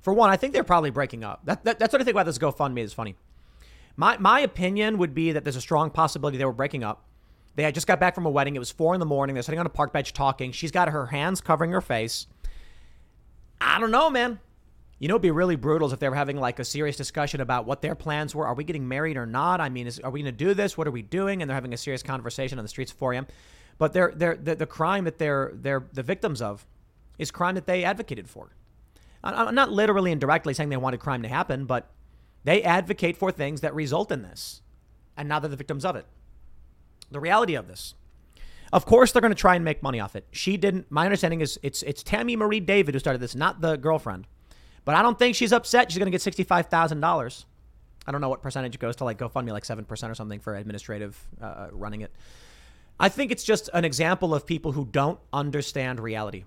for 0.00 0.14
one, 0.14 0.30
I 0.30 0.36
think 0.36 0.52
they're 0.52 0.64
probably 0.64 0.90
breaking 0.90 1.24
up. 1.24 1.40
That, 1.44 1.64
that, 1.64 1.78
that's 1.78 1.92
what 1.92 2.00
I 2.00 2.04
think 2.04 2.14
about 2.14 2.26
this 2.26 2.38
GoFundMe 2.38 2.80
is 2.80 2.92
funny. 2.92 3.16
My, 3.96 4.16
my 4.18 4.40
opinion 4.40 4.98
would 4.98 5.14
be 5.14 5.32
that 5.32 5.44
there's 5.44 5.56
a 5.56 5.60
strong 5.60 5.90
possibility 5.90 6.38
they 6.38 6.44
were 6.44 6.52
breaking 6.52 6.84
up. 6.84 7.04
They 7.54 7.62
had 7.64 7.74
just 7.74 7.86
got 7.86 8.00
back 8.00 8.14
from 8.14 8.24
a 8.24 8.30
wedding. 8.30 8.56
It 8.56 8.60
was 8.60 8.70
four 8.70 8.94
in 8.94 9.00
the 9.00 9.06
morning. 9.06 9.34
They're 9.34 9.42
sitting 9.42 9.60
on 9.60 9.66
a 9.66 9.70
park 9.70 9.92
bench 9.92 10.14
talking. 10.14 10.52
She's 10.52 10.70
got 10.70 10.88
her 10.88 11.06
hands 11.06 11.40
covering 11.40 11.72
her 11.72 11.82
face. 11.82 12.26
I 13.60 13.78
don't 13.78 13.90
know, 13.90 14.08
man. 14.08 14.40
You 14.98 15.08
know, 15.08 15.14
it'd 15.14 15.22
be 15.22 15.30
really 15.30 15.56
brutal 15.56 15.92
if 15.92 15.98
they 15.98 16.08
were 16.08 16.14
having 16.14 16.36
like 16.36 16.60
a 16.60 16.64
serious 16.64 16.96
discussion 16.96 17.40
about 17.40 17.66
what 17.66 17.82
their 17.82 17.94
plans 17.94 18.34
were. 18.34 18.46
Are 18.46 18.54
we 18.54 18.64
getting 18.64 18.88
married 18.88 19.16
or 19.16 19.26
not? 19.26 19.60
I 19.60 19.68
mean, 19.68 19.86
is, 19.86 19.98
are 20.00 20.10
we 20.10 20.22
going 20.22 20.32
to 20.32 20.44
do 20.44 20.54
this? 20.54 20.78
What 20.78 20.86
are 20.86 20.92
we 20.92 21.02
doing? 21.02 21.42
And 21.42 21.50
they're 21.50 21.56
having 21.56 21.74
a 21.74 21.76
serious 21.76 22.02
conversation 22.02 22.58
on 22.58 22.64
the 22.64 22.68
streets 22.68 22.92
of 22.92 22.98
4 22.98 23.12
a.m. 23.14 23.26
But 23.82 23.94
they're, 23.94 24.12
they're, 24.14 24.36
the, 24.36 24.54
the 24.54 24.66
crime 24.66 25.02
that 25.06 25.18
they're, 25.18 25.50
they're 25.54 25.84
the 25.92 26.04
victims 26.04 26.40
of 26.40 26.64
is 27.18 27.32
crime 27.32 27.56
that 27.56 27.66
they 27.66 27.82
advocated 27.82 28.30
for. 28.30 28.54
I'm 29.24 29.56
not 29.56 29.72
literally 29.72 30.12
and 30.12 30.20
directly 30.20 30.54
saying 30.54 30.68
they 30.68 30.76
wanted 30.76 31.00
crime 31.00 31.22
to 31.24 31.28
happen, 31.28 31.64
but 31.64 31.90
they 32.44 32.62
advocate 32.62 33.16
for 33.16 33.32
things 33.32 33.60
that 33.62 33.74
result 33.74 34.12
in 34.12 34.22
this. 34.22 34.62
And 35.16 35.28
now 35.28 35.40
they're 35.40 35.50
the 35.50 35.56
victims 35.56 35.84
of 35.84 35.96
it. 35.96 36.06
The 37.10 37.18
reality 37.18 37.56
of 37.56 37.66
this. 37.66 37.94
Of 38.72 38.86
course, 38.86 39.10
they're 39.10 39.20
going 39.20 39.34
to 39.34 39.40
try 39.40 39.56
and 39.56 39.64
make 39.64 39.82
money 39.82 39.98
off 39.98 40.14
it. 40.14 40.28
She 40.30 40.56
didn't. 40.56 40.88
My 40.88 41.04
understanding 41.04 41.40
is 41.40 41.58
it's 41.64 41.82
it's 41.82 42.04
Tammy 42.04 42.36
Marie 42.36 42.60
David 42.60 42.94
who 42.94 43.00
started 43.00 43.20
this, 43.20 43.34
not 43.34 43.62
the 43.62 43.74
girlfriend. 43.74 44.28
But 44.84 44.94
I 44.94 45.02
don't 45.02 45.18
think 45.18 45.34
she's 45.34 45.52
upset. 45.52 45.90
She's 45.90 45.98
going 45.98 46.06
to 46.06 46.12
get 46.12 46.22
sixty-five 46.22 46.66
thousand 46.66 47.00
dollars. 47.00 47.46
I 48.06 48.12
don't 48.12 48.20
know 48.20 48.28
what 48.28 48.42
percentage 48.42 48.76
it 48.76 48.80
goes 48.80 48.94
to, 48.96 49.04
like 49.04 49.18
GoFundMe, 49.18 49.50
like 49.50 49.64
seven 49.64 49.84
percent 49.84 50.12
or 50.12 50.14
something 50.14 50.38
for 50.38 50.54
administrative 50.54 51.20
uh, 51.40 51.66
running 51.72 52.02
it. 52.02 52.12
I 52.98 53.08
think 53.08 53.30
it's 53.32 53.44
just 53.44 53.68
an 53.74 53.84
example 53.84 54.34
of 54.34 54.46
people 54.46 54.72
who 54.72 54.86
don't 54.86 55.18
understand 55.32 56.00
reality. 56.00 56.44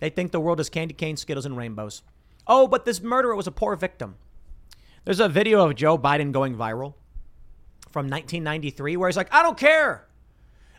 They 0.00 0.10
think 0.10 0.32
the 0.32 0.40
world 0.40 0.60
is 0.60 0.70
candy 0.70 0.94
cane, 0.94 1.16
Skittles, 1.16 1.46
and 1.46 1.56
rainbows. 1.56 2.02
Oh, 2.46 2.66
but 2.66 2.84
this 2.84 3.02
murderer 3.02 3.36
was 3.36 3.46
a 3.46 3.52
poor 3.52 3.76
victim. 3.76 4.16
There's 5.04 5.20
a 5.20 5.28
video 5.28 5.66
of 5.66 5.76
Joe 5.76 5.98
Biden 5.98 6.32
going 6.32 6.54
viral 6.54 6.94
from 7.90 8.06
1993 8.06 8.96
where 8.96 9.08
he's 9.08 9.16
like, 9.16 9.32
I 9.32 9.42
don't 9.42 9.58
care. 9.58 10.06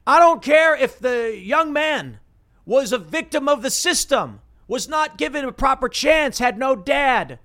I 0.07 0.19
don't 0.19 0.41
care 0.41 0.75
if 0.75 0.99
the 0.99 1.37
young 1.37 1.73
man 1.73 2.19
was 2.65 2.91
a 2.91 2.97
victim 2.97 3.47
of 3.47 3.61
the 3.61 3.69
system, 3.69 4.41
was 4.67 4.87
not 4.87 5.17
given 5.17 5.45
a 5.45 5.51
proper 5.51 5.89
chance, 5.89 6.39
had 6.39 6.57
no 6.57 6.75
dad. 6.75 7.39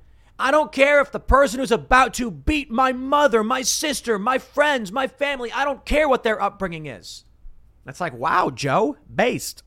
I 0.44 0.50
don't 0.50 0.72
care 0.72 1.00
if 1.00 1.10
the 1.10 1.20
person 1.20 1.58
who's 1.58 1.72
about 1.72 2.12
to 2.14 2.30
beat 2.30 2.70
my 2.70 2.92
mother, 2.92 3.42
my 3.42 3.62
sister, 3.62 4.18
my 4.18 4.36
friends, 4.36 4.92
my 4.92 5.06
family, 5.06 5.50
I 5.50 5.64
don't 5.64 5.86
care 5.86 6.06
what 6.06 6.22
their 6.22 6.38
upbringing 6.38 6.84
is. 6.84 7.24
That's 7.86 7.98
like, 7.98 8.12
wow, 8.12 8.50
Joe, 8.50 8.98
based. 9.12 9.62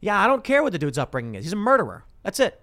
Yeah, 0.00 0.20
I 0.20 0.26
don't 0.26 0.42
care 0.42 0.64
what 0.64 0.72
the 0.72 0.80
dude's 0.80 0.98
upbringing 0.98 1.36
is. 1.36 1.44
He's 1.44 1.52
a 1.52 1.56
murderer. 1.56 2.04
That's 2.24 2.40
it. 2.40 2.60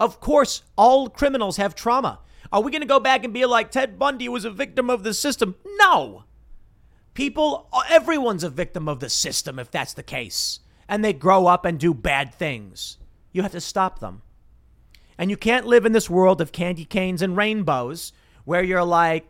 Of 0.00 0.18
course, 0.18 0.62
all 0.78 1.10
criminals 1.10 1.58
have 1.58 1.74
trauma. 1.74 2.20
Are 2.50 2.62
we 2.62 2.70
going 2.70 2.80
to 2.80 2.86
go 2.86 3.00
back 3.00 3.22
and 3.22 3.34
be 3.34 3.44
like 3.44 3.70
Ted 3.70 3.98
Bundy 3.98 4.26
was 4.30 4.46
a 4.46 4.50
victim 4.50 4.88
of 4.88 5.02
the 5.02 5.12
system? 5.12 5.56
No. 5.76 6.24
People, 7.12 7.68
everyone's 7.90 8.44
a 8.44 8.48
victim 8.48 8.88
of 8.88 9.00
the 9.00 9.10
system 9.10 9.58
if 9.58 9.70
that's 9.70 9.92
the 9.92 10.02
case. 10.02 10.60
And 10.88 11.04
they 11.04 11.12
grow 11.12 11.48
up 11.48 11.66
and 11.66 11.78
do 11.78 11.92
bad 11.92 12.32
things. 12.32 12.96
You 13.30 13.42
have 13.42 13.52
to 13.52 13.60
stop 13.60 13.98
them. 13.98 14.22
And 15.18 15.30
you 15.30 15.36
can't 15.36 15.66
live 15.66 15.86
in 15.86 15.92
this 15.92 16.10
world 16.10 16.40
of 16.40 16.52
candy 16.52 16.84
canes 16.84 17.22
and 17.22 17.36
rainbows 17.36 18.12
where 18.44 18.62
you're 18.62 18.84
like, 18.84 19.26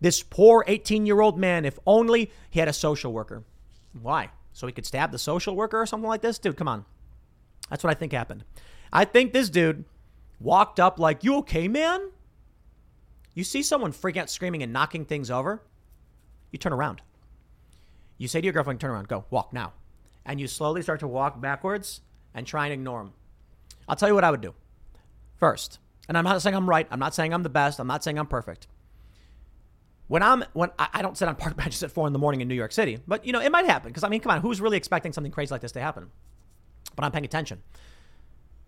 this 0.00 0.22
poor 0.22 0.64
18 0.66 1.06
year 1.06 1.20
old 1.20 1.38
man, 1.38 1.64
if 1.64 1.78
only 1.86 2.30
he 2.50 2.60
had 2.60 2.68
a 2.68 2.72
social 2.72 3.12
worker. 3.12 3.44
Why? 4.00 4.30
So 4.52 4.66
he 4.66 4.72
could 4.72 4.86
stab 4.86 5.12
the 5.12 5.18
social 5.18 5.56
worker 5.56 5.80
or 5.80 5.86
something 5.86 6.08
like 6.08 6.22
this? 6.22 6.38
Dude, 6.38 6.56
come 6.56 6.68
on. 6.68 6.84
That's 7.70 7.82
what 7.82 7.90
I 7.90 7.94
think 7.94 8.12
happened. 8.12 8.44
I 8.92 9.04
think 9.04 9.32
this 9.32 9.50
dude 9.50 9.84
walked 10.40 10.80
up 10.80 10.98
like, 10.98 11.24
You 11.24 11.36
okay, 11.36 11.68
man? 11.68 12.10
You 13.34 13.44
see 13.44 13.62
someone 13.62 13.92
freaking 13.92 14.18
out, 14.18 14.30
screaming, 14.30 14.62
and 14.62 14.72
knocking 14.72 15.04
things 15.04 15.30
over, 15.30 15.62
you 16.50 16.58
turn 16.58 16.72
around. 16.72 17.02
You 18.18 18.28
say 18.28 18.40
to 18.40 18.44
your 18.44 18.54
girlfriend, 18.54 18.80
Turn 18.80 18.90
around, 18.90 19.08
go, 19.08 19.24
walk 19.30 19.52
now. 19.52 19.72
And 20.24 20.40
you 20.40 20.48
slowly 20.48 20.82
start 20.82 21.00
to 21.00 21.08
walk 21.08 21.40
backwards 21.40 22.00
and 22.34 22.46
try 22.46 22.66
and 22.66 22.72
ignore 22.72 23.02
him. 23.02 23.12
I'll 23.88 23.96
tell 23.96 24.08
you 24.08 24.14
what 24.14 24.24
I 24.24 24.30
would 24.30 24.40
do. 24.40 24.54
First, 25.38 25.78
and 26.08 26.16
I'm 26.16 26.24
not 26.24 26.40
saying 26.40 26.56
I'm 26.56 26.68
right, 26.68 26.86
I'm 26.90 26.98
not 26.98 27.14
saying 27.14 27.34
I'm 27.34 27.42
the 27.42 27.48
best, 27.48 27.78
I'm 27.78 27.86
not 27.86 28.02
saying 28.02 28.18
I'm 28.18 28.26
perfect. 28.26 28.66
When 30.08 30.22
I'm 30.22 30.44
when 30.52 30.70
I, 30.78 30.88
I 30.94 31.02
don't 31.02 31.16
sit 31.16 31.28
on 31.28 31.36
park 31.36 31.56
benches 31.56 31.82
at 31.82 31.90
four 31.90 32.06
in 32.06 32.12
the 32.12 32.18
morning 32.18 32.40
in 32.40 32.48
New 32.48 32.54
York 32.54 32.72
City, 32.72 32.98
but 33.06 33.26
you 33.26 33.32
know 33.32 33.40
it 33.40 33.52
might 33.52 33.66
happen 33.66 33.90
because 33.90 34.04
I 34.04 34.08
mean, 34.08 34.20
come 34.20 34.32
on, 34.32 34.40
who's 34.40 34.60
really 34.60 34.76
expecting 34.76 35.12
something 35.12 35.32
crazy 35.32 35.52
like 35.52 35.60
this 35.60 35.72
to 35.72 35.80
happen? 35.80 36.10
But 36.94 37.04
I'm 37.04 37.12
paying 37.12 37.24
attention. 37.24 37.62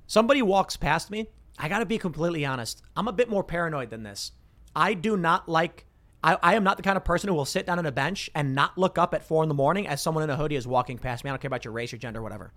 Somebody 0.06 0.42
walks 0.42 0.76
past 0.76 1.10
me. 1.10 1.28
I 1.58 1.68
got 1.68 1.80
to 1.80 1.86
be 1.86 1.98
completely 1.98 2.44
honest. 2.44 2.82
I'm 2.96 3.08
a 3.08 3.12
bit 3.12 3.28
more 3.28 3.42
paranoid 3.42 3.90
than 3.90 4.02
this. 4.02 4.32
I 4.74 4.94
do 4.94 5.16
not 5.16 5.48
like. 5.48 5.86
I, 6.22 6.36
I 6.42 6.54
am 6.54 6.64
not 6.64 6.76
the 6.76 6.82
kind 6.82 6.96
of 6.96 7.04
person 7.04 7.28
who 7.28 7.34
will 7.34 7.44
sit 7.44 7.66
down 7.66 7.78
on 7.78 7.86
a 7.86 7.92
bench 7.92 8.28
and 8.34 8.54
not 8.54 8.76
look 8.76 8.98
up 8.98 9.14
at 9.14 9.22
four 9.22 9.44
in 9.44 9.48
the 9.48 9.54
morning 9.54 9.86
as 9.86 10.02
someone 10.02 10.24
in 10.24 10.30
a 10.30 10.36
hoodie 10.36 10.56
is 10.56 10.66
walking 10.66 10.98
past 10.98 11.22
me. 11.22 11.30
I 11.30 11.32
don't 11.32 11.40
care 11.40 11.48
about 11.48 11.64
your 11.64 11.72
race, 11.72 11.92
your 11.92 12.00
gender, 12.00 12.20
whatever. 12.20 12.52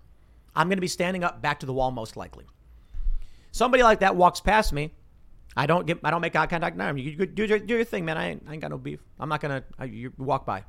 I'm 0.56 0.68
going 0.68 0.78
to 0.78 0.82
be 0.82 0.88
standing 0.88 1.22
up 1.22 1.40
back 1.40 1.60
to 1.60 1.66
the 1.66 1.72
wall 1.72 1.92
most 1.92 2.16
likely. 2.16 2.46
Somebody 3.52 3.82
like 3.82 4.00
that 4.00 4.16
walks 4.16 4.40
past 4.40 4.72
me. 4.72 4.92
I 5.56 5.66
don't 5.66 5.86
get. 5.86 6.00
I 6.02 6.10
don't 6.10 6.22
make 6.22 6.34
eye 6.34 6.46
contact. 6.46 6.76
No, 6.76 6.94
you, 6.94 7.26
do, 7.26 7.44
your, 7.44 7.58
do 7.58 7.74
your 7.76 7.84
thing, 7.84 8.04
man. 8.04 8.16
I 8.16 8.30
ain't, 8.30 8.44
I 8.48 8.52
ain't 8.54 8.62
got 8.62 8.70
no 8.70 8.78
beef. 8.78 9.00
I'm 9.20 9.28
not 9.28 9.40
gonna. 9.40 9.62
I, 9.78 9.84
you 9.84 10.12
walk 10.16 10.46
by. 10.46 10.64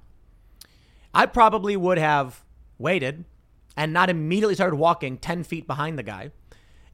I 1.14 1.26
probably 1.26 1.78
would 1.78 1.98
have 1.98 2.44
waited 2.78 3.26
and 3.78 3.94
not 3.94 4.10
immediately 4.10 4.56
started 4.56 4.76
walking 4.76 5.18
10 5.18 5.44
feet 5.44 5.68
behind 5.68 5.98
the 5.98 6.04
guy. 6.04 6.32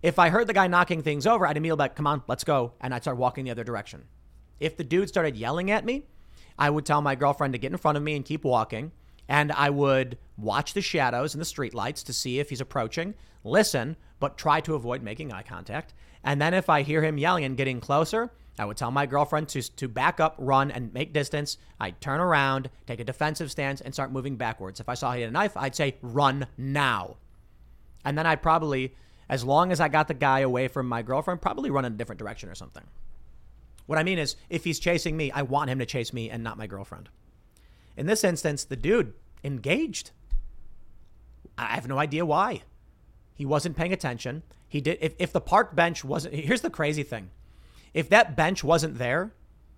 If 0.01 0.19
I 0.19 0.29
heard 0.29 0.47
the 0.47 0.53
guy 0.53 0.67
knocking 0.67 1.01
things 1.01 1.27
over, 1.27 1.45
I'd 1.45 1.57
immediately 1.57 1.83
like, 1.83 1.95
come 1.95 2.07
on, 2.07 2.23
let's 2.27 2.43
go. 2.43 2.73
And 2.79 2.93
I'd 2.93 3.01
start 3.01 3.17
walking 3.17 3.45
the 3.45 3.51
other 3.51 3.63
direction. 3.63 4.05
If 4.59 4.77
the 4.77 4.83
dude 4.83 5.09
started 5.09 5.35
yelling 5.35 5.71
at 5.71 5.85
me, 5.85 6.03
I 6.57 6.69
would 6.69 6.85
tell 6.85 7.01
my 7.01 7.15
girlfriend 7.15 7.53
to 7.53 7.59
get 7.59 7.71
in 7.71 7.77
front 7.77 7.97
of 7.97 8.03
me 8.03 8.15
and 8.15 8.23
keep 8.23 8.43
walking. 8.43 8.91
And 9.30 9.51
I 9.51 9.69
would 9.69 10.18
watch 10.38 10.73
the 10.73 10.81
shadows 10.81 11.34
and 11.34 11.41
the 11.41 11.45
streetlights 11.45 12.03
to 12.06 12.14
see 12.14 12.39
if 12.39 12.49
he's 12.49 12.60
approaching, 12.60 13.14
listen, 13.43 13.95
but 14.19 14.38
try 14.38 14.60
to 14.61 14.76
avoid 14.76 15.03
making 15.03 15.31
eye 15.31 15.43
contact. 15.43 15.93
And 16.23 16.41
then 16.41 16.53
if 16.53 16.68
I 16.68 16.81
hear 16.81 17.03
him 17.03 17.18
yelling 17.18 17.45
and 17.45 17.56
getting 17.56 17.80
closer, 17.80 18.31
I 18.57 18.65
would 18.65 18.76
tell 18.76 18.91
my 18.91 19.06
girlfriend 19.06 19.47
to, 19.49 19.61
to 19.76 19.88
back 19.88 20.19
up, 20.19 20.35
run, 20.38 20.72
and 20.72 20.93
make 20.93 21.14
distance. 21.14 21.57
I'd 21.80 22.01
turn 22.01 22.19
around, 22.19 22.69
take 22.88 22.99
a 22.99 23.06
defensive 23.06 23.51
stance, 23.51 23.80
and 23.80 23.93
start 23.93 24.11
moving 24.11 24.35
backwards. 24.35 24.80
If 24.80 24.89
I 24.89 24.95
saw 24.95 25.14
he 25.14 25.22
had 25.22 25.30
a 25.30 25.34
knife, 25.34 25.56
I'd 25.56 25.76
say, 25.76 25.95
run 26.01 26.47
now. 26.57 27.18
And 28.03 28.18
then 28.18 28.26
I'd 28.26 28.41
probably, 28.41 28.95
as 29.30 29.45
long 29.45 29.72
as 29.72 29.80
I 29.80 29.88
got 29.88 30.07
the 30.07 30.14
guy 30.14 30.39
away 30.39 30.68
from 30.68 30.89
my 30.89 31.03
girlfriend, 31.03 31.41
probably 31.41 31.69
run 31.69 31.85
in 31.85 31.93
a 31.93 31.97
different 31.97 32.19
direction 32.19 32.49
or 32.49 32.56
something. 32.56 32.84
What 33.85 33.99
I 33.99 34.03
mean 34.03 34.18
is, 34.18 34.35
if 34.49 34.64
he's 34.64 34.80
chasing 34.80 35.15
me, 35.15 35.31
I 35.31 35.43
want 35.43 35.69
him 35.69 35.80
to 35.80 35.85
chase 35.85 36.11
me 36.14 36.30
and 36.30 36.43
not 36.43 36.57
my 36.57 36.68
girlfriend. 36.68 37.10
In 37.99 38.05
this 38.05 38.23
instance, 38.23 38.63
the 38.63 38.77
dude 38.77 39.13
engaged. 39.43 40.11
I 41.57 41.76
have 41.76 41.85
no 41.85 41.99
idea 41.99 42.26
why. 42.26 42.61
He 43.35 43.45
wasn't 43.45 43.76
paying 43.76 43.91
attention. 43.91 44.43
He 44.69 44.80
did. 44.80 44.99
If, 45.01 45.15
if 45.19 45.34
the 45.34 45.41
park 45.41 45.76
bench 45.76 46.05
wasn't, 46.05 46.34
here's 46.34 46.61
the 46.61 46.69
crazy 46.69 47.03
thing 47.03 47.30
if 47.93 48.07
that 48.07 48.38
bench 48.38 48.63
wasn't 48.63 48.99
there, 48.99 49.34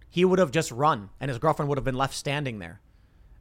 he 0.07 0.23
would 0.23 0.37
have 0.37 0.51
just 0.51 0.71
run 0.71 1.09
and 1.19 1.29
his 1.29 1.39
girlfriend 1.39 1.67
would 1.69 1.79
have 1.79 1.83
been 1.83 1.95
left 1.95 2.13
standing 2.13 2.59
there. 2.59 2.79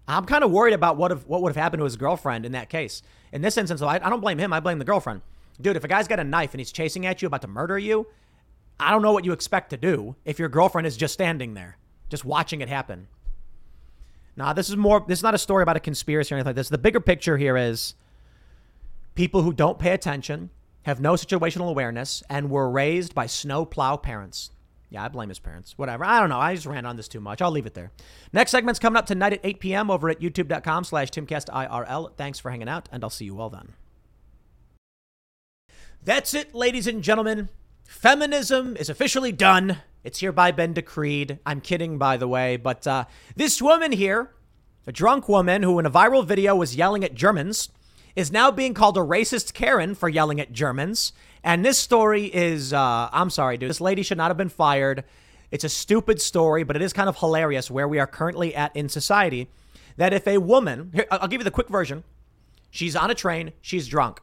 I'm 0.08 0.24
kind 0.24 0.42
of 0.42 0.50
worried 0.50 0.72
about 0.72 0.96
what, 0.96 1.12
if, 1.12 1.26
what 1.28 1.42
would 1.42 1.50
have 1.50 1.62
happened 1.62 1.80
to 1.80 1.84
his 1.84 1.96
girlfriend 1.96 2.46
in 2.46 2.52
that 2.52 2.70
case. 2.70 3.02
In 3.32 3.42
this 3.42 3.58
instance, 3.58 3.80
though, 3.80 3.86
I, 3.86 3.96
I 3.96 4.08
don't 4.08 4.20
blame 4.20 4.38
him. 4.38 4.50
I 4.50 4.60
blame 4.60 4.78
the 4.78 4.86
girlfriend. 4.86 5.20
Dude, 5.60 5.76
if 5.76 5.84
a 5.84 5.88
guy's 5.88 6.08
got 6.08 6.20
a 6.20 6.24
knife 6.24 6.54
and 6.54 6.60
he's 6.60 6.72
chasing 6.72 7.04
at 7.04 7.20
you, 7.20 7.26
about 7.26 7.42
to 7.42 7.48
murder 7.48 7.78
you, 7.78 8.06
I 8.78 8.92
don't 8.92 9.02
know 9.02 9.12
what 9.12 9.26
you 9.26 9.32
expect 9.32 9.68
to 9.70 9.76
do 9.76 10.16
if 10.24 10.38
your 10.38 10.48
girlfriend 10.48 10.86
is 10.86 10.96
just 10.96 11.12
standing 11.12 11.52
there, 11.52 11.76
just 12.08 12.24
watching 12.24 12.62
it 12.62 12.70
happen. 12.70 13.08
Now, 14.40 14.54
this 14.54 14.70
is 14.70 14.76
more, 14.78 15.04
this 15.06 15.18
is 15.18 15.22
not 15.22 15.34
a 15.34 15.38
story 15.38 15.62
about 15.62 15.76
a 15.76 15.80
conspiracy 15.80 16.32
or 16.32 16.38
anything 16.38 16.48
like 16.48 16.56
this. 16.56 16.70
The 16.70 16.78
bigger 16.78 16.98
picture 16.98 17.36
here 17.36 17.58
is 17.58 17.94
people 19.14 19.42
who 19.42 19.52
don't 19.52 19.78
pay 19.78 19.92
attention, 19.92 20.48
have 20.84 20.98
no 20.98 21.12
situational 21.12 21.68
awareness, 21.68 22.22
and 22.30 22.48
were 22.48 22.70
raised 22.70 23.14
by 23.14 23.26
snowplow 23.26 23.98
parents. 23.98 24.50
Yeah, 24.88 25.04
I 25.04 25.08
blame 25.08 25.28
his 25.28 25.38
parents. 25.38 25.76
Whatever. 25.76 26.06
I 26.06 26.20
don't 26.20 26.30
know. 26.30 26.38
I 26.38 26.54
just 26.54 26.64
ran 26.64 26.86
on 26.86 26.96
this 26.96 27.06
too 27.06 27.20
much. 27.20 27.42
I'll 27.42 27.50
leave 27.50 27.66
it 27.66 27.74
there. 27.74 27.92
Next 28.32 28.50
segment's 28.50 28.80
coming 28.80 28.96
up 28.96 29.04
tonight 29.04 29.34
at 29.34 29.40
8 29.44 29.60
p.m. 29.60 29.90
over 29.90 30.08
at 30.08 30.20
youtube.com 30.20 30.84
slash 30.84 31.10
timcastirl. 31.10 32.16
Thanks 32.16 32.38
for 32.38 32.50
hanging 32.50 32.68
out, 32.68 32.88
and 32.90 33.04
I'll 33.04 33.10
see 33.10 33.26
you 33.26 33.38
all 33.38 33.50
then. 33.50 33.74
That's 36.02 36.32
it, 36.32 36.54
ladies 36.54 36.86
and 36.86 37.02
gentlemen. 37.02 37.50
Feminism 37.84 38.74
is 38.78 38.88
officially 38.88 39.32
done. 39.32 39.82
It's 40.02 40.20
hereby 40.20 40.50
been 40.52 40.72
decreed. 40.72 41.38
I'm 41.44 41.60
kidding, 41.60 41.98
by 41.98 42.16
the 42.16 42.28
way, 42.28 42.56
but 42.56 42.86
uh, 42.86 43.04
this 43.36 43.60
woman 43.60 43.92
here, 43.92 44.30
a 44.86 44.92
drunk 44.92 45.28
woman 45.28 45.62
who 45.62 45.78
in 45.78 45.86
a 45.86 45.90
viral 45.90 46.24
video 46.24 46.56
was 46.56 46.76
yelling 46.76 47.04
at 47.04 47.14
Germans, 47.14 47.68
is 48.16 48.32
now 48.32 48.50
being 48.50 48.74
called 48.74 48.96
a 48.96 49.00
racist 49.00 49.52
Karen 49.52 49.94
for 49.94 50.08
yelling 50.08 50.40
at 50.40 50.52
Germans. 50.52 51.12
And 51.44 51.64
this 51.64 51.78
story 51.78 52.24
is, 52.26 52.72
uh, 52.72 53.08
I'm 53.12 53.30
sorry, 53.30 53.56
dude. 53.56 53.70
This 53.70 53.80
lady 53.80 54.02
should 54.02 54.18
not 54.18 54.28
have 54.28 54.36
been 54.36 54.48
fired. 54.48 55.04
It's 55.50 55.64
a 55.64 55.68
stupid 55.68 56.20
story, 56.20 56.62
but 56.64 56.76
it 56.76 56.82
is 56.82 56.92
kind 56.92 57.08
of 57.08 57.18
hilarious 57.18 57.70
where 57.70 57.88
we 57.88 57.98
are 57.98 58.06
currently 58.06 58.54
at 58.54 58.74
in 58.74 58.88
society. 58.88 59.48
That 59.96 60.12
if 60.12 60.26
a 60.26 60.38
woman, 60.38 60.90
here, 60.94 61.06
I'll 61.10 61.28
give 61.28 61.40
you 61.40 61.44
the 61.44 61.50
quick 61.50 61.68
version. 61.68 62.04
She's 62.70 62.96
on 62.96 63.10
a 63.10 63.14
train, 63.14 63.52
she's 63.60 63.88
drunk. 63.88 64.20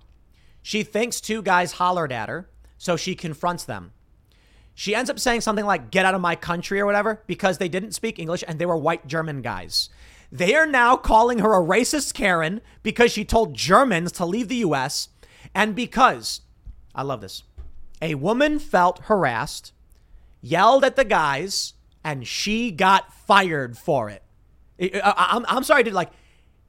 She 0.62 0.84
thinks 0.84 1.22
two 1.22 1.42
guys 1.42 1.74
hollered 1.74 2.12
at 2.12 2.30
her, 2.30 2.50
so 2.78 2.98
she 2.98 3.16
confronts 3.16 3.64
them. 3.64 3.92
She 4.80 4.94
ends 4.94 5.10
up 5.10 5.18
saying 5.18 5.42
something 5.42 5.66
like, 5.66 5.90
get 5.90 6.06
out 6.06 6.14
of 6.14 6.22
my 6.22 6.36
country 6.36 6.80
or 6.80 6.86
whatever, 6.86 7.24
because 7.26 7.58
they 7.58 7.68
didn't 7.68 7.94
speak 7.94 8.20
English 8.20 8.44
and 8.48 8.60
they 8.60 8.66
were 8.68 8.78
white 8.78 9.08
German 9.08 9.42
guys. 9.42 9.90
They 10.32 10.54
are 10.54 10.68
now 10.68 10.96
calling 10.96 11.40
her 11.40 11.56
a 11.56 11.66
racist 11.66 12.14
Karen 12.14 12.62
because 12.84 13.12
she 13.12 13.26
told 13.26 13.56
Germans 13.56 14.12
to 14.12 14.26
leave 14.26 14.50
the 14.50 14.58
US 14.58 15.10
and 15.56 15.76
because 15.76 16.42
I 16.94 17.02
love 17.02 17.22
this. 17.22 17.42
A 18.04 18.14
woman 18.14 18.60
felt 18.60 19.00
harassed, 19.06 19.74
yelled 20.42 20.86
at 20.86 20.96
the 20.96 21.04
guys, 21.04 21.74
and 22.04 22.28
she 22.28 22.70
got 22.70 23.12
fired 23.12 23.80
for 23.80 24.12
it. 24.12 24.22
I'm, 25.04 25.44
I'm 25.50 25.64
sorry, 25.64 25.82
dude. 25.82 25.96
Like, 25.96 26.12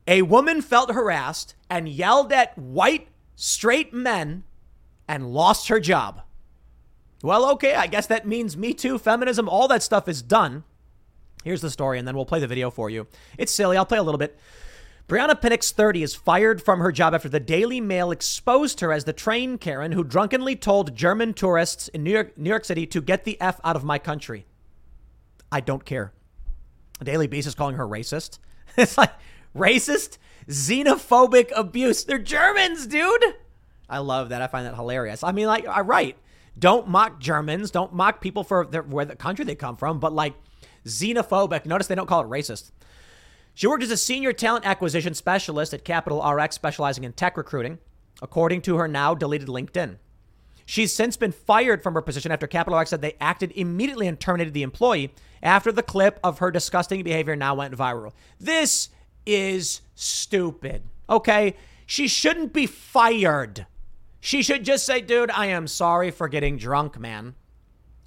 a 0.07 0.23
woman 0.23 0.63
felt 0.63 0.95
harassed 0.95 1.57
and 1.69 1.87
yelled 1.87 2.33
at 2.33 2.57
white 2.57 3.09
straight 3.37 3.93
men 3.93 4.45
and 5.07 5.35
lost 5.35 5.69
her 5.69 5.79
job. 5.79 6.23
Well, 7.23 7.51
okay, 7.53 7.75
I 7.75 7.87
guess 7.87 8.07
that 8.07 8.27
means 8.27 8.57
Me 8.57 8.73
Too, 8.73 8.99
feminism, 8.99 9.49
all 9.49 9.69
that 9.69 9.83
stuff 9.83 10.09
is 10.09 10.23
done. 10.23 10.65
Here's 11.45 11.61
the 11.61 11.71
story, 11.71 11.99
and 11.99 12.07
then 12.07 12.15
we'll 12.15 12.27
play 12.27 12.41
the 12.41 12.47
video 12.47 12.71
for 12.71 12.91
you. 12.91 13.07
It's 13.37 13.53
silly. 13.53 13.77
I'll 13.77 13.87
play 13.87 13.99
a 13.99 14.03
little 14.03 14.19
bit. 14.19 14.39
Brianna 15.09 15.41
Pinnix, 15.41 15.73
30, 15.73 16.03
is 16.03 16.15
fired 16.15 16.61
from 16.61 16.81
her 16.81 16.93
job 16.93 17.15
after 17.15 17.31
the 17.31 17.41
Daily 17.41 17.81
Mail 17.81 18.11
exposed 18.11 18.81
her 18.81 18.93
as 18.93 19.05
the 19.05 19.15
train 19.15 19.57
Karen 19.57 19.93
who 19.93 20.05
drunkenly 20.05 20.55
told 20.55 20.95
German 20.95 21.33
tourists 21.33 21.89
in 21.89 22.05
New 22.05 22.11
York, 22.11 22.37
New 22.37 22.51
York 22.51 22.67
City 22.67 22.87
to 22.89 23.01
get 23.01 23.25
the 23.25 23.41
F 23.41 23.59
out 23.65 23.75
of 23.75 23.85
my 23.85 23.99
country. 23.99 24.47
I 25.51 25.61
don't 25.61 25.85
care. 25.87 26.13
The 26.99 27.07
Daily 27.07 27.27
Beast 27.27 27.49
is 27.49 27.55
calling 27.55 27.77
her 27.77 27.87
racist. 27.87 28.39
It's 28.77 28.99
like 28.99 29.13
racist, 29.57 30.19
xenophobic 30.47 31.51
abuse. 31.57 32.05
They're 32.05 32.19
Germans, 32.19 32.87
dude. 32.87 33.25
I 33.89 33.99
love 33.99 34.29
that. 34.29 34.43
I 34.43 34.47
find 34.47 34.67
that 34.67 34.75
hilarious. 34.75 35.25
I 35.25 35.33
mean, 35.33 35.47
like, 35.47 35.67
I 35.67 35.81
right. 35.81 36.17
Don't 36.59 36.89
mock 36.89 37.21
Germans. 37.21 37.71
Don't 37.71 37.93
mock 37.93 38.21
people 38.21 38.45
for 38.45 38.67
their, 38.67 38.83
where 38.83 39.05
the 39.05 39.17
country 39.17 39.45
they 39.45 39.55
come 39.55 39.77
from. 39.77 40.01
But 40.01 40.13
like, 40.13 40.35
xenophobic. 40.85 41.67
Notice 41.67 41.87
they 41.87 41.95
don't 41.95 42.09
call 42.09 42.23
it 42.23 42.29
racist. 42.29 42.71
She 43.55 43.67
worked 43.67 43.83
as 43.83 43.91
a 43.91 43.97
senior 43.97 44.33
talent 44.33 44.65
acquisition 44.67 45.15
specialist 45.15 45.75
at 45.75 45.85
Capital 45.85 46.23
RX, 46.23 46.55
specializing 46.55 47.05
in 47.05 47.13
tech 47.13 47.37
recruiting, 47.37 47.79
according 48.23 48.63
to 48.63 48.77
her 48.77 48.87
now 48.87 49.15
deleted 49.15 49.49
LinkedIn. 49.49 49.97
She's 50.65 50.93
since 50.93 51.17
been 51.17 51.33
fired 51.33 51.83
from 51.83 51.95
her 51.95 52.03
position 52.03 52.31
after 52.31 52.47
Capital 52.47 52.79
RX 52.79 52.91
said 52.91 53.01
they 53.01 53.17
acted 53.21 53.53
immediately 53.57 54.07
and 54.07 54.21
terminated 54.21 54.53
the 54.53 54.63
employee 54.63 55.15
after 55.43 55.73
the 55.73 55.83
clip 55.83 56.21
of 56.23 56.39
her 56.39 56.51
disgusting 56.51 57.03
behavior 57.03 57.35
now 57.35 57.55
went 57.55 57.75
viral. 57.75 58.13
This 58.39 58.91
is 59.25 59.81
stupid. 59.95 60.83
Okay? 61.09 61.57
She 61.87 62.07
shouldn't 62.07 62.53
be 62.53 62.67
fired. 62.67 63.67
She 64.21 64.43
should 64.43 64.65
just 64.65 64.85
say, 64.85 65.01
dude, 65.01 65.31
I 65.31 65.47
am 65.47 65.67
sorry 65.67 66.11
for 66.11 66.29
getting 66.29 66.57
drunk, 66.57 66.99
man. 66.99 67.35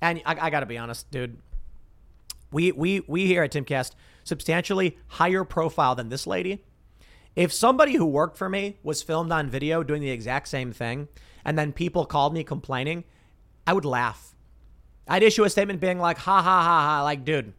And 0.01 0.21
I, 0.25 0.47
I 0.47 0.49
gotta 0.49 0.65
be 0.65 0.77
honest, 0.77 1.09
dude. 1.11 1.39
We 2.51 2.71
we 2.71 3.01
we 3.07 3.27
here 3.27 3.43
at 3.43 3.51
Timcast 3.51 3.91
substantially 4.23 4.97
higher 5.07 5.43
profile 5.43 5.95
than 5.95 6.09
this 6.09 6.27
lady. 6.27 6.63
If 7.35 7.53
somebody 7.53 7.93
who 7.93 8.05
worked 8.05 8.37
for 8.37 8.49
me 8.49 8.77
was 8.83 9.01
filmed 9.01 9.31
on 9.31 9.49
video 9.49 9.83
doing 9.83 10.01
the 10.01 10.11
exact 10.11 10.49
same 10.49 10.73
thing, 10.73 11.07
and 11.45 11.57
then 11.57 11.71
people 11.71 12.05
called 12.05 12.33
me 12.33 12.43
complaining, 12.43 13.05
I 13.65 13.73
would 13.73 13.85
laugh. 13.85 14.35
I'd 15.07 15.23
issue 15.23 15.43
a 15.43 15.49
statement 15.49 15.79
being 15.79 15.99
like, 15.99 16.17
ha 16.17 16.41
ha 16.41 16.61
ha 16.63 16.81
ha, 16.81 17.03
like, 17.03 17.23
dude, 17.23 17.53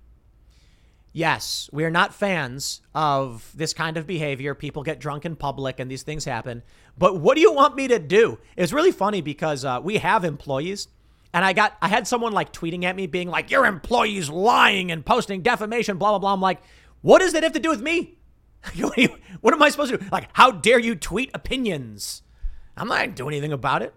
yes, 1.12 1.68
we 1.72 1.84
are 1.84 1.90
not 1.90 2.14
fans 2.14 2.80
of 2.94 3.51
this 3.55 3.74
kind 3.74 3.97
of 3.97 4.06
behavior. 4.06 4.55
People 4.55 4.82
get 4.82 4.98
drunk 4.98 5.24
in 5.24 5.36
public 5.36 5.78
and 5.78 5.90
these 5.90 6.02
things 6.02 6.24
happen. 6.24 6.62
But 6.97 7.20
what 7.20 7.34
do 7.34 7.40
you 7.40 7.52
want 7.52 7.76
me 7.76 7.89
to 7.89 7.98
do? 7.98 8.39
It's 8.56 8.72
really 8.72 8.93
funny 8.93 9.20
because 9.20 9.64
uh, 9.64 9.80
we 9.82 9.98
have 9.98 10.24
employees. 10.24 10.89
And 11.34 11.44
I 11.44 11.52
got, 11.52 11.76
I 11.80 11.89
had 11.89 12.06
someone 12.06 12.32
like 12.32 12.52
tweeting 12.52 12.84
at 12.84 12.97
me 12.97 13.06
being 13.06 13.28
like, 13.28 13.51
your 13.51 13.64
employee's 13.64 14.28
lying 14.28 14.90
and 14.90 15.05
posting 15.05 15.43
defamation, 15.43 15.97
blah, 15.97 16.10
blah, 16.10 16.18
blah. 16.18 16.32
I'm 16.32 16.40
like, 16.40 16.60
what 17.01 17.20
does 17.20 17.32
that 17.32 17.43
have 17.43 17.52
to 17.52 17.60
do 17.60 17.70
with 17.70 17.80
me? 17.80 18.18
what 19.40 19.55
am 19.55 19.62
I 19.62 19.70
supposed 19.70 19.93
to 19.93 19.98
do? 19.98 20.06
Like, 20.12 20.28
how 20.34 20.51
dare 20.51 20.78
you 20.78 20.94
tweet 20.94 21.30
opinions? 21.34 22.22
I'm 22.76 22.89
not 22.89 23.14
do 23.14 23.28
anything 23.28 23.52
about 23.52 23.82
it. 23.82 23.94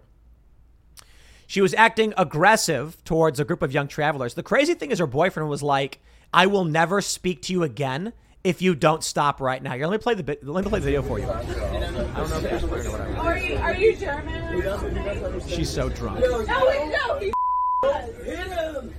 She 1.46 1.60
was 1.60 1.74
acting 1.74 2.12
aggressive 2.16 3.02
towards 3.04 3.38
a 3.38 3.44
group 3.44 3.62
of 3.62 3.72
young 3.72 3.86
travelers. 3.86 4.34
The 4.34 4.42
crazy 4.42 4.74
thing 4.74 4.90
is, 4.90 4.98
her 4.98 5.06
boyfriend 5.06 5.48
was 5.48 5.62
like, 5.62 6.00
I 6.32 6.46
will 6.46 6.64
never 6.64 7.00
speak 7.00 7.42
to 7.42 7.52
you 7.52 7.62
again 7.62 8.12
if 8.44 8.62
you 8.62 8.74
don't 8.74 9.02
stop 9.02 9.40
right 9.40 9.62
now. 9.62 9.72
Here, 9.72 9.86
let 9.86 9.92
me 9.92 9.98
play 9.98 10.14
the 10.14 10.22
bit, 10.22 10.46
let 10.46 10.64
me 10.64 10.70
play 10.70 10.80
the 10.80 10.84
video 10.84 11.02
for 11.02 11.18
you. 11.18 11.26
Are 13.18 13.38
you, 13.38 13.56
are 13.56 13.74
you 13.74 13.96
German? 13.96 15.40
She's 15.48 15.68
so 15.70 15.88
drunk. 15.88 16.20
No, 16.20 16.42
no, 16.42 17.18
he 17.18 17.32
Hit 18.24 18.38
him! 18.48 18.94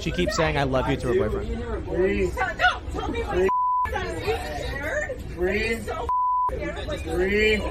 She 0.00 0.10
keeps 0.10 0.36
saying 0.36 0.56
I 0.56 0.64
love 0.64 0.88
you 0.88 0.96
to 0.96 1.08
her 1.08 1.14
boyfriend. 1.14 1.84
Breathe. 1.84 2.34
No, 2.36 2.80
tell 2.92 3.08
me 3.08 3.22
what 3.22 3.50
Breathe. 5.36 5.88
Breathe. 7.04 7.62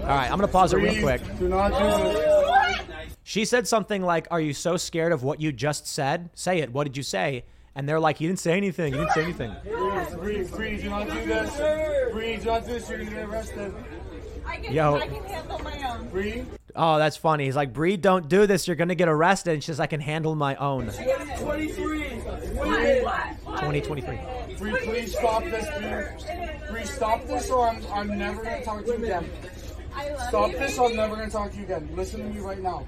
All 0.00 0.06
right, 0.08 0.30
I'm 0.30 0.38
gonna 0.38 0.48
pause 0.48 0.72
it 0.72 0.76
real 0.76 1.00
quick. 1.02 1.20
Do 1.38 1.48
not 1.48 1.70
do 1.70 2.12
this. 2.12 3.08
She 3.24 3.44
said 3.44 3.66
something 3.68 4.02
like, 4.02 4.26
"Are 4.30 4.40
you 4.40 4.52
so 4.52 4.76
scared 4.76 5.12
of 5.12 5.22
what 5.22 5.40
you 5.40 5.52
just 5.52 5.86
said? 5.86 6.30
Say 6.34 6.58
it. 6.58 6.72
What 6.72 6.84
did 6.84 6.96
you 6.96 7.02
say?" 7.02 7.44
And 7.74 7.88
they're 7.88 8.00
like, 8.00 8.20
"You 8.20 8.28
didn't 8.28 8.40
say 8.40 8.56
anything. 8.56 8.92
You 8.92 9.00
didn't 9.00 9.12
say 9.12 9.22
anything." 9.22 9.52
Breathe, 9.64 10.18
breathe, 10.18 10.50
breathe. 10.50 10.82
Do 10.82 10.90
not 10.90 11.08
do 11.08 11.26
this. 11.26 12.12
Breathe, 12.12 12.40
do 12.40 12.46
not 12.46 12.66
do 12.66 12.72
this. 12.72 12.88
You're 12.88 12.98
gonna 12.98 13.10
get 13.10 13.24
arrested. 13.24 13.74
I 14.44 14.56
can, 14.56 14.72
Yo. 14.74 14.96
I 14.96 15.06
can 15.06 15.24
handle 15.24 15.58
my 15.60 15.90
own. 15.90 16.08
Breathe. 16.08 16.46
Oh, 16.74 16.98
that's 16.98 17.16
funny. 17.16 17.44
He's 17.44 17.56
like, 17.56 17.72
"Bree, 17.72 17.96
don't 17.96 18.28
do 18.28 18.46
this. 18.46 18.66
You're 18.66 18.76
gonna 18.76 18.94
get 18.94 19.08
arrested." 19.08 19.54
And 19.54 19.62
she 19.62 19.68
says, 19.68 19.80
"I 19.80 19.86
can 19.86 20.00
handle 20.00 20.34
my 20.34 20.56
own." 20.56 20.90
23. 21.38 22.02
What? 22.54 23.04
What? 23.04 23.60
2023. 23.60 24.18
Bree, 24.58 24.72
please 24.80 25.16
stop 25.16 25.44
this, 25.44 25.66
Bree. 25.78 26.70
Bree, 26.70 26.84
stop 26.84 27.24
this 27.26 27.50
or 27.50 27.68
I'm, 27.68 27.82
I'm 27.92 28.18
never 28.18 28.42
gonna 28.42 28.64
talk 28.64 28.84
to 28.84 28.86
you 28.86 29.04
again. 29.04 29.30
I 29.94 30.10
love 30.10 30.28
Stop 30.28 30.52
you. 30.52 30.58
this 30.58 30.78
or 30.78 30.88
I'm 30.88 30.96
never 30.96 31.16
gonna 31.16 31.30
talk 31.30 31.50
to 31.52 31.56
you 31.56 31.64
again. 31.64 31.88
Listen 31.94 32.20
to 32.20 32.26
me 32.26 32.40
right 32.40 32.60
now. 32.60 32.86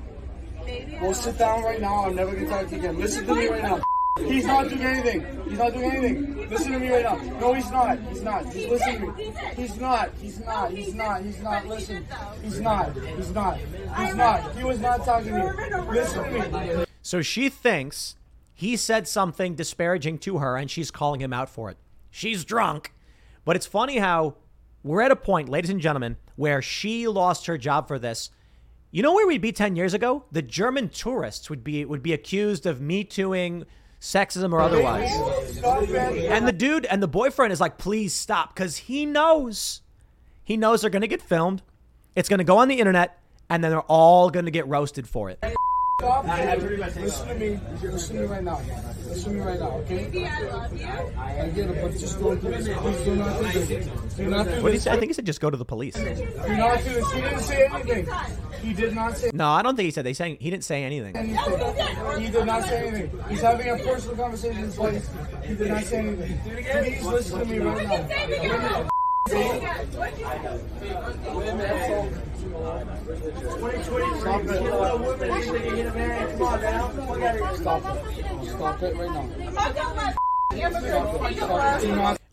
Baby, 0.65 0.97
I 0.97 1.01
Go 1.01 1.13
sit 1.13 1.39
down 1.39 1.63
right 1.63 1.81
now. 1.81 2.07
I'm 2.07 2.15
never 2.15 2.35
gonna 2.35 2.49
talk 2.49 2.67
to 2.69 2.71
you 2.75 2.79
again. 2.79 2.99
Listen 2.99 3.27
to 3.27 3.35
me 3.35 3.49
right 3.49 3.63
now. 3.63 3.81
He's 4.21 4.47
not 4.47 4.69
doing 4.69 4.83
anything. 4.83 5.43
He's 5.49 5.59
not 5.59 5.73
doing 5.73 5.91
anything. 5.91 6.49
Listen 6.49 6.73
to 6.73 6.79
me 6.79 6.89
right 6.89 7.03
now. 7.03 7.17
No, 7.41 7.53
he's 7.53 7.71
not. 7.71 7.99
He's 7.99 8.23
not. 8.23 8.45
Just 8.45 8.69
listen 8.69 9.01
to 9.01 9.13
me. 9.13 9.33
He's 9.57 9.81
not. 9.81 10.11
He's 10.21 10.41
not. 10.41 10.71
He's 10.71 10.95
not. 10.95 11.23
He's 11.23 11.41
not. 11.41 11.67
Listen. 11.67 12.07
He's 12.43 12.61
not. 12.61 12.97
He's 12.97 13.31
not. 13.33 13.59
He's 13.59 14.15
not. 14.15 14.57
He 14.57 14.65
was 14.65 14.79
not 14.79 15.05
talking 15.05 15.33
to 15.33 15.53
me. 15.53 15.91
Listen 15.91 16.25
to 16.25 16.77
me. 16.79 16.85
So 17.03 17.23
she 17.23 17.49
thinks 17.49 18.15
he 18.55 18.77
said 18.77 19.09
something 19.09 19.57
disparaging 19.57 20.19
to 20.19 20.39
her 20.39 20.57
and 20.57 20.71
she's 20.71 20.93
calling 20.93 21.21
him 21.21 21.33
out 21.33 21.49
for 21.49 21.71
it. 21.71 21.77
She's 22.11 22.45
drunk. 22.45 22.95
But 23.45 23.57
it's 23.57 23.67
funny 23.67 23.99
how 23.99 24.37
we're 24.85 25.01
at 25.01 25.11
a 25.11 25.17
point, 25.17 25.49
ladies 25.49 25.71
and 25.71 25.81
gentlemen, 25.81 26.17
where 26.37 26.63
she 26.63 27.09
lost 27.09 27.47
her 27.47 27.59
job 27.59 27.89
for 27.89 27.99
this. 27.99 28.31
You 28.93 29.03
know 29.03 29.15
where 29.15 29.27
we'd 29.27 29.41
be 29.41 29.51
10 29.51 29.75
years 29.75 29.95
ago? 29.95 30.27
The 30.31 30.43
German 30.43 30.91
tourists 30.91 31.51
would 31.51 31.65
be 31.65 31.85
would 31.85 32.03
be 32.03 32.13
accused 32.13 32.67
of 32.67 32.81
me 32.81 33.03
tooing 33.03 33.65
sexism 34.01 34.53
or 34.53 34.61
otherwise. 34.61 35.11
And 36.31 36.47
the 36.47 36.53
dude 36.53 36.85
and 36.85 37.03
the 37.03 37.09
boyfriend 37.09 37.53
is 37.53 37.61
like, 37.61 37.79
please 37.79 38.15
stop, 38.15 38.55
because 38.55 38.77
he 38.77 39.07
knows. 39.07 39.81
He 40.45 40.57
knows 40.57 40.83
they're 40.83 40.91
gonna 40.91 41.07
get 41.07 41.23
filmed. 41.23 41.63
It's 42.15 42.29
gonna 42.29 42.45
go 42.45 42.59
on 42.59 42.69
the 42.69 42.79
internet, 42.79 43.19
and 43.49 43.65
then 43.65 43.71
they're 43.71 43.81
all 43.81 44.31
gonna 44.31 44.51
get 44.51 44.69
roasted 44.69 45.09
for 45.09 45.31
it. 45.31 45.43
Stop. 46.01 46.25
Listen 46.27 47.29
to 47.29 47.35
me. 47.37 47.61
Listen 47.83 48.17
to 48.17 48.23
me 48.23 48.27
right 48.27 48.43
now. 48.43 48.61
Listen 49.07 49.33
to 49.33 49.39
me 49.39 49.41
right 49.41 49.61
now, 49.61 49.71
okay? 49.79 50.05
Baby, 50.05 50.27
I 50.27 50.41
love 50.41 50.81
you. 50.81 50.87
I 50.87 51.49
get 51.55 51.71
it, 51.71 51.83
but 51.83 51.93
just 51.93 52.19
don't 52.19 52.41
do 52.43 52.49
this. 52.49 52.69
Please 52.79 53.05
do 53.05 53.17
not 53.17 53.39
do 53.39 53.61
this. 53.61 54.15
Do 54.17 54.27
not 54.29 54.45
do 54.47 54.63
What 54.63 54.71
did 54.71 54.73
he 54.73 54.79
say? 54.81 54.91
I 54.91 54.97
think 54.97 55.11
he 55.11 55.13
said 55.15 55.25
just 55.25 55.41
go 55.41 55.51
to 55.51 55.57
the 55.57 55.65
police. 55.65 55.95
Do 55.95 56.05
not 56.05 56.15
do 56.83 56.95
this. 56.95 57.13
He 57.13 57.21
didn't 57.21 57.41
say 57.41 57.67
anything. 57.67 58.09
He 58.61 58.73
did 58.73 58.95
not 58.95 59.17
say 59.17 59.31
No, 59.33 59.51
I 59.51 59.63
don't 59.63 59.77
think 59.77 59.85
he 59.85 59.91
said 59.93 60.05
they 60.05 60.15
saying 60.15 60.39
he 60.41 60.51
didn't 60.51 60.65
say 60.65 60.83
anything. 60.83 61.15
He 61.15 62.29
did 62.31 62.45
not 62.45 62.65
say 62.65 62.89
anything. 62.89 63.25
He's 63.29 63.41
having 63.41 63.69
a 63.69 63.77
personal 63.79 64.17
conversation. 64.17 64.71
He 65.47 65.55
did 65.55 65.69
not 65.69 65.85
say 65.85 65.99
anything. 65.99 66.39
Please 66.43 67.03
listen 67.05 67.39
to 67.39 67.45
me 67.45 67.59
right 67.61 67.89
now. 67.89 68.89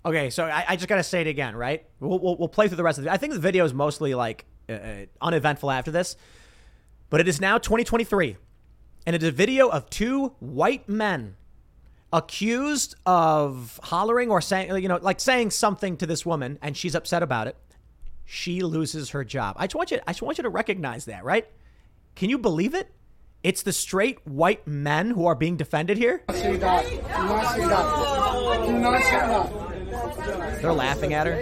Okay, 0.04 0.30
so 0.30 0.46
I, 0.46 0.66
I 0.68 0.76
just 0.76 0.88
gotta 0.88 1.04
say 1.04 1.22
it 1.22 1.28
again, 1.28 1.56
right? 1.56 1.86
We'll, 2.00 2.20
we'll, 2.20 2.38
we'll 2.38 2.50
play 2.50 2.68
through 2.68 2.78
the 2.78 2.84
rest 2.84 3.00
of 3.00 3.06
it. 3.06 3.10
I 3.10 3.18
think 3.18 3.34
the 3.34 3.40
video 3.40 3.64
is 3.64 3.74
mostly 3.74 4.14
like 4.14 4.46
uh, 4.68 4.74
uh, 4.74 5.06
uneventful 5.22 5.72
after 5.72 5.92
this, 5.92 6.18
but 7.10 7.22
it 7.22 7.28
is 7.28 7.40
now 7.40 7.58
2023, 7.58 8.36
and 9.06 9.16
it 9.16 9.24
is 9.24 9.30
a 9.30 9.32
video 9.32 9.70
of 9.70 9.90
two 9.90 10.36
white 10.40 10.90
men 10.90 11.36
accused 12.14 12.96
of 13.06 13.80
hollering 13.84 14.30
or 14.30 14.42
saying, 14.42 14.76
you 14.82 14.88
know, 14.88 15.00
like 15.02 15.20
saying 15.20 15.52
something 15.52 15.98
to 15.98 16.06
this 16.06 16.26
woman, 16.26 16.60
and 16.62 16.76
she's 16.76 16.96
upset 16.96 17.24
about 17.24 17.48
it. 17.48 17.56
She 18.26 18.62
loses 18.62 19.12
her 19.12 19.24
job. 19.24 19.56
I 19.58 19.68
just 19.68 19.76
want 19.76 19.92
you, 19.92 20.00
I 20.08 20.12
just 20.12 20.22
want 20.22 20.38
you 20.38 20.44
to 20.44 20.50
recognize 20.50 21.06
that, 21.06 21.24
right? 21.24 21.48
Can 22.16 22.30
you 22.30 22.38
believe 22.38 22.74
it? 22.74 22.92
It's 23.44 23.64
the 23.64 23.74
straight 23.74 24.26
white 24.28 24.68
men 24.68 25.12
who 25.12 25.26
are 25.26 25.36
being 25.36 25.58
defended 25.58 25.98
here. 25.98 26.24
They're 26.28 26.58
laughing 30.74 31.14
at 31.14 31.28
her. 31.28 31.42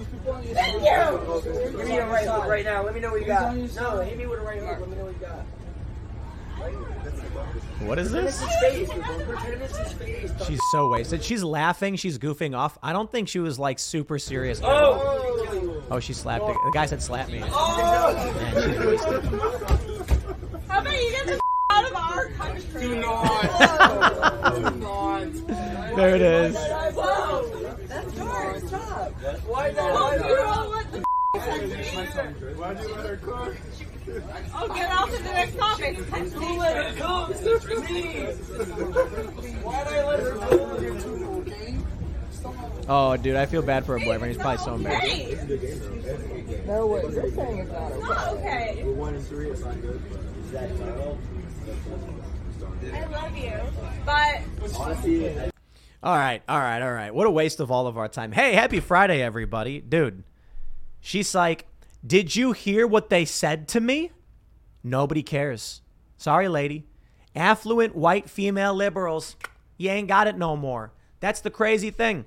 Thank 0.23 0.45
you. 0.45 1.71
Give 1.77 1.87
me 1.87 1.97
a 1.97 2.07
right 2.07 2.27
hook 2.27 2.45
right 2.45 2.65
now. 2.65 2.83
Let 2.83 2.93
me 2.93 2.99
know 2.99 3.11
what 3.11 3.21
you 3.21 3.27
got. 3.27 3.55
No, 3.55 4.01
hit 4.01 4.17
me 4.17 4.25
with 4.27 4.39
a 4.39 4.43
right 4.43 4.59
hook. 4.59 4.79
Let 4.79 4.89
me 4.89 4.95
know 4.95 5.05
what 5.05 5.13
you 5.13 5.19
got. 5.19 5.45
What 7.81 7.97
is 7.97 8.11
this? 8.11 8.39
His 8.39 8.55
face. 8.59 8.91
Hit 8.91 9.59
his 9.59 9.93
face. 9.93 10.31
She's 10.45 10.59
so 10.71 10.89
wasted. 10.89 11.23
She's 11.23 11.43
laughing. 11.43 11.95
She's 11.95 12.19
goofing 12.19 12.55
off. 12.55 12.77
I 12.83 12.93
don't 12.93 13.11
think 13.11 13.27
she 13.27 13.39
was 13.39 13.57
like 13.57 13.79
super 13.79 14.19
serious. 14.19 14.61
Oh. 14.63 15.83
Oh, 15.89 15.99
she 15.99 16.13
slapped 16.13 16.47
it. 16.47 16.55
The 16.65 16.71
guy 16.71 16.85
said 16.85 17.01
slap 17.01 17.29
me. 17.29 17.41
Oh. 17.43 18.33
Man, 18.35 18.53
she's 18.53 18.79
wasted. 18.85 19.23
How 20.67 20.81
about 20.81 21.01
you 21.01 21.11
get 21.11 21.25
the 21.25 21.39
out 21.71 21.85
of 21.89 21.95
our 21.95 22.27
country? 22.29 22.81
Do 22.81 22.95
not. 23.01 23.41
Do 24.55 24.61
not. 24.77 25.33
There 25.95 26.15
it 26.15 26.21
is. 26.21 26.55
Whoa. 26.55 27.75
That's 27.87 28.15
yours. 28.15 28.70
Stop. 29.31 29.49
Why 29.49 29.73
Oh, 29.77 30.17
not? 30.17 30.29
you 30.29 30.35
don't 30.35 30.69
want 30.69 30.91
the 30.91 31.01
Why'd 32.57 32.79
you 32.79 32.95
let 32.95 33.05
her 33.05 33.17
cook? 33.17 33.55
Oh, 34.53 34.67
get 34.67 34.91
off 34.91 35.09
to 35.09 35.23
the 35.23 35.29
next 35.31 35.57
topic. 35.57 35.97
Who 35.97 36.57
let 36.57 36.75
her 36.75 36.93
cook? 37.01 37.29
Me. 37.89 38.25
Why'd 39.63 39.87
I 39.87 40.07
let 40.07 40.19
her 40.19 40.31
cook? 40.31 40.81
You 40.81 40.99
two, 40.99 41.43
okay? 41.47 41.77
Oh, 42.89 43.15
dude, 43.17 43.35
I 43.35 43.45
feel 43.45 43.61
bad 43.61 43.85
for 43.85 43.97
her 43.97 44.05
boyfriend. 44.05 44.33
He's 44.33 44.41
probably 44.41 44.63
so 44.63 44.75
embarrassed. 44.75 45.07
Hey. 45.07 46.63
No 46.65 46.87
way. 46.87 47.01
You're 47.03 47.31
saying 47.31 47.59
it's 47.59 47.71
not 47.71 47.91
oh, 47.93 47.95
okay. 47.95 48.01
Not 48.01 48.27
okay. 48.29 48.83
one 48.83 49.15
and 49.15 49.25
three, 49.27 49.49
it's 49.49 49.61
not 49.61 49.81
good. 49.81 50.01
I 52.93 53.05
love 53.05 53.37
you. 53.37 53.53
But 54.05 54.41
All 56.03 56.17
right, 56.17 56.41
all 56.49 56.57
right, 56.57 56.81
all 56.81 56.93
right. 56.93 57.13
What 57.13 57.27
a 57.27 57.31
waste 57.31 57.59
of 57.59 57.69
all 57.69 57.85
of 57.85 57.95
our 57.95 58.07
time. 58.07 58.31
Hey, 58.31 58.53
happy 58.53 58.79
Friday, 58.79 59.21
everybody. 59.21 59.79
Dude, 59.79 60.23
she's 60.99 61.35
like, 61.35 61.67
Did 62.05 62.35
you 62.35 62.53
hear 62.53 62.87
what 62.87 63.11
they 63.11 63.23
said 63.23 63.67
to 63.69 63.79
me? 63.79 64.11
Nobody 64.83 65.21
cares. 65.21 65.81
Sorry, 66.17 66.47
lady. 66.47 66.87
Affluent 67.35 67.95
white 67.95 68.31
female 68.31 68.73
liberals, 68.73 69.35
you 69.77 69.91
ain't 69.91 70.07
got 70.07 70.25
it 70.25 70.37
no 70.37 70.57
more. 70.57 70.91
That's 71.19 71.39
the 71.39 71.51
crazy 71.51 71.91
thing. 71.91 72.25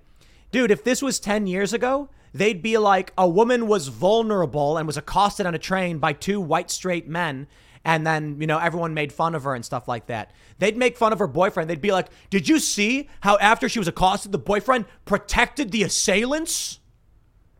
Dude, 0.52 0.70
if 0.70 0.84
this 0.84 1.02
was 1.02 1.18
10 1.18 1.48
years 1.48 1.72
ago, 1.72 2.08
they'd 2.32 2.62
be 2.62 2.78
like 2.78 3.12
a 3.18 3.28
woman 3.28 3.66
was 3.66 3.88
vulnerable 3.88 4.78
and 4.78 4.86
was 4.86 4.96
accosted 4.96 5.46
on 5.46 5.54
a 5.54 5.58
train 5.58 5.98
by 5.98 6.12
two 6.12 6.40
white 6.40 6.70
straight 6.70 7.08
men 7.08 7.48
and 7.84 8.06
then 8.06 8.40
you 8.40 8.46
know 8.46 8.58
everyone 8.58 8.94
made 8.94 9.12
fun 9.12 9.34
of 9.34 9.44
her 9.44 9.54
and 9.54 9.64
stuff 9.64 9.88
like 9.88 10.06
that. 10.06 10.32
They'd 10.58 10.76
make 10.76 10.96
fun 10.96 11.12
of 11.12 11.18
her 11.18 11.26
boyfriend. 11.26 11.68
They'd 11.68 11.80
be 11.80 11.92
like 11.92 12.08
did 12.30 12.48
you 12.48 12.58
see 12.58 13.08
how 13.20 13.38
after 13.38 13.68
she 13.68 13.78
was 13.78 13.88
accosted 13.88 14.32
the 14.32 14.38
boyfriend 14.38 14.86
protected 15.04 15.70
the 15.70 15.82
assailants? 15.82 16.80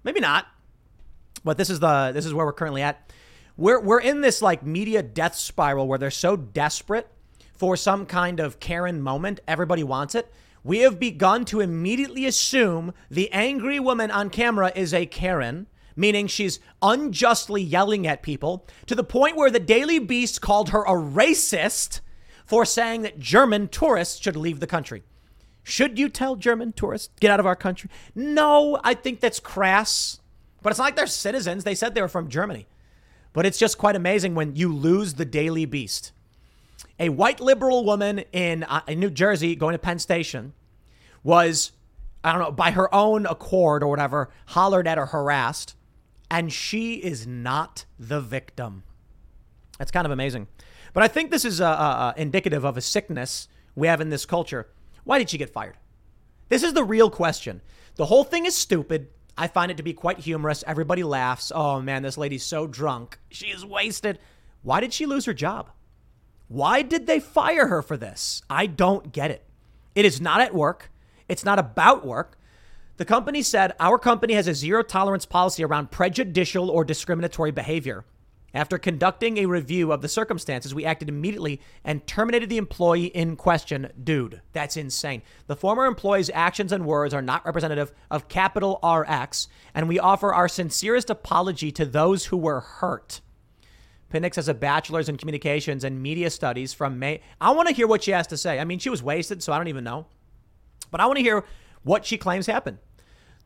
Maybe 0.02 0.20
not 0.20 0.46
but 1.44 1.58
this 1.58 1.70
is 1.70 1.78
the 1.78 2.10
this 2.12 2.26
is 2.26 2.34
where 2.34 2.46
we're 2.46 2.52
currently 2.52 2.82
at. 2.82 3.12
We're 3.56 3.80
we're 3.80 4.00
in 4.00 4.22
this 4.22 4.42
like 4.42 4.64
media 4.64 5.02
death 5.02 5.36
spiral 5.36 5.86
where 5.86 5.98
they're 5.98 6.10
so 6.10 6.36
desperate 6.36 7.08
for 7.52 7.76
some 7.76 8.06
kind 8.06 8.40
of 8.40 8.58
Karen 8.58 9.00
moment. 9.00 9.40
Everybody 9.46 9.84
wants 9.84 10.14
it. 10.14 10.32
We 10.64 10.78
have 10.78 10.98
begun 10.98 11.44
to 11.46 11.60
immediately 11.60 12.24
assume 12.24 12.94
the 13.10 13.30
angry 13.30 13.78
woman 13.78 14.10
on 14.10 14.30
camera 14.30 14.72
is 14.74 14.94
a 14.94 15.04
Karen 15.04 15.66
meaning 15.96 16.26
she's 16.26 16.60
unjustly 16.82 17.62
yelling 17.62 18.06
at 18.06 18.22
people 18.22 18.66
to 18.86 18.94
the 18.94 19.04
point 19.04 19.36
where 19.36 19.50
the 19.50 19.60
Daily 19.60 19.98
Beast 19.98 20.40
called 20.40 20.70
her 20.70 20.82
a 20.82 20.92
racist 20.92 22.00
for 22.44 22.64
saying 22.64 23.02
that 23.02 23.18
German 23.18 23.68
tourists 23.68 24.20
should 24.20 24.36
leave 24.36 24.60
the 24.60 24.66
country. 24.66 25.02
Should 25.62 25.98
you 25.98 26.08
tell 26.10 26.36
German 26.36 26.72
tourists 26.72 27.08
get 27.20 27.30
out 27.30 27.40
of 27.40 27.46
our 27.46 27.56
country? 27.56 27.88
No, 28.14 28.78
I 28.84 28.94
think 28.94 29.20
that's 29.20 29.40
crass. 29.40 30.20
But 30.62 30.70
it's 30.70 30.78
not 30.78 30.84
like 30.84 30.96
they're 30.96 31.06
citizens. 31.06 31.64
They 31.64 31.74
said 31.74 31.94
they 31.94 32.02
were 32.02 32.08
from 32.08 32.28
Germany. 32.28 32.66
But 33.32 33.46
it's 33.46 33.58
just 33.58 33.78
quite 33.78 33.96
amazing 33.96 34.34
when 34.34 34.56
you 34.56 34.72
lose 34.72 35.14
the 35.14 35.24
Daily 35.24 35.64
Beast. 35.64 36.12
A 36.98 37.08
white 37.08 37.40
liberal 37.40 37.84
woman 37.84 38.20
in, 38.32 38.62
uh, 38.64 38.82
in 38.86 39.00
New 39.00 39.10
Jersey 39.10 39.56
going 39.56 39.72
to 39.72 39.78
Penn 39.78 39.98
Station 39.98 40.52
was, 41.22 41.72
I 42.22 42.32
don't 42.32 42.40
know, 42.40 42.52
by 42.52 42.70
her 42.70 42.94
own 42.94 43.26
accord 43.26 43.82
or 43.82 43.88
whatever, 43.88 44.30
hollered 44.46 44.86
at 44.86 44.98
or 44.98 45.06
harassed. 45.06 45.74
And 46.34 46.52
she 46.52 46.94
is 46.94 47.28
not 47.28 47.84
the 47.96 48.20
victim. 48.20 48.82
That's 49.78 49.92
kind 49.92 50.04
of 50.04 50.10
amazing. 50.10 50.48
But 50.92 51.04
I 51.04 51.08
think 51.08 51.30
this 51.30 51.44
is 51.44 51.60
uh, 51.60 51.68
uh, 51.68 52.12
indicative 52.16 52.64
of 52.64 52.76
a 52.76 52.80
sickness 52.80 53.46
we 53.76 53.86
have 53.86 54.00
in 54.00 54.10
this 54.10 54.26
culture. 54.26 54.66
Why 55.04 55.18
did 55.18 55.30
she 55.30 55.38
get 55.38 55.50
fired? 55.50 55.76
This 56.48 56.64
is 56.64 56.72
the 56.72 56.82
real 56.82 57.08
question. 57.08 57.60
The 57.94 58.06
whole 58.06 58.24
thing 58.24 58.46
is 58.46 58.56
stupid. 58.56 59.10
I 59.38 59.46
find 59.46 59.70
it 59.70 59.76
to 59.76 59.84
be 59.84 59.92
quite 59.92 60.18
humorous. 60.18 60.64
Everybody 60.66 61.04
laughs. 61.04 61.52
Oh 61.54 61.80
man, 61.80 62.02
this 62.02 62.18
lady's 62.18 62.42
so 62.42 62.66
drunk. 62.66 63.20
She 63.30 63.46
is 63.46 63.64
wasted. 63.64 64.18
Why 64.62 64.80
did 64.80 64.92
she 64.92 65.06
lose 65.06 65.26
her 65.26 65.34
job? 65.34 65.70
Why 66.48 66.82
did 66.82 67.06
they 67.06 67.20
fire 67.20 67.68
her 67.68 67.80
for 67.80 67.96
this? 67.96 68.42
I 68.50 68.66
don't 68.66 69.12
get 69.12 69.30
it. 69.30 69.44
It 69.94 70.04
is 70.04 70.20
not 70.20 70.40
at 70.40 70.52
work. 70.52 70.90
It's 71.28 71.44
not 71.44 71.60
about 71.60 72.04
work. 72.04 72.36
The 72.96 73.04
company 73.04 73.42
said 73.42 73.72
our 73.80 73.98
company 73.98 74.34
has 74.34 74.46
a 74.46 74.54
zero 74.54 74.82
tolerance 74.84 75.26
policy 75.26 75.64
around 75.64 75.90
prejudicial 75.90 76.70
or 76.70 76.84
discriminatory 76.84 77.50
behavior. 77.50 78.04
After 78.54 78.78
conducting 78.78 79.38
a 79.38 79.46
review 79.46 79.90
of 79.90 80.00
the 80.00 80.08
circumstances, 80.08 80.72
we 80.72 80.84
acted 80.84 81.08
immediately 81.08 81.60
and 81.82 82.06
terminated 82.06 82.48
the 82.48 82.56
employee 82.56 83.06
in 83.06 83.34
question. 83.34 83.90
Dude, 84.04 84.42
that's 84.52 84.76
insane. 84.76 85.22
The 85.48 85.56
former 85.56 85.86
employee's 85.86 86.30
actions 86.32 86.70
and 86.70 86.86
words 86.86 87.12
are 87.12 87.20
not 87.20 87.44
representative 87.44 87.92
of 88.12 88.28
capital 88.28 88.78
RX, 88.84 89.48
and 89.74 89.88
we 89.88 89.98
offer 89.98 90.32
our 90.32 90.46
sincerest 90.46 91.10
apology 91.10 91.72
to 91.72 91.84
those 91.84 92.26
who 92.26 92.36
were 92.36 92.60
hurt. 92.60 93.20
Pinnix 94.08 94.36
has 94.36 94.48
a 94.48 94.54
bachelor's 94.54 95.08
in 95.08 95.16
communications 95.16 95.82
and 95.82 96.00
media 96.00 96.30
studies 96.30 96.72
from 96.72 97.00
May. 97.00 97.22
I 97.40 97.50
want 97.50 97.66
to 97.66 97.74
hear 97.74 97.88
what 97.88 98.04
she 98.04 98.12
has 98.12 98.28
to 98.28 98.36
say. 98.36 98.60
I 98.60 98.64
mean, 98.64 98.78
she 98.78 98.90
was 98.90 99.02
wasted, 99.02 99.42
so 99.42 99.52
I 99.52 99.58
don't 99.58 99.66
even 99.66 99.82
know. 99.82 100.06
But 100.92 101.00
I 101.00 101.06
want 101.06 101.16
to 101.16 101.24
hear 101.24 101.44
what 101.84 102.04
she 102.04 102.18
claims 102.18 102.46
happened. 102.46 102.78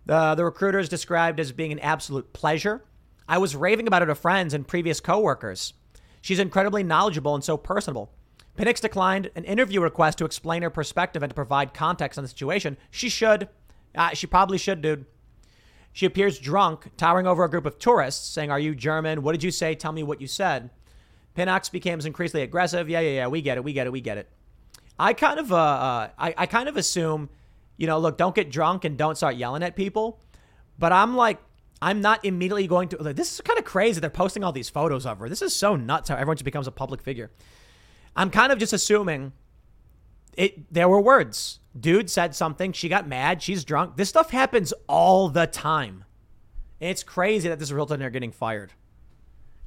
The, 0.07 0.35
the 0.35 0.45
recruiter 0.45 0.79
is 0.79 0.89
described 0.89 1.39
as 1.39 1.53
being 1.53 1.73
an 1.73 1.81
absolute 1.81 2.33
pleasure. 2.33 2.83
I 3.29 3.37
was 3.39 3.55
raving 3.55 3.87
about 3.87 4.01
her 4.01 4.07
to 4.07 4.15
friends 4.15 4.55
and 4.55 4.67
previous 4.67 5.01
coworkers. 5.01 5.75
She's 6.23 6.39
incredibly 6.39 6.83
knowledgeable 6.83 7.35
and 7.35 7.45
so 7.45 7.57
personable. 7.57 8.11
Pinnix 8.57 8.81
declined 8.81 9.31
an 9.37 9.45
interview 9.45 9.81
request 9.81 10.19
to 10.19 10.25
explain 10.25 10.63
her 10.63 10.71
perspective 10.71 11.23
and 11.23 11.31
to 11.31 11.35
provide 11.35 11.75
context 11.75 12.19
on 12.19 12.25
the 12.25 12.29
situation. 12.29 12.77
She 12.91 13.09
should. 13.09 13.49
Uh, 13.95 14.11
she 14.11 14.27
probably 14.27 14.59
should, 14.59 14.83
dude. 14.83 15.05
She 15.93 16.07
appears 16.07 16.39
drunk, 16.39 16.91
towering 16.97 17.27
over 17.27 17.45
a 17.45 17.51
group 17.51 17.67
of 17.67 17.79
tourists, 17.79 18.29
saying, 18.29 18.51
Are 18.51 18.59
you 18.59 18.75
German? 18.75 19.23
What 19.23 19.33
did 19.33 19.43
you 19.43 19.51
say? 19.51 19.75
Tell 19.75 19.93
me 19.93 20.03
what 20.03 20.21
you 20.21 20.27
said. 20.27 20.71
Pinnix 21.37 21.71
becomes 21.71 22.05
increasingly 22.05 22.43
aggressive. 22.43 22.89
Yeah, 22.89 23.01
yeah, 23.01 23.11
yeah. 23.11 23.27
We 23.29 23.43
get 23.43 23.59
it. 23.59 23.65
We 23.65 23.73
get 23.73 23.87
it. 23.87 23.93
We 23.93 24.01
get 24.01 24.19
it. 24.19 24.29
I 24.99 25.13
kind 25.13 25.39
of, 25.39 25.53
uh, 25.53 25.57
uh, 25.57 26.09
I, 26.19 26.35
I 26.37 26.47
kind 26.47 26.69
of 26.69 26.77
assume, 26.77 27.31
you 27.79 27.87
know, 27.87 27.99
look, 27.99 28.19
don't 28.19 28.35
get 28.35 28.51
drunk 28.51 28.85
and 28.85 28.99
don't 28.99 29.17
start 29.17 29.37
yelling 29.37 29.63
at 29.63 29.75
people. 29.75 30.21
But 30.79 30.93
I'm 30.93 31.17
like, 31.17 31.39
I'm 31.81 32.01
not 32.01 32.25
immediately 32.25 32.67
going 32.67 32.89
to. 32.91 33.03
Like, 33.03 33.17
this 33.17 33.33
is 33.33 33.41
kind 33.41 33.59
of 33.59 33.65
crazy. 33.65 34.01
They're 34.01 34.11
posting 34.11 34.45
all 34.45 34.53
these 34.53 34.69
photos 34.69 35.07
of 35.07 35.19
her. 35.21 35.29
This 35.29 35.41
is 35.41 35.55
so 35.55 35.77
nuts 35.77 36.11
how 36.11 36.17
everyone 36.17 36.37
just 36.37 36.45
becomes 36.45 36.67
a 36.67 36.73
public 36.73 37.01
figure. 37.01 37.31
I'm 38.15 38.31
kind 38.31 38.53
of 38.53 38.59
just 38.59 38.73
assuming 38.73 39.33
it. 40.37 40.73
There 40.73 40.89
were 40.89 41.01
words. 41.01 41.61
Dude 41.79 42.11
said 42.11 42.35
something. 42.35 42.73
She 42.73 42.89
got 42.89 43.07
mad. 43.07 43.41
She's 43.41 43.65
drunk. 43.65 43.97
This 43.97 44.09
stuff 44.09 44.31
happens 44.31 44.75
all 44.89 45.29
the 45.29 45.47
time. 45.47 46.05
It's 46.81 47.03
crazy 47.03 47.49
that 47.49 47.59
this 47.59 47.71
in 47.71 48.01
her 48.01 48.11
getting 48.11 48.33
fired. 48.33 48.73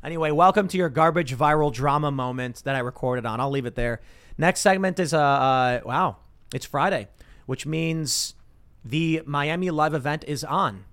Anyway, 0.03 0.31
welcome 0.31 0.67
to 0.67 0.77
your 0.77 0.89
garbage 0.89 1.35
viral 1.35 1.71
drama 1.71 2.09
moment 2.09 2.63
that 2.63 2.75
I 2.75 2.79
recorded 2.79 3.25
on. 3.25 3.39
I'll 3.39 3.51
leave 3.51 3.65
it 3.65 3.75
there. 3.75 4.01
Next 4.37 4.61
segment 4.61 4.99
is 4.99 5.13
uh, 5.13 5.19
uh 5.19 5.81
wow, 5.85 6.17
it's 6.53 6.65
Friday, 6.65 7.07
which 7.51 7.65
means 7.65 8.33
the 8.81 9.21
Miami 9.25 9.69
live 9.69 9.93
event 9.93 10.23
is 10.25 10.41
on. 10.41 10.85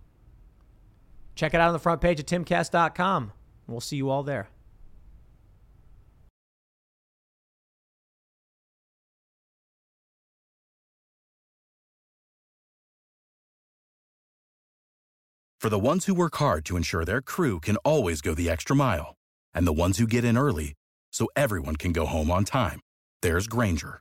Check 1.37 1.55
it 1.55 1.61
out 1.61 1.69
on 1.69 1.73
the 1.73 1.79
front 1.79 2.01
page 2.01 2.19
of 2.19 2.27
timcast.com. 2.27 3.31
We'll 3.69 3.81
see 3.81 3.95
you 3.95 4.11
all 4.11 4.25
there. 4.25 4.49
For 15.61 15.69
the 15.69 15.79
ones 15.79 16.07
who 16.07 16.15
work 16.15 16.35
hard 16.39 16.65
to 16.65 16.77
ensure 16.77 17.05
their 17.05 17.21
crew 17.21 17.61
can 17.61 17.77
always 17.85 18.21
go 18.21 18.35
the 18.35 18.51
extra 18.51 18.75
mile, 18.75 19.15
and 19.55 19.65
the 19.65 19.73
ones 19.73 19.99
who 19.99 20.09
get 20.09 20.25
in 20.25 20.37
early 20.37 20.75
so 21.13 21.29
everyone 21.37 21.77
can 21.77 21.93
go 21.93 22.05
home 22.05 22.33
on 22.33 22.45
time. 22.45 22.81
There's 23.23 23.47
Grainger, 23.47 24.01